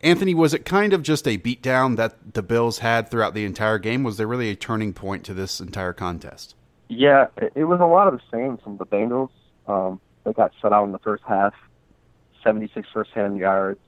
Anthony, 0.03 0.35
was 0.35 0.55
it 0.55 0.65
kind 0.65 0.93
of 0.93 1.03
just 1.03 1.27
a 1.27 1.37
beatdown 1.37 1.97
that 1.97 2.35
the 2.35 2.45
Bills 2.45 2.79
had 2.79 3.11
throughout 3.11 3.35
the 3.35 3.45
entire 3.45 3.81
game? 3.81 4.05
Was 4.05 4.19
there 4.19 4.29
really 4.29 4.51
a 4.51 4.55
turning 4.55 4.93
point 4.93 5.25
to 5.25 5.35
this 5.35 5.61
entire 5.61 5.93
contest? 5.93 6.55
Yeah, 6.89 7.27
it, 7.57 7.65
was 7.65 7.81
a 7.81 7.87
lot 7.87 8.07
of 8.07 8.15
the 8.15 8.21
same 8.31 8.59
from 8.59 8.77
the 8.77 8.87
Bengals. 8.87 9.31
Um, 9.67 10.01
they 10.23 10.33
got 10.33 10.53
shut 10.63 10.73
out 10.73 10.85
in 10.85 10.93
the 10.93 11.01
first 11.01 11.25
half, 11.27 11.55
76 12.45 12.87
first 12.95 13.11
hand 13.11 13.39
yards, 13.39 13.81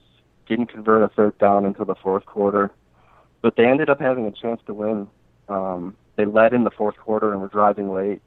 didn't 0.49 0.67
convert 0.67 1.05
a 1.05 1.15
third 1.15 1.39
down 1.39 1.65
until 1.67 1.85
the 1.85 1.95
fourth 1.95 2.27
quarter, 2.27 2.73
but 3.43 3.55
they 3.55 3.65
ended 3.67 3.89
up 3.89 4.01
having 4.01 4.27
a 4.27 4.33
chance 4.33 4.61
to 4.67 4.75
win. 4.75 5.07
Um, 5.49 5.97
they 6.17 6.25
led 6.25 6.53
in 6.53 6.65
the 6.65 6.71
fourth 6.71 6.97
quarter 6.97 7.33
and 7.33 7.41
were 7.41 7.49
driving 7.49 7.93
late. 7.93 8.21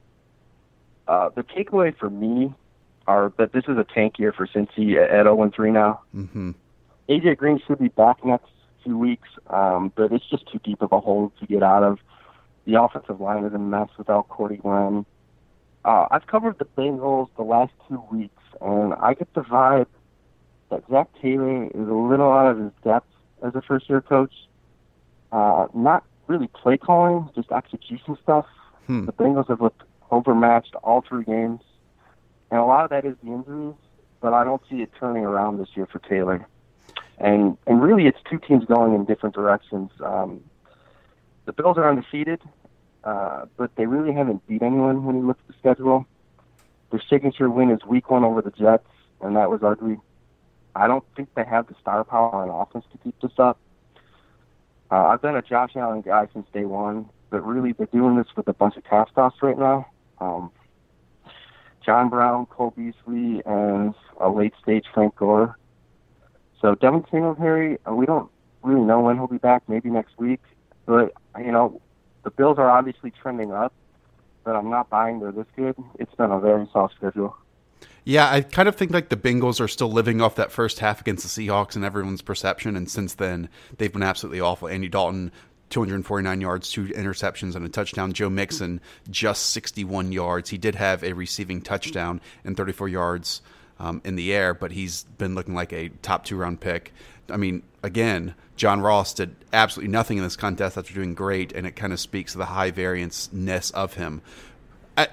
Uh, 1.07 1.29
the 1.29 1.43
takeaway 1.43 1.95
for 1.97 2.09
me 2.09 2.53
are 3.07 3.33
that 3.37 3.51
this 3.51 3.63
is 3.67 3.77
a 3.77 3.83
tank 3.83 4.19
year 4.19 4.31
for 4.31 4.45
Cincy 4.45 4.95
at 4.95 5.25
0-3 5.25 5.73
now. 5.73 6.01
Mm-hmm. 6.15 6.51
AJ 7.09 7.37
Green 7.37 7.59
should 7.65 7.79
be 7.79 7.87
back 7.87 8.23
next 8.23 8.51
few 8.83 8.97
weeks, 8.97 9.27
um, 9.47 9.91
but 9.95 10.11
it's 10.11 10.29
just 10.29 10.49
too 10.51 10.59
deep 10.63 10.81
of 10.81 10.91
a 10.91 10.99
hole 10.99 11.33
to 11.39 11.47
get 11.47 11.63
out 11.63 11.83
of. 11.83 11.99
The 12.65 12.79
offensive 12.79 13.19
line 13.19 13.43
is 13.45 13.53
a 13.53 13.57
mess 13.57 13.89
without 13.97 14.29
Cordy 14.29 14.57
Glenn. 14.57 15.05
Uh, 15.83 16.05
I've 16.11 16.27
covered 16.27 16.59
the 16.59 16.65
Bengals 16.65 17.29
the 17.35 17.43
last 17.43 17.73
two 17.87 18.03
weeks, 18.11 18.43
and 18.61 18.93
I 18.93 19.15
get 19.15 19.33
the 19.33 19.41
vibe 19.41 19.87
that 20.69 20.83
Zac 20.91 21.09
Taylor 21.19 21.65
is 21.65 21.87
a 21.87 21.93
little 21.93 22.31
out 22.31 22.51
of 22.51 22.59
his 22.59 22.71
depth 22.83 23.07
as 23.41 23.55
a 23.55 23.61
first-year 23.61 24.01
coach. 24.01 24.33
Uh, 25.31 25.67
not 25.73 26.03
really 26.29 26.47
play 26.47 26.77
calling, 26.77 27.29
just 27.35 27.51
execution 27.51 28.17
stuff. 28.23 28.45
Hmm. 28.87 29.05
The 29.05 29.13
Bengals 29.13 29.49
have 29.49 29.59
looked 29.59 29.83
overmatched 30.11 30.75
all 30.75 31.01
three 31.01 31.25
games, 31.25 31.61
and 32.51 32.59
a 32.59 32.65
lot 32.65 32.83
of 32.85 32.89
that 32.91 33.03
is 33.03 33.15
the 33.23 33.31
injuries. 33.31 33.75
But 34.21 34.33
I 34.33 34.43
don't 34.43 34.61
see 34.69 34.81
it 34.81 34.91
turning 34.99 35.23
around 35.23 35.59
this 35.59 35.69
year 35.75 35.87
for 35.87 35.99
Taylor. 35.99 36.47
And 37.17 37.57
and 37.67 37.81
really, 37.81 38.07
it's 38.07 38.19
two 38.29 38.39
teams 38.39 38.65
going 38.65 38.93
in 38.93 39.05
different 39.05 39.35
directions. 39.35 39.91
Um, 40.03 40.41
the 41.45 41.53
Bills 41.53 41.77
are 41.77 41.89
undefeated, 41.89 42.41
uh, 43.03 43.45
but 43.57 43.75
they 43.75 43.85
really 43.85 44.13
haven't 44.13 44.45
beat 44.47 44.61
anyone 44.61 45.05
when 45.05 45.15
you 45.15 45.25
look 45.25 45.39
at 45.39 45.47
the 45.47 45.59
schedule. 45.59 46.05
Their 46.91 47.01
signature 47.09 47.49
win 47.49 47.71
is 47.71 47.79
Week 47.85 48.09
One 48.09 48.23
over 48.23 48.41
the 48.41 48.51
Jets, 48.51 48.87
and 49.21 49.35
that 49.35 49.49
was 49.49 49.63
ugly. 49.63 49.97
I 50.75 50.87
don't 50.87 51.03
think 51.15 51.33
they 51.35 51.43
have 51.43 51.67
the 51.67 51.75
star 51.81 52.03
power 52.03 52.33
on 52.33 52.49
offense 52.49 52.85
to 52.91 52.97
keep 52.99 53.19
this 53.21 53.31
up. 53.37 53.59
Uh, 54.91 55.05
I've 55.07 55.21
been 55.21 55.35
a 55.35 55.41
Josh 55.41 55.75
Allen 55.75 56.01
guy 56.01 56.27
since 56.33 56.47
day 56.51 56.65
one, 56.65 57.09
but 57.29 57.45
really 57.45 57.73
they're 57.73 57.87
doing 57.87 58.17
this 58.17 58.27
with 58.35 58.47
a 58.47 58.53
bunch 58.53 58.75
of 58.75 58.83
cast-offs 58.83 59.37
right 59.41 59.57
now. 59.57 59.85
Um, 60.19 60.51
John 61.85 62.09
Brown, 62.09 62.45
Cole 62.47 62.73
Beasley, 62.75 63.41
and 63.45 63.93
a 64.19 64.29
late-stage 64.29 64.85
Frank 64.93 65.15
Gore. 65.15 65.57
So 66.61 66.75
Devin 66.75 67.05
Singletary, 67.09 67.77
uh, 67.87 67.93
we 67.93 68.05
don't 68.05 68.29
really 68.63 68.81
know 68.81 68.99
when 68.99 69.15
he'll 69.15 69.27
be 69.27 69.37
back. 69.37 69.63
Maybe 69.67 69.89
next 69.89 70.17
week. 70.17 70.41
But 70.85 71.13
you 71.37 71.51
know, 71.51 71.81
the 72.23 72.31
Bills 72.31 72.57
are 72.57 72.69
obviously 72.69 73.11
trending 73.11 73.51
up, 73.51 73.73
but 74.43 74.55
I'm 74.55 74.69
not 74.69 74.89
buying 74.89 75.19
they're 75.19 75.31
this 75.31 75.45
good. 75.55 75.75
It's 75.99 76.13
been 76.15 76.31
a 76.31 76.39
very 76.39 76.67
soft 76.73 76.95
schedule. 76.95 77.37
Yeah, 78.09 78.27
I 78.27 78.41
kind 78.41 78.67
of 78.67 78.75
think 78.75 78.91
like 78.91 79.09
the 79.09 79.15
Bengals 79.15 79.61
are 79.61 79.67
still 79.67 79.91
living 79.91 80.19
off 80.19 80.33
that 80.37 80.51
first 80.51 80.79
half 80.79 80.99
against 80.99 81.23
the 81.23 81.47
Seahawks 81.47 81.75
and 81.75 81.85
everyone's 81.85 82.23
perception, 82.23 82.75
and 82.75 82.89
since 82.89 83.13
then 83.13 83.49
they've 83.77 83.93
been 83.93 84.01
absolutely 84.01 84.41
awful. 84.41 84.67
Andy 84.67 84.89
Dalton, 84.89 85.31
249 85.69 86.41
yards, 86.41 86.71
two 86.71 86.85
interceptions, 86.85 87.55
and 87.55 87.63
a 87.63 87.69
touchdown. 87.69 88.11
Joe 88.11 88.31
Mixon, 88.31 88.81
just 89.11 89.51
61 89.51 90.11
yards. 90.11 90.49
He 90.49 90.57
did 90.57 90.73
have 90.73 91.03
a 91.03 91.13
receiving 91.13 91.61
touchdown 91.61 92.19
and 92.43 92.57
34 92.57 92.87
yards 92.87 93.43
um, 93.77 94.01
in 94.03 94.15
the 94.15 94.33
air, 94.33 94.55
but 94.55 94.71
he's 94.71 95.03
been 95.19 95.35
looking 95.35 95.53
like 95.53 95.71
a 95.71 95.89
top 96.01 96.25
two 96.25 96.35
round 96.35 96.61
pick. 96.61 96.91
I 97.29 97.37
mean, 97.37 97.61
again, 97.83 98.33
John 98.55 98.81
Ross 98.81 99.13
did 99.13 99.35
absolutely 99.53 99.91
nothing 99.91 100.17
in 100.17 100.23
this 100.23 100.35
contest 100.35 100.79
after 100.79 100.95
doing 100.95 101.13
great, 101.13 101.51
and 101.51 101.67
it 101.67 101.75
kind 101.75 101.93
of 101.93 101.99
speaks 101.99 102.31
to 102.31 102.39
the 102.39 102.45
high 102.45 102.71
variance 102.71 103.31
ness 103.31 103.69
of 103.69 103.93
him. 103.93 104.23
I, 104.97 105.09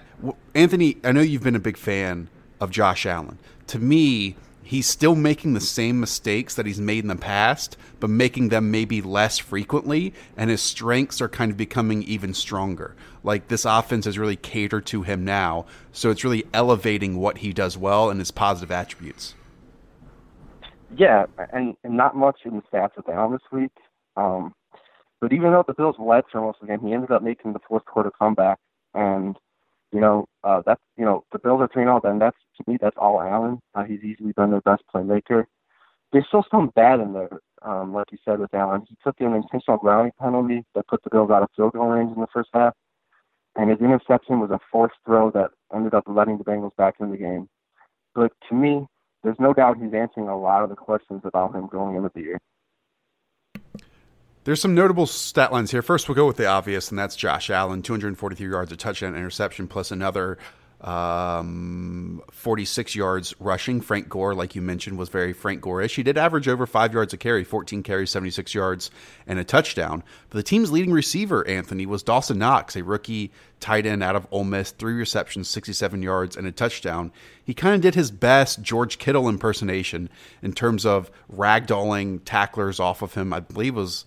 Anthony, 0.54 0.96
I 1.04 1.12
know 1.12 1.20
you've 1.20 1.42
been 1.42 1.56
a 1.56 1.60
big 1.60 1.76
fan 1.76 2.30
of 2.60 2.70
Josh 2.70 3.06
Allen. 3.06 3.38
To 3.68 3.78
me, 3.78 4.36
he's 4.62 4.86
still 4.86 5.14
making 5.14 5.54
the 5.54 5.60
same 5.60 6.00
mistakes 6.00 6.54
that 6.54 6.66
he's 6.66 6.80
made 6.80 7.04
in 7.04 7.08
the 7.08 7.16
past, 7.16 7.76
but 8.00 8.10
making 8.10 8.48
them 8.48 8.70
maybe 8.70 9.00
less 9.00 9.38
frequently, 9.38 10.12
and 10.36 10.50
his 10.50 10.60
strengths 10.60 11.20
are 11.20 11.28
kind 11.28 11.50
of 11.50 11.56
becoming 11.56 12.02
even 12.02 12.34
stronger. 12.34 12.94
Like 13.22 13.48
this 13.48 13.64
offense 13.64 14.06
is 14.06 14.18
really 14.18 14.36
catered 14.36 14.86
to 14.86 15.02
him 15.02 15.24
now, 15.24 15.66
so 15.92 16.10
it's 16.10 16.24
really 16.24 16.44
elevating 16.52 17.16
what 17.16 17.38
he 17.38 17.52
does 17.52 17.78
well 17.78 18.10
and 18.10 18.20
his 18.20 18.30
positive 18.30 18.70
attributes. 18.70 19.34
Yeah, 20.96 21.26
and, 21.52 21.76
and 21.84 21.96
not 21.96 22.16
much 22.16 22.40
in 22.44 22.56
the 22.56 22.62
stats 22.62 22.96
with 22.96 23.08
Allen 23.08 23.32
this 23.32 23.40
week. 23.52 23.72
Um, 24.16 24.54
but 25.20 25.32
even 25.32 25.52
though 25.52 25.64
the 25.66 25.74
Bills 25.74 25.96
led 25.98 26.24
for 26.30 26.40
most 26.40 26.58
of 26.60 26.68
the 26.68 26.76
game, 26.76 26.86
he 26.86 26.94
ended 26.94 27.10
up 27.10 27.22
making 27.22 27.52
the 27.52 27.58
fourth 27.68 27.84
quarter 27.84 28.10
comeback. 28.16 28.58
And, 28.94 29.36
you 29.92 30.00
know, 30.00 30.26
uh, 30.44 30.62
that's, 30.64 30.80
you 30.96 31.04
know, 31.04 31.24
the 31.32 31.38
Bills 31.38 31.60
are 31.60 31.68
3 31.72 31.84
0, 31.84 32.00
then 32.02 32.18
that's, 32.18 32.36
to 32.56 32.70
me, 32.70 32.78
that's 32.80 32.96
all 32.98 33.20
Allen. 33.20 33.60
Uh, 33.74 33.84
he's 33.84 34.02
easily 34.02 34.32
been 34.32 34.50
their 34.50 34.60
best 34.62 34.82
playmaker. 34.94 35.44
There's 36.12 36.26
still 36.28 36.44
some 36.50 36.72
bad 36.74 37.00
in 37.00 37.12
there, 37.12 37.40
um, 37.62 37.92
like 37.92 38.12
you 38.12 38.18
said 38.24 38.38
with 38.38 38.54
Allen. 38.54 38.84
He 38.88 38.96
took 39.02 39.20
an 39.20 39.34
intentional 39.34 39.78
grounding 39.78 40.12
penalty 40.20 40.64
that 40.74 40.86
put 40.88 41.02
the 41.02 41.10
Bills 41.10 41.30
out 41.30 41.42
of 41.42 41.48
field 41.56 41.72
goal 41.72 41.88
range 41.88 42.14
in 42.14 42.20
the 42.20 42.28
first 42.32 42.50
half. 42.52 42.74
And 43.56 43.70
his 43.70 43.80
interception 43.80 44.40
was 44.40 44.50
a 44.50 44.60
forced 44.70 44.96
throw 45.06 45.30
that 45.30 45.50
ended 45.74 45.94
up 45.94 46.04
letting 46.06 46.38
the 46.38 46.44
Bengals 46.44 46.76
back 46.76 46.96
in 47.00 47.10
the 47.10 47.16
game. 47.16 47.48
But 48.14 48.32
to 48.48 48.54
me, 48.54 48.86
there's 49.22 49.40
no 49.40 49.52
doubt 49.52 49.78
he's 49.78 49.94
answering 49.94 50.28
a 50.28 50.38
lot 50.38 50.62
of 50.62 50.68
the 50.68 50.76
questions 50.76 51.22
about 51.24 51.54
him 51.54 51.66
going 51.66 51.96
into 51.96 52.10
the 52.14 52.22
year. 52.22 52.38
There's 54.46 54.60
some 54.60 54.76
notable 54.76 55.06
stat 55.06 55.50
lines 55.50 55.72
here. 55.72 55.82
First, 55.82 56.08
we'll 56.08 56.14
go 56.14 56.24
with 56.24 56.36
the 56.36 56.46
obvious, 56.46 56.90
and 56.90 56.98
that's 56.98 57.16
Josh 57.16 57.50
Allen, 57.50 57.82
243 57.82 58.48
yards, 58.48 58.70
a 58.70 58.76
touchdown, 58.76 59.16
interception, 59.16 59.66
plus 59.66 59.90
another 59.90 60.38
um, 60.80 62.22
46 62.30 62.94
yards 62.94 63.34
rushing. 63.40 63.80
Frank 63.80 64.08
Gore, 64.08 64.36
like 64.36 64.54
you 64.54 64.62
mentioned, 64.62 64.98
was 64.98 65.08
very 65.08 65.32
Frank 65.32 65.62
Gore-ish. 65.62 65.96
He 65.96 66.04
did 66.04 66.16
average 66.16 66.46
over 66.46 66.64
five 66.64 66.94
yards 66.94 67.12
a 67.12 67.16
carry, 67.16 67.42
14 67.42 67.82
carries, 67.82 68.12
76 68.12 68.54
yards, 68.54 68.92
and 69.26 69.40
a 69.40 69.44
touchdown. 69.44 70.04
But 70.30 70.36
the 70.36 70.44
team's 70.44 70.70
leading 70.70 70.92
receiver, 70.92 71.44
Anthony, 71.48 71.84
was 71.84 72.04
Dawson 72.04 72.38
Knox, 72.38 72.76
a 72.76 72.84
rookie 72.84 73.32
tight 73.58 73.84
end 73.84 74.04
out 74.04 74.14
of 74.14 74.28
Ole 74.30 74.44
Miss, 74.44 74.70
three 74.70 74.94
receptions, 74.94 75.48
67 75.48 76.02
yards, 76.02 76.36
and 76.36 76.46
a 76.46 76.52
touchdown. 76.52 77.10
He 77.42 77.52
kind 77.52 77.74
of 77.74 77.80
did 77.80 77.96
his 77.96 78.12
best 78.12 78.62
George 78.62 78.98
Kittle 78.98 79.28
impersonation 79.28 80.08
in 80.40 80.52
terms 80.52 80.86
of 80.86 81.10
ragdolling 81.34 82.20
tacklers 82.24 82.78
off 82.78 83.02
of 83.02 83.14
him. 83.14 83.32
I 83.32 83.40
believe 83.40 83.74
was 83.74 84.04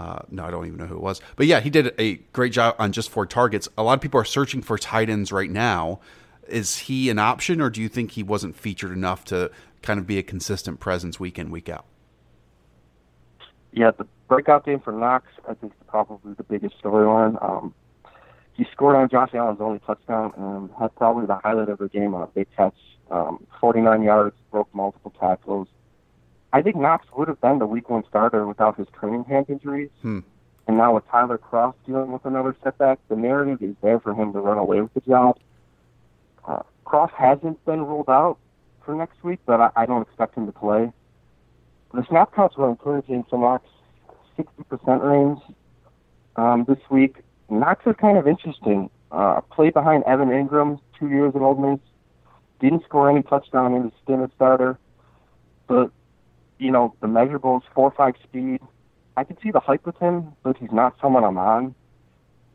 uh, 0.00 0.22
no, 0.30 0.46
I 0.46 0.50
don't 0.50 0.66
even 0.66 0.78
know 0.78 0.86
who 0.86 0.96
it 0.96 1.02
was. 1.02 1.20
But 1.36 1.46
yeah, 1.46 1.60
he 1.60 1.68
did 1.68 1.92
a 1.98 2.14
great 2.32 2.52
job 2.52 2.74
on 2.78 2.90
just 2.90 3.10
four 3.10 3.26
targets. 3.26 3.68
A 3.76 3.82
lot 3.82 3.92
of 3.92 4.00
people 4.00 4.18
are 4.18 4.24
searching 4.24 4.62
for 4.62 4.78
tight 4.78 5.10
ends 5.10 5.30
right 5.30 5.50
now. 5.50 6.00
Is 6.48 6.78
he 6.78 7.10
an 7.10 7.18
option, 7.18 7.60
or 7.60 7.68
do 7.68 7.82
you 7.82 7.88
think 7.90 8.12
he 8.12 8.22
wasn't 8.22 8.56
featured 8.56 8.92
enough 8.92 9.26
to 9.26 9.50
kind 9.82 10.00
of 10.00 10.06
be 10.06 10.16
a 10.16 10.22
consistent 10.22 10.80
presence 10.80 11.20
week 11.20 11.38
in, 11.38 11.50
week 11.50 11.68
out? 11.68 11.84
Yeah, 13.72 13.90
the 13.90 14.06
breakout 14.26 14.64
game 14.64 14.80
for 14.80 14.90
Knox, 14.90 15.26
I 15.46 15.52
think, 15.52 15.74
is 15.74 15.86
probably 15.86 16.32
the 16.32 16.44
biggest 16.44 16.82
storyline. 16.82 17.36
Um, 17.44 17.74
he 18.54 18.64
scored 18.72 18.96
on 18.96 19.10
Josh 19.10 19.34
Allen's 19.34 19.60
only 19.60 19.80
touchdown 19.80 20.32
and 20.34 20.70
had 20.80 20.94
probably 20.96 21.26
the 21.26 21.36
highlight 21.36 21.68
of 21.68 21.76
the 21.76 21.88
game 21.88 22.14
on 22.14 22.22
a 22.22 22.26
big 22.26 22.46
catch. 22.56 22.74
Um, 23.10 23.46
49 23.60 24.02
yards, 24.02 24.34
broke 24.50 24.74
multiple 24.74 25.12
tackles. 25.20 25.68
I 26.52 26.62
think 26.62 26.76
Knox 26.76 27.06
would 27.16 27.28
have 27.28 27.40
been 27.40 27.58
the 27.58 27.66
week 27.66 27.88
one 27.88 28.04
starter 28.08 28.46
without 28.46 28.76
his 28.76 28.88
training 28.98 29.24
camp 29.24 29.50
injuries. 29.50 29.90
Hmm. 30.02 30.20
And 30.66 30.76
now 30.76 30.94
with 30.94 31.08
Tyler 31.08 31.38
Kroft 31.38 31.74
dealing 31.86 32.12
with 32.12 32.24
another 32.24 32.56
setback, 32.62 32.98
the 33.08 33.16
narrative 33.16 33.62
is 33.62 33.74
there 33.82 34.00
for 34.00 34.14
him 34.14 34.32
to 34.32 34.40
run 34.40 34.58
away 34.58 34.80
with 34.80 34.94
the 34.94 35.00
job. 35.00 35.38
Uh, 36.46 36.62
Kroft 36.86 37.12
hasn't 37.12 37.64
been 37.64 37.80
ruled 37.80 38.08
out 38.08 38.38
for 38.84 38.94
next 38.94 39.22
week, 39.22 39.40
but 39.46 39.60
I, 39.60 39.70
I 39.76 39.86
don't 39.86 40.02
expect 40.02 40.36
him 40.36 40.46
to 40.46 40.52
play. 40.52 40.92
The 41.92 42.04
snap 42.08 42.34
counts 42.34 42.56
were 42.56 42.68
encouraging 42.68 43.24
for 43.28 43.38
Knox, 43.38 43.66
60% 44.38 45.02
range 45.02 45.40
um, 46.36 46.64
this 46.68 46.78
week. 46.90 47.16
Knox 47.48 47.84
is 47.86 47.96
kind 48.00 48.16
of 48.16 48.28
interesting. 48.28 48.90
Uh, 49.10 49.40
played 49.40 49.74
behind 49.74 50.04
Evan 50.04 50.28
Engram 50.28 50.80
two 50.98 51.08
years 51.08 51.34
at 51.34 51.42
Ole 51.42 51.56
Miss. 51.56 51.80
Didn't 52.60 52.84
score 52.84 53.10
any 53.10 53.22
touchdown 53.22 53.74
in 53.74 53.84
his 53.84 53.92
stint 54.04 54.22
as 54.22 54.30
starter. 54.36 54.78
But, 55.66 55.90
you 56.60 56.70
know, 56.70 56.94
the 57.00 57.06
measurables, 57.06 57.62
four 57.74 57.88
or 57.88 57.90
five 57.90 58.14
speed. 58.22 58.60
I 59.16 59.24
can 59.24 59.36
see 59.42 59.50
the 59.50 59.60
hype 59.60 59.84
with 59.86 59.98
him, 59.98 60.32
but 60.42 60.56
he's 60.58 60.70
not 60.70 60.94
someone 61.00 61.24
I'm 61.24 61.38
on. 61.38 61.74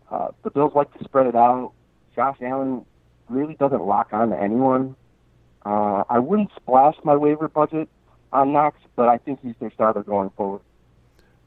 Uh, 0.09 0.29
the 0.43 0.51
Bills 0.51 0.73
like 0.75 0.95
to 0.97 1.03
spread 1.03 1.25
it 1.25 1.35
out. 1.35 1.73
Josh 2.15 2.37
Allen 2.41 2.85
really 3.27 3.55
doesn't 3.55 3.83
lock 3.83 4.09
on 4.13 4.29
to 4.29 4.39
anyone. 4.39 4.95
Uh, 5.65 6.03
I 6.09 6.19
wouldn't 6.19 6.51
splash 6.55 6.95
my 7.03 7.15
waiver 7.15 7.47
budget 7.47 7.89
on 8.31 8.53
Knox, 8.53 8.77
but 8.95 9.09
I 9.09 9.17
think 9.17 9.39
he's 9.41 9.55
their 9.59 9.71
starter 9.71 10.03
going 10.03 10.29
forward. 10.31 10.61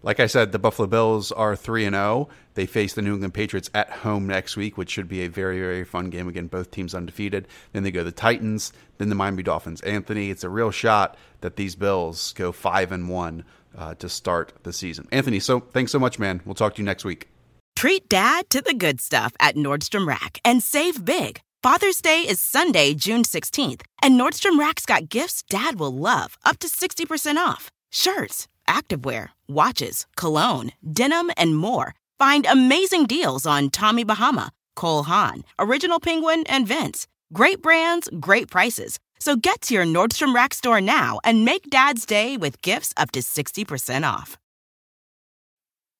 Like 0.02 0.20
I 0.20 0.26
said, 0.26 0.52
the 0.52 0.58
Buffalo 0.58 0.86
Bills 0.86 1.32
are 1.32 1.56
3 1.56 1.86
and 1.86 1.94
0. 1.94 2.28
They 2.54 2.66
face 2.66 2.94
the 2.94 3.02
New 3.02 3.14
England 3.14 3.34
Patriots 3.34 3.68
at 3.74 3.90
home 3.90 4.26
next 4.26 4.56
week, 4.56 4.76
which 4.76 4.90
should 4.90 5.08
be 5.08 5.22
a 5.22 5.28
very 5.28 5.58
very 5.58 5.84
fun 5.84 6.10
game 6.10 6.28
again, 6.28 6.46
both 6.46 6.70
teams 6.70 6.94
undefeated. 6.94 7.48
Then 7.72 7.82
they 7.82 7.90
go 7.90 8.04
the 8.04 8.12
Titans, 8.12 8.72
then 8.98 9.08
the 9.08 9.14
Miami 9.14 9.42
Dolphins. 9.42 9.80
Anthony, 9.80 10.30
it's 10.30 10.44
a 10.44 10.48
real 10.48 10.70
shot 10.70 11.16
that 11.40 11.56
these 11.56 11.74
Bills 11.74 12.32
go 12.34 12.52
5 12.52 12.92
and 12.92 13.08
1 13.08 13.44
uh, 13.76 13.94
to 13.94 14.08
start 14.08 14.52
the 14.62 14.72
season. 14.72 15.08
Anthony, 15.10 15.40
so 15.40 15.60
thanks 15.60 15.92
so 15.92 15.98
much, 15.98 16.18
man. 16.18 16.40
We'll 16.44 16.54
talk 16.54 16.74
to 16.74 16.82
you 16.82 16.86
next 16.86 17.04
week. 17.04 17.28
Treat 17.76 18.08
dad 18.08 18.50
to 18.50 18.60
the 18.60 18.74
good 18.74 19.00
stuff 19.00 19.32
at 19.38 19.54
Nordstrom 19.54 20.06
Rack 20.06 20.40
and 20.44 20.62
save 20.62 21.04
big. 21.04 21.40
Father's 21.62 22.00
Day 22.00 22.20
is 22.20 22.40
Sunday, 22.40 22.94
June 22.94 23.22
16th, 23.22 23.82
and 24.02 24.18
Nordstrom 24.18 24.58
Rack's 24.58 24.86
got 24.86 25.08
gifts 25.08 25.42
dad 25.48 25.78
will 25.78 25.94
love, 25.94 26.38
up 26.44 26.58
to 26.60 26.68
60% 26.68 27.36
off. 27.36 27.70
Shirts, 27.90 28.48
activewear, 28.68 29.30
watches, 29.48 30.06
cologne, 30.16 30.72
denim, 30.92 31.30
and 31.36 31.56
more. 31.56 31.94
Find 32.18 32.46
amazing 32.46 33.06
deals 33.06 33.46
on 33.46 33.70
Tommy 33.70 34.04
Bahama, 34.04 34.52
Cole 34.76 35.04
Haan, 35.04 35.44
Original 35.58 35.98
Penguin, 35.98 36.44
and 36.46 36.68
Vince. 36.68 37.06
Great 37.32 37.62
brands, 37.62 38.08
great 38.20 38.50
prices. 38.50 38.98
So 39.18 39.34
get 39.36 39.62
to 39.62 39.74
your 39.74 39.84
Nordstrom 39.84 40.34
Rack 40.34 40.54
store 40.54 40.80
now 40.80 41.18
and 41.24 41.44
make 41.44 41.70
dad's 41.70 42.06
day 42.06 42.36
with 42.36 42.62
gifts 42.62 42.92
up 42.96 43.10
to 43.12 43.20
60% 43.20 44.10
off. 44.10 44.36